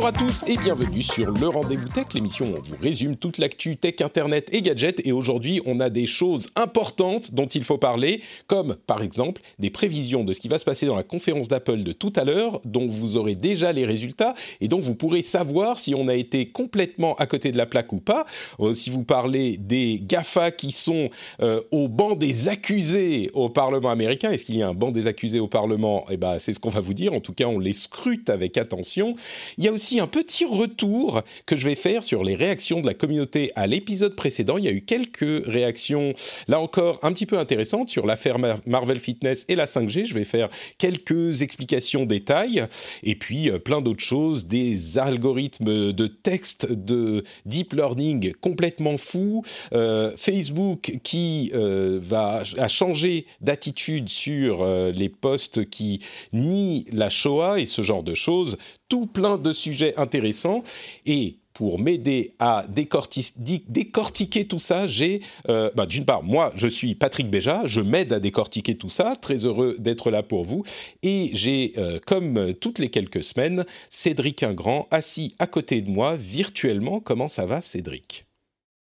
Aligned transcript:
Bonjour 0.00 0.14
à 0.14 0.18
tous 0.18 0.44
et 0.48 0.56
bienvenue 0.56 1.02
sur 1.02 1.30
le 1.30 1.48
Rendez-vous 1.48 1.88
Tech, 1.90 2.06
l'émission 2.14 2.46
où 2.46 2.56
on 2.56 2.62
vous 2.62 2.76
résume 2.80 3.16
toute 3.16 3.36
l'actu 3.36 3.76
tech, 3.76 4.00
internet 4.00 4.48
et 4.50 4.62
gadgets. 4.62 4.98
Et 5.04 5.12
aujourd'hui, 5.12 5.60
on 5.66 5.78
a 5.78 5.90
des 5.90 6.06
choses 6.06 6.48
importantes 6.56 7.34
dont 7.34 7.44
il 7.44 7.64
faut 7.64 7.76
parler, 7.76 8.22
comme 8.46 8.76
par 8.86 9.02
exemple 9.02 9.42
des 9.58 9.68
prévisions 9.68 10.24
de 10.24 10.32
ce 10.32 10.40
qui 10.40 10.48
va 10.48 10.58
se 10.58 10.64
passer 10.64 10.86
dans 10.86 10.96
la 10.96 11.02
conférence 11.02 11.48
d'Apple 11.48 11.82
de 11.82 11.92
tout 11.92 12.14
à 12.16 12.24
l'heure, 12.24 12.62
dont 12.64 12.86
vous 12.86 13.18
aurez 13.18 13.34
déjà 13.34 13.74
les 13.74 13.84
résultats 13.84 14.34
et 14.62 14.68
donc 14.68 14.80
vous 14.80 14.94
pourrez 14.94 15.20
savoir 15.20 15.78
si 15.78 15.94
on 15.94 16.08
a 16.08 16.14
été 16.14 16.46
complètement 16.46 17.14
à 17.16 17.26
côté 17.26 17.52
de 17.52 17.58
la 17.58 17.66
plaque 17.66 17.92
ou 17.92 18.00
pas. 18.00 18.24
Euh, 18.60 18.72
si 18.72 18.88
vous 18.88 19.04
parlez 19.04 19.58
des 19.58 20.00
GAFA 20.02 20.50
qui 20.50 20.72
sont 20.72 21.10
euh, 21.42 21.60
au 21.72 21.88
banc 21.88 22.16
des 22.16 22.48
accusés 22.48 23.30
au 23.34 23.50
Parlement 23.50 23.90
américain, 23.90 24.30
est-ce 24.30 24.46
qu'il 24.46 24.56
y 24.56 24.62
a 24.62 24.68
un 24.68 24.74
banc 24.74 24.92
des 24.92 25.08
accusés 25.08 25.40
au 25.40 25.48
Parlement? 25.48 26.06
Eh 26.10 26.16
ben, 26.16 26.38
c'est 26.38 26.54
ce 26.54 26.58
qu'on 26.58 26.70
va 26.70 26.80
vous 26.80 26.94
dire. 26.94 27.12
En 27.12 27.20
tout 27.20 27.34
cas, 27.34 27.48
on 27.48 27.58
les 27.58 27.74
scrute 27.74 28.30
avec 28.30 28.56
attention. 28.56 29.14
Il 29.58 29.64
y 29.64 29.68
a 29.68 29.72
aussi 29.72 29.89
un 29.98 30.06
petit 30.06 30.44
retour 30.44 31.22
que 31.46 31.56
je 31.56 31.66
vais 31.66 31.74
faire 31.74 32.04
sur 32.04 32.22
les 32.22 32.36
réactions 32.36 32.80
de 32.80 32.86
la 32.86 32.94
communauté 32.94 33.50
à 33.56 33.66
l'épisode 33.66 34.14
précédent. 34.14 34.58
Il 34.58 34.64
y 34.64 34.68
a 34.68 34.72
eu 34.72 34.82
quelques 34.82 35.46
réactions, 35.46 36.14
là 36.46 36.60
encore, 36.60 36.98
un 37.02 37.12
petit 37.12 37.26
peu 37.26 37.38
intéressantes 37.38 37.88
sur 37.88 38.06
l'affaire 38.06 38.36
Marvel 38.66 39.00
Fitness 39.00 39.44
et 39.48 39.56
la 39.56 39.64
5G. 39.64 40.06
Je 40.06 40.14
vais 40.14 40.24
faire 40.24 40.48
quelques 40.78 41.42
explications 41.42 42.06
détails 42.06 42.66
et 43.02 43.14
puis 43.16 43.50
euh, 43.50 43.58
plein 43.58 43.80
d'autres 43.80 44.02
choses, 44.02 44.46
des 44.46 44.98
algorithmes 44.98 45.92
de 45.92 46.06
texte 46.06 46.70
de 46.70 47.24
deep 47.46 47.72
learning 47.72 48.32
complètement 48.40 48.98
fous, 48.98 49.42
euh, 49.72 50.12
Facebook 50.16 50.92
qui 51.02 51.50
euh, 51.54 51.98
va 52.02 52.42
a 52.58 52.68
changé 52.68 53.26
d'attitude 53.40 54.08
sur 54.08 54.64
les 54.92 55.08
posts 55.08 55.68
qui 55.68 56.00
nient 56.32 56.84
la 56.92 57.08
Shoah 57.08 57.60
et 57.60 57.66
ce 57.66 57.82
genre 57.82 58.02
de 58.02 58.14
choses 58.14 58.56
tout 58.90 59.06
plein 59.06 59.38
de 59.38 59.52
sujets 59.52 59.96
intéressants. 59.96 60.62
Et 61.06 61.36
pour 61.54 61.78
m'aider 61.78 62.34
à 62.38 62.66
décortiquer 62.68 64.46
tout 64.46 64.58
ça, 64.58 64.86
j'ai, 64.86 65.20
euh, 65.48 65.70
bah, 65.74 65.86
d'une 65.86 66.04
part, 66.04 66.22
moi, 66.22 66.52
je 66.54 66.68
suis 66.68 66.94
Patrick 66.94 67.28
Béja, 67.30 67.62
je 67.66 67.80
m'aide 67.80 68.12
à 68.12 68.20
décortiquer 68.20 68.76
tout 68.76 68.88
ça, 68.88 69.16
très 69.16 69.44
heureux 69.44 69.76
d'être 69.78 70.10
là 70.10 70.22
pour 70.22 70.44
vous. 70.44 70.64
Et 71.02 71.30
j'ai, 71.32 71.72
euh, 71.78 71.98
comme 72.06 72.54
toutes 72.54 72.78
les 72.78 72.88
quelques 72.88 73.22
semaines, 73.24 73.64
Cédric 73.88 74.42
Ingrand 74.42 74.86
assis 74.90 75.34
à 75.38 75.46
côté 75.46 75.80
de 75.82 75.90
moi, 75.90 76.16
virtuellement. 76.16 77.00
Comment 77.00 77.28
ça 77.28 77.46
va, 77.46 77.62
Cédric? 77.62 78.26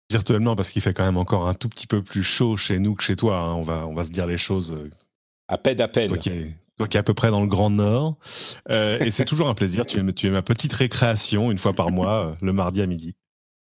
Virtuellement, 0.09 0.55
parce 0.55 0.69
qu'il 0.69 0.81
fait 0.81 0.93
quand 0.93 1.05
même 1.05 1.17
encore 1.17 1.47
un 1.47 1.53
tout 1.53 1.67
petit 1.67 1.87
peu 1.87 2.01
plus 2.01 2.23
chaud 2.23 2.55
chez 2.55 2.79
nous 2.79 2.95
que 2.95 3.03
chez 3.03 3.15
toi. 3.15 3.37
Hein. 3.37 3.55
On, 3.55 3.63
va, 3.63 3.87
on 3.87 3.93
va 3.93 4.03
se 4.03 4.11
dire 4.11 4.25
les 4.25 4.37
choses. 4.37 4.71
Euh, 4.71 4.89
à 5.49 5.57
peine, 5.57 5.81
à 5.81 5.87
peine 5.87 6.09
toi 6.09 6.17
qui 6.17 6.29
es 6.29 6.51
à 6.79 7.03
peu 7.03 7.13
près 7.13 7.31
dans 7.31 7.41
le 7.41 7.47
Grand 7.47 7.69
Nord. 7.69 8.17
Euh, 8.69 8.99
et 8.99 9.11
c'est 9.11 9.25
toujours 9.25 9.47
un 9.47 9.53
plaisir. 9.53 9.85
Tu 9.85 9.99
es, 9.99 10.13
tu 10.13 10.27
es 10.27 10.29
ma 10.29 10.41
petite 10.41 10.73
récréation 10.73 11.51
une 11.51 11.57
fois 11.57 11.73
par 11.73 11.91
mois, 11.91 12.27
euh, 12.27 12.33
le 12.41 12.53
mardi 12.53 12.81
à 12.81 12.87
midi. 12.87 13.15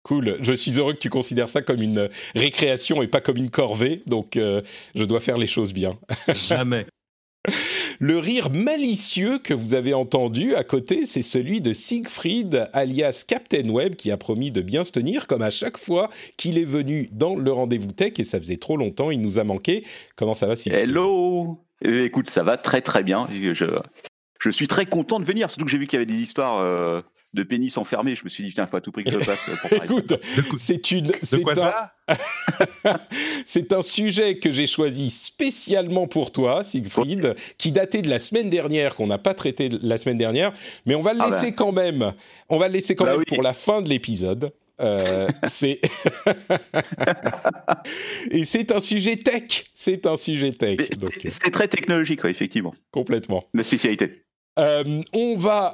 Cool. 0.03 0.37
Je 0.41 0.53
suis 0.53 0.77
heureux 0.77 0.93
que 0.93 0.99
tu 0.99 1.09
considères 1.09 1.49
ça 1.49 1.63
comme 1.63 1.81
une 1.81 2.09
récréation 2.35 3.01
et 3.01 3.07
pas 3.07 3.21
comme 3.21 3.37
une 3.37 3.49
corvée. 3.49 3.99
Donc, 4.05 4.37
euh, 4.37 4.61
je 4.93 5.03
dois 5.03 5.19
faire 5.19 5.37
les 5.37 5.47
choses 5.47 5.73
bien. 5.73 5.97
Jamais. 6.35 6.85
Le 7.99 8.17
rire 8.17 8.49
malicieux 8.51 9.39
que 9.39 9.53
vous 9.53 9.73
avez 9.73 9.93
entendu 9.93 10.55
à 10.55 10.63
côté, 10.63 11.05
c'est 11.05 11.21
celui 11.21 11.61
de 11.61 11.73
Siegfried, 11.73 12.69
alias 12.73 13.23
Captain 13.27 13.69
Web, 13.69 13.95
qui 13.95 14.11
a 14.11 14.17
promis 14.17 14.51
de 14.51 14.61
bien 14.61 14.83
se 14.83 14.91
tenir, 14.91 15.27
comme 15.27 15.41
à 15.41 15.49
chaque 15.49 15.77
fois 15.77 16.09
qu'il 16.37 16.57
est 16.57 16.65
venu 16.65 17.07
dans 17.11 17.35
le 17.35 17.51
rendez-vous 17.51 17.91
tech, 17.91 18.13
et 18.17 18.23
ça 18.23 18.39
faisait 18.39 18.57
trop 18.57 18.77
longtemps, 18.77 19.11
il 19.11 19.21
nous 19.21 19.39
a 19.39 19.43
manqué. 19.43 19.85
Comment 20.15 20.33
ça 20.33 20.47
va, 20.47 20.55
Siegfried? 20.55 20.89
Hello 20.89 21.59
eh, 21.81 22.05
écoute, 22.05 22.29
ça 22.29 22.43
va 22.43 22.57
très 22.57 22.81
très 22.81 23.03
bien. 23.03 23.27
Je, 23.29 24.49
suis 24.49 24.67
très 24.67 24.85
content 24.85 25.19
de 25.19 25.25
venir, 25.25 25.49
surtout 25.49 25.65
que 25.65 25.71
j'ai 25.71 25.77
vu 25.77 25.87
qu'il 25.87 25.97
y 25.97 26.01
avait 26.01 26.11
des 26.11 26.19
histoires 26.19 26.59
euh, 26.59 27.01
de 27.35 27.43
pénis 27.43 27.77
enfermés. 27.77 28.15
Je 28.15 28.23
me 28.23 28.29
suis 28.29 28.43
dit, 28.43 28.53
tiens, 28.53 28.65
il 28.65 28.69
faut 28.69 28.77
à 28.77 28.81
tout 28.81 28.91
prix 28.91 29.03
que 29.03 29.11
je 29.11 29.17
passe. 29.17 29.49
Pour 29.61 29.73
écoute, 29.83 30.13
c'est 30.57 30.91
une. 30.91 31.11
C'est 31.21 31.41
quoi 31.41 31.55
ça? 31.55 31.93
C'est 33.45 33.73
un 33.73 33.81
sujet 33.81 34.37
que 34.37 34.51
j'ai 34.51 34.67
choisi 34.67 35.09
spécialement 35.09 36.07
pour 36.07 36.31
toi, 36.31 36.63
Siegfried, 36.63 37.35
qui 37.57 37.71
datait 37.71 38.01
de 38.01 38.09
la 38.09 38.19
semaine 38.19 38.49
dernière, 38.49 38.95
qu'on 38.95 39.07
n'a 39.07 39.17
pas 39.17 39.33
traité 39.33 39.69
la 39.81 39.97
semaine 39.97 40.17
dernière, 40.17 40.53
mais 40.85 40.95
on 40.95 41.01
va 41.01 41.13
le 41.13 41.21
ah 41.21 41.29
laisser 41.29 41.47
ben. 41.47 41.55
quand 41.55 41.71
même. 41.71 42.13
On 42.49 42.57
va 42.57 42.67
le 42.67 42.73
laisser 42.73 42.95
quand 42.95 43.05
bah 43.05 43.17
même 43.17 43.25
pour 43.25 43.41
la 43.41 43.53
fin 43.53 43.81
de 43.81 43.89
l'épisode. 43.89 44.51
Euh, 44.81 45.27
c'est 45.47 45.79
et 48.31 48.45
c'est 48.45 48.71
un 48.71 48.79
sujet 48.79 49.17
tech. 49.17 49.65
C'est 49.73 50.05
un 50.05 50.17
sujet 50.17 50.51
tech. 50.51 50.77
C'est 51.27 51.51
très 51.51 51.67
technologique, 51.67 52.23
effectivement. 52.25 52.75
Complètement. 52.91 53.43
La 53.53 53.63
spécialité. 53.63 54.24
Euh, 54.57 55.01
on 55.13 55.35
va, 55.35 55.73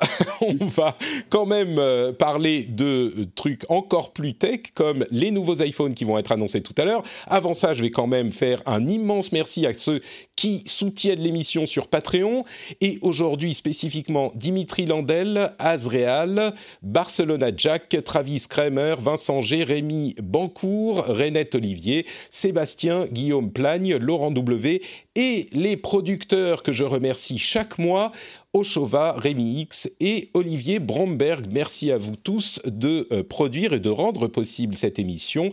quand 1.29 1.45
même 1.45 1.77
euh, 1.77 2.11
parler 2.13 2.65
de 2.65 3.25
trucs 3.35 3.69
encore 3.69 4.11
plus 4.13 4.33
tech, 4.33 4.61
comme 4.73 5.05
les 5.11 5.31
nouveaux 5.31 5.61
iPhones 5.61 5.93
qui 5.93 6.03
vont 6.03 6.17
être 6.17 6.31
annoncés 6.31 6.61
tout 6.61 6.75
à 6.77 6.85
l'heure. 6.85 7.03
Avant 7.27 7.53
ça, 7.53 7.73
je 7.73 7.81
vais 7.81 7.91
quand 7.91 8.07
même 8.07 8.31
faire 8.31 8.61
un 8.65 8.87
immense 8.87 9.31
merci 9.31 9.65
à 9.65 9.73
ceux 9.73 10.01
qui 10.41 10.63
soutiennent 10.65 11.21
l'émission 11.21 11.67
sur 11.67 11.85
Patreon. 11.85 12.45
Et 12.81 12.97
aujourd'hui, 13.03 13.53
spécifiquement, 13.53 14.31
Dimitri 14.33 14.87
Landel, 14.87 15.53
Azreal, 15.59 16.55
Barcelona 16.81 17.51
Jack, 17.55 17.95
Travis 18.03 18.47
Kramer, 18.49 18.95
Vincent 18.99 19.41
Jérémy 19.41 20.15
Bancourt, 20.19 21.05
Renette 21.05 21.53
Olivier, 21.53 22.07
Sébastien, 22.31 23.05
Guillaume 23.11 23.51
Plagne, 23.51 23.97
Laurent 23.97 24.31
W 24.31 24.81
et 25.13 25.45
les 25.51 25.77
producteurs 25.77 26.63
que 26.63 26.71
je 26.71 26.85
remercie 26.85 27.37
chaque 27.37 27.77
mois, 27.77 28.11
Oshova, 28.53 29.11
Rémi 29.11 29.59
X 29.59 29.91
et 29.99 30.31
Olivier 30.33 30.79
Bromberg. 30.79 31.45
Merci 31.51 31.91
à 31.91 31.99
vous 31.99 32.15
tous 32.15 32.59
de 32.65 33.07
euh, 33.11 33.21
produire 33.21 33.73
et 33.73 33.79
de 33.79 33.91
rendre 33.91 34.25
possible 34.25 34.75
cette 34.75 34.97
émission 34.97 35.51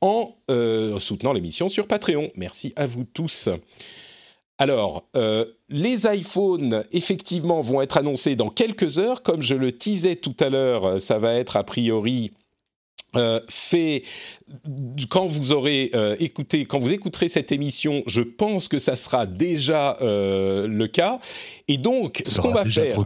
en 0.00 0.34
euh, 0.50 0.98
soutenant 0.98 1.34
l'émission 1.34 1.68
sur 1.68 1.86
Patreon. 1.86 2.30
Merci 2.36 2.72
à 2.76 2.86
vous 2.86 3.04
tous. 3.04 3.50
Alors, 4.60 5.08
euh, 5.16 5.46
les 5.70 6.04
iPhones, 6.04 6.84
effectivement, 6.92 7.62
vont 7.62 7.80
être 7.80 7.96
annoncés 7.96 8.36
dans 8.36 8.50
quelques 8.50 8.98
heures. 8.98 9.22
Comme 9.22 9.40
je 9.40 9.54
le 9.54 9.72
teasais 9.72 10.16
tout 10.16 10.36
à 10.38 10.50
l'heure, 10.50 11.00
ça 11.00 11.18
va 11.18 11.32
être 11.32 11.56
a 11.56 11.64
priori 11.64 12.30
euh, 13.16 13.40
fait 13.48 14.02
quand 15.08 15.26
vous 15.26 15.52
aurez 15.52 15.90
euh, 15.94 16.16
écouté, 16.18 16.64
quand 16.64 16.78
vous 16.78 16.92
écouterez 16.92 17.28
cette 17.28 17.52
émission, 17.52 18.02
je 18.06 18.22
pense 18.22 18.68
que 18.68 18.78
ça 18.78 18.96
sera 18.96 19.26
déjà 19.26 19.96
euh, 20.00 20.66
le 20.66 20.86
cas. 20.86 21.18
Et 21.68 21.78
donc, 21.78 22.22
ce 22.26 22.40
qu'on 22.40 22.50
va 22.50 22.64
faire, 22.64 22.96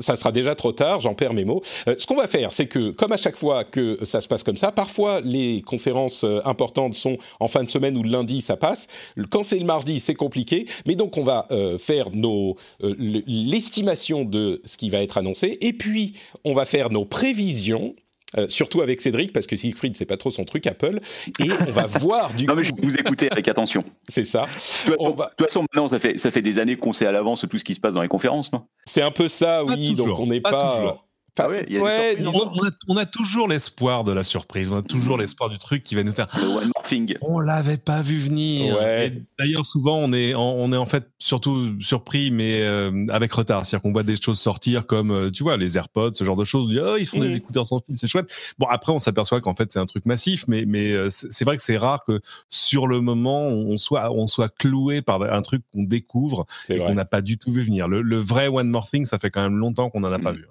ça 0.00 0.16
sera 0.16 0.32
déjà 0.32 0.54
trop 0.54 0.72
tard. 0.72 1.00
J'en 1.00 1.14
perds 1.14 1.34
mes 1.34 1.44
mots. 1.44 1.62
ce 1.86 2.06
qu'on 2.06 2.16
va 2.16 2.28
faire, 2.28 2.52
c'est 2.52 2.66
que, 2.66 2.90
comme 2.90 3.12
à 3.12 3.16
chaque 3.16 3.36
fois 3.36 3.64
que 3.64 3.98
ça 4.04 4.20
se 4.20 4.28
passe 4.28 4.42
comme 4.42 4.56
ça, 4.56 4.72
parfois 4.72 5.20
les 5.20 5.62
conférences 5.62 6.24
importantes 6.44 6.94
sont 6.94 7.18
en 7.40 7.48
fin 7.48 7.62
de 7.62 7.68
semaine 7.68 7.96
ou 7.96 8.02
le 8.02 8.10
lundi, 8.10 8.40
ça 8.40 8.56
passe. 8.56 8.88
Quand 9.30 9.42
c'est 9.42 9.58
le 9.58 9.66
mardi, 9.66 10.00
c'est 10.00 10.14
compliqué. 10.14 10.66
Mais 10.86 10.94
donc, 10.94 11.16
on 11.16 11.24
va 11.24 11.48
faire 11.78 12.10
nos 12.12 12.56
l'estimation 12.80 14.24
de 14.24 14.60
ce 14.64 14.76
qui 14.76 14.90
va 14.90 15.02
être 15.02 15.18
annoncé, 15.18 15.58
et 15.60 15.72
puis 15.72 16.14
on 16.44 16.54
va 16.54 16.64
faire 16.64 16.90
nos 16.90 17.04
prévisions 17.04 17.94
euh, 18.36 18.48
surtout 18.48 18.80
avec 18.80 19.00
Cédric, 19.00 19.32
parce 19.32 19.46
que 19.46 19.56
Siegfried, 19.56 19.96
c'est 19.96 20.04
pas 20.04 20.16
trop 20.16 20.30
son 20.30 20.44
truc, 20.44 20.66
Apple. 20.66 21.00
Et 21.38 21.50
on 21.68 21.70
va 21.70 21.86
voir 22.00 22.34
du 22.34 22.46
non, 22.46 22.56
mais 22.56 22.64
je 22.64 22.72
vous 22.76 22.96
écouter 22.96 23.30
avec 23.30 23.46
attention. 23.48 23.84
C'est 24.08 24.24
ça. 24.24 24.46
De 24.86 24.92
toute 24.94 25.46
façon, 25.46 25.62
maintenant, 25.62 25.88
ça 25.88 25.98
fait, 25.98 26.18
ça 26.18 26.30
fait 26.30 26.42
des 26.42 26.58
années 26.58 26.76
qu'on 26.76 26.92
sait 26.92 27.06
à 27.06 27.12
l'avance 27.12 27.46
tout 27.48 27.58
ce 27.58 27.64
qui 27.64 27.74
se 27.74 27.80
passe 27.80 27.94
dans 27.94 28.02
les 28.02 28.08
conférences, 28.08 28.52
non? 28.52 28.64
C'est 28.84 29.02
un 29.02 29.10
peu 29.10 29.28
ça, 29.28 29.64
oui. 29.64 29.94
donc 29.94 30.18
on 30.18 30.26
n'est 30.26 30.40
pas. 30.40 30.98
Ah 31.38 31.48
ouais, 31.48 31.64
il 31.68 31.74
y 31.74 31.76
a 31.76 31.80
des 31.80 31.84
Ouais, 31.84 32.08
surprises. 32.16 32.26
disons- 32.32 32.50
On 32.54 32.66
a, 32.66 32.70
on 32.88 32.96
a 32.96 33.06
toujours 33.06 33.48
l'espoir 33.48 34.04
de 34.04 34.12
la 34.12 34.22
surprise, 34.22 34.70
on 34.72 34.78
a 34.78 34.82
toujours 34.82 35.18
l'espoir 35.18 35.50
du 35.50 35.58
truc 35.58 35.82
qui 35.84 35.94
va 35.94 36.02
nous 36.02 36.12
faire. 36.12 36.28
One 36.34 36.64
more 36.74 36.82
thing. 36.84 37.14
On 37.20 37.40
l'avait 37.40 37.76
pas 37.76 38.00
vu 38.02 38.18
venir. 38.18 38.76
Ouais. 38.78 39.22
D'ailleurs, 39.38 39.66
souvent, 39.66 39.98
on 39.98 40.12
est, 40.12 40.34
en, 40.34 40.42
on 40.42 40.72
est 40.72 40.76
en 40.76 40.86
fait 40.86 41.10
surtout 41.18 41.80
surpris, 41.80 42.30
mais 42.30 42.62
euh, 42.62 43.04
avec 43.10 43.32
retard. 43.32 43.66
C'est-à-dire 43.66 43.82
qu'on 43.82 43.92
voit 43.92 44.02
des 44.02 44.16
choses 44.20 44.38
sortir 44.40 44.86
comme, 44.86 45.10
euh, 45.10 45.30
tu 45.30 45.42
vois, 45.42 45.56
les 45.56 45.76
AirPods, 45.76 46.14
ce 46.14 46.24
genre 46.24 46.36
de 46.36 46.44
choses. 46.44 46.64
On 46.64 46.72
dit, 46.72 46.78
oh, 46.82 46.96
ils 46.98 47.06
font 47.06 47.20
des 47.20 47.36
écouteurs 47.36 47.66
sans 47.66 47.80
fil, 47.84 47.96
c'est 47.98 48.06
chouette. 48.08 48.32
Bon, 48.58 48.66
après, 48.70 48.92
on 48.92 48.98
s'aperçoit 48.98 49.40
qu'en 49.40 49.54
fait, 49.54 49.70
c'est 49.72 49.78
un 49.78 49.86
truc 49.86 50.06
massif, 50.06 50.44
mais, 50.48 50.64
mais 50.66 50.92
euh, 50.92 51.08
c'est 51.10 51.44
vrai 51.44 51.56
que 51.56 51.62
c'est 51.62 51.76
rare 51.76 52.04
que 52.06 52.20
sur 52.48 52.86
le 52.86 53.00
moment, 53.00 53.42
on 53.48 53.76
soit, 53.78 54.10
on 54.12 54.26
soit 54.26 54.48
cloué 54.56 55.02
par 55.02 55.20
un 55.22 55.42
truc 55.42 55.62
qu'on 55.72 55.82
découvre 55.82 56.46
et 56.68 56.78
qu'on 56.78 56.94
n'a 56.94 57.04
pas 57.04 57.20
du 57.20 57.36
tout 57.38 57.52
vu 57.52 57.62
venir. 57.62 57.88
Le, 57.88 58.00
le 58.02 58.18
vrai 58.18 58.48
One 58.48 58.68
More 58.70 58.88
Thing, 58.88 59.04
ça 59.06 59.18
fait 59.18 59.30
quand 59.30 59.42
même 59.42 59.56
longtemps 59.58 59.90
qu'on 59.90 60.00
n'en 60.00 60.12
a 60.12 60.18
pas 60.18 60.32
Mhm. 60.32 60.38
vu. 60.38 60.46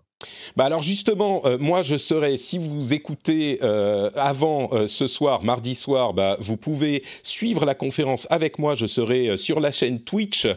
Bah 0.56 0.66
alors 0.66 0.82
justement, 0.82 1.42
euh, 1.46 1.58
moi 1.60 1.82
je 1.82 1.98
serai, 1.98 2.38
si 2.38 2.58
vous 2.58 2.94
écoutez 2.94 3.60
euh, 3.62 4.10
avant 4.16 4.70
euh, 4.72 4.88
ce 4.88 5.08
soir, 5.08 5.44
mardi 5.44 5.76
soir, 5.76 6.14
bah, 6.14 6.38
vous 6.40 6.58
pouvez 6.58 7.04
suivre 7.24 7.66
la 7.66 7.76
conférence 7.76 8.28
avec 8.30 8.60
moi. 8.60 8.74
Je 8.74 8.86
serai 8.86 9.38
sur 9.38 9.60
la 9.60 9.72
chaîne 9.72 10.00
Twitch, 10.00 10.48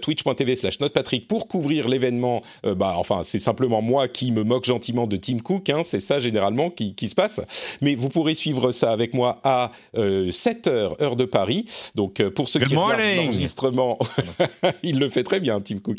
twitch.tv 0.00 0.56
slash 0.56 0.80
notepatrick 0.80 1.28
pour 1.28 1.48
couvrir 1.48 1.88
l'événement. 1.88 2.42
Bah, 2.64 2.94
enfin, 2.96 3.22
c'est 3.22 3.38
simplement 3.38 3.82
moi 3.82 4.08
qui 4.08 4.32
me 4.32 4.44
moque 4.44 4.64
gentiment 4.64 5.06
de 5.06 5.16
Tim 5.16 5.38
Cook, 5.38 5.70
hein, 5.70 5.82
c'est 5.84 6.00
ça 6.00 6.20
généralement 6.20 6.70
qui, 6.70 6.94
qui 6.94 7.08
se 7.08 7.14
passe. 7.14 7.40
Mais 7.80 7.94
vous 7.94 8.08
pourrez 8.08 8.34
suivre 8.34 8.72
ça 8.72 8.92
avec 8.92 9.14
moi 9.14 9.38
à 9.44 9.72
euh, 9.96 10.30
7h, 10.30 11.02
heure 11.02 11.16
de 11.16 11.24
Paris. 11.24 11.64
Donc 11.94 12.22
pour 12.30 12.48
ceux 12.48 12.60
Good 12.60 12.68
qui 12.68 12.76
regardent 12.76 13.00
morning. 13.00 13.26
l'enregistrement, 13.26 13.98
il 14.82 14.98
le 14.98 15.08
fait 15.08 15.22
très 15.22 15.40
bien, 15.40 15.60
Tim 15.60 15.78
Cook. 15.78 15.98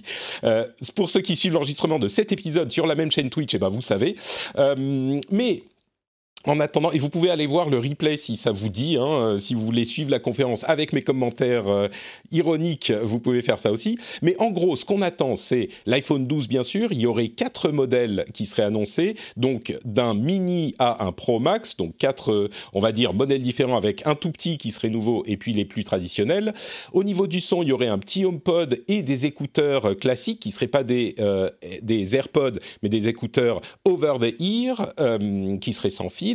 Pour 0.96 1.10
ceux 1.10 1.22
qui 1.22 1.36
suivent 1.36 1.54
l'enregistrement 1.54 2.00
de 2.00 2.08
cet 2.08 2.32
épisode 2.32 2.72
sur 2.72 2.88
la 2.88 2.96
même 3.02 3.12
chaîne 3.12 3.30
Twitch, 3.30 3.54
eh 3.54 3.58
ben 3.58 3.70
vous 3.70 3.82
savez. 3.82 4.16
Euh, 4.58 5.20
mais 5.32 5.64
en 6.46 6.60
attendant, 6.60 6.92
et 6.92 6.98
vous 6.98 7.10
pouvez 7.10 7.30
aller 7.30 7.46
voir 7.46 7.70
le 7.70 7.78
replay 7.78 8.18
si 8.18 8.36
ça 8.36 8.52
vous 8.52 8.70
dit, 8.70 8.98
hein, 8.98 9.06
euh, 9.06 9.38
si 9.38 9.54
vous 9.54 9.64
voulez 9.64 9.86
suivre 9.86 10.10
la 10.10 10.20
conférence 10.20 10.64
avec 10.68 10.92
mes 10.94 11.02
commentaires 11.02 11.68
euh, 11.68 11.88
ironiques, 12.32 12.92
vous 13.04 13.20
pouvez 13.20 13.42
faire 13.42 13.60
ça 13.60 13.72
aussi. 13.72 13.98
Mais 14.22 14.36
en 14.40 14.50
gros, 14.50 14.76
ce 14.76 14.86
qu'on 14.86 15.02
attend, 15.02 15.36
c'est 15.36 15.70
l'iPhone 15.86 16.26
12, 16.26 16.48
bien 16.48 16.64
sûr. 16.64 16.92
Il 16.92 17.00
y 17.00 17.06
aurait 17.06 17.28
quatre 17.28 17.70
modèles 17.70 18.26
qui 18.34 18.46
seraient 18.46 18.64
annoncés, 18.64 19.16
donc 19.38 19.76
d'un 19.86 20.14
mini 20.16 20.74
à 20.80 21.06
un 21.06 21.12
Pro 21.12 21.40
Max, 21.40 21.78
donc 21.78 21.96
quatre, 21.98 22.32
euh, 22.32 22.50
on 22.74 22.80
va 22.80 22.92
dire, 22.92 23.14
modèles 23.14 23.42
différents 23.42 23.78
avec 23.78 24.06
un 24.08 24.16
tout 24.16 24.32
petit 24.32 24.58
qui 24.58 24.72
serait 24.72 24.90
nouveau 24.90 25.24
et 25.28 25.38
puis 25.38 25.54
les 25.54 25.66
plus 25.66 25.84
traditionnels. 25.84 26.54
Au 26.94 27.04
niveau 27.04 27.28
du 27.28 27.40
son, 27.40 27.62
il 27.62 27.70
y 27.70 27.72
aurait 27.72 27.88
un 27.88 28.00
petit 28.00 28.26
HomePod 28.26 28.84
et 28.88 29.04
des 29.04 29.26
écouteurs 29.26 29.96
classiques 29.98 30.40
qui 30.40 30.52
seraient 30.52 30.68
pas 30.68 30.84
des, 30.84 31.16
des 31.82 32.16
AirPods, 32.16 32.60
mais 32.82 32.90
des 32.90 33.08
écouteurs 33.08 33.62
over 33.86 34.14
the 34.20 34.42
ear 34.42 34.94
qui 35.60 35.74
seraient 35.74 35.90
sans 35.90 36.10
fil. 36.10 36.31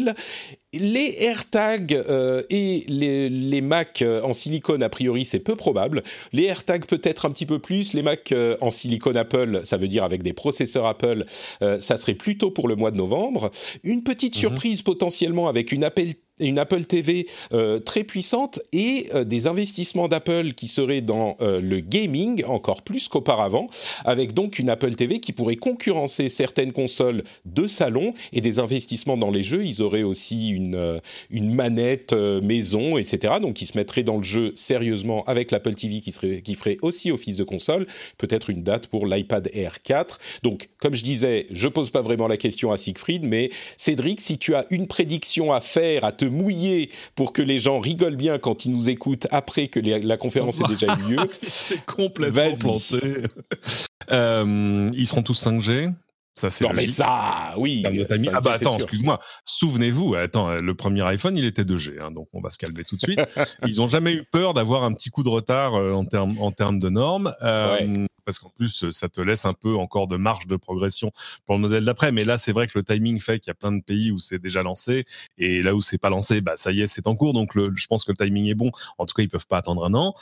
Les 0.72 1.16
AirTags 1.20 1.94
euh, 1.94 2.42
et 2.50 2.84
les, 2.88 3.30
les 3.30 3.60
Mac 3.62 4.02
euh, 4.02 4.20
en 4.22 4.32
silicone, 4.34 4.82
a 4.82 4.88
priori, 4.88 5.24
c'est 5.24 5.38
peu 5.38 5.56
probable. 5.56 6.02
Les 6.32 6.44
AirTags 6.44 6.84
peut-être 6.84 7.24
un 7.24 7.30
petit 7.30 7.46
peu 7.46 7.58
plus. 7.58 7.94
Les 7.94 8.02
Mac 8.02 8.30
euh, 8.32 8.56
en 8.60 8.70
silicone 8.70 9.16
Apple, 9.16 9.60
ça 9.64 9.78
veut 9.78 9.88
dire 9.88 10.04
avec 10.04 10.22
des 10.22 10.32
processeurs 10.34 10.84
Apple, 10.86 11.24
euh, 11.62 11.78
ça 11.80 11.96
serait 11.96 12.14
plutôt 12.14 12.50
pour 12.50 12.68
le 12.68 12.76
mois 12.76 12.90
de 12.90 12.98
novembre. 12.98 13.50
Une 13.84 14.02
petite 14.02 14.34
Mhm. 14.34 14.40
surprise 14.40 14.82
potentiellement 14.82 15.48
avec 15.48 15.72
une 15.72 15.84
Apple 15.84 16.12
une 16.38 16.58
Apple 16.58 16.84
TV 16.84 17.26
euh, 17.52 17.78
très 17.78 18.04
puissante 18.04 18.60
et 18.72 19.08
euh, 19.14 19.24
des 19.24 19.46
investissements 19.46 20.08
d'Apple 20.08 20.52
qui 20.52 20.68
seraient 20.68 21.00
dans 21.00 21.36
euh, 21.40 21.60
le 21.60 21.80
gaming 21.80 22.44
encore 22.44 22.82
plus 22.82 23.08
qu'auparavant, 23.08 23.68
avec 24.04 24.34
donc 24.34 24.58
une 24.58 24.70
Apple 24.70 24.94
TV 24.94 25.20
qui 25.20 25.32
pourrait 25.32 25.56
concurrencer 25.56 26.28
certaines 26.28 26.72
consoles 26.72 27.24
de 27.44 27.66
salon 27.66 28.12
et 28.32 28.40
des 28.40 28.58
investissements 28.58 29.16
dans 29.16 29.30
les 29.30 29.42
jeux. 29.42 29.64
Ils 29.64 29.82
auraient 29.82 30.02
aussi 30.02 30.50
une, 30.50 31.00
une 31.30 31.54
manette 31.54 32.12
maison, 32.12 32.98
etc. 32.98 33.34
Donc 33.40 33.62
ils 33.62 33.66
se 33.66 33.76
mettraient 33.76 34.02
dans 34.02 34.16
le 34.18 34.22
jeu 34.22 34.52
sérieusement 34.54 35.24
avec 35.24 35.50
l'Apple 35.50 35.74
TV 35.74 36.00
qui, 36.00 36.12
serait, 36.12 36.42
qui 36.42 36.54
ferait 36.54 36.78
aussi 36.82 37.10
office 37.10 37.36
de 37.36 37.44
console. 37.44 37.86
Peut-être 38.18 38.50
une 38.50 38.62
date 38.62 38.88
pour 38.88 39.06
l'iPad 39.06 39.50
Air 39.54 39.82
4. 39.82 40.18
Donc 40.42 40.68
comme 40.78 40.94
je 40.94 41.02
disais, 41.02 41.46
je 41.50 41.68
pose 41.68 41.90
pas 41.90 42.02
vraiment 42.02 42.28
la 42.28 42.36
question 42.36 42.72
à 42.72 42.76
Siegfried, 42.76 43.24
mais 43.24 43.50
Cédric, 43.76 44.20
si 44.20 44.38
tu 44.38 44.54
as 44.54 44.66
une 44.70 44.86
prédiction 44.86 45.52
à 45.52 45.60
faire, 45.60 46.04
à 46.04 46.12
te 46.12 46.25
mouiller 46.28 46.90
pour 47.14 47.32
que 47.32 47.42
les 47.42 47.60
gens 47.60 47.80
rigolent 47.80 48.16
bien 48.16 48.38
quand 48.38 48.64
ils 48.64 48.70
nous 48.72 48.88
écoutent 48.88 49.26
après 49.30 49.68
que 49.68 49.80
les- 49.80 50.00
la 50.00 50.16
conférence 50.16 50.60
ait 50.60 50.64
déjà 50.68 50.96
eu 50.98 51.10
lieu, 51.12 51.16
C'est 51.48 51.84
complètement 51.84 52.56
planté. 52.56 53.22
Euh, 54.12 54.88
ils 54.94 55.06
seront 55.08 55.22
tous 55.24 55.34
5G. 55.44 55.92
Ça, 56.38 56.50
c'est 56.50 56.64
non 56.64 56.70
mais 56.74 56.82
logique. 56.82 56.94
ça, 56.96 57.54
oui. 57.56 57.82
Ça, 57.82 58.14
ah 58.34 58.40
bah 58.40 58.52
attends, 58.52 58.76
excuse-moi. 58.76 59.18
Souvenez-vous, 59.46 60.14
attends, 60.14 60.54
le 60.60 60.74
premier 60.74 61.02
iPhone, 61.02 61.36
il 61.36 61.44
était 61.46 61.64
2G, 61.64 61.94
hein, 62.00 62.10
donc 62.10 62.28
on 62.34 62.40
va 62.40 62.50
se 62.50 62.58
calmer 62.58 62.84
tout 62.84 62.94
de 62.96 63.00
suite. 63.00 63.18
Ils 63.66 63.80
ont 63.80 63.88
jamais 63.88 64.12
eu 64.12 64.22
peur 64.30 64.52
d'avoir 64.54 64.84
un 64.84 64.92
petit 64.92 65.08
coup 65.08 65.22
de 65.22 65.28
retard 65.30 65.74
euh, 65.74 65.92
en 65.92 66.04
termes 66.04 66.36
en 66.38 66.52
termes 66.52 66.78
de 66.78 66.88
normes, 66.90 67.34
euh, 67.42 68.06
parce 68.26 68.38
qu'en 68.38 68.50
plus 68.50 68.90
ça 68.90 69.08
te 69.08 69.20
laisse 69.22 69.46
un 69.46 69.54
peu 69.54 69.74
encore 69.76 70.06
de 70.08 70.16
marge 70.18 70.46
de 70.46 70.56
progression 70.56 71.10
pour 71.46 71.54
le 71.54 71.62
modèle 71.62 71.84
d'après. 71.86 72.12
Mais 72.12 72.24
là, 72.24 72.36
c'est 72.36 72.52
vrai 72.52 72.66
que 72.66 72.72
le 72.76 72.82
timing 72.84 73.20
fait 73.20 73.38
qu'il 73.40 73.48
y 73.48 73.52
a 73.52 73.54
plein 73.54 73.72
de 73.72 73.82
pays 73.82 74.10
où 74.10 74.18
c'est 74.18 74.38
déjà 74.38 74.62
lancé, 74.62 75.04
et 75.38 75.62
là 75.62 75.74
où 75.74 75.80
c'est 75.80 75.96
pas 75.98 76.10
lancé, 76.10 76.40
bah 76.42 76.54
ça 76.56 76.72
y 76.72 76.82
est, 76.82 76.86
c'est 76.86 77.06
en 77.06 77.14
cours. 77.14 77.32
Donc 77.32 77.54
le, 77.54 77.72
je 77.74 77.86
pense 77.86 78.04
que 78.04 78.12
le 78.12 78.22
timing 78.22 78.46
est 78.48 78.54
bon. 78.54 78.70
En 78.98 79.06
tout 79.06 79.14
cas, 79.14 79.22
ils 79.22 79.28
peuvent 79.30 79.46
pas 79.46 79.58
attendre 79.58 79.84
un 79.86 79.94
an. 79.94 80.14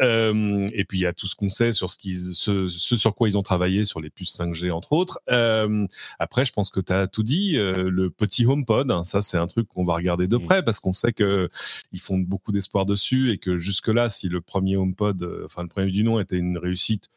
Euh, 0.00 0.66
et 0.72 0.84
puis 0.84 0.98
il 0.98 1.02
y 1.02 1.06
a 1.06 1.12
tout 1.12 1.26
ce 1.26 1.34
qu'on 1.34 1.48
sait 1.48 1.72
sur 1.72 1.90
ce, 1.90 1.98
qu'ils, 1.98 2.34
ce, 2.34 2.68
ce 2.68 2.96
sur 2.96 3.14
quoi 3.14 3.28
ils 3.28 3.36
ont 3.36 3.42
travaillé 3.42 3.84
sur 3.84 4.00
les 4.00 4.10
puces 4.10 4.38
5G 4.38 4.70
entre 4.70 4.92
autres. 4.92 5.18
Euh, 5.30 5.86
après, 6.18 6.44
je 6.44 6.52
pense 6.52 6.70
que 6.70 6.80
tu 6.80 6.92
as 6.92 7.06
tout 7.06 7.22
dit. 7.22 7.56
euh, 7.56 7.90
le 7.90 8.10
petit 8.10 8.46
HomePod, 8.46 8.90
hein, 8.90 9.04
ça 9.04 9.20
c'est 9.22 9.36
un 9.38 9.46
truc 9.46 9.68
qu'on 9.68 9.84
va 9.84 9.94
regarder 9.94 10.28
de 10.28 10.36
Mm. 10.36 10.44
près 10.44 10.62
parce 10.62 10.78
qu'on 10.80 10.92
sait 10.92 11.12
que 11.12 11.48
ils 11.92 12.00
font 12.00 12.18
beaucoup 12.18 12.52
d'espoir 12.52 12.86
dessus 12.86 13.30
et 13.32 13.38
que 13.38 13.56
jusque 13.58 13.88
là, 13.88 14.08
si 14.08 14.28
le 14.28 14.40
premier 14.40 14.76
HomePod, 14.76 15.22
euh, 15.22 15.42
enfin 15.46 15.62
le 15.62 15.68
premier 15.68 15.90
du 15.90 16.04
nom, 16.04 16.20
était 16.20 16.36
une 16.36 16.58
réussite 16.58 17.08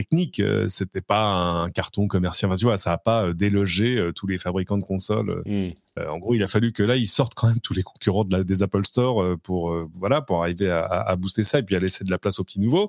technique, 0.00 0.40
euh, 0.40 0.66
c'était 0.68 1.02
pas 1.02 1.24
un 1.24 1.70
carton 1.70 2.08
commercial. 2.08 2.50
Enfin, 2.50 2.56
tu 2.56 2.64
vois, 2.64 2.78
ça 2.78 2.92
a 2.92 2.98
pas 2.98 3.26
euh, 3.26 3.34
délogé 3.34 3.98
euh, 3.98 4.12
tous 4.12 4.26
les 4.26 4.38
fabricants 4.38 4.78
de 4.78 4.84
consoles. 4.84 5.42
Hmm. 5.44 5.70
En 6.08 6.18
gros, 6.18 6.34
il 6.34 6.42
a 6.42 6.48
fallu 6.48 6.72
que 6.72 6.82
là, 6.82 6.96
ils 6.96 7.08
sortent 7.08 7.34
quand 7.34 7.48
même 7.48 7.60
tous 7.60 7.74
les 7.74 7.82
concurrents 7.82 8.24
de 8.24 8.34
la, 8.34 8.42
des 8.42 8.62
Apple 8.62 8.86
Store 8.86 9.36
pour 9.42 9.76
voilà 9.92 10.22
pour 10.22 10.40
arriver 10.40 10.70
à, 10.70 11.14
booster 11.16 11.44
ça 11.44 11.58
et 11.58 11.62
puis 11.62 11.76
à 11.76 11.78
laisser 11.78 12.04
de 12.04 12.10
la 12.10 12.16
place 12.16 12.38
aux 12.38 12.44
petits 12.44 12.60
nouveaux. 12.60 12.88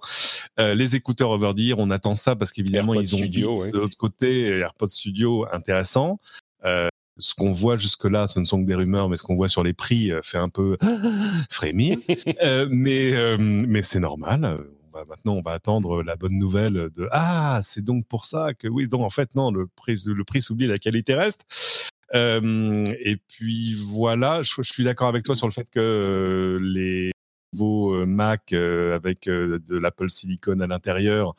Les 0.58 0.96
écouteurs 0.96 1.32
over 1.32 1.52
the 1.54 1.60
ear, 1.60 1.80
on 1.80 1.90
attend 1.90 2.16
ça 2.16 2.38
parce 2.38 2.54
qu'évidemment 2.54 2.94
ils 2.94 3.14
ont 3.16 3.18
Studio, 3.18 3.54
Beats 3.56 3.62
ouais. 3.62 3.72
de 3.72 3.78
l'autre 3.80 3.98
côté, 3.98 4.60
AirPods 4.60 4.88
Studio 4.88 5.46
intéressant. 5.52 6.20
Ce 6.64 7.36
qu'on 7.36 7.52
voit 7.52 7.76
jusque-là, 7.76 8.28
ce 8.28 8.40
ne 8.40 8.46
sont 8.46 8.62
que 8.62 8.68
des 8.68 8.76
rumeurs, 8.76 9.10
mais 9.10 9.18
ce 9.18 9.24
qu'on 9.24 9.36
voit 9.36 9.50
sur 9.50 9.64
les 9.64 9.74
prix 9.74 10.12
fait 10.24 10.38
un 10.38 10.50
peu 10.50 10.78
frémir. 11.50 11.98
Euh, 12.44 12.68
mais 12.72 13.14
euh, 13.14 13.38
mais 13.40 13.82
c'est 13.82 14.00
normal. 14.00 14.60
Va- 14.94 15.06
maintenant, 15.06 15.36
on 15.36 15.42
va 15.42 15.54
attendre 15.54 16.04
la 16.04 16.16
bonne 16.16 16.38
nouvelle 16.38 16.90
de 16.96 17.08
ah, 17.12 17.60
c'est 17.64 17.84
donc 17.84 18.08
pour 18.08 18.26
ça 18.26 18.54
que 18.54 18.68
oui. 18.68 18.88
Donc 18.88 19.02
en 19.02 19.10
fait, 19.10 19.36
non, 19.36 19.52
le 19.52 19.68
prix 19.68 20.02
le 20.06 20.24
prix 20.24 20.42
s'oublie, 20.42 20.68
la 20.68 20.78
qualité 20.78 21.14
reste. 21.16 21.46
Euh, 22.14 22.84
et 23.00 23.16
puis 23.16 23.74
voilà, 23.76 24.42
je, 24.44 24.54
je 24.58 24.74
suis 24.74 24.84
d'accord 24.84 25.08
avec 25.08 25.24
toi 25.24 25.36
sur 25.36 25.48
le 25.48 25.54
fait 25.54 25.70
que 25.70 25.80
euh, 25.80 26.60
les 26.62 27.12
nouveaux 27.54 27.94
euh, 27.94 28.06
Mac 28.06 28.54
euh, 28.54 28.96
avec 28.96 29.28
euh, 29.28 29.60
de 29.68 29.78
l'Apple 29.78 30.10
Silicon 30.10 30.60
à 30.60 30.68
l'intérieur, 30.68 31.36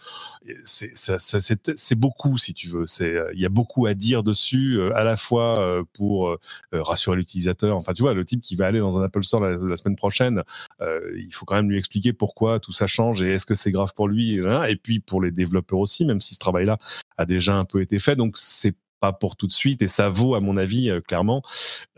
c'est 0.64 1.94
beaucoup 1.94 2.38
si 2.38 2.54
tu 2.54 2.68
veux. 2.68 2.84
Il 3.00 3.40
y 3.40 3.46
a 3.46 3.48
beaucoup 3.48 3.86
à 3.86 3.94
dire 3.94 4.22
dessus, 4.22 4.80
à 4.94 5.04
la 5.04 5.16
fois 5.16 5.82
pour 5.94 6.36
rassurer 6.72 7.16
l'utilisateur. 7.16 7.76
Enfin, 7.76 7.92
tu 7.92 8.02
vois, 8.02 8.14
le 8.14 8.24
type 8.24 8.40
qui 8.40 8.56
va 8.56 8.66
aller 8.66 8.80
dans 8.80 8.98
un 8.98 9.04
Apple 9.04 9.22
Store 9.22 9.40
la, 9.40 9.76
semaine 9.76 9.96
prochaine, 9.96 10.42
il 10.80 11.32
faut 11.32 11.44
quand 11.44 11.54
même 11.54 11.70
lui 11.70 11.78
expliquer 11.78 12.12
pourquoi 12.12 12.60
tout 12.60 12.72
ça 12.72 12.86
change 12.86 13.22
et 13.22 13.32
est-ce 13.32 13.46
que 13.46 13.54
c'est 13.54 13.70
grave 13.70 13.92
pour 13.94 14.08
lui. 14.08 14.36
Et, 14.36 14.76
puis 14.76 15.00
pour 15.00 15.22
les 15.22 15.30
développeurs 15.30 15.78
aussi, 15.78 16.04
même 16.04 16.20
si 16.20 16.34
ce 16.34 16.38
travail-là 16.38 16.76
a 17.16 17.26
déjà 17.26 17.54
un 17.54 17.64
peu 17.64 17.80
été 17.80 17.98
fait. 17.98 18.16
Donc 18.16 18.36
c'est 18.36 18.76
pas 19.00 19.12
pour 19.12 19.36
tout 19.36 19.46
de 19.46 19.52
suite 19.52 19.82
et 19.82 19.88
ça 19.88 20.08
vaut 20.08 20.34
à 20.34 20.40
mon 20.40 20.56
avis 20.56 20.90
clairement 21.06 21.42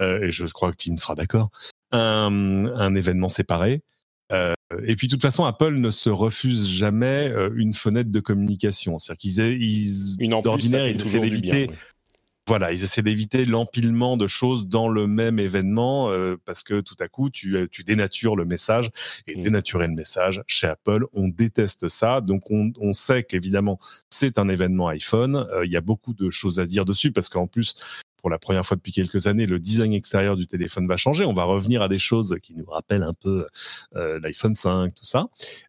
et 0.00 0.30
je 0.30 0.46
crois 0.46 0.70
que 0.70 0.76
Tim 0.76 0.96
sera 0.96 1.14
d'accord 1.14 1.50
un 1.92 2.94
événement 2.94 3.28
séparé 3.28 3.82
euh, 4.34 4.54
et 4.84 4.96
puis 4.96 5.06
de 5.08 5.12
toute 5.14 5.22
façon 5.22 5.44
Apple 5.44 5.74
ne 5.74 5.90
se 5.90 6.10
refuse 6.10 6.68
jamais 6.68 7.30
euh, 7.30 7.50
une 7.54 7.72
fenêtre 7.72 8.10
de 8.10 8.20
communication 8.20 8.98
c'est-à-dire 8.98 9.20
qu'ils 9.20 10.16
ils 10.20 10.28
d'ordinaire 10.42 10.88
ils 10.88 11.00
essaient 11.00 11.20
d'éviter 11.20 11.70
voilà, 12.46 12.72
ils 12.72 12.84
essaient 12.84 13.02
d'éviter 13.02 13.46
l'empilement 13.46 14.18
de 14.18 14.26
choses 14.26 14.68
dans 14.68 14.88
le 14.88 15.06
même 15.06 15.38
événement 15.38 16.10
euh, 16.10 16.36
parce 16.44 16.62
que 16.62 16.82
tout 16.82 16.96
à 17.00 17.08
coup, 17.08 17.30
tu, 17.30 17.56
tu 17.70 17.84
dénatures 17.84 18.36
le 18.36 18.44
message 18.44 18.90
et 19.26 19.34
Mm. 19.36 19.42
dénaturer 19.42 19.86
le 19.88 19.94
message 19.94 20.42
chez 20.46 20.66
Apple, 20.66 21.06
on 21.14 21.28
déteste 21.28 21.88
ça. 21.88 22.20
Donc, 22.20 22.50
on, 22.50 22.70
on 22.78 22.92
sait 22.92 23.24
qu'évidemment, 23.24 23.78
c'est 24.10 24.38
un 24.38 24.50
événement 24.50 24.88
iPhone. 24.88 25.36
Euh, 25.36 25.64
Il 25.64 25.72
y 25.72 25.76
a 25.76 25.80
beaucoup 25.80 26.12
de 26.12 26.28
choses 26.28 26.58
à 26.58 26.66
dire 26.66 26.84
dessus 26.84 27.12
parce 27.12 27.30
qu'en 27.30 27.46
plus, 27.46 27.76
pour 28.24 28.30
la 28.30 28.38
première 28.38 28.64
fois 28.64 28.78
depuis 28.78 28.90
quelques 28.90 29.26
années, 29.26 29.44
le 29.44 29.58
design 29.58 29.92
extérieur 29.92 30.34
du 30.34 30.46
téléphone 30.46 30.88
va 30.88 30.96
changer. 30.96 31.26
On 31.26 31.34
va 31.34 31.44
revenir 31.44 31.82
à 31.82 31.88
des 31.88 31.98
choses 31.98 32.38
qui 32.42 32.54
nous 32.54 32.64
rappellent 32.64 33.02
un 33.02 33.12
peu 33.12 33.46
euh, 33.96 34.18
l'iPhone 34.20 34.54
5, 34.54 34.94
tout 34.94 35.04
ça. 35.04 35.26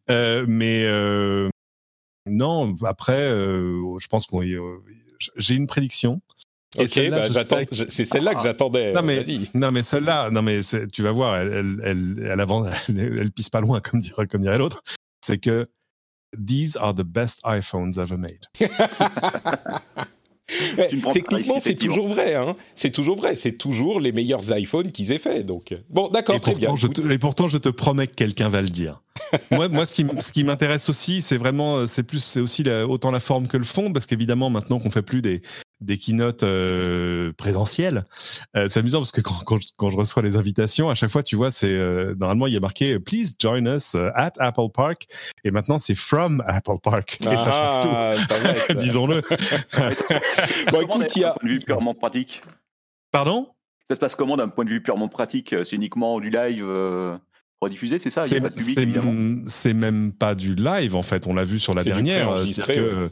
Euh, 0.09 0.45
mais 0.47 0.85
euh, 0.85 1.50
non, 2.25 2.74
après, 2.85 3.27
je 3.27 4.07
pense 4.07 4.25
qu'on, 4.25 4.41
j'ai 5.35 5.55
une 5.55 5.67
prédiction 5.67 6.21
Ok, 6.77 7.09
bah, 7.09 7.29
j'attends. 7.29 7.59
C'est 7.89 8.05
celle-là 8.05 8.35
que 8.35 8.43
j'attendais. 8.43 8.93
Non 8.93 9.01
mais, 9.01 9.25
non 9.53 9.71
mais 9.74 9.81
celle-là, 9.81 10.31
non 10.31 10.41
mais 10.41 10.62
tu 10.93 11.01
vas 11.01 11.12
voir, 11.12 11.35
elle, 11.35 11.81
elle, 11.83 12.25
elle, 12.31 12.39
avance, 12.39 12.69
elle, 12.88 13.31
pisse 13.33 13.50
pas 13.50 13.59
loin 13.59 13.81
comme 13.81 14.00
dirait, 14.00 14.27
comme 14.27 14.43
dirait 14.43 14.59
l'autre. 14.59 14.81
C'est 15.25 15.39
que 15.39 15.67
these 16.38 16.77
are 16.77 16.95
the 16.95 17.03
best 17.03 17.41
iPhones 17.43 18.00
ever 18.00 18.15
made. 18.15 18.45
techniquement, 21.13 21.59
c'est 21.59 21.75
toujours 21.75 22.07
vrai. 22.07 22.35
Hein. 22.35 22.55
C'est 22.75 22.91
toujours 22.91 23.17
vrai. 23.17 23.35
C'est 23.35 23.53
toujours 23.53 23.99
les 23.99 24.11
meilleurs 24.11 24.55
iPhones 24.57 24.91
qu'ils 24.91 25.11
aient 25.11 25.19
fait. 25.19 25.43
Donc, 25.43 25.75
bon, 25.89 26.07
d'accord, 26.09 26.39
très 26.39 26.55
bien. 26.55 26.73
et 27.09 27.17
pourtant, 27.17 27.47
je 27.47 27.57
te 27.57 27.69
promets 27.69 28.07
que 28.07 28.15
quelqu'un 28.15 28.49
va 28.49 28.61
le 28.61 28.69
dire. 28.69 29.01
moi, 29.51 29.69
moi, 29.69 29.85
ce 29.85 29.93
qui, 29.93 30.05
ce 30.19 30.31
qui 30.31 30.43
m'intéresse 30.43 30.89
aussi, 30.89 31.21
c'est 31.21 31.37
vraiment, 31.37 31.77
euh, 31.77 31.87
c'est 31.87 32.03
plus, 32.03 32.23
c'est 32.23 32.39
aussi 32.39 32.63
autant 32.87 33.11
la 33.11 33.19
forme 33.19 33.47
que 33.47 33.57
le 33.57 33.63
fond, 33.63 33.91
parce 33.93 34.05
qu'évidemment, 34.05 34.49
maintenant 34.49 34.79
qu'on 34.79 34.91
fait 34.91 35.01
plus 35.01 35.21
des, 35.21 35.41
des 35.85 35.97
keynotes 35.97 36.43
euh, 36.43 37.31
présentielles. 37.37 38.05
Euh, 38.57 38.67
c'est 38.67 38.79
amusant 38.79 38.99
parce 38.99 39.11
que 39.11 39.21
quand, 39.21 39.59
quand, 39.77 39.89
je, 39.89 39.97
reçois 39.97 40.21
les 40.21 40.35
invitations, 40.35 40.89
à 40.89 40.95
chaque 40.95 41.11
fois, 41.11 41.23
tu 41.23 41.35
vois, 41.35 41.51
c'est 41.51 41.69
euh, 41.69 42.15
normalement 42.15 42.47
il 42.47 42.53
y 42.53 42.57
a 42.57 42.59
marqué 42.59 42.99
Please 42.99 43.33
join 43.39 43.65
us 43.65 43.95
at 44.15 44.33
Apple 44.39 44.69
Park 44.73 45.07
et 45.43 45.51
maintenant 45.51 45.77
c'est 45.77 45.95
from 45.95 46.43
Apple 46.47 46.79
Park. 46.83 47.17
Et 47.21 47.35
ça 47.35 47.51
change 47.51 47.85
ah, 47.87 48.15
tout. 48.67 48.73
Disons-le. 48.79 49.21
bon, 50.71 50.81
écoute, 50.81 51.15
il 51.15 51.21
y 51.21 51.25
a... 51.25 51.31
point 51.31 51.49
de 51.49 51.53
vue 51.53 51.59
purement 51.61 51.93
pratique. 51.93 52.41
Pardon? 53.11 53.49
Ça 53.87 53.95
se 53.95 53.99
passe 53.99 54.15
comment 54.15 54.35
d'un 54.35 54.49
point 54.49 54.65
de 54.65 54.69
vue 54.69 54.81
purement 54.81 55.07
pratique? 55.07 55.55
C'est 55.63 55.75
uniquement 55.75 56.19
du 56.19 56.29
live 56.29 56.65
rediffusé, 57.61 57.99
c'est 57.99 58.09
ça? 58.09 58.23
C'est 58.23 59.73
même 59.73 60.11
pas 60.11 60.35
du 60.35 60.55
live 60.55 60.95
en 60.95 61.03
fait. 61.03 61.27
On 61.27 61.33
l'a 61.33 61.43
vu 61.43 61.59
sur 61.59 61.73
la 61.73 61.83
dernière. 61.83 62.37
C'est 62.47 62.65
que 62.65 63.09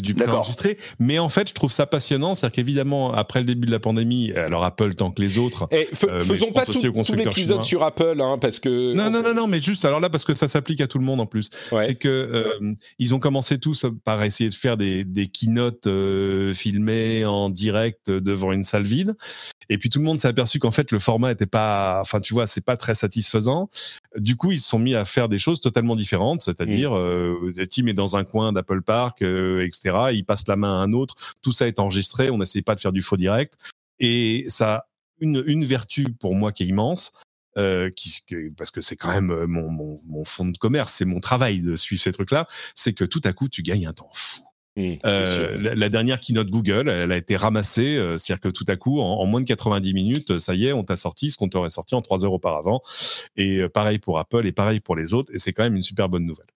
du 0.00 0.14
enregistré. 0.26 0.78
Mais 0.98 1.18
en 1.18 1.28
fait, 1.28 1.48
je 1.48 1.54
trouve 1.54 1.72
ça 1.72 1.86
passionnant. 1.86 2.34
C'est-à-dire 2.34 2.54
qu'évidemment, 2.56 3.12
après 3.12 3.40
le 3.40 3.46
début 3.46 3.66
de 3.66 3.72
la 3.72 3.80
pandémie, 3.80 4.32
alors 4.32 4.64
Apple 4.64 4.94
tant 4.94 5.10
que 5.10 5.20
les 5.20 5.38
autres. 5.38 5.68
Et 5.70 5.88
eh, 5.90 6.06
euh, 6.06 6.20
faisons 6.20 6.52
pas 6.52 6.64
tout, 6.64 6.80
l'épisode 7.14 7.62
sur 7.62 7.82
Apple, 7.82 8.20
hein, 8.20 8.38
parce 8.38 8.60
que. 8.60 8.94
Non, 8.94 9.10
non, 9.10 9.22
non, 9.22 9.34
non, 9.34 9.46
mais 9.46 9.60
juste, 9.60 9.84
alors 9.84 10.00
là, 10.00 10.10
parce 10.10 10.24
que 10.24 10.34
ça 10.34 10.48
s'applique 10.48 10.80
à 10.80 10.86
tout 10.86 10.98
le 10.98 11.04
monde 11.04 11.20
en 11.20 11.26
plus. 11.26 11.50
C'est 11.70 11.94
que 11.94 12.08
euh, 12.08 12.72
ils 12.98 13.14
ont 13.14 13.18
commencé 13.18 13.58
tous 13.58 13.86
par 14.04 14.22
essayer 14.22 14.50
de 14.50 14.54
faire 14.54 14.76
des, 14.76 15.04
des 15.04 15.28
keynotes 15.28 15.86
euh, 15.86 16.54
filmées 16.54 17.24
en 17.24 17.50
direct 17.50 18.10
devant 18.10 18.52
une 18.52 18.64
salle 18.64 18.84
vide. 18.84 19.14
Et 19.68 19.78
puis 19.78 19.90
tout 19.90 19.98
le 19.98 20.04
monde 20.04 20.20
s'est 20.20 20.28
aperçu 20.28 20.58
qu'en 20.58 20.70
fait, 20.70 20.90
le 20.92 20.98
format 20.98 21.32
était 21.32 21.46
pas. 21.46 21.98
Enfin, 22.00 22.20
tu 22.20 22.34
vois, 22.34 22.46
c'est 22.46 22.60
pas 22.60 22.76
très 22.76 22.94
satisfaisant. 22.94 23.68
Du 24.16 24.36
coup, 24.36 24.52
ils 24.52 24.60
se 24.60 24.68
sont 24.68 24.78
mis 24.78 24.94
à 24.94 25.04
faire 25.04 25.28
des 25.28 25.38
choses 25.38 25.60
totalement 25.60 25.96
différentes, 25.96 26.42
c'est-à-dire, 26.42 26.92
mmh. 26.92 27.66
Tim 27.70 27.86
est 27.86 27.92
dans 27.94 28.16
un 28.16 28.24
coin 28.24 28.52
d'Apple 28.52 28.82
Park, 28.82 29.22
etc 29.22 29.86
il 30.12 30.24
passe 30.24 30.46
la 30.48 30.56
main 30.56 30.80
à 30.80 30.82
un 30.82 30.92
autre. 30.92 31.14
Tout 31.42 31.52
ça 31.52 31.66
est 31.66 31.78
enregistré. 31.78 32.30
On 32.30 32.38
n'essaie 32.38 32.62
pas 32.62 32.74
de 32.74 32.80
faire 32.80 32.92
du 32.92 33.02
faux 33.02 33.16
direct. 33.16 33.54
Et 33.98 34.44
ça 34.48 34.74
a 34.74 34.86
une, 35.20 35.42
une 35.46 35.64
vertu 35.64 36.04
pour 36.04 36.34
moi 36.34 36.52
qui 36.52 36.64
est 36.64 36.66
immense. 36.66 37.12
Euh, 37.58 37.88
qui, 37.88 38.22
parce 38.58 38.70
que 38.70 38.82
c'est 38.82 38.96
quand 38.96 39.10
même 39.10 39.30
euh, 39.30 39.46
mon, 39.46 39.70
mon, 39.70 39.98
mon 40.06 40.24
fond 40.26 40.44
de 40.44 40.58
commerce, 40.58 40.92
c'est 40.92 41.06
mon 41.06 41.20
travail 41.20 41.62
de 41.62 41.74
suivre 41.74 42.02
ces 42.02 42.12
trucs-là, 42.12 42.46
c'est 42.74 42.92
que 42.92 43.04
tout 43.04 43.22
à 43.24 43.32
coup, 43.32 43.48
tu 43.48 43.62
gagnes 43.62 43.86
un 43.86 43.94
temps 43.94 44.10
fou. 44.12 44.42
Mmh, 44.76 44.96
euh, 45.06 45.56
la, 45.58 45.74
la, 45.74 45.88
dernière 45.88 46.20
keynote 46.20 46.50
Google, 46.50 46.90
elle 46.90 47.10
a 47.10 47.16
été 47.16 47.34
ramassée, 47.34 47.96
euh, 47.96 48.18
c'est-à-dire 48.18 48.40
que 48.40 48.48
tout 48.50 48.66
à 48.68 48.76
coup, 48.76 49.00
en, 49.00 49.24
moins 49.24 49.40
de 49.40 49.46
90 49.46 49.94
minutes, 49.94 50.38
ça 50.38 50.54
y 50.54 50.66
est, 50.66 50.72
on 50.74 50.84
t'a 50.84 50.96
sorti 50.96 51.30
ce 51.30 51.38
qu'on 51.38 51.48
t'aurait 51.48 51.70
sorti 51.70 51.94
en 51.94 52.02
3 52.02 52.26
heures 52.26 52.34
auparavant. 52.34 52.82
Et 53.36 53.58
euh, 53.58 53.68
pareil 53.70 53.98
pour 53.98 54.18
Apple 54.18 54.46
et 54.46 54.52
pareil 54.52 54.80
pour 54.80 54.94
les 54.94 55.14
autres, 55.14 55.34
et 55.34 55.38
c'est 55.38 55.52
quand 55.52 55.62
même 55.62 55.76
une 55.76 55.82
super 55.82 56.10
bonne 56.10 56.26
nouvelle. 56.26 56.46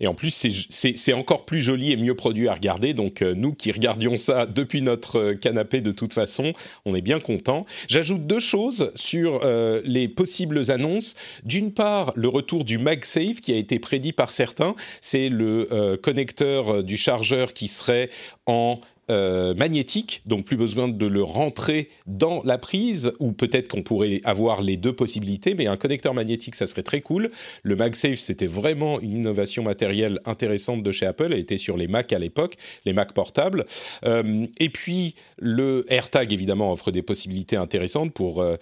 Et 0.00 0.06
en 0.06 0.14
plus, 0.14 0.46
c'est 0.68 1.12
encore 1.12 1.44
plus 1.44 1.60
joli 1.60 1.92
et 1.92 1.96
mieux 1.96 2.16
produit 2.16 2.48
à 2.48 2.54
regarder. 2.54 2.92
Donc, 2.92 3.22
euh, 3.22 3.34
nous 3.34 3.52
qui 3.52 3.70
regardions 3.70 4.16
ça 4.16 4.46
depuis 4.46 4.82
notre 4.82 5.16
euh, 5.16 5.34
canapé 5.34 5.80
de 5.80 5.92
toute 5.92 6.12
façon, 6.12 6.52
on 6.84 6.94
est 6.96 7.00
bien 7.00 7.20
contents. 7.20 7.64
J'ajoute 7.88 8.26
deux 8.26 8.40
choses 8.40 8.90
sur 8.96 9.42
euh, 9.44 9.80
les 9.84 10.08
possibles 10.08 10.72
annonces. 10.72 11.14
D'une 11.44 11.72
part, 11.72 12.12
le 12.16 12.28
retour 12.28 12.64
du 12.64 12.78
MagSafe 12.78 13.40
qui 13.40 13.52
a 13.52 13.56
été 13.56 13.78
prédit 13.78 14.12
par 14.12 14.32
certains. 14.32 14.74
C'est 15.00 15.28
le 15.28 15.96
connecteur 16.02 16.82
du 16.82 16.96
chargeur 16.96 17.52
qui 17.52 17.68
serait 17.68 18.10
en 18.46 18.80
euh, 19.10 19.52
magnétique, 19.54 20.22
donc 20.26 20.44
plus 20.44 20.56
besoin 20.56 20.86
de 20.86 21.06
le 21.06 21.24
rentrer 21.24 21.88
dans 22.06 22.40
la 22.44 22.56
prise, 22.56 23.12
ou 23.18 23.32
peut-être 23.32 23.66
qu'on 23.66 23.82
pourrait 23.82 24.20
avoir 24.22 24.62
les 24.62 24.76
deux 24.76 24.92
possibilités, 24.92 25.54
mais 25.54 25.66
un 25.66 25.76
connecteur 25.76 26.14
magnétique, 26.14 26.54
ça 26.54 26.66
serait 26.66 26.84
très 26.84 27.00
cool. 27.00 27.32
Le 27.64 27.74
MagSafe, 27.74 28.20
c'était 28.20 28.46
vraiment 28.46 29.00
une 29.00 29.16
innovation 29.16 29.64
matérielle 29.64 30.20
intéressante 30.24 30.84
de 30.84 30.92
chez 30.92 31.04
Apple, 31.04 31.32
elle 31.32 31.40
était 31.40 31.58
sur 31.58 31.76
les 31.76 31.88
Mac 31.88 32.12
à 32.12 32.20
l'époque, 32.20 32.54
les 32.84 32.92
Mac 32.92 33.12
portables. 33.12 33.64
Euh, 34.04 34.46
et 34.60 34.68
puis, 34.68 35.16
le 35.36 35.84
AirTag, 35.88 36.32
évidemment, 36.32 36.70
offre 36.70 36.92
des 36.92 37.02
possibilités 37.02 37.56
intéressantes 37.56 38.12
pour, 38.12 38.40
euh, 38.40 38.56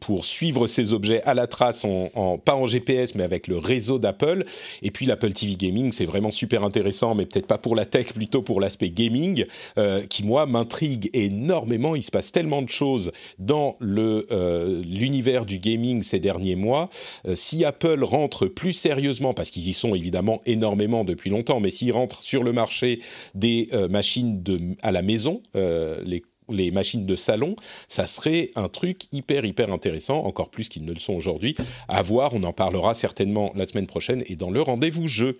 pour 0.00 0.24
suivre 0.24 0.68
ces 0.68 0.92
objets 0.92 1.20
à 1.24 1.34
la 1.34 1.48
trace, 1.48 1.84
en, 1.84 2.38
pas 2.38 2.54
en 2.54 2.68
GPS, 2.68 3.16
mais 3.16 3.24
avec 3.24 3.48
le 3.48 3.58
réseau 3.58 3.98
d'Apple. 3.98 4.44
Et 4.82 4.92
puis, 4.92 5.04
l'Apple 5.04 5.32
TV 5.32 5.56
Gaming, 5.56 5.90
c'est 5.90 6.06
vraiment 6.06 6.30
super 6.30 6.62
intéressant, 6.62 7.16
mais 7.16 7.26
peut-être 7.26 7.48
pas 7.48 7.58
pour 7.58 7.74
la 7.74 7.86
tech, 7.86 8.12
plutôt 8.12 8.42
pour 8.42 8.60
l'aspect 8.60 8.90
gaming 8.90 9.31
euh, 9.78 10.02
qui 10.06 10.24
moi 10.24 10.46
m'intrigue 10.46 11.10
énormément. 11.12 11.94
Il 11.94 12.02
se 12.02 12.10
passe 12.10 12.32
tellement 12.32 12.62
de 12.62 12.68
choses 12.68 13.12
dans 13.38 13.76
le 13.78 14.26
euh, 14.30 14.82
l'univers 14.84 15.46
du 15.46 15.58
gaming 15.58 16.02
ces 16.02 16.20
derniers 16.20 16.56
mois. 16.56 16.88
Euh, 17.26 17.34
si 17.34 17.64
Apple 17.64 18.02
rentre 18.04 18.46
plus 18.46 18.72
sérieusement, 18.72 19.34
parce 19.34 19.50
qu'ils 19.50 19.68
y 19.68 19.74
sont 19.74 19.94
évidemment 19.94 20.40
énormément 20.46 21.04
depuis 21.04 21.30
longtemps, 21.30 21.60
mais 21.60 21.70
s'ils 21.70 21.92
rentrent 21.92 22.22
sur 22.22 22.42
le 22.42 22.52
marché 22.52 23.00
des 23.34 23.68
machines 23.90 24.42
de, 24.42 24.58
à 24.82 24.92
la 24.92 25.02
maison, 25.02 25.42
les 25.54 26.22
les 26.48 26.70
machines 26.70 27.06
de 27.06 27.16
salon, 27.16 27.56
ça 27.88 28.06
serait 28.06 28.50
un 28.56 28.68
truc 28.68 29.06
hyper 29.12 29.44
hyper 29.44 29.72
intéressant, 29.72 30.24
encore 30.24 30.50
plus 30.50 30.68
qu'ils 30.68 30.84
ne 30.84 30.92
le 30.92 30.98
sont 30.98 31.14
aujourd'hui. 31.14 31.56
À 31.88 32.02
voir, 32.02 32.34
on 32.34 32.42
en 32.42 32.52
parlera 32.52 32.94
certainement 32.94 33.52
la 33.54 33.66
semaine 33.66 33.86
prochaine 33.86 34.22
et 34.26 34.36
dans 34.36 34.50
le 34.50 34.60
rendez-vous 34.60 35.06
jeu. 35.06 35.38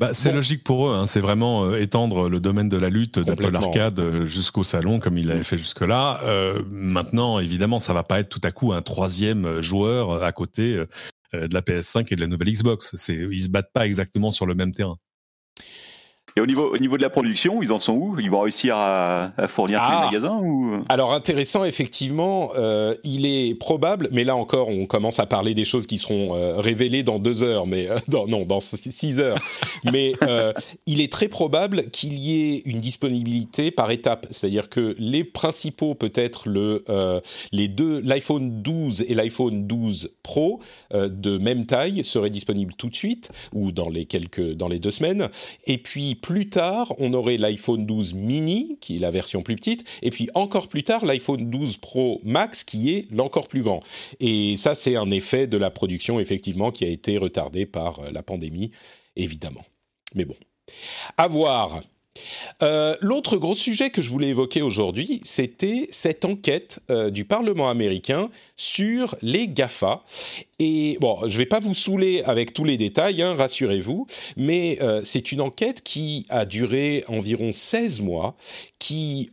Bah, 0.00 0.14
c'est 0.14 0.32
logique 0.32 0.64
pour 0.64 0.88
eux, 0.88 0.94
hein. 0.94 1.04
c'est 1.04 1.20
vraiment 1.20 1.66
euh, 1.66 1.76
étendre 1.78 2.30
le 2.30 2.40
domaine 2.40 2.70
de 2.70 2.78
la 2.78 2.88
lutte 2.88 3.18
d'Apple 3.18 3.54
Arcade 3.54 4.00
euh, 4.00 4.24
jusqu'au 4.24 4.64
salon 4.64 4.98
comme 4.98 5.18
il 5.18 5.26
l'avait 5.26 5.42
fait 5.42 5.58
jusque-là. 5.58 6.20
Euh, 6.22 6.62
maintenant, 6.70 7.38
évidemment, 7.38 7.78
ça 7.78 7.92
va 7.92 8.02
pas 8.02 8.18
être 8.18 8.30
tout 8.30 8.40
à 8.42 8.50
coup 8.50 8.72
un 8.72 8.80
troisième 8.80 9.60
joueur 9.60 10.22
à 10.22 10.32
côté 10.32 10.74
de 11.34 11.54
la 11.54 11.60
PS5 11.60 12.06
et 12.10 12.16
de 12.16 12.20
la 12.22 12.28
nouvelle 12.28 12.50
Xbox. 12.50 12.96
C'est, 12.96 13.14
ils 13.14 13.42
se 13.42 13.48
battent 13.50 13.74
pas 13.74 13.84
exactement 13.84 14.30
sur 14.30 14.46
le 14.46 14.54
même 14.54 14.72
terrain. 14.72 14.96
Et 16.40 16.42
au 16.42 16.46
niveau, 16.46 16.72
au 16.72 16.78
niveau 16.78 16.96
de 16.96 17.02
la 17.02 17.10
production, 17.10 17.60
ils 17.60 17.70
en 17.70 17.78
sont 17.78 17.92
où? 17.92 18.18
Ils 18.18 18.30
vont 18.30 18.40
réussir 18.40 18.74
à, 18.74 19.30
fournir 19.46 19.82
tous 19.84 19.90
les 19.90 19.96
ah. 19.98 20.04
magasins 20.06 20.40
ou... 20.42 20.82
Alors 20.88 21.12
intéressant, 21.12 21.64
effectivement, 21.64 22.52
euh, 22.56 22.94
il 23.04 23.26
est 23.26 23.54
probable, 23.54 24.08
mais 24.10 24.24
là 24.24 24.36
encore, 24.36 24.68
on 24.68 24.86
commence 24.86 25.18
à 25.18 25.26
parler 25.26 25.52
des 25.52 25.66
choses 25.66 25.86
qui 25.86 25.98
seront 25.98 26.34
euh, 26.34 26.56
révélées 26.56 27.02
dans 27.02 27.18
deux 27.18 27.42
heures, 27.42 27.66
mais 27.66 27.90
euh, 27.90 27.98
non, 28.08 28.46
dans 28.46 28.60
six 28.60 29.20
heures. 29.20 29.38
mais 29.84 30.14
il 30.86 31.02
est 31.02 31.12
très 31.12 31.28
probable 31.28 31.90
qu'il 31.90 32.14
y 32.14 32.54
ait 32.54 32.62
une 32.64 32.80
disponibilité 32.80 33.70
par 33.70 33.90
étapes, 33.90 34.26
c'est-à-dire 34.30 34.70
que 34.70 34.94
les 34.98 35.24
principaux, 35.24 35.94
peut-être 35.94 36.48
le, 36.48 36.84
les 37.52 37.68
deux, 37.68 38.00
l'iPhone 38.00 38.62
12 38.62 39.04
et 39.08 39.14
l'iPhone 39.14 39.66
12 39.66 40.12
Pro 40.22 40.60
de 40.92 41.38
même 41.38 41.66
taille 41.66 42.02
seraient 42.04 42.30
disponibles 42.30 42.74
tout 42.74 42.88
de 42.88 42.94
suite 42.94 43.30
ou 43.52 43.72
dans 43.72 43.90
les 43.90 44.06
quelques, 44.06 44.52
dans 44.52 44.68
les 44.68 44.78
deux 44.78 44.90
semaines, 44.90 45.28
et 45.66 45.78
puis 45.78 46.14
plus 46.14 46.29
tard, 46.48 46.94
on 46.98 47.12
aurait 47.12 47.36
l'iPhone 47.36 47.84
12 47.84 48.14
mini, 48.14 48.78
qui 48.80 48.96
est 48.96 48.98
la 48.98 49.10
version 49.10 49.42
plus 49.42 49.56
petite, 49.56 49.84
et 50.02 50.10
puis 50.10 50.28
encore 50.34 50.68
plus 50.68 50.84
tard, 50.84 51.04
l'iPhone 51.04 51.50
12 51.50 51.78
Pro 51.78 52.20
Max, 52.24 52.64
qui 52.64 52.94
est 52.94 53.06
l'encore 53.10 53.48
plus 53.48 53.62
grand. 53.62 53.80
Et 54.20 54.56
ça, 54.56 54.74
c'est 54.74 54.96
un 54.96 55.10
effet 55.10 55.46
de 55.46 55.56
la 55.56 55.70
production, 55.70 56.20
effectivement, 56.20 56.70
qui 56.70 56.84
a 56.84 56.88
été 56.88 57.18
retardé 57.18 57.66
par 57.66 58.00
euh, 58.00 58.10
la 58.12 58.22
pandémie, 58.22 58.70
évidemment. 59.16 59.64
Mais 60.14 60.24
bon. 60.24 60.36
À 61.16 61.28
voir. 61.28 61.82
Euh, 62.62 62.96
l'autre 63.00 63.36
gros 63.36 63.54
sujet 63.54 63.90
que 63.90 64.02
je 64.02 64.10
voulais 64.10 64.28
évoquer 64.28 64.62
aujourd'hui, 64.62 65.20
c'était 65.24 65.86
cette 65.90 66.24
enquête 66.24 66.80
euh, 66.90 67.10
du 67.10 67.24
Parlement 67.24 67.70
américain 67.70 68.28
sur 68.56 69.16
les 69.22 69.48
GAFA. 69.48 70.02
Et 70.58 70.98
bon, 71.00 71.16
je 71.22 71.32
ne 71.32 71.38
vais 71.38 71.46
pas 71.46 71.60
vous 71.60 71.72
saouler 71.72 72.22
avec 72.24 72.52
tous 72.52 72.64
les 72.64 72.76
détails, 72.76 73.22
hein, 73.22 73.34
rassurez-vous, 73.34 74.06
mais 74.36 74.78
euh, 74.82 75.00
c'est 75.04 75.32
une 75.32 75.40
enquête 75.40 75.82
qui 75.82 76.26
a 76.28 76.44
duré 76.44 77.02
environ 77.08 77.52
16 77.52 78.02
mois, 78.02 78.36
qui, 78.78 79.30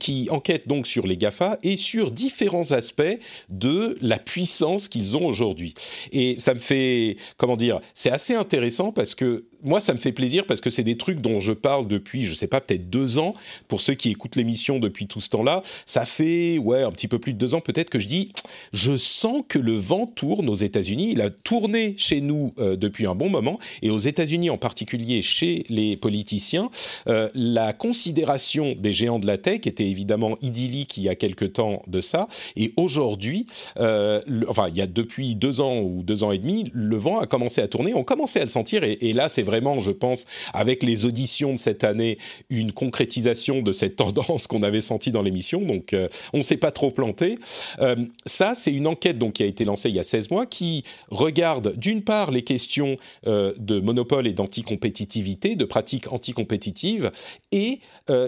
qui 0.00 0.28
enquête 0.30 0.66
donc 0.66 0.86
sur 0.86 1.06
les 1.06 1.16
GAFA 1.16 1.58
et 1.62 1.76
sur 1.76 2.10
différents 2.10 2.72
aspects 2.72 3.02
de 3.50 3.96
la 4.00 4.18
puissance 4.18 4.88
qu'ils 4.88 5.16
ont 5.16 5.26
aujourd'hui. 5.26 5.74
Et 6.10 6.38
ça 6.38 6.54
me 6.54 6.60
fait, 6.60 7.16
comment 7.36 7.56
dire, 7.56 7.80
c'est 7.92 8.10
assez 8.10 8.34
intéressant 8.34 8.90
parce 8.90 9.14
que 9.14 9.44
moi, 9.64 9.80
ça 9.80 9.94
me 9.94 9.98
fait 9.98 10.12
plaisir 10.12 10.44
parce 10.46 10.60
que 10.60 10.70
c'est 10.70 10.82
des 10.82 10.96
trucs 10.96 11.20
dont 11.20 11.40
je 11.40 11.52
parle 11.52 11.88
depuis, 11.88 12.24
je 12.24 12.34
sais 12.34 12.46
pas, 12.46 12.60
peut-être 12.60 12.90
deux 12.90 13.18
ans. 13.18 13.34
Pour 13.68 13.80
ceux 13.80 13.94
qui 13.94 14.10
écoutent 14.10 14.36
l'émission 14.36 14.78
depuis 14.78 15.06
tout 15.06 15.20
ce 15.20 15.30
temps-là, 15.30 15.62
ça 15.86 16.04
fait 16.06 16.58
ouais 16.58 16.82
un 16.82 16.92
petit 16.92 17.08
peu 17.08 17.18
plus 17.18 17.32
de 17.32 17.38
deux 17.38 17.54
ans 17.54 17.60
peut-être 17.60 17.90
que 17.90 17.98
je 17.98 18.06
dis, 18.06 18.32
je 18.72 18.96
sens 18.96 19.42
que 19.48 19.58
le 19.58 19.76
vent 19.76 20.06
tourne 20.06 20.48
aux 20.48 20.54
États-Unis. 20.54 21.10
Il 21.12 21.20
a 21.20 21.30
tourné 21.30 21.94
chez 21.96 22.20
nous 22.20 22.52
euh, 22.58 22.76
depuis 22.76 23.06
un 23.06 23.14
bon 23.14 23.28
moment 23.28 23.58
et 23.82 23.90
aux 23.90 23.98
États-Unis 23.98 24.50
en 24.50 24.58
particulier 24.58 25.22
chez 25.22 25.64
les 25.68 25.96
politiciens, 25.96 26.70
euh, 27.08 27.28
la 27.34 27.72
considération 27.72 28.74
des 28.78 28.92
géants 28.92 29.18
de 29.18 29.26
la 29.26 29.38
tech 29.38 29.60
était 29.66 29.86
évidemment 29.86 30.36
idyllique 30.42 30.96
il 30.96 31.04
y 31.04 31.08
a 31.08 31.14
quelque 31.14 31.44
temps 31.44 31.82
de 31.86 32.00
ça 32.00 32.28
et 32.56 32.72
aujourd'hui, 32.76 33.46
euh, 33.78 34.20
enfin 34.48 34.68
il 34.68 34.76
y 34.76 34.82
a 34.82 34.86
depuis 34.86 35.34
deux 35.34 35.60
ans 35.60 35.80
ou 35.80 36.02
deux 36.02 36.24
ans 36.24 36.32
et 36.32 36.38
demi, 36.38 36.70
le 36.72 36.96
vent 36.96 37.18
a 37.18 37.26
commencé 37.26 37.60
à 37.60 37.68
tourner. 37.68 37.94
On 37.94 38.04
commençait 38.04 38.40
à 38.40 38.44
le 38.44 38.50
sentir 38.50 38.84
et, 38.84 39.12
là 39.14 39.28
c'est 39.28 39.42
vraiment, 39.54 39.78
je 39.78 39.92
pense, 39.92 40.26
avec 40.52 40.82
les 40.82 41.04
auditions 41.04 41.52
de 41.52 41.58
cette 41.58 41.84
année, 41.84 42.18
une 42.50 42.72
concrétisation 42.72 43.62
de 43.62 43.70
cette 43.70 43.94
tendance 44.04 44.48
qu'on 44.48 44.64
avait 44.64 44.80
sentie 44.80 45.12
dans 45.12 45.22
l'émission. 45.22 45.60
Donc, 45.60 45.92
euh, 45.92 46.08
on 46.32 46.38
ne 46.38 46.42
s'est 46.42 46.56
pas 46.56 46.72
trop 46.72 46.90
planté. 46.90 47.38
Euh, 47.78 47.94
ça, 48.26 48.54
c'est 48.56 48.72
une 48.72 48.88
enquête 48.88 49.16
donc 49.16 49.34
qui 49.34 49.44
a 49.44 49.46
été 49.46 49.64
lancée 49.64 49.90
il 49.90 49.94
y 49.94 50.00
a 50.00 50.04
16 50.04 50.30
mois, 50.30 50.46
qui 50.46 50.84
regarde 51.10 51.76
d'une 51.76 52.02
part 52.02 52.32
les 52.32 52.42
questions 52.42 52.96
euh, 53.28 53.52
de 53.58 53.78
monopole 53.78 54.26
et 54.26 54.32
d'anticompétitivité, 54.32 55.54
de 55.54 55.64
pratiques 55.64 56.12
anticompétitives, 56.12 57.12
et 57.52 57.78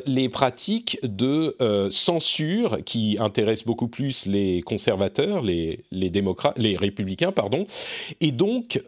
les 0.07 0.29
pratiques 0.29 0.99
de 1.03 1.57
censure 1.91 2.79
qui 2.85 3.17
intéressent 3.19 3.67
beaucoup 3.67 3.89
plus 3.89 4.27
les 4.27 4.63
conservateurs, 4.63 5.43
les, 5.43 5.85
démocrates, 5.91 6.57
les 6.59 6.77
républicains, 6.77 7.33
pardon. 7.33 7.67
Et 8.21 8.31
donc, 8.31 8.81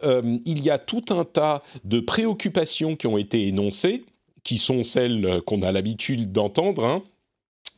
il 0.45 0.63
y 0.63 0.69
a 0.69 0.77
tout 0.77 1.03
un 1.09 1.25
tas 1.25 1.61
de 1.83 1.99
préoccupations 1.99 2.28
qui 2.95 3.07
ont 3.07 3.17
été 3.17 3.47
énoncées, 3.47 4.05
qui 4.43 4.57
sont 4.57 4.83
celles 4.83 5.41
qu'on 5.45 5.61
a 5.61 5.71
l'habitude 5.71 6.31
d'entendre, 6.31 6.85
hein, 6.85 7.03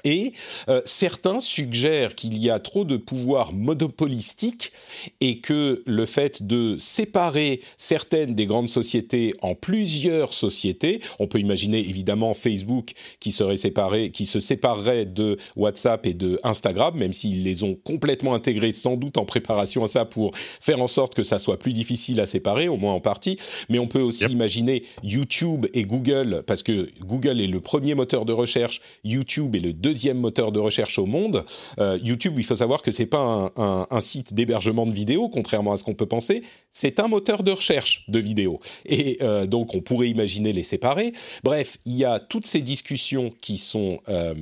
et 0.03 0.33
euh, 0.69 0.81
certains 0.85 1.39
suggèrent 1.39 2.15
qu'il 2.15 2.37
y 2.37 2.49
a 2.49 2.59
trop 2.59 2.83
de 2.83 2.97
pouvoir 2.97 3.53
monopolistique 3.53 4.71
et 5.19 5.39
que 5.39 5.83
le 5.85 6.05
fait 6.05 6.43
de 6.43 6.77
séparer 6.79 7.61
certaines 7.77 8.35
des 8.35 8.45
grandes 8.45 8.69
sociétés 8.69 9.33
en 9.41 9.55
plusieurs 9.55 10.33
sociétés, 10.33 11.01
on 11.19 11.27
peut 11.27 11.39
imaginer 11.39 11.79
évidemment 11.79 12.33
Facebook 12.33 12.93
qui 13.19 13.31
serait 13.31 13.57
séparé, 13.57 14.11
qui 14.11 14.25
se 14.25 14.39
séparerait 14.39 15.05
de 15.05 15.37
WhatsApp 15.55 16.05
et 16.05 16.13
de 16.13 16.39
Instagram, 16.43 16.97
même 16.97 17.13
s'ils 17.13 17.43
les 17.43 17.63
ont 17.63 17.75
complètement 17.83 18.33
intégrés 18.33 18.71
sans 18.71 18.97
doute 18.97 19.17
en 19.17 19.25
préparation 19.25 19.83
à 19.83 19.87
ça 19.87 20.05
pour 20.05 20.31
faire 20.35 20.81
en 20.81 20.87
sorte 20.87 21.15
que 21.15 21.23
ça 21.23 21.39
soit 21.39 21.59
plus 21.59 21.73
difficile 21.73 22.19
à 22.19 22.25
séparer, 22.25 22.67
au 22.67 22.77
moins 22.77 22.93
en 22.93 23.01
partie. 23.01 23.37
Mais 23.69 23.79
on 23.79 23.87
peut 23.87 24.01
aussi 24.01 24.25
imaginer 24.25 24.83
YouTube 25.03 25.67
et 25.73 25.83
Google, 25.83 26.43
parce 26.45 26.63
que 26.63 26.89
Google 27.01 27.41
est 27.41 27.47
le 27.47 27.61
premier 27.61 27.95
moteur 27.95 28.25
de 28.25 28.33
recherche, 28.33 28.81
YouTube 29.03 29.55
est 29.55 29.59
le 29.59 29.73
deuxième 29.73 29.90
deuxième 29.91 30.19
moteur 30.19 30.53
de 30.53 30.59
recherche 30.59 30.97
au 30.99 31.05
monde. 31.05 31.43
Euh, 31.77 31.99
YouTube, 32.01 32.35
il 32.37 32.45
faut 32.45 32.55
savoir 32.55 32.81
que 32.81 32.91
c'est 32.91 33.05
pas 33.05 33.51
un, 33.57 33.99
site 33.99 34.33
d'hébergement 34.33 34.85
de 34.85 34.93
vidéos, 34.93 35.27
contrairement 35.27 35.73
à 35.73 35.77
ce 35.77 35.83
qu'on 35.83 35.93
peut 35.93 36.05
penser. 36.05 36.43
C'est 36.71 36.97
un 37.01 37.09
moteur 37.09 37.43
de 37.43 37.51
recherche 37.51 38.05
de 38.07 38.19
vidéos. 38.19 38.61
Et 38.85 39.17
euh, 39.21 39.45
donc, 39.45 39.75
on 39.75 39.81
pourrait 39.81 40.07
imaginer 40.07 40.53
les 40.53 40.63
séparer. 40.63 41.11
Bref, 41.43 41.77
il 41.85 41.97
y 41.97 42.05
a 42.05 42.19
toutes 42.19 42.45
ces 42.45 42.61
discussions 42.61 43.33
qui 43.41 43.57
sont 43.57 43.99
euh, 44.07 44.33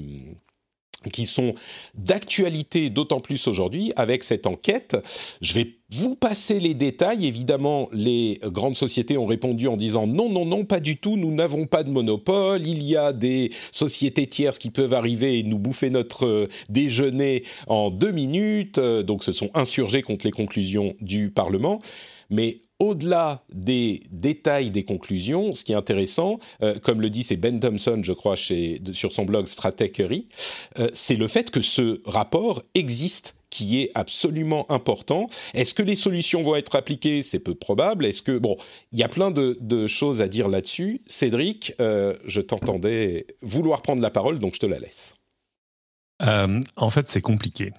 qui 1.13 1.25
sont 1.25 1.53
d'actualité 1.96 2.89
d'autant 2.89 3.20
plus 3.20 3.48
aujourd'hui 3.48 3.94
avec 3.96 4.24
cette 4.24 4.48
enquête. 4.48 4.98
Je 5.41 5.53
vais 5.53 5.75
vous 5.91 6.15
passer 6.15 6.60
les 6.60 6.74
détails. 6.74 7.25
Évidemment, 7.25 7.89
les 7.91 8.39
grandes 8.44 8.75
sociétés 8.75 9.18
ont 9.18 9.25
répondu 9.25 9.68
en 9.68 9.77
disant 9.77 10.08
non, 10.08 10.29
non, 10.29 10.46
non, 10.46 10.65
pas 10.65 10.79
du 10.79 10.98
tout, 10.98 11.18
nous 11.18 11.32
n'avons 11.32 11.65
pas 11.65 11.84
de 11.84 11.89
monopole, 11.89 12.68
il 12.68 12.84
y 12.84 12.96
a 12.96 13.13
des 13.13 13.51
sociétés 13.72 14.27
tierces 14.27 14.60
qui 14.60 14.70
peuvent 14.70 14.94
arriver 14.94 15.39
et 15.39 15.44
nous 15.44 15.60
bouffer 15.60 15.89
notre 15.89 16.25
euh, 16.25 16.48
déjeuner 16.68 17.44
en 17.68 17.89
deux 17.89 18.12
minutes, 18.12 18.77
euh, 18.77 19.03
donc 19.03 19.24
se 19.24 19.32
sont 19.32 19.50
insurgés 19.53 20.01
contre 20.01 20.25
les 20.25 20.32
conclusions 20.32 20.96
du 21.01 21.32
Parlement. 21.32 21.79
Mais 22.29 22.62
au-delà 22.79 23.43
des 23.53 24.01
détails 24.12 24.71
des 24.71 24.83
conclusions, 24.83 25.53
ce 25.53 25.63
qui 25.63 25.74
est 25.74 25.75
intéressant, 25.75 26.39
euh, 26.63 26.75
comme 26.79 27.01
le 27.01 27.09
dit 27.09 27.24
c'est 27.24 27.36
Ben 27.36 27.59
Thompson, 27.59 28.00
je 28.01 28.13
crois, 28.13 28.36
chez, 28.36 28.81
sur 28.93 29.12
son 29.13 29.25
blog 29.25 29.48
Stratechery, 29.48 30.27
euh, 30.79 30.89
c'est 30.93 31.15
le 31.15 31.27
fait 31.27 31.51
que 31.51 31.62
ce 31.62 32.01
rapport 32.05 32.63
existe 32.75 33.36
qui 33.50 33.81
est 33.81 33.91
absolument 33.95 34.71
important. 34.71 35.27
Est-ce 35.55 35.74
que 35.74 35.81
les 35.81 35.95
solutions 35.95 36.43
vont 36.43 36.55
être 36.55 36.75
appliquées? 36.75 37.24
C'est 37.24 37.39
peu 37.39 37.55
probable. 37.55 38.05
Est-ce 38.05 38.21
que 38.21 38.38
bon, 38.38 38.55
il 38.91 39.00
y 39.00 39.03
a 39.03 39.07
plein 39.07 39.31
de, 39.31 39.88
choses 39.88 40.21
à 40.21 40.27
dire 40.27 40.48
là-dessus. 40.48 41.01
Cédric, 41.07 41.74
euh, 41.81 42.13
je 42.25 42.41
t'entendais 42.41 43.25
vouloir 43.41 43.81
prendre 43.81 44.01
la 44.01 44.12
parole, 44.12 44.38
donc 44.38 44.53
je 44.53 44.59
te 44.59 44.65
la 44.67 44.79
laisse. 44.79 45.15
en 46.21 46.89
fait, 46.91 47.07
c'est 47.07 47.21
compliqué. 47.21 47.71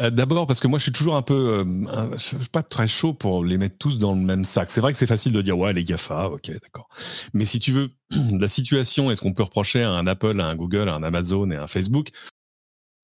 Euh, 0.00 0.10
d'abord 0.10 0.48
parce 0.48 0.58
que 0.58 0.66
moi 0.66 0.78
je 0.78 0.84
suis 0.84 0.92
toujours 0.92 1.14
un 1.14 1.22
peu, 1.22 1.64
euh, 1.64 2.18
suis 2.18 2.36
pas 2.50 2.64
très 2.64 2.88
chaud 2.88 3.14
pour 3.14 3.44
les 3.44 3.58
mettre 3.58 3.78
tous 3.78 3.98
dans 3.98 4.12
le 4.12 4.20
même 4.20 4.44
sac. 4.44 4.70
C'est 4.72 4.80
vrai 4.80 4.90
que 4.90 4.98
c'est 4.98 5.06
facile 5.06 5.32
de 5.32 5.40
dire 5.40 5.56
ouais 5.56 5.72
les 5.72 5.84
Gafa, 5.84 6.30
ok 6.30 6.50
d'accord. 6.50 6.88
Mais 7.32 7.44
si 7.44 7.60
tu 7.60 7.70
veux 7.70 7.90
la 8.40 8.48
situation, 8.48 9.10
est-ce 9.10 9.20
qu'on 9.20 9.34
peut 9.34 9.44
reprocher 9.44 9.84
à 9.84 9.90
un 9.90 10.06
Apple, 10.08 10.40
à 10.40 10.46
un 10.46 10.56
Google, 10.56 10.88
à 10.88 10.94
un 10.94 11.04
Amazon 11.04 11.48
et 11.52 11.56
à 11.56 11.62
un 11.62 11.66
Facebook 11.68 12.10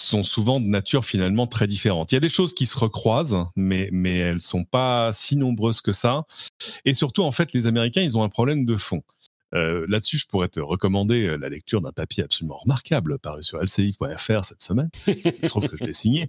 sont 0.03 0.22
souvent 0.24 0.59
de 0.59 0.66
nature 0.66 1.05
finalement 1.05 1.46
très 1.46 1.66
différente. 1.66 2.11
Il 2.11 2.16
y 2.16 2.18
a 2.18 2.20
des 2.20 2.31
choses 2.31 2.55
qui 2.55 2.66
se 2.66 2.76
recroisent, 2.76 3.46
mais 3.55 3.88
mais 3.92 4.18
elles 4.18 4.40
sont 4.40 4.64
pas 4.64 5.12
si 5.12 5.37
nombreuses 5.37 5.83
que 5.83 5.92
ça. 5.92 6.24
Et 6.85 6.94
surtout 6.94 7.22
en 7.22 7.31
fait 7.31 7.53
les 7.53 7.68
Américains 7.68 8.03
ils 8.03 8.16
ont 8.16 8.24
un 8.24 8.29
problème 8.29 8.64
de 8.64 8.76
fond. 8.76 9.03
Euh, 9.54 9.84
là-dessus, 9.88 10.18
je 10.18 10.26
pourrais 10.26 10.48
te 10.48 10.60
recommander 10.60 11.26
euh, 11.26 11.36
la 11.36 11.48
lecture 11.48 11.80
d'un 11.80 11.92
papier 11.92 12.22
absolument 12.22 12.58
remarquable 12.58 13.18
paru 13.18 13.42
sur 13.42 13.58
lci.fr 13.58 14.44
cette 14.44 14.62
semaine. 14.62 14.90
Il 15.06 15.14
se 15.42 15.48
trouve 15.48 15.68
que 15.68 15.76
je 15.76 15.84
l'ai 15.84 15.92
signé. 15.92 16.28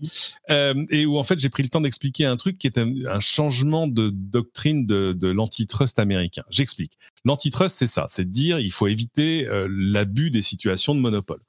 Euh, 0.49 0.73
et 0.89 1.05
où 1.05 1.17
en 1.17 1.23
fait, 1.23 1.37
j'ai 1.39 1.49
pris 1.49 1.63
le 1.63 1.69
temps 1.69 1.81
d'expliquer 1.81 2.25
un 2.25 2.37
truc 2.37 2.57
qui 2.57 2.67
est 2.67 2.77
un, 2.77 3.19
changement 3.19 3.87
de 3.87 4.09
doctrine 4.09 4.85
de, 4.85 5.13
de 5.13 5.29
l'antitrust 5.29 5.99
américain. 5.99 6.43
J'explique. 6.49 6.93
L'antitrust, 7.23 7.77
c'est 7.77 7.87
ça, 7.87 8.05
c'est 8.07 8.25
de 8.25 8.31
dire 8.31 8.59
il 8.59 8.71
faut 8.71 8.87
éviter 8.87 9.47
l'abus 9.69 10.31
des 10.31 10.41
situations 10.41 10.95
de 10.95 10.99
monopole. 10.99 11.39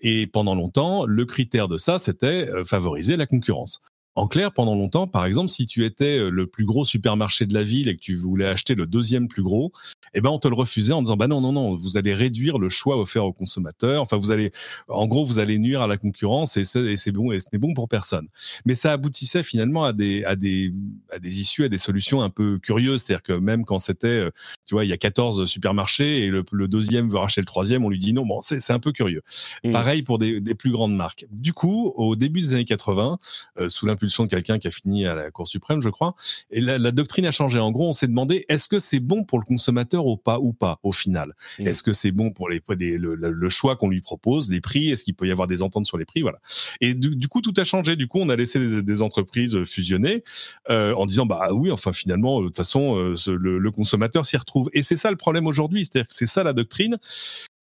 Et 0.00 0.26
pendant 0.26 0.54
longtemps, 0.54 1.04
le 1.04 1.24
critère 1.24 1.66
de 1.66 1.76
ça, 1.76 1.98
c'était 1.98 2.46
favoriser 2.64 3.16
la 3.16 3.26
concurrence. 3.26 3.82
En 4.18 4.26
clair, 4.26 4.52
pendant 4.52 4.74
longtemps, 4.74 5.06
par 5.06 5.24
exemple, 5.26 5.48
si 5.48 5.64
tu 5.64 5.84
étais 5.84 6.18
euh, 6.18 6.28
le 6.28 6.48
plus 6.48 6.64
gros 6.64 6.84
supermarché 6.84 7.46
de 7.46 7.54
la 7.54 7.62
ville 7.62 7.86
et 7.86 7.94
que 7.94 8.00
tu 8.00 8.16
voulais 8.16 8.46
acheter 8.46 8.74
le 8.74 8.84
deuxième 8.84 9.28
plus 9.28 9.44
gros, 9.44 9.70
eh 10.12 10.20
ben 10.20 10.30
on 10.30 10.40
te 10.40 10.48
le 10.48 10.56
refusait 10.56 10.92
en 10.92 11.02
disant 11.02 11.16
bah 11.16 11.28
non 11.28 11.40
non 11.40 11.52
non, 11.52 11.76
vous 11.76 11.96
allez 11.96 12.14
réduire 12.14 12.58
le 12.58 12.68
choix 12.68 12.98
offert 12.98 13.24
aux 13.24 13.32
consommateurs. 13.32 14.02
Enfin 14.02 14.16
vous 14.16 14.32
allez, 14.32 14.50
en 14.88 15.06
gros, 15.06 15.24
vous 15.24 15.38
allez 15.38 15.60
nuire 15.60 15.82
à 15.82 15.86
la 15.86 15.98
concurrence 15.98 16.56
et 16.56 16.64
c'est 16.64 17.12
bon 17.12 17.30
et 17.30 17.38
ce 17.38 17.46
n'est 17.52 17.60
bon 17.60 17.74
pour 17.74 17.88
personne. 17.88 18.26
Mais 18.66 18.74
ça 18.74 18.92
aboutissait 18.92 19.44
finalement 19.44 19.84
à 19.84 19.92
des 19.92 20.24
à 20.24 20.34
des 20.34 20.72
à 21.12 21.20
des 21.20 21.40
issues, 21.40 21.62
à 21.62 21.68
des 21.68 21.78
solutions 21.78 22.20
un 22.20 22.30
peu 22.30 22.58
curieuses. 22.58 23.02
C'est-à-dire 23.02 23.22
que 23.22 23.34
même 23.34 23.64
quand 23.64 23.78
c'était, 23.78 24.08
euh, 24.08 24.30
tu 24.66 24.74
vois, 24.74 24.84
il 24.84 24.88
y 24.88 24.92
a 24.92 24.96
14 24.96 25.46
supermarchés 25.46 26.24
et 26.24 26.28
le, 26.28 26.42
deuxième 26.66 27.08
veut 27.08 27.18
racheter 27.18 27.40
le 27.40 27.46
troisième, 27.46 27.84
on 27.84 27.88
lui 27.88 28.00
dit 28.00 28.14
non. 28.14 28.26
Bon, 28.26 28.40
c'est 28.40 28.72
un 28.72 28.80
peu 28.80 28.90
curieux. 28.90 29.22
Mmh. 29.62 29.70
Pareil 29.70 30.02
pour 30.02 30.18
des, 30.18 30.40
des 30.40 30.56
plus 30.56 30.72
grandes 30.72 30.96
marques. 30.96 31.26
Du 31.30 31.52
coup, 31.52 31.92
au 31.94 32.16
début 32.16 32.40
des 32.40 32.54
années 32.54 32.64
80, 32.64 33.20
euh, 33.60 33.68
sous 33.68 33.86
l'impulsion 33.86 34.07
de 34.08 34.28
quelqu'un 34.28 34.58
qui 34.58 34.68
a 34.68 34.70
fini 34.70 35.06
à 35.06 35.14
la 35.14 35.30
Cour 35.30 35.48
suprême, 35.48 35.82
je 35.82 35.88
crois. 35.88 36.14
Et 36.50 36.60
la, 36.60 36.90
doctrine 36.90 37.26
a 37.26 37.30
changé. 37.30 37.58
En 37.58 37.70
gros, 37.70 37.88
on 37.88 37.92
s'est 37.92 38.06
demandé 38.06 38.44
est-ce 38.48 38.68
que 38.68 38.78
c'est 38.78 39.00
bon 39.00 39.24
pour 39.24 39.38
le 39.38 39.44
consommateur 39.44 40.06
ou 40.06 40.16
pas 40.16 40.38
ou 40.38 40.52
pas 40.52 40.78
au 40.82 40.92
final? 40.92 41.34
Mmh. 41.58 41.66
Est-ce 41.66 41.82
que 41.82 41.92
c'est 41.92 42.10
bon 42.10 42.30
pour 42.30 42.48
les, 42.48 42.60
le, 42.68 43.48
choix 43.50 43.76
qu'on 43.76 43.88
lui 43.88 44.00
propose, 44.00 44.50
les 44.50 44.60
prix? 44.60 44.90
Est-ce 44.90 45.04
qu'il 45.04 45.14
peut 45.14 45.26
y 45.26 45.30
avoir 45.30 45.46
des 45.46 45.62
ententes 45.62 45.86
sur 45.86 45.98
les 45.98 46.04
prix? 46.04 46.22
Voilà. 46.22 46.38
Et 46.80 46.94
du, 46.94 47.28
coup, 47.28 47.40
tout 47.40 47.54
a 47.56 47.64
changé. 47.64 47.96
Du 47.96 48.08
coup, 48.08 48.18
on 48.18 48.28
a 48.28 48.36
laissé 48.36 48.82
des, 48.82 48.98
entreprises 49.02 49.62
fusionner 49.64 50.24
euh, 50.70 50.92
en 50.94 51.06
disant 51.06 51.24
bah 51.24 51.50
oui, 51.52 51.70
enfin 51.70 51.92
finalement, 51.92 52.40
de 52.40 52.46
toute 52.46 52.56
façon, 52.56 52.96
euh, 52.96 53.14
le, 53.28 53.58
le 53.58 53.70
consommateur 53.70 54.26
s'y 54.26 54.36
retrouve. 54.36 54.68
Et 54.72 54.82
c'est 54.82 54.96
ça 54.96 55.10
le 55.10 55.16
problème 55.16 55.46
aujourd'hui, 55.46 55.84
c'est-à-dire 55.84 56.08
que 56.08 56.14
c'est 56.14 56.26
ça 56.26 56.42
la 56.42 56.52
doctrine. 56.52 56.98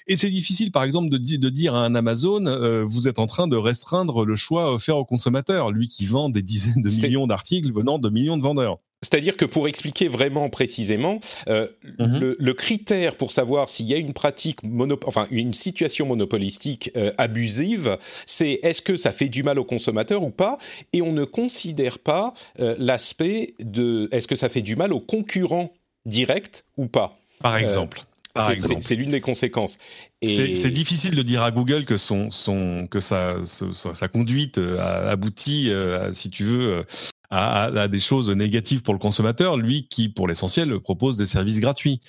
Et 0.07 0.17
c'est 0.17 0.29
difficile, 0.29 0.71
par 0.71 0.83
exemple, 0.83 1.09
de, 1.09 1.17
de, 1.17 1.49
dire 1.49 1.73
à 1.73 1.79
un 1.79 1.95
Amazon, 1.95 2.45
euh, 2.45 2.83
vous 2.85 3.07
êtes 3.07 3.17
en 3.17 3.25
train 3.25 3.47
de 3.47 3.57
restreindre 3.57 4.23
le 4.23 4.35
choix 4.35 4.71
offert 4.71 4.97
au 4.97 5.05
consommateur, 5.05 5.71
lui 5.71 5.87
qui 5.87 6.05
vend 6.05 6.29
des 6.29 6.43
dizaines 6.43 6.83
de 6.83 6.89
millions 6.89 7.25
d'articles 7.25 7.71
venant 7.73 7.97
de 7.97 8.09
millions 8.09 8.37
de 8.37 8.43
vendeurs. 8.43 8.77
C'est-à-dire 9.01 9.35
que 9.35 9.45
pour 9.45 9.67
expliquer 9.67 10.07
vraiment 10.07 10.49
précisément, 10.49 11.19
euh, 11.47 11.67
mhm. 11.99 12.35
le, 12.39 12.53
critère 12.53 13.15
pour 13.15 13.31
savoir 13.31 13.69
s'il 13.69 13.87
y 13.87 13.93
a 13.93 13.97
une 13.97 14.13
pratique, 14.13 14.59
enfin 15.05 15.27
une 15.31 15.53
situation 15.53 16.05
monopolistique 16.05 16.91
euh, 16.95 17.11
abusive, 17.17 17.97
c'est 18.25 18.59
est-ce 18.63 18.81
que 18.81 18.97
ça 18.97 19.11
fait 19.11 19.29
du 19.29 19.43
mal 19.43 19.59
au 19.59 19.63
consommateur 19.63 20.23
ou 20.23 20.31
pas, 20.31 20.57
et 20.93 21.01
on 21.01 21.11
ne 21.11 21.25
considère 21.25 21.99
pas 21.99 22.33
l'aspect 22.57 23.53
de 23.59 24.07
est-ce 24.11 24.27
que 24.27 24.35
ça 24.35 24.49
fait 24.49 24.61
du 24.61 24.75
mal 24.75 24.93
aux 24.93 24.99
concurrents 24.99 25.73
directs 26.05 26.63
ou 26.77 26.87
pas? 26.87 27.17
Par 27.41 27.57
exemple. 27.57 28.01
C'est 28.37 28.95
l'une 28.95 29.11
des 29.11 29.21
conséquences. 29.21 29.77
C'est 30.23 30.71
difficile 30.71 31.15
de 31.15 31.23
dire 31.23 31.43
à 31.43 31.51
Google 31.51 31.85
que 31.85 31.97
son, 31.97 32.31
son 32.31 32.87
que 32.89 32.99
sa, 32.99 33.35
sa, 33.45 34.07
conduite 34.07 34.57
euh, 34.57 35.11
aboutit, 35.11 35.69
euh, 35.69 36.11
si 36.13 36.29
tu 36.29 36.43
veux, 36.43 36.73
euh, 36.73 36.83
à, 37.29 37.63
à, 37.63 37.87
des 37.87 37.99
choses 37.99 38.29
négatives 38.29 38.81
pour 38.81 38.93
le 38.93 38.99
consommateur, 38.99 39.57
lui 39.57 39.87
qui, 39.87 40.09
pour 40.09 40.27
l'essentiel, 40.27 40.79
propose 40.79 41.17
des 41.17 41.25
services 41.25 41.59
gratuits. 41.59 42.01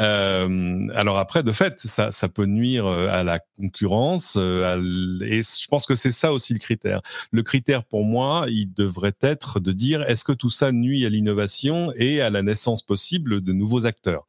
Euh, 0.00 0.88
alors 0.94 1.18
après, 1.18 1.42
de 1.42 1.52
fait, 1.52 1.78
ça, 1.84 2.10
ça 2.10 2.28
peut 2.28 2.46
nuire 2.46 2.86
à 2.86 3.22
la 3.22 3.40
concurrence. 3.56 4.36
Et 4.36 5.42
je 5.42 5.68
pense 5.68 5.86
que 5.86 5.94
c'est 5.94 6.12
ça 6.12 6.32
aussi 6.32 6.52
le 6.54 6.58
critère. 6.58 7.02
Le 7.30 7.42
critère 7.42 7.84
pour 7.84 8.04
moi, 8.04 8.46
il 8.48 8.72
devrait 8.72 9.16
être 9.20 9.60
de 9.60 9.72
dire 9.72 10.02
est-ce 10.08 10.24
que 10.24 10.32
tout 10.32 10.50
ça 10.50 10.72
nuit 10.72 11.04
à 11.04 11.08
l'innovation 11.08 11.92
et 11.96 12.20
à 12.20 12.30
la 12.30 12.42
naissance 12.42 12.82
possible 12.82 13.42
de 13.42 13.52
nouveaux 13.52 13.84
acteurs? 13.84 14.26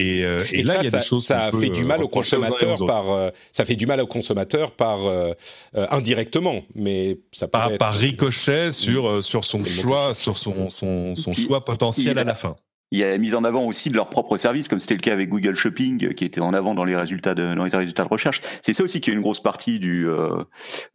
Et, 0.00 0.24
euh, 0.24 0.38
et, 0.52 0.62
là, 0.62 0.76
il 0.78 0.84
y 0.84 0.86
a 0.86 0.90
ça, 0.90 0.98
des 0.98 1.04
choses 1.04 1.24
ça 1.24 1.50
fait 1.50 1.70
du 1.70 1.84
mal 1.84 2.04
aux 2.04 2.08
consommateurs 2.08 2.78
par, 2.86 3.10
euh, 3.10 3.30
ça 3.50 3.64
fait 3.64 3.74
du 3.74 3.84
mal 3.84 4.00
aux 4.00 4.06
consommateurs 4.06 4.70
par 4.70 5.04
euh, 5.04 5.32
indirectement, 5.74 6.62
mais 6.76 7.18
ça 7.32 7.48
par, 7.48 7.72
être... 7.72 7.78
par 7.78 7.94
ricochet 7.94 8.70
sur 8.70 9.24
sur 9.24 9.44
son 9.44 9.64
choix, 9.64 10.14
sur 10.14 10.38
son 10.38 10.70
son, 10.70 11.16
son 11.16 11.32
choix 11.32 11.64
potentiel 11.64 12.16
à 12.16 12.22
la 12.22 12.36
fin. 12.36 12.54
Il 12.92 13.00
y 13.00 13.04
a 13.04 13.10
la 13.10 13.18
mise 13.18 13.34
en 13.34 13.42
avant 13.42 13.64
aussi 13.66 13.90
de 13.90 13.96
leurs 13.96 14.08
propres 14.08 14.36
services, 14.36 14.68
comme 14.68 14.78
c'était 14.78 14.94
le 14.94 15.00
cas 15.00 15.12
avec 15.12 15.28
Google 15.30 15.56
Shopping, 15.56 16.14
qui 16.14 16.24
était 16.24 16.40
en 16.40 16.54
avant 16.54 16.74
dans 16.74 16.84
les 16.84 16.94
résultats 16.94 17.34
de, 17.34 17.54
dans 17.54 17.64
les 17.64 17.76
résultats 17.76 18.04
de 18.04 18.08
recherche. 18.08 18.40
C'est 18.62 18.72
ça 18.74 18.84
aussi 18.84 19.00
qui 19.00 19.10
est 19.10 19.14
une 19.14 19.20
grosse 19.20 19.42
partie 19.42 19.80
du 19.80 20.06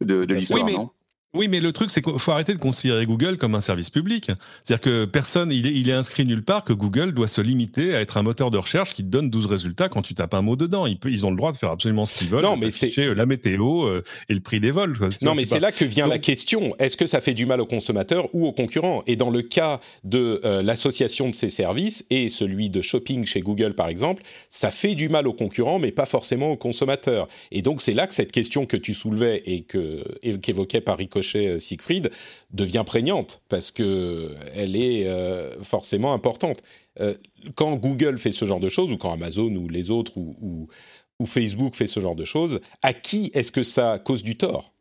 de, 0.00 0.24
de 0.24 0.34
l'histoire, 0.34 0.64
oui, 0.64 0.72
mais... 0.72 0.78
non? 0.78 0.90
Oui, 1.34 1.48
mais 1.48 1.60
le 1.60 1.72
truc, 1.72 1.90
c'est 1.90 2.00
qu'il 2.00 2.18
faut 2.18 2.30
arrêter 2.30 2.52
de 2.52 2.58
considérer 2.58 3.06
Google 3.06 3.36
comme 3.36 3.54
un 3.54 3.60
service 3.60 3.90
public. 3.90 4.30
C'est-à-dire 4.62 4.80
que 4.80 5.04
personne, 5.04 5.50
il 5.50 5.66
est, 5.66 5.72
il 5.72 5.88
est 5.88 5.94
inscrit 5.94 6.24
nulle 6.24 6.44
part 6.44 6.62
que 6.64 6.72
Google 6.72 7.12
doit 7.12 7.26
se 7.26 7.40
limiter 7.40 7.94
à 7.94 8.00
être 8.00 8.16
un 8.16 8.22
moteur 8.22 8.50
de 8.50 8.58
recherche 8.58 8.94
qui 8.94 9.02
te 9.02 9.08
donne 9.08 9.30
12 9.30 9.46
résultats 9.46 9.88
quand 9.88 10.02
tu 10.02 10.14
tapes 10.14 10.34
un 10.34 10.42
mot 10.42 10.54
dedans. 10.54 10.86
Ils, 10.86 10.98
ils 11.06 11.26
ont 11.26 11.30
le 11.30 11.36
droit 11.36 11.50
de 11.50 11.56
faire 11.56 11.70
absolument 11.70 12.06
ce 12.06 12.16
qu'ils 12.16 12.28
veulent. 12.28 12.42
Non, 12.42 12.56
mais 12.56 12.70
c'est 12.70 13.14
la 13.14 13.26
météo 13.26 13.84
euh, 13.86 14.02
et 14.28 14.34
le 14.34 14.40
prix 14.40 14.60
des 14.60 14.70
vols. 14.70 14.96
Quoi. 14.96 15.08
Non, 15.22 15.34
mais 15.34 15.44
c'est 15.44 15.58
là 15.58 15.72
que 15.72 15.84
vient 15.84 16.04
Donc... 16.04 16.14
la 16.14 16.18
question. 16.20 16.74
Est-ce 16.78 16.96
que 16.96 17.06
ça 17.06 17.20
fait 17.20 17.34
du 17.34 17.46
mal 17.46 17.60
aux 17.60 17.66
consommateurs 17.66 18.28
ou 18.32 18.46
aux 18.46 18.52
concurrents? 18.52 19.02
Et 19.06 19.16
dans 19.16 19.30
le 19.30 19.42
cas 19.42 19.80
de 20.04 20.40
euh, 20.44 20.62
l'association 20.62 21.28
de 21.28 21.34
ces 21.34 21.48
services 21.48 22.04
et 22.10 22.28
celui 22.28 22.70
de 22.70 22.80
shopping 22.80 23.26
chez 23.26 23.40
Google, 23.40 23.74
par 23.74 23.88
exemple, 23.88 24.22
ça 24.50 24.70
fait 24.70 24.94
du 24.94 25.08
mal 25.08 25.26
aux 25.26 25.32
concurrents, 25.32 25.80
mais 25.80 25.90
pas 25.90 26.06
forcément 26.06 26.52
aux 26.52 26.56
consommateurs. 26.56 27.26
Et 27.50 27.62
donc, 27.62 27.80
c'est 27.80 27.94
là 27.94 28.06
que 28.06 28.14
cette 28.14 28.32
question 28.32 28.66
que 28.66 28.76
tu 28.76 28.94
soulevais 28.94 29.42
et 29.46 29.62
que 29.62 30.04
qu'évoquait 30.36 30.80
par 30.80 30.96
ricochet 31.24 31.60
Siegfried 31.60 32.10
devient 32.52 32.84
prégnante 32.86 33.42
parce 33.48 33.70
que 33.70 34.34
elle 34.54 34.76
est 34.76 35.06
euh, 35.06 35.62
forcément 35.62 36.12
importante. 36.12 36.62
Euh, 37.00 37.14
quand 37.54 37.74
Google 37.76 38.18
fait 38.18 38.30
ce 38.30 38.44
genre 38.44 38.60
de 38.60 38.68
choses 38.68 38.92
ou 38.92 38.96
quand 38.96 39.12
Amazon 39.12 39.54
ou 39.54 39.68
les 39.68 39.90
autres 39.90 40.12
ou 40.16 40.68
Facebook 41.26 41.74
fait 41.74 41.86
ce 41.86 42.00
genre 42.00 42.16
de 42.16 42.24
choses, 42.24 42.60
à 42.82 42.92
qui 42.92 43.30
est-ce 43.34 43.50
que 43.50 43.62
ça 43.62 43.98
cause 43.98 44.22
du 44.22 44.36
tort? 44.36 44.74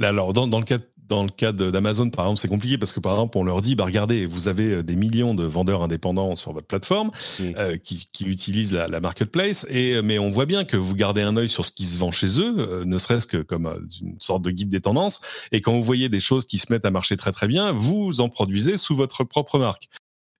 Alors, 0.00 0.32
dans, 0.32 0.46
dans, 0.46 0.58
le 0.58 0.64
cas, 0.64 0.78
dans 1.12 1.24
le 1.24 1.28
cas 1.28 1.52
d'Amazon, 1.52 2.08
par 2.08 2.24
exemple, 2.24 2.40
c'est 2.40 2.48
compliqué 2.48 2.78
parce 2.78 2.92
que, 2.92 3.00
par 3.00 3.12
exemple, 3.12 3.36
on 3.36 3.44
leur 3.44 3.60
dit, 3.60 3.74
bah, 3.74 3.84
regardez, 3.84 4.24
vous 4.24 4.48
avez 4.48 4.82
des 4.82 4.96
millions 4.96 5.34
de 5.34 5.44
vendeurs 5.44 5.82
indépendants 5.82 6.36
sur 6.36 6.52
votre 6.52 6.66
plateforme 6.66 7.10
mmh. 7.38 7.44
euh, 7.58 7.76
qui, 7.76 8.08
qui, 8.12 8.24
utilisent 8.24 8.72
la, 8.72 8.88
la, 8.88 9.00
marketplace, 9.00 9.66
et, 9.68 10.00
mais 10.00 10.18
on 10.18 10.30
voit 10.30 10.46
bien 10.46 10.64
que 10.64 10.76
vous 10.78 10.94
gardez 10.94 11.20
un 11.20 11.36
œil 11.36 11.50
sur 11.50 11.66
ce 11.66 11.72
qui 11.72 11.84
se 11.84 11.98
vend 11.98 12.12
chez 12.12 12.40
eux, 12.40 12.54
euh, 12.58 12.84
ne 12.86 12.96
serait-ce 12.96 13.26
que 13.26 13.38
comme 13.38 13.66
euh, 13.66 13.78
une 14.00 14.16
sorte 14.20 14.42
de 14.42 14.50
guide 14.50 14.70
des 14.70 14.80
tendances, 14.80 15.20
et 15.52 15.60
quand 15.60 15.72
vous 15.72 15.82
voyez 15.82 16.08
des 16.08 16.20
choses 16.20 16.46
qui 16.46 16.58
se 16.58 16.72
mettent 16.72 16.86
à 16.86 16.90
marcher 16.90 17.18
très 17.18 17.32
très 17.32 17.46
bien, 17.46 17.72
vous 17.72 18.22
en 18.22 18.30
produisez 18.30 18.78
sous 18.78 18.96
votre 18.96 19.24
propre 19.24 19.58
marque. 19.58 19.88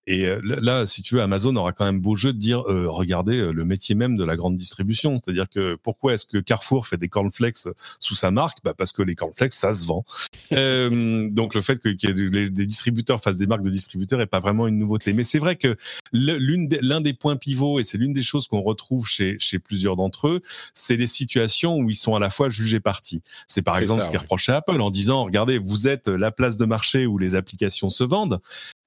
Et 0.07 0.27
là, 0.43 0.87
si 0.87 1.03
tu 1.03 1.15
veux, 1.15 1.23
Amazon 1.23 1.55
aura 1.55 1.73
quand 1.73 1.85
même 1.85 2.01
beau 2.01 2.17
jeu 2.17 2.33
de 2.33 2.39
dire, 2.39 2.63
euh, 2.69 2.87
regardez 2.89 3.53
le 3.53 3.65
métier 3.65 3.95
même 3.95 4.17
de 4.17 4.25
la 4.25 4.35
grande 4.37 4.57
distribution. 4.57 5.17
C'est-à-dire 5.19 5.49
que 5.49 5.77
pourquoi 5.77 6.15
est-ce 6.15 6.27
que 6.27 6.39
Carrefour 6.39 6.87
fait 6.87 6.97
des 6.97 7.09
cornflakes 7.09 7.69
sous 8.01 8.15
sa 8.15 8.31
marque? 8.31 8.59
Bah 8.65 8.75
Parce 8.77 8.93
que 8.93 9.03
les 9.03 9.15
cornflakes, 9.15 9.53
ça 9.53 9.73
se 9.73 9.87
vend. 9.87 10.05
euh, 10.53 11.29
donc 11.31 11.55
le 11.55 11.61
fait 11.61 11.79
que, 11.79 11.89
qu 11.89 12.13
des, 12.13 12.51
des 12.51 12.67
distributeurs 12.67 13.21
fassent 13.21 13.37
des 13.39 13.47
marques 13.47 13.63
de 13.63 13.71
distributeurs 13.71 14.21
est 14.21 14.27
pas 14.27 14.41
vraiment 14.41 14.67
une 14.67 14.79
nouveauté. 14.79 15.13
Mais 15.13 15.25
c'est 15.25 15.39
vrai 15.39 15.57
que 15.57 15.77
l'un 16.13 16.67
des, 16.67 17.13
des 17.13 17.13
points 17.13 17.37
pivots, 17.37 17.79
et 17.79 17.85
c'est 17.85 17.99
l'une 17.99 18.13
des 18.13 18.23
choses 18.23 18.49
qu'on 18.49 18.63
retrouve 18.63 19.07
chez, 19.07 19.37
chez 19.39 19.59
plusieurs 19.59 19.97
d'entre 19.97 20.29
eux, 20.29 20.43
c'est 20.75 20.97
les 20.97 21.07
situations 21.07 21.77
où 21.77 21.91
ils 21.91 21.97
sont 21.97 22.15
à 22.15 22.19
la 22.19 22.31
fois 22.31 22.49
jugés 22.49 22.81
partis. 22.81 23.23
C'est 23.47 23.63
par 23.63 23.79
exemple 23.79 24.01
ça, 24.01 24.07
ce 24.07 24.11
qui 24.11 24.17
est 24.17 24.21
reproché 24.21 24.53
à 24.53 24.57
Apple 24.57 24.81
en 24.81 24.91
disant, 24.91 25.25
regardez, 25.25 25.59
vous 25.59 25.89
êtes 25.89 26.09
la 26.09 26.31
place 26.33 26.57
de 26.57 26.65
marché 26.65 27.07
où 27.07 27.19
les 27.19 27.35
applications 27.35 27.91
se 27.91 28.05
vendent. 28.05 28.41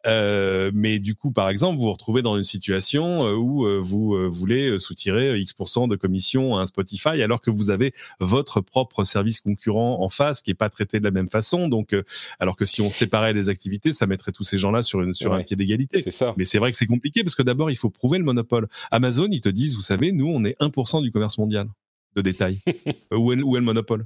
Euh, 0.06 0.72
mais 0.74 1.00
du 1.00 1.15
coup, 1.15 1.32
par 1.32 1.50
exemple, 1.50 1.80
vous 1.80 1.86
vous 1.86 1.91
retrouvez 1.91 2.22
dans 2.22 2.38
une 2.38 2.44
situation 2.44 3.24
où 3.32 3.65
euh, 3.65 3.80
vous 3.82 4.15
euh, 4.15 4.28
voulez 4.28 4.80
soutirer 4.80 5.39
X% 5.39 5.88
de 5.88 5.96
commission 5.96 6.58
à 6.58 6.62
un 6.62 6.65
Spotify 6.65 7.22
alors 7.22 7.41
que 7.41 7.50
vous 7.50 7.70
avez 7.70 7.91
votre 8.20 8.62
propre 8.62 9.04
service 9.04 9.39
concurrent 9.39 10.02
en 10.02 10.10
face 10.10 10.41
qui 10.41 10.52
est 10.52 10.56
pas 10.56 10.70
traité 10.70 11.00
de 11.00 11.04
la 11.04 11.12
même 11.12 11.30
façon. 11.30 11.68
Donc, 11.68 11.96
alors 12.39 12.56
que 12.56 12.65
si 12.65 12.82
on 12.82 12.89
séparait 12.89 13.34
les 13.34 13.50
activités, 13.50 13.94
ça 13.94 14.08
mettrait 14.08 14.32
tous 14.32 14.44
ces 14.44 14.58
gens-là 14.58 14.84
sur, 14.84 15.02
une, 15.02 15.13
sur 15.13 15.32
ouais, 15.32 15.39
un 15.39 15.44
pied 15.44 15.56
d'égalité. 15.56 16.02
C'est 16.02 16.12
ça. 16.12 16.34
Mais 16.38 16.46
c'est 16.46 16.60
vrai 16.60 16.72
que 16.72 16.78
c'est 16.78 16.86
compliqué 16.86 17.24
parce 17.24 17.36
que 17.36 17.44
d'abord, 17.44 17.72
il 17.72 17.78
faut 17.78 17.89
prouver 17.89 18.18
le 18.18 18.24
monopole. 18.24 18.68
Amazon, 18.91 19.28
ils 19.32 19.41
te 19.41 19.50
disent, 19.50 19.76
vous 19.76 19.82
savez, 19.82 20.12
nous, 20.12 20.28
on 20.28 20.44
est 20.44 20.60
1% 20.60 21.02
du 21.02 21.12
commerce 21.12 21.38
mondial 21.38 21.68
de 22.15 22.22
détail. 22.22 22.62
où, 23.12 23.34
est, 23.34 23.41
où 23.41 23.56
est 23.56 23.60
le 23.60 23.65
monopole? 23.65 24.06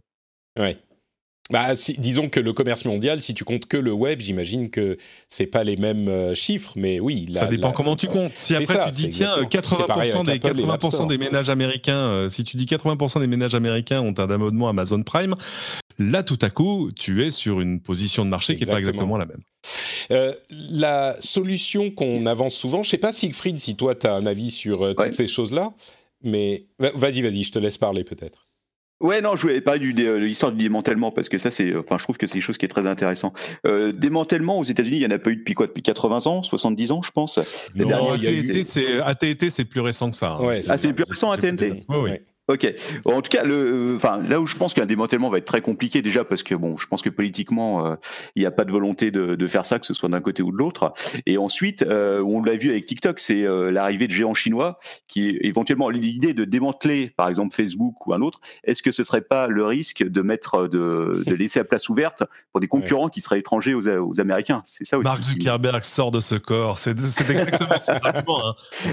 Ouais. 0.58 0.78
Bah, 1.52 1.76
si, 1.76 2.00
disons 2.00 2.30
que 2.30 2.40
le 2.40 2.54
commerce 2.54 2.86
mondial, 2.86 3.22
si 3.24 3.34
tu 3.34 3.44
comptes 3.44 3.66
que 3.66 3.78
le 3.78 3.92
web, 3.92 4.20
j'imagine 4.20 4.70
que 4.70 4.98
c'est 5.30 5.48
pas 5.48 5.64
les 5.64 5.78
mêmes 5.78 6.08
euh, 6.08 6.36
chiffres, 6.36 6.74
mais 6.76 7.00
oui. 7.00 7.28
La, 7.34 7.40
ça 7.40 7.48
dépend 7.48 7.70
la, 7.70 7.74
comment 7.74 7.96
tu 7.96 8.08
comptes. 8.08 8.34
Si 8.36 8.54
après 8.54 8.66
ça, 8.68 8.86
tu 8.86 8.92
dis 8.92 9.10
tiens, 9.10 9.36
80% 9.42 10.26
des 10.26 10.38
80% 10.38 11.08
des 11.08 11.18
ménages 11.18 11.50
américains, 11.50 11.98
euh, 11.98 12.30
si 12.30 12.44
tu 12.44 12.56
dis 12.56 12.66
80% 12.66 13.20
des 13.20 13.28
ménages 13.28 13.56
américains 13.56 14.02
ont 14.02 14.14
un 14.18 14.30
abonnement 14.30 14.70
Amazon 14.70 15.02
Prime, 15.02 15.36
là 15.98 16.22
tout 16.22 16.38
à 16.42 16.52
coup, 16.52 16.92
tu 16.96 17.24
es 17.24 17.32
sur 17.32 17.62
une 17.62 17.80
position 17.80 18.26
de 18.26 18.30
marché 18.30 18.54
exactement. 18.54 18.76
qui 18.76 18.82
est 18.82 18.84
pas 18.84 18.90
exactement 18.90 19.18
la 19.18 19.26
même. 19.26 19.42
Euh, 20.12 20.34
la 20.50 21.16
solution 21.20 21.92
qu'on 21.92 22.26
avance 22.26 22.54
souvent, 22.54 22.84
je 22.84 22.90
sais 22.92 22.98
pas 22.98 23.12
Siegfried 23.12 23.60
si 23.60 23.76
toi 23.76 23.96
tu 23.96 24.08
as 24.08 24.14
un 24.14 24.26
avis 24.26 24.52
sur 24.52 24.84
euh, 24.84 24.94
toutes 24.94 25.00
ouais. 25.00 25.14
ces 25.14 25.28
choses-là, 25.28 25.74
mais 26.24 26.66
vas-y, 26.78 27.22
vas-y, 27.22 27.44
je 27.44 27.52
te 27.52 27.60
laisse 27.60 27.78
parler 27.78 28.04
peut-être. 28.04 28.49
Ouais, 29.02 29.22
non, 29.22 29.36
je 29.36 29.44
voulais 29.44 29.62
parler 29.62 29.94
de 29.94 30.16
l'histoire 30.16 30.52
du 30.52 30.58
démantèlement 30.58 31.12
parce 31.12 31.30
que 31.30 31.38
ça, 31.38 31.52
c'est, 31.52 31.76
enfin, 31.76 31.98
je 31.98 32.04
trouve 32.04 32.18
que 32.18 32.28
c'est 32.28 32.34
quelque 32.34 32.44
chose 32.44 32.58
qui 32.58 32.66
est 32.66 32.70
très 32.70 32.86
intéressant. 32.86 33.34
Euh, 33.66 33.94
démantèlement 33.94 34.60
aux 34.60 34.64
États-Unis, 34.64 34.98
il 34.98 35.04
y 35.04 35.06
en 35.06 35.12
a 35.12 35.20
pas 35.20 35.30
eu 35.30 35.38
depuis 35.38 35.54
quoi? 35.54 35.68
Depuis 35.68 35.84
80 35.84 36.28
ans, 36.28 36.44
70 36.44 36.92
ans, 36.92 37.02
je 37.02 37.12
pense? 37.12 37.40
Non, 37.76 38.12
AT&T, 38.12 38.64
c'est 38.64 39.00
AT&T, 39.00 39.50
c'est 39.50 39.66
plus 39.66 39.80
récent 39.80 40.10
que 40.10 40.18
ça. 40.18 40.38
Hein. 40.40 40.46
Ouais, 40.46 40.62
ah, 40.68 40.78
c'est 40.78 40.92
plus 40.92 41.06
récent 41.06 41.32
AT&T. 41.32 41.84
Oui, 41.88 41.98
oui. 41.98 42.12
Ok. 42.50 42.68
En 43.06 43.22
tout 43.22 43.30
cas, 43.30 43.44
le, 43.44 43.94
enfin, 43.96 44.20
là 44.28 44.42
où 44.42 44.48
je 44.48 44.56
pense 44.56 44.74
qu'un 44.74 44.88
démantèlement 44.88 45.30
va 45.30 45.38
être 45.38 45.46
très 45.46 45.62
compliqué 45.62 46.02
déjà 46.02 46.24
parce 46.24 46.42
que 46.42 46.56
bon, 46.56 46.78
je 46.78 46.88
pense 46.88 47.04
que 47.04 47.10
politiquement, 47.12 47.86
euh, 47.86 47.96
il 48.36 48.40
n'y 48.40 48.48
a 48.48 48.52
pas 48.52 48.66
de 48.66 48.72
volonté 48.72 49.12
de, 49.12 49.36
de, 49.36 49.48
faire 49.48 49.66
ça, 49.66 49.78
que 49.78 49.86
ce 49.86 49.94
soit 49.94 50.10
d'un 50.10 50.20
côté 50.20 50.42
ou 50.42 50.52
de 50.52 50.58
l'autre. 50.58 50.92
Et 51.28 51.38
ensuite, 51.38 51.84
euh, 51.84 52.24
on 52.24 52.42
l'a 52.42 52.58
vu 52.58 52.72
avec 52.72 52.88
TikTok, 52.88 53.20
c'est 53.20 53.46
euh, 53.46 53.70
l'arrivée 53.70 54.08
de 54.08 54.14
géants 54.14 54.34
chinois 54.34 54.80
qui 55.08 55.38
éventuellement 55.42 55.90
l'idée 55.90 56.34
de 56.34 56.44
démanteler, 56.44 57.14
par 57.16 57.30
exemple 57.30 57.56
Facebook 57.56 58.08
ou 58.08 58.16
un 58.16 58.22
autre. 58.22 58.40
Est-ce 58.64 58.82
que 58.82 58.92
ce 58.92 59.04
serait 59.04 59.22
pas 59.22 59.46
le 59.46 59.64
risque 59.66 60.04
de 60.04 60.22
mettre, 60.24 60.68
de, 60.68 61.22
de 61.28 61.36
laisser 61.36 61.60
la 61.60 61.66
place 61.66 61.88
ouverte 61.88 62.24
pour 62.52 62.62
des 62.62 62.68
concurrents 62.68 63.06
ouais. 63.06 63.12
qui 63.12 63.22
seraient 63.22 63.40
étrangers 63.40 63.76
aux, 63.76 63.88
aux 63.88 64.20
Américains? 64.20 64.64
C'est 64.66 64.86
ça. 64.86 64.98
Aussi. 64.98 65.04
Mark 65.04 65.22
Zuckerberg 65.22 65.84
sort 65.84 66.10
de 66.10 66.20
ce 66.20 66.34
corps. 66.34 66.80
C'est 66.80 66.98
exactement 66.98 67.80
ça. 67.80 68.00
Hein. 68.04 68.24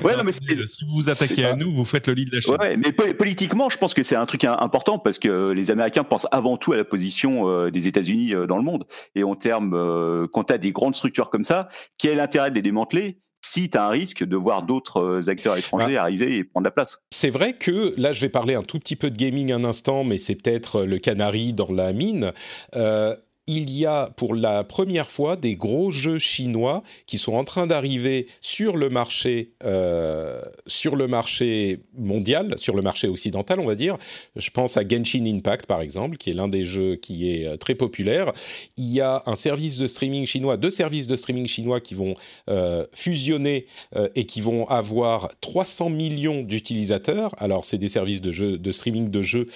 Ouais, 0.05 0.15
non, 0.15 0.25
mais 0.25 0.33
si 0.33 0.85
vous 0.87 0.95
vous 0.95 1.09
attaquez 1.09 1.47
à 1.47 1.57
nous, 1.57 1.73
vous 1.73 1.87
faites 1.87 2.09
le 2.09 2.15
lit 2.15 2.27
de 2.27 2.35
la 2.35 2.41
chaîne. 2.43 2.57
Ouais, 2.61 2.77
mais 2.77 2.93
politiquement 2.93 3.46
je 3.71 3.79
pense 3.79 3.95
que 3.95 4.03
c'est 4.03 4.17
un 4.17 4.27
truc 4.27 4.45
important 4.45 4.99
parce 4.99 5.19
que 5.19 5.51
les 5.51 5.71
Américains 5.71 6.05
pensent 6.05 6.27
avant 6.31 6.57
tout 6.57 6.73
à 6.73 6.77
la 6.77 6.85
position 6.85 7.49
euh, 7.49 7.71
des 7.71 7.89
États-Unis 7.89 8.35
euh, 8.35 8.47
dans 8.47 8.57
le 8.57 8.63
monde. 8.63 8.87
Et 9.15 9.25
en 9.25 9.35
termes, 9.35 9.75
euh, 9.75 10.27
quand 10.33 10.45
tu 10.45 10.53
as 10.53 10.59
des 10.59 10.73
grandes 10.73 10.95
structures 10.95 11.31
comme 11.31 11.45
ça, 11.45 11.69
quel 11.99 12.13
est 12.13 12.17
l'intérêt 12.17 12.51
de 12.51 12.55
les 12.55 12.63
démanteler 12.63 13.19
si 13.45 13.71
tu 13.71 13.79
as 13.79 13.87
un 13.87 13.91
risque 13.91 14.25
de 14.25 14.37
voir 14.37 14.63
d'autres 14.63 15.29
acteurs 15.29 15.57
étrangers 15.57 15.95
bah, 15.95 16.03
arriver 16.03 16.37
et 16.37 16.45
prendre 16.45 16.65
la 16.65 16.71
place? 16.71 16.99
C'est 17.11 17.31
vrai 17.31 17.53
que 17.53 17.95
là, 17.97 18.13
je 18.13 18.21
vais 18.21 18.29
parler 18.29 18.55
un 18.55 18.63
tout 18.63 18.79
petit 18.79 18.97
peu 18.97 19.11
de 19.11 19.17
gaming 19.17 19.53
un 19.53 19.65
instant, 19.65 20.05
mais 20.05 20.19
c'est 20.19 20.35
peut-être 20.35 20.83
le 20.83 20.99
canari 20.99 21.53
dans 21.53 21.71
la 21.71 21.93
mine. 21.93 22.33
Euh, 22.75 23.15
il 23.49 23.71
y 23.71 23.87
a 23.87 24.11
pour 24.17 24.35
la 24.35 24.65
première 24.65 25.09
fois 25.09 25.37
des 25.37 25.55
gros 25.55 25.93
jeux 25.93 26.19
chinois 26.19 26.83
qui 27.07 27.17
sont 27.17 27.35
en 27.35 27.45
train 27.45 27.69
d'arriver 27.69 28.27
sur 28.41 28.77
le 28.77 28.89
marché, 28.91 29.53
euh, 29.65 30.43
sur 30.67 30.97
le 30.97 31.07
marché 31.07 31.81
mondial, 31.97 32.57
sur 32.59 32.75
le 32.75 32.83
marché 32.83 33.07
occidental, 33.07 33.61
on 33.61 33.67
va 33.67 33.77
dire. 33.77 33.99
Je 34.35 34.51
pense 34.51 34.77
à 34.77 34.87
Genshin 34.87 35.25
Impact 35.27 35.67
par 35.67 35.81
exemple, 35.81 36.17
qui 36.17 36.31
est 36.31 36.35
l'un 36.35 36.49
des 36.49 36.65
jeux 36.65 36.97
qui 36.97 37.31
est 37.31 37.47
euh, 37.47 37.57
très 37.57 37.77
populaire. 37.77 38.33
Il 38.77 38.93
y 38.93 39.01
a 39.01 39.23
un 39.27 39.37
service 39.37 39.79
de 39.79 39.87
streaming 39.87 40.27
chinois, 40.27 40.57
deux 40.57 40.71
services 40.71 41.07
de 41.07 41.15
streaming 41.15 41.47
chinois 41.47 41.81
qui 41.81 41.95
vont 41.95 42.15
euh, 42.51 42.85
fusionner 42.93 43.67
et 44.15 44.25
qui 44.25 44.41
vont 44.41 44.67
avoir 44.69 45.29
300 45.41 45.91
millions 45.91 46.43
d'utilisateurs. 46.43 47.35
Alors 47.39 47.65
c'est 47.65 47.79
des 47.79 47.89
services 47.89 48.21
de 48.21 48.33
jeux, 48.33 48.59
de 48.59 48.73
streaming 48.73 49.11
de 49.11 49.23
jeux 49.23 49.47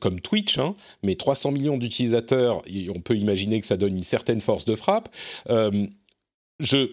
comme 0.00 0.20
Twitch, 0.20 0.58
hein, 0.58 0.74
mais 1.02 1.14
300 1.14 1.52
millions 1.52 1.76
d'utilisateurs, 1.76 2.62
on 2.94 3.00
peut 3.00 3.16
imaginer 3.20 3.60
que 3.60 3.66
ça 3.66 3.76
donne 3.76 3.96
une 3.96 4.02
certaine 4.02 4.40
force 4.40 4.64
de 4.64 4.74
frappe. 4.74 5.08
Euh, 5.48 5.86
je 6.58 6.88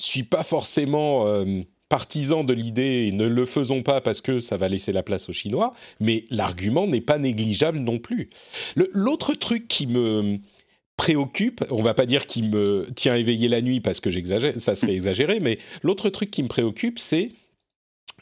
suis 0.00 0.22
pas 0.22 0.42
forcément 0.42 1.26
euh, 1.26 1.62
partisan 1.88 2.44
de 2.44 2.52
l'idée 2.52 3.10
ne 3.12 3.26
le 3.26 3.46
faisons 3.46 3.82
pas 3.82 4.00
parce 4.00 4.20
que 4.20 4.38
ça 4.38 4.56
va 4.56 4.68
laisser 4.68 4.92
la 4.92 5.02
place 5.02 5.28
aux 5.28 5.32
Chinois, 5.32 5.72
mais 6.00 6.24
l'argument 6.30 6.86
n'est 6.86 7.00
pas 7.00 7.18
négligeable 7.18 7.78
non 7.78 7.98
plus. 7.98 8.30
L'autre 8.74 9.34
truc 9.34 9.68
qui 9.68 9.86
me 9.86 10.38
préoccupe, 10.96 11.64
on 11.70 11.82
va 11.82 11.94
pas 11.94 12.06
dire 12.06 12.26
qu'il 12.26 12.50
me 12.50 12.88
tient 12.94 13.14
éveillé 13.14 13.48
la 13.48 13.60
nuit 13.60 13.80
parce 13.80 14.00
que 14.00 14.10
j'exagère, 14.10 14.54
ça 14.60 14.74
serait 14.74 14.94
exagéré, 14.94 15.40
mais 15.40 15.58
l'autre 15.82 16.08
truc 16.08 16.30
qui 16.30 16.42
me 16.42 16.48
préoccupe, 16.48 16.98
c'est 16.98 17.32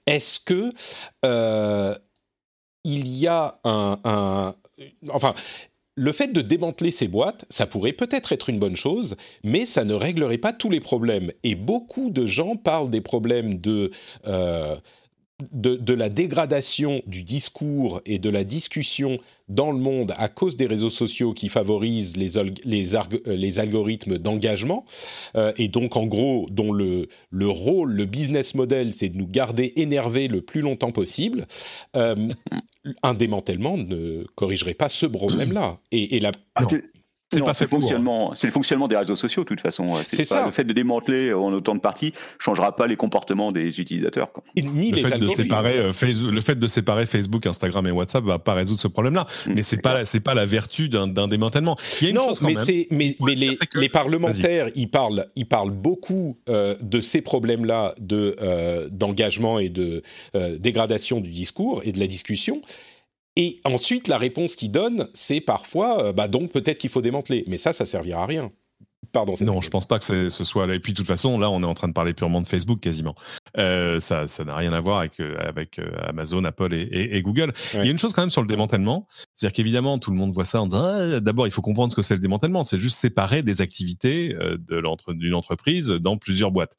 est-ce 0.06 0.40
que 0.40 0.72
il 2.84 3.08
y 3.16 3.26
a 3.26 3.60
un, 3.64 4.54
enfin, 5.10 5.34
le 5.94 6.12
fait 6.12 6.32
de 6.32 6.40
démanteler 6.40 6.90
ces 6.90 7.08
boîtes, 7.08 7.44
ça 7.48 7.66
pourrait 7.66 7.92
peut-être 7.92 8.32
être 8.32 8.48
une 8.48 8.58
bonne 8.58 8.76
chose, 8.76 9.16
mais 9.44 9.66
ça 9.66 9.84
ne 9.84 9.94
réglerait 9.94 10.38
pas 10.38 10.52
tous 10.52 10.70
les 10.70 10.80
problèmes. 10.80 11.30
Et 11.44 11.54
beaucoup 11.54 12.10
de 12.10 12.26
gens 12.26 12.56
parlent 12.56 12.90
des 12.90 13.00
problèmes 13.00 13.58
de, 13.60 13.90
euh, 14.26 14.76
de, 15.52 15.94
la 15.94 16.08
dégradation 16.08 17.02
du 17.06 17.22
discours 17.22 18.00
et 18.06 18.18
de 18.18 18.30
la 18.30 18.44
discussion 18.44 19.18
dans 19.48 19.70
le 19.70 19.78
monde 19.78 20.14
à 20.16 20.28
cause 20.28 20.56
des 20.56 20.66
réseaux 20.66 20.90
sociaux 20.90 21.32
qui 21.34 21.48
favorisent 21.48 22.16
les, 22.16 22.38
euh, 22.38 22.44
les 23.26 23.58
algorithmes 23.58 24.18
d'engagement, 24.18 24.84
euh, 25.36 25.52
et 25.58 25.68
donc 25.68 25.96
en 25.96 26.06
gros 26.06 26.46
dont 26.50 26.72
le, 26.72 27.08
le 27.30 27.48
rôle, 27.48 27.92
le 27.92 28.04
business 28.04 28.54
model, 28.54 28.92
c'est 28.92 29.10
de 29.10 29.18
nous 29.18 29.26
garder 29.26 29.72
énervés 29.76 30.28
le 30.28 30.42
plus 30.42 30.60
longtemps 30.60 30.92
possible, 30.92 31.46
euh, 31.96 32.28
un 33.02 33.14
démantèlement 33.14 33.76
ne 33.76 34.24
corrigerait 34.34 34.74
pas 34.74 34.88
ce 34.88 35.06
problème-là. 35.06 35.78
Et, 35.90 36.16
et 36.16 36.20
la... 36.20 36.32
C'est 37.38 37.44
pas 37.44 37.54
fait 37.54 37.66
fonctionnement. 37.66 38.34
C'est 38.34 38.46
le 38.46 38.52
fonctionnement 38.52 38.88
des 38.88 38.96
réseaux 38.96 39.16
sociaux, 39.16 39.42
de 39.42 39.48
toute 39.48 39.60
façon. 39.60 39.94
C'est 40.04 40.24
ça. 40.24 40.46
Le 40.46 40.52
fait 40.52 40.64
de 40.64 40.72
démanteler 40.72 41.32
en 41.32 41.52
autant 41.52 41.74
de 41.74 41.80
parties 41.80 42.12
changera 42.38 42.76
pas 42.76 42.86
les 42.86 42.96
comportements 42.96 43.52
des 43.52 43.80
utilisateurs. 43.80 44.30
Ni 44.56 44.90
le, 44.90 44.98
fait 44.98 45.18
de 45.18 45.28
séparer, 45.28 45.78
euh, 45.78 45.92
le 46.30 46.40
fait 46.40 46.58
de 46.58 46.66
séparer 46.66 47.06
Facebook, 47.06 47.46
Instagram 47.46 47.86
et 47.86 47.90
WhatsApp 47.90 48.24
va 48.24 48.38
pas 48.38 48.54
résoudre 48.54 48.80
ce 48.80 48.88
problème-là. 48.88 49.26
Mm, 49.46 49.52
mais 49.54 49.62
c'est 49.62 49.80
pas 49.80 50.04
c'est 50.04 50.20
pas 50.20 50.34
la 50.34 50.46
vertu 50.46 50.88
d'un 50.88 51.28
démantèlement. 51.28 51.76
Il 52.00 52.04
y 52.04 52.06
a 52.08 52.10
une 52.10 52.16
non, 52.16 52.32
mais 52.42 52.54
c'est 52.56 52.86
mais, 52.90 53.16
mais 53.20 53.34
les, 53.34 53.58
les, 53.74 53.88
parlementaires 53.88 54.68
ils 54.74 54.88
parlent 54.88 55.26
ils 55.36 55.46
parlent 55.46 55.70
beaucoup 55.70 56.38
euh, 56.48 56.76
de 56.80 57.00
ces 57.00 57.20
problèmes-là 57.20 57.94
de 58.00 58.36
euh, 58.40 58.88
d'engagement 58.90 59.58
et 59.58 59.68
de 59.68 60.02
dégradation 60.58 61.20
du 61.20 61.30
discours 61.30 61.82
et 61.84 61.92
de 61.92 62.00
la 62.00 62.06
discussion. 62.06 62.62
Et 63.36 63.60
ensuite, 63.64 64.08
la 64.08 64.18
réponse 64.18 64.56
qu'il 64.56 64.70
donne, 64.70 65.08
c'est 65.14 65.40
parfois, 65.40 66.04
euh, 66.04 66.12
bah 66.12 66.28
donc 66.28 66.52
peut-être 66.52 66.78
qu'il 66.78 66.90
faut 66.90 67.00
démanteler. 67.00 67.44
Mais 67.46 67.56
ça, 67.56 67.72
ça 67.72 67.86
servira 67.86 68.24
à 68.24 68.26
rien. 68.26 68.52
Pardon. 69.10 69.34
Non, 69.40 69.60
je 69.60 69.68
pense 69.68 69.86
pas 69.86 69.98
que 69.98 70.30
ce 70.30 70.44
soit 70.44 70.66
là. 70.66 70.74
Et 70.74 70.78
puis, 70.78 70.92
de 70.92 70.96
toute 70.96 71.06
façon, 71.06 71.38
là, 71.38 71.50
on 71.50 71.62
est 71.62 71.66
en 71.66 71.74
train 71.74 71.88
de 71.88 71.92
parler 71.92 72.14
purement 72.14 72.40
de 72.40 72.46
Facebook 72.46 72.80
quasiment. 72.80 73.14
Euh, 73.58 74.00
ça, 74.00 74.26
ça 74.26 74.44
n'a 74.44 74.56
rien 74.56 74.72
à 74.72 74.80
voir 74.80 75.00
avec 75.00 75.20
euh, 75.20 75.36
avec 75.38 75.80
Amazon, 76.04 76.44
Apple 76.44 76.72
et, 76.72 77.20
Google. 77.20 77.52
Il 77.74 77.84
y 77.84 77.88
a 77.88 77.90
une 77.90 77.98
chose 77.98 78.12
quand 78.14 78.22
même 78.22 78.30
sur 78.30 78.40
le 78.40 78.46
démantèlement, 78.46 79.06
c'est-à-dire 79.34 79.54
qu'évidemment, 79.54 79.98
tout 79.98 80.10
le 80.10 80.16
monde 80.16 80.32
voit 80.32 80.46
ça 80.46 80.62
en 80.62 80.66
disant 80.66 80.84
ah, 80.84 81.20
d'abord, 81.20 81.46
il 81.46 81.50
faut 81.50 81.60
comprendre 81.60 81.90
ce 81.90 81.96
que 81.96 82.02
c'est 82.02 82.14
le 82.14 82.20
démantèlement. 82.20 82.64
C'est 82.64 82.78
juste 82.78 82.98
séparer 82.98 83.42
des 83.42 83.60
activités 83.60 84.28
de 84.34 85.12
d'une 85.12 85.34
entreprise 85.34 85.88
dans 85.88 86.16
plusieurs 86.16 86.50
boîtes. 86.50 86.78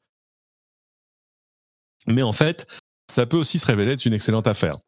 Mais 2.06 2.22
en 2.22 2.32
fait, 2.32 2.66
ça 3.08 3.26
peut 3.26 3.36
aussi 3.36 3.58
se 3.58 3.66
révéler 3.66 3.92
être 3.92 4.06
une 4.06 4.14
excellente 4.14 4.46
affaire. 4.46 4.78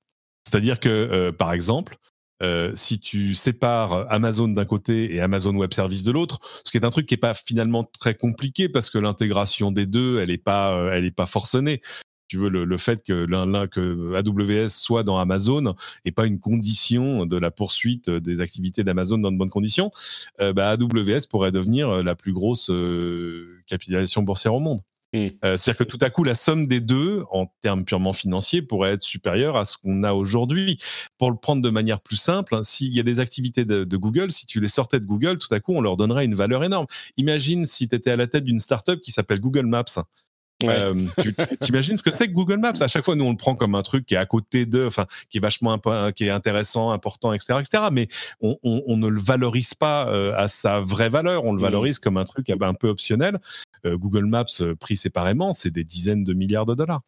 C'est-à-dire 0.47 0.79
que, 0.79 0.89
euh, 0.89 1.33
par 1.33 1.53
exemple, 1.53 1.97
euh, 2.43 2.71
si 2.75 3.01
tu 3.01 3.35
sépares 3.35 4.07
Amazon 4.13 4.47
d'un 4.47 4.65
côté 4.65 5.15
et 5.15 5.21
Amazon 5.21 5.57
Web 5.57 5.75
Service 5.75 6.05
de 6.05 6.13
l'autre, 6.13 6.39
ce 6.65 6.71
qui 6.71 6.77
est 6.77 6.85
un 6.85 6.91
truc 6.91 7.07
qui 7.07 7.15
est 7.15 7.19
pas 7.19 7.35
finalement 7.35 7.83
très 7.99 8.15
compliqué 8.15 8.69
parce 8.69 8.89
que 8.89 8.99
l'intégration 8.99 9.73
des 9.73 9.87
deux, 9.87 10.21
elle 10.21 10.31
est 10.31 10.39
pas, 10.39 10.73
euh, 10.73 10.93
elle 10.93 11.11
pas 11.13 11.27
forcenée. 11.27 11.81
Tu 12.29 12.39
veux 12.39 12.49
le, 12.49 12.77
fait 12.77 13.05
que 13.05 13.13
l'un, 13.13 13.69
que 13.69 14.15
AWS 14.15 14.69
soit 14.69 15.05
dans 15.05 15.19
Amazon 15.19 15.77
et 16.05 16.11
pas 16.11 16.27
une 16.27 16.41
condition 16.41 17.25
de 17.25 17.37
la 17.37 17.53
poursuite 17.53 18.11
des 18.11 18.41
activités 18.41 18.83
d'Amazon 18.83 19.19
dans 19.19 19.31
de 19.31 19.39
bonnes 19.39 19.49
conditions, 19.49 19.93
bah 20.41 20.71
AWS 20.71 21.29
pourrait 21.31 21.53
devenir 21.53 22.03
la 22.03 22.17
plus 22.17 22.33
grosse 22.33 22.69
capitalisation 23.69 24.25
boursière 24.25 24.55
au 24.55 24.59
monde. 24.59 24.81
Mm. 25.17 25.29
Euh, 25.45 25.57
c'est-à-dire 25.57 25.79
que 25.79 25.85
tout 25.85 25.99
à 26.01 26.11
coup, 26.11 26.25
la 26.25 26.35
somme 26.35 26.67
des 26.67 26.81
deux, 26.81 27.25
en 27.31 27.47
termes 27.63 27.85
purement 27.85 28.13
financiers, 28.13 28.63
pourrait 28.63 28.93
être 28.93 29.03
supérieure 29.03 29.57
à 29.57 29.65
ce 29.67 29.77
qu'on 29.77 30.03
a 30.03 30.13
aujourd'hui. 30.13 30.79
Pour 31.19 31.31
le 31.31 31.37
prendre 31.37 31.63
de 31.63 31.71
manière 31.71 32.01
plus 32.01 32.17
simple, 32.17 32.55
hein, 32.55 32.63
s'il 32.63 32.95
y 32.95 33.01
a 33.01 33.03
des 33.03 33.21
activités 33.21 33.65
de, 33.65 33.97
Google, 33.97 34.31
si 34.31 34.47
tu 34.47 34.61
les 34.61 34.69
sortais 34.69 35.01
de 35.01 35.07
Google, 35.07 35.39
tout 35.39 35.53
à 35.53 35.61
coup, 35.61 35.73
on 35.75 35.81
leur 35.81 35.97
donnerait 35.97 36.25
une 36.25 36.35
valeur 36.35 36.65
énorme. 36.65 36.87
Imagine 37.17 37.67
si 37.67 37.89
tu 37.89 37.97
étais 37.97 38.11
à 38.11 38.17
la 38.17 38.27
tête 38.27 38.45
d'une 38.45 38.61
startup 38.61 39.01
qui 39.01 39.11
s'appelle 39.11 39.41
Google 39.41 39.67
Maps. 39.67 39.85
Euh, 40.65 41.05
tu 41.23 41.35
t'imagines 41.61 41.97
ce 41.99 42.03
que 42.03 42.11
c'est 42.11 42.29
que 42.29 42.33
Google 42.33 42.59
Maps? 42.59 42.73
À 42.81 42.89
chaque 42.89 43.05
fois, 43.05 43.15
nous 43.15 43.25
on 43.25 43.31
le 43.31 43.37
prend 43.37 43.55
comme 43.57 43.75
un 43.75 43.83
truc 43.83 44.07
qui 44.07 44.15
est 44.15 44.19
à 44.19 44.25
côté 44.25 44.65
de, 44.65 44.87
enfin, 44.87 45.07
qui 45.29 45.39
est 45.39 45.41
vachement, 45.41 45.79
qui 46.15 46.25
est 46.25 46.31
intéressant, 46.31 46.93
important, 46.93 47.33
etc., 47.33 47.59
etc. 47.61 47.85
Mais 47.93 48.09
on, 48.41 48.57
ne 48.97 49.09
le 49.09 49.21
valorise 49.21 49.75
pas 49.75 50.09
euh, 50.09 50.35
à 50.37 50.49
sa 50.49 50.81
vraie 50.81 51.11
valeur. 51.11 51.45
On 51.45 51.53
le 51.53 51.59
mm. 51.59 51.63
valorise 51.63 51.99
comme 51.99 52.17
un 52.17 52.25
truc 52.25 52.51
un 52.51 52.75
peu 52.75 52.89
optionnel. 52.89 53.39
Euh, 53.87 53.97
Google 53.97 54.27
Maps 54.27 54.45
pris 54.79 54.97
séparément, 54.97 55.55
c'est 55.55 55.71
des 55.71 55.85
dizaines 55.85 56.25
de 56.25 56.35
milliards 56.35 56.67
de 56.67 56.75
dollars. 56.75 57.03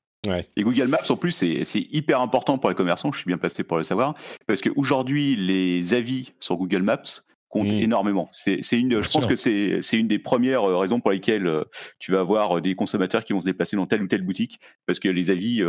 Et 0.56 0.62
Google 0.62 0.88
Maps, 0.88 1.08
en 1.08 1.16
plus, 1.16 1.30
c'est 1.30 1.86
hyper 1.90 2.20
important 2.20 2.58
pour 2.58 2.68
les 2.68 2.74
commerçants, 2.74 3.12
je 3.12 3.18
suis 3.18 3.28
bien 3.28 3.38
placé 3.38 3.64
pour 3.64 3.78
le 3.78 3.84
savoir, 3.84 4.14
parce 4.46 4.60
qu'aujourd'hui, 4.60 5.36
les 5.36 5.94
avis 5.94 6.32
sur 6.40 6.56
Google 6.56 6.82
Maps 6.82 7.22
compte 7.48 7.68
mmh. 7.68 7.78
énormément. 7.78 8.28
C'est 8.32 8.60
une, 8.72 9.02
je 9.02 9.10
pense 9.10 9.26
que 9.26 9.36
c'est 9.36 9.96
une 9.96 10.08
des 10.08 10.18
premières 10.18 10.68
euh, 10.68 10.76
raisons 10.76 11.00
pour 11.00 11.10
lesquelles 11.10 11.46
euh, 11.46 11.64
tu 11.98 12.12
vas 12.12 12.20
avoir 12.20 12.58
euh, 12.58 12.60
des 12.60 12.74
consommateurs 12.74 13.24
qui 13.24 13.32
vont 13.32 13.40
se 13.40 13.46
déplacer 13.46 13.76
dans 13.76 13.86
telle 13.86 14.02
ou 14.02 14.06
telle 14.06 14.22
boutique 14.22 14.60
parce 14.86 14.98
que 14.98 15.08
les 15.08 15.30
avis 15.30 15.62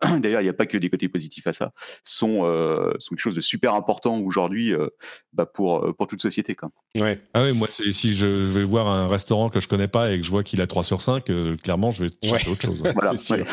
D'ailleurs, 0.20 0.40
il 0.40 0.44
n'y 0.44 0.50
a 0.50 0.54
pas 0.54 0.66
que 0.66 0.78
des 0.78 0.90
côtés 0.90 1.08
positifs 1.08 1.46
à 1.46 1.52
ça. 1.52 1.72
Sont, 2.04 2.44
euh, 2.44 2.92
sont 2.98 3.14
quelque 3.14 3.20
chose 3.20 3.34
de 3.34 3.40
super 3.40 3.74
important 3.74 4.18
aujourd'hui 4.18 4.72
euh, 4.72 4.88
bah 5.32 5.46
pour 5.46 5.84
euh, 5.84 5.92
pour 5.92 6.06
toute 6.06 6.22
société. 6.22 6.54
Quoi. 6.54 6.70
Ouais. 6.96 7.20
Ah 7.34 7.42
oui, 7.42 7.52
moi, 7.52 7.68
si 7.70 8.14
je 8.14 8.26
vais 8.26 8.64
voir 8.64 8.88
un 8.88 9.08
restaurant 9.08 9.50
que 9.50 9.60
je 9.60 9.68
connais 9.68 9.88
pas 9.88 10.12
et 10.12 10.18
que 10.18 10.24
je 10.24 10.30
vois 10.30 10.44
qu'il 10.44 10.60
a 10.62 10.66
3 10.66 10.84
sur 10.84 11.02
5, 11.02 11.28
euh, 11.30 11.56
clairement, 11.56 11.90
je 11.90 12.04
vais 12.04 12.10
chercher 12.22 12.50
autre 12.50 12.62
chose. 12.62 12.82
voilà, 12.94 13.16
sûr. 13.16 13.44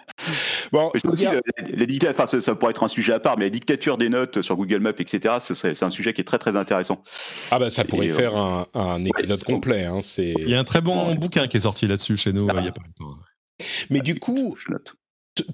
bon, 0.72 0.92
aussi, 0.94 1.26
enfin, 2.08 2.26
ça, 2.26 2.40
ça, 2.40 2.54
pourrait 2.54 2.70
être 2.70 2.84
un 2.84 2.88
sujet 2.88 3.12
à 3.12 3.20
part, 3.20 3.36
mais 3.36 3.44
la 3.46 3.50
dictature 3.50 3.98
des 3.98 4.08
notes 4.08 4.42
sur 4.42 4.56
Google 4.56 4.80
Maps, 4.80 4.90
etc., 4.90 5.34
c'est 5.40 5.82
un 5.82 5.90
sujet 5.90 6.12
qui 6.12 6.20
est 6.20 6.24
très 6.24 6.38
très 6.38 6.56
intéressant. 6.56 7.02
Ah 7.50 7.58
bah 7.58 7.70
ça 7.70 7.84
pourrait 7.84 8.08
faire 8.08 8.36
un, 8.36 8.66
un, 8.74 9.04
épisode 9.04 9.42
complet. 9.42 9.84
Hein, 9.84 10.00
il 10.18 10.48
y 10.48 10.54
a 10.54 10.60
un 10.60 10.64
très 10.64 10.80
bon 10.80 11.14
bouquin 11.16 11.48
qui 11.48 11.56
est 11.56 11.60
sorti 11.60 11.86
là-dessus 11.86 12.16
chez 12.16 12.32
nous 12.32 12.48
il 12.48 12.64
y 12.64 12.68
a 12.68 12.72
pas 12.72 12.82
longtemps. 12.82 13.16
Mais 13.90 14.00
du 14.00 14.18
coup, 14.18 14.56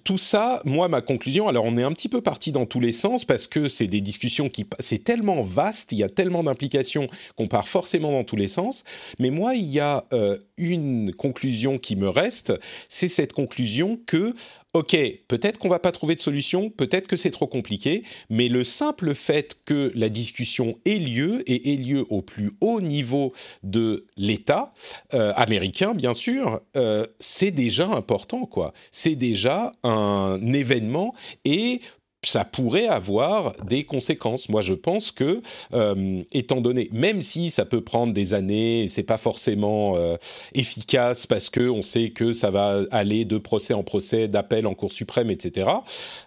tout 0.05 0.19
ça, 0.19 0.61
moi, 0.65 0.89
ma 0.89 1.01
conclusion, 1.01 1.49
alors 1.49 1.65
on 1.67 1.77
est 1.77 1.83
un 1.83 1.93
petit 1.93 2.09
peu 2.09 2.21
parti 2.21 2.53
dans 2.53 2.67
tous 2.67 2.81
les 2.81 2.93
sens 2.93 3.25
parce 3.25 3.47
que 3.47 3.69
c'est 3.69 3.87
des 3.87 4.01
discussions 4.01 4.49
qui, 4.49 4.67
c'est 4.81 5.03
tellement 5.03 5.43
vaste, 5.43 5.93
il 5.93 5.99
y 5.99 6.03
a 6.03 6.09
tellement 6.09 6.43
d'implications 6.43 7.09
qu'on 7.37 7.47
part 7.47 7.69
forcément 7.69 8.13
dans 8.13 8.25
tous 8.25 8.37
les 8.37 8.49
sens. 8.49 8.85
Mais 9.19 9.31
moi, 9.31 9.55
il 9.55 9.67
y 9.67 9.81
a 9.81 10.05
euh, 10.13 10.39
une 10.57 11.15
conclusion 11.15 11.79
qui 11.79 11.97
me 11.97 12.09
reste, 12.09 12.53
c'est 12.89 13.09
cette 13.09 13.33
conclusion 13.33 13.99
que 14.07 14.35
ok, 14.77 14.97
peut-être 15.29 15.59
qu'on 15.59 15.69
va 15.69 15.79
pas 15.79 15.93
trouver 15.93 16.15
de 16.15 16.21
solution, 16.21 16.71
peut-être 16.71 17.07
que 17.07 17.17
c'est 17.17 17.31
trop 17.31 17.47
compliqué, 17.47 18.03
mais 18.31 18.49
le 18.49 18.65
simple 18.65 19.15
fait 19.15 19.57
que 19.65 19.93
la 19.95 20.09
discussion 20.09 20.79
ait 20.85 20.99
lieu 20.99 21.43
et 21.51 21.73
ait 21.73 21.77
lieu 21.77 22.05
au 22.11 22.23
plus 22.23 22.53
haut 22.61 22.81
niveau 22.81 23.33
de 23.63 24.07
l'État 24.17 24.73
euh, 25.15 25.33
américain, 25.37 25.95
bien 25.95 26.15
sûr, 26.15 26.61
euh, 26.77 27.07
c'est 27.19 27.51
déjà 27.51 27.89
important, 27.89 28.47
quoi. 28.47 28.73
C'est 28.91 29.17
déjà 29.17 29.73
un 29.83 30.41
événement 30.53 31.15
et 31.45 31.81
ça 32.25 32.45
pourrait 32.45 32.89
avoir 32.89 33.53
des 33.65 33.85
conséquences. 33.85 34.49
Moi, 34.49 34.63
je 34.63 34.75
pense 34.75 35.13
que, 35.13 35.43
euh, 35.75 36.23
étant 36.33 36.61
donné, 36.61 36.89
même 36.93 37.23
si 37.23 37.51
ça 37.51 37.65
peut 37.65 37.83
prendre 37.83 38.13
des 38.13 38.35
années, 38.35 38.87
c'est 38.89 39.03
pas 39.03 39.19
forcément 39.19 39.97
euh, 39.97 40.17
efficace 40.55 41.27
parce 41.27 41.51
que 41.51 41.69
on 41.69 41.83
sait 41.83 42.11
que 42.11 42.33
ça 42.33 42.51
va 42.51 42.81
aller 42.91 43.25
de 43.25 43.39
procès 43.39 43.75
en 43.75 43.83
procès, 43.83 44.29
d'appel 44.29 44.67
en 44.67 44.75
Cour 44.75 44.93
suprême, 44.93 45.31
etc. 45.31 45.71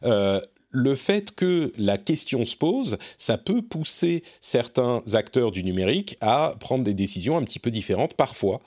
Euh, 0.05 0.39
le 0.71 0.93
fait 0.93 1.31
que 1.31 1.73
la 1.79 1.97
question 1.97 2.45
se 2.45 2.55
pose, 2.55 2.99
ça 3.17 3.39
peut 3.39 3.63
pousser 3.63 4.21
certains 4.39 5.01
acteurs 5.13 5.51
du 5.51 5.63
numérique 5.63 6.15
à 6.21 6.53
prendre 6.59 6.83
des 6.83 6.93
décisions 6.93 7.37
un 7.37 7.43
petit 7.43 7.57
peu 7.57 7.71
différentes 7.71 8.13
parfois. 8.13 8.59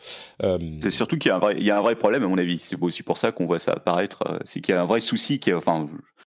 C'est 0.80 0.90
surtout 0.90 1.16
qu'il 1.16 1.30
y, 1.30 1.62
y, 1.62 1.70
a 1.70 1.78
un 1.78 1.80
vrai 1.80 1.94
problème 1.94 2.24
à 2.24 2.26
mon 2.26 2.38
avis. 2.38 2.58
C'est 2.60 2.76
aussi 2.80 3.04
pour 3.04 3.18
ça 3.18 3.30
qu'on 3.30 3.46
voit 3.46 3.60
ça 3.60 3.74
apparaître. 3.74 4.40
C'est 4.44 4.60
qu'il 4.60 4.74
y 4.74 4.78
a 4.78 4.82
un 4.82 4.86
vrai 4.86 5.00
souci 5.00 5.38
qui 5.38 5.50
est, 5.50 5.54
enfin, 5.54 5.88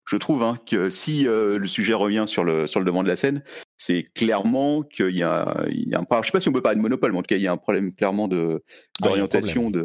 je 0.09 0.17
trouve 0.17 0.41
hein, 0.41 0.57
que 0.65 0.89
si 0.89 1.27
euh, 1.27 1.59
le 1.59 1.67
sujet 1.67 1.93
revient 1.93 2.23
sur 2.25 2.43
le 2.43 2.65
sur 2.65 2.79
le 2.79 2.85
devant 2.85 3.03
de 3.03 3.07
la 3.07 3.15
scène, 3.15 3.43
c'est 3.77 4.03
clairement 4.15 4.81
qu'il 4.81 5.15
y 5.15 5.21
a, 5.21 5.63
il 5.69 5.87
y 5.87 5.93
a 5.93 5.99
un, 5.99 6.21
je 6.21 6.25
sais 6.25 6.31
pas 6.31 6.39
si 6.39 6.49
on 6.49 6.51
peut 6.51 6.63
parler 6.63 6.77
de 6.77 6.81
monopole, 6.81 7.11
mais 7.11 7.19
en 7.19 7.21
tout 7.21 7.27
cas 7.27 7.35
il 7.35 7.43
y 7.43 7.47
a 7.47 7.51
un 7.51 7.57
problème 7.57 7.93
clairement 7.93 8.27
de 8.27 8.63
ah, 9.03 9.05
d'orientation 9.05 9.69
de. 9.69 9.83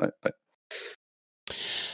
Ouais, 0.00 0.08
ouais. 0.24 0.30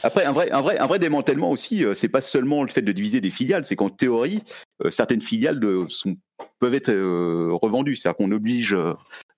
Après, 0.03 0.25
un 0.25 0.33
vrai, 0.33 0.51
un 0.51 0.61
vrai, 0.61 0.77
un 0.77 0.85
vrai 0.85 0.99
démantèlement 0.99 1.49
aussi, 1.49 1.83
euh, 1.83 1.95
c'est 1.95 2.09
pas 2.09 2.21
seulement 2.21 2.61
le 2.61 2.69
fait 2.69 2.81
de 2.81 2.91
diviser 2.91 3.21
des 3.21 3.31
filiales, 3.31 3.65
c'est 3.65 3.75
qu'en 3.75 3.89
théorie, 3.89 4.43
euh, 4.83 4.91
certaines 4.91 5.21
filiales 5.21 5.59
de, 5.59 5.85
sont, 5.89 6.15
peuvent 6.59 6.75
être 6.75 6.91
revendues. 6.91 7.95
C'est-à-dire 7.95 8.17
qu'on 8.17 8.31
oblige 8.31 8.75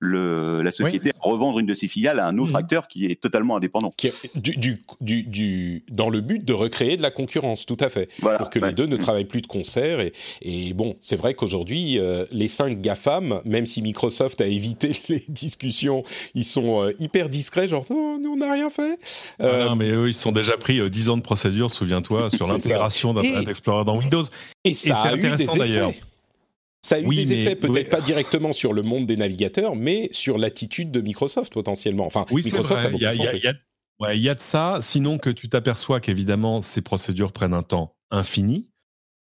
le, 0.05 0.61
la 0.61 0.71
société 0.71 1.09
à 1.11 1.27
revendre 1.27 1.59
une 1.59 1.65
de 1.65 1.73
ses 1.73 1.87
filiales 1.87 2.19
à 2.19 2.27
un 2.27 2.37
autre 2.37 2.51
Mhm. 2.51 2.55
acteur 2.57 2.87
qui 2.87 3.05
est 3.05 3.19
totalement 3.19 3.57
indépendant. 3.57 3.91
Qui 3.97 4.07
est 4.07 4.13
du, 4.35 4.55
du, 4.57 4.79
du, 5.01 5.23
du- 5.23 5.83
dans 5.91 6.09
le 6.09 6.21
but 6.21 6.43
de 6.45 6.53
recréer 6.53 6.97
de 6.97 7.01
la 7.01 7.11
concurrence, 7.11 7.65
tout 7.65 7.77
à 7.79 7.89
fait. 7.89 8.09
Voilà. 8.21 8.37
pour 8.37 8.49
que 8.49 8.59
Ouais. 8.59 8.67
les 8.69 8.73
deux 8.73 8.85
ne 8.85 8.95
Mhm. 8.95 9.01
travaillent 9.01 9.25
plus 9.25 9.41
de 9.41 9.47
concert. 9.47 9.99
Et, 9.99 10.13
et 10.41 10.73
bon, 10.73 10.95
c'est 11.01 11.15
vrai 11.15 11.33
qu'aujourd'hui, 11.33 11.99
euh, 11.99 12.25
les 12.31 12.47
cinq 12.47 12.81
GAFAM, 12.81 13.41
même 13.45 13.65
si 13.65 13.81
Microsoft 13.81 14.41
a 14.41 14.47
évité 14.47 14.91
les 15.09 15.23
discussions, 15.27 16.03
ils 16.33 16.43
sont 16.45 16.83
euh, 16.83 16.93
hyper 16.99 17.29
discrets, 17.29 17.67
genre, 17.67 17.85
oh, 17.89 18.17
nous, 18.23 18.31
on 18.33 18.37
n'a 18.37 18.51
rien 18.53 18.69
fait. 18.69 18.97
Ah 19.39 19.45
Euh, 19.45 19.65
non, 19.69 19.75
mais 19.75 19.89
eux, 19.91 20.07
ils 20.09 20.13
se 20.13 20.21
sont 20.21 20.31
déjà 20.31 20.57
pris 20.57 20.79
euh, 20.79 20.89
10 20.89 21.09
ans 21.09 21.17
de 21.17 21.21
procédure, 21.21 21.71
souviens-toi, 21.73 22.29
sur 22.35 22.45
C'est 22.47 22.53
l'intégration 22.53 23.13
d'Internet 23.13 23.47
Et- 23.47 23.49
Explorer 23.51 23.85
dans 23.85 23.97
Windows. 23.97 24.23
et 24.63 24.73
ça 24.73 24.99
c'est 25.03 25.09
a 25.09 25.15
eu 25.15 25.19
des 25.21 25.27
intéressant, 25.27 25.57
d'ailleurs. 25.57 25.91
Ça 26.85 26.97
a 26.97 26.99
eu 26.99 27.07
Oui, 27.07 27.15
des 27.15 27.25
mais- 27.25 27.41
effets, 27.41 27.55
peut-être 27.55 27.89
pas 27.89 27.99
directement 27.99 28.51
sur 28.51 28.71
le 28.71 28.83
monde 28.83 29.07
des 29.07 29.17
navigateurs, 29.17 29.75
mais 29.75 30.07
sur 30.11 30.37
l'attitude 30.37 30.91
de 30.91 31.01
Microsoft 31.01 31.51
potentiellement. 31.51 32.05
Enfin, 32.05 32.27
Oui, 32.29 32.43
Microsoft 32.45 32.85
a 32.85 32.89
beaucoup 32.89 33.03
ouais, 33.03 34.17
il 34.17 34.21
y 34.21 34.29
a 34.29 34.35
de 34.35 34.39
ça, 34.39 34.77
sinon 34.81 35.17
que 35.17 35.31
tu 35.31 35.49
t'aperçois 35.49 35.99
qu'évidemment, 35.99 36.61
ces 36.61 36.81
procédures 36.81 37.31
prennent 37.31 37.55
un 37.55 37.63
temps 37.63 37.95
infini. 38.11 38.69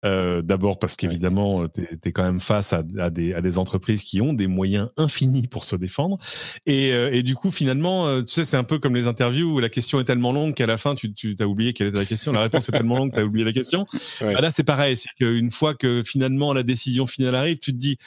Euh, 0.04 0.42
D'abord 0.42 0.80
parce 0.80 0.96
qu'évidemment, 0.96 1.68
tu 1.68 1.88
es, 2.04 2.12
quand 2.12 2.24
même 2.24 2.40
face 2.40 2.74
à, 2.74 2.84
à 3.00 3.10
des, 3.10 3.34
à 3.34 3.42
des 3.42 3.58
entreprises 3.58 4.04
qui 4.04 4.22
ont 4.22 4.34
des 4.34 4.48
moyens 4.48 4.90
infinis 4.98 5.48
pour 5.48 5.64
se 5.64 5.76
défendre. 5.76 6.18
Et, 6.66 6.94
euh, 6.94 7.14
et 7.14 7.24
du 7.24 7.36
coup, 7.36 7.52
finalement, 7.52 8.08
euh, 8.08 8.22
tu 8.22 8.34
sais, 8.34 8.44
c'est 8.44 8.58
un 8.58 8.64
peu 8.64 8.80
comme 8.80 8.96
les 8.96 9.08
interviews 9.08 9.56
où 9.56 9.60
la 9.60 9.70
question 9.70 10.00
est 10.00 10.06
tellement 10.06 10.32
longue 10.32 10.54
qu'à 10.54 10.66
la 10.66 10.78
fin, 10.78 10.96
tu, 10.96 11.14
tu 11.14 11.36
as 11.40 11.48
oublié 11.48 11.74
quelle 11.74 11.88
était 11.88 12.00
la 12.00 12.06
question. 12.06 12.32
La 12.32 12.42
réponse 12.42 12.68
est 12.70 12.72
tellement 12.72 12.98
longue 12.98 13.12
que 13.12 13.16
tu 13.16 13.22
as 13.22 13.26
oublié 13.26 13.46
la 13.46 13.54
question. 13.54 13.86
Ouais. 14.22 14.34
Bah 14.34 14.42
là, 14.42 14.52
c'est 14.52 14.64
pareil. 14.64 14.98
C'est 14.98 15.10
qu'une 15.18 15.52
fois 15.52 15.76
que 15.76 16.04
finalement 16.06 16.54
la 16.54 16.64
décision 16.64 17.06
finale 17.08 17.36
arrive, 17.36 17.60
tu 17.60 17.72
te 17.72 17.78
dis 17.78 17.98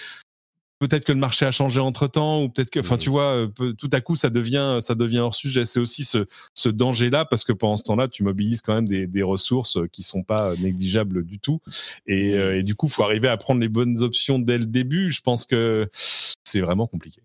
peut-être 0.78 1.04
que 1.04 1.12
le 1.12 1.18
marché 1.18 1.46
a 1.46 1.50
changé 1.50 1.80
entre 1.80 2.06
temps 2.06 2.42
ou 2.42 2.48
peut-être 2.48 2.70
que, 2.70 2.80
enfin, 2.80 2.98
tu 2.98 3.10
vois, 3.10 3.46
euh, 3.60 3.72
tout 3.78 3.90
à 3.92 4.00
coup, 4.00 4.16
ça 4.16 4.30
devient, 4.30 4.78
ça 4.82 4.94
devient 4.94 5.20
hors 5.20 5.34
sujet. 5.34 5.64
C'est 5.64 5.80
aussi 5.80 6.04
ce, 6.04 6.26
ce 6.54 6.68
danger-là 6.68 7.24
parce 7.24 7.44
que 7.44 7.52
pendant 7.52 7.76
ce 7.76 7.84
temps-là, 7.84 8.08
tu 8.08 8.22
mobilises 8.22 8.62
quand 8.62 8.74
même 8.74 8.88
des, 8.88 9.06
des 9.06 9.22
ressources 9.22 9.78
qui 9.92 10.02
sont 10.02 10.22
pas 10.22 10.50
euh, 10.50 10.56
négligeables 10.58 11.24
du 11.24 11.38
tout. 11.38 11.60
Et, 12.06 12.34
euh, 12.34 12.58
et 12.58 12.62
du 12.62 12.74
coup, 12.74 12.88
faut 12.88 13.02
arriver 13.02 13.28
à 13.28 13.36
prendre 13.36 13.60
les 13.60 13.68
bonnes 13.68 14.02
options 14.02 14.38
dès 14.38 14.58
le 14.58 14.66
début. 14.66 15.10
Je 15.12 15.20
pense 15.20 15.46
que 15.46 15.88
c'est 15.92 16.60
vraiment 16.60 16.86
compliqué. 16.86 17.22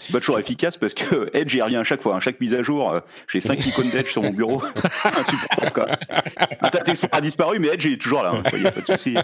C'est 0.00 0.12
pas 0.12 0.20
toujours 0.20 0.38
efficace 0.38 0.76
parce 0.76 0.94
que 0.94 1.28
Edge 1.36 1.54
y 1.54 1.62
revient 1.62 1.76
à 1.76 1.84
chaque 1.84 2.02
fois. 2.02 2.16
À 2.16 2.20
chaque 2.20 2.40
mise 2.40 2.54
à 2.54 2.62
jour, 2.62 2.92
euh, 2.92 3.00
j'ai 3.30 3.40
cinq 3.40 3.64
icônes 3.66 3.90
d'Edge 3.90 4.10
sur 4.10 4.22
mon 4.22 4.30
bureau. 4.30 4.62
Insupportable, 5.04 5.72
quoi. 5.72 5.86
Internet 6.60 6.88
Explorer 6.88 7.16
a 7.16 7.20
disparu, 7.20 7.58
mais 7.58 7.68
Edge 7.68 7.84
il 7.84 7.94
est 7.94 7.98
toujours 7.98 8.22
là. 8.22 8.42
Il 8.52 8.60
n'y 8.60 8.66
a 8.66 8.72
pas 8.72 8.80
de 8.80 8.86
souci. 8.86 9.16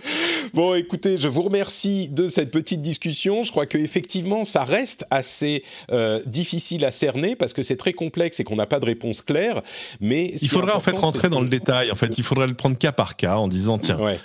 Bon, 0.54 0.74
écoutez, 0.74 1.18
je 1.18 1.28
vous 1.28 1.42
remercie 1.42 2.08
de 2.08 2.28
cette 2.28 2.50
petite 2.50 2.80
discussion. 2.80 3.42
Je 3.42 3.50
crois 3.50 3.66
que 3.66 3.78
effectivement, 3.78 4.44
ça 4.44 4.64
reste 4.64 5.04
assez 5.10 5.62
euh, 5.90 6.20
difficile 6.26 6.84
à 6.84 6.90
cerner 6.90 7.36
parce 7.36 7.52
que 7.52 7.62
c'est 7.62 7.76
très 7.76 7.92
complexe 7.92 8.40
et 8.40 8.44
qu'on 8.44 8.56
n'a 8.56 8.66
pas 8.66 8.80
de 8.80 8.86
réponse 8.86 9.22
claire. 9.22 9.60
Mais 10.00 10.32
Il 10.40 10.48
faudrait 10.48 10.72
en 10.72 10.80
fait 10.80 10.96
rentrer 10.96 11.28
dans 11.28 11.40
le 11.40 11.48
détail. 11.48 11.90
En 11.90 11.96
fait, 11.96 12.18
il 12.18 12.24
faudrait 12.24 12.46
le 12.46 12.54
prendre 12.54 12.78
cas 12.78 12.92
par 12.92 13.16
cas 13.16 13.36
en 13.36 13.48
disant 13.48 13.78
tiens, 13.78 13.98
Ouais. 13.98 14.18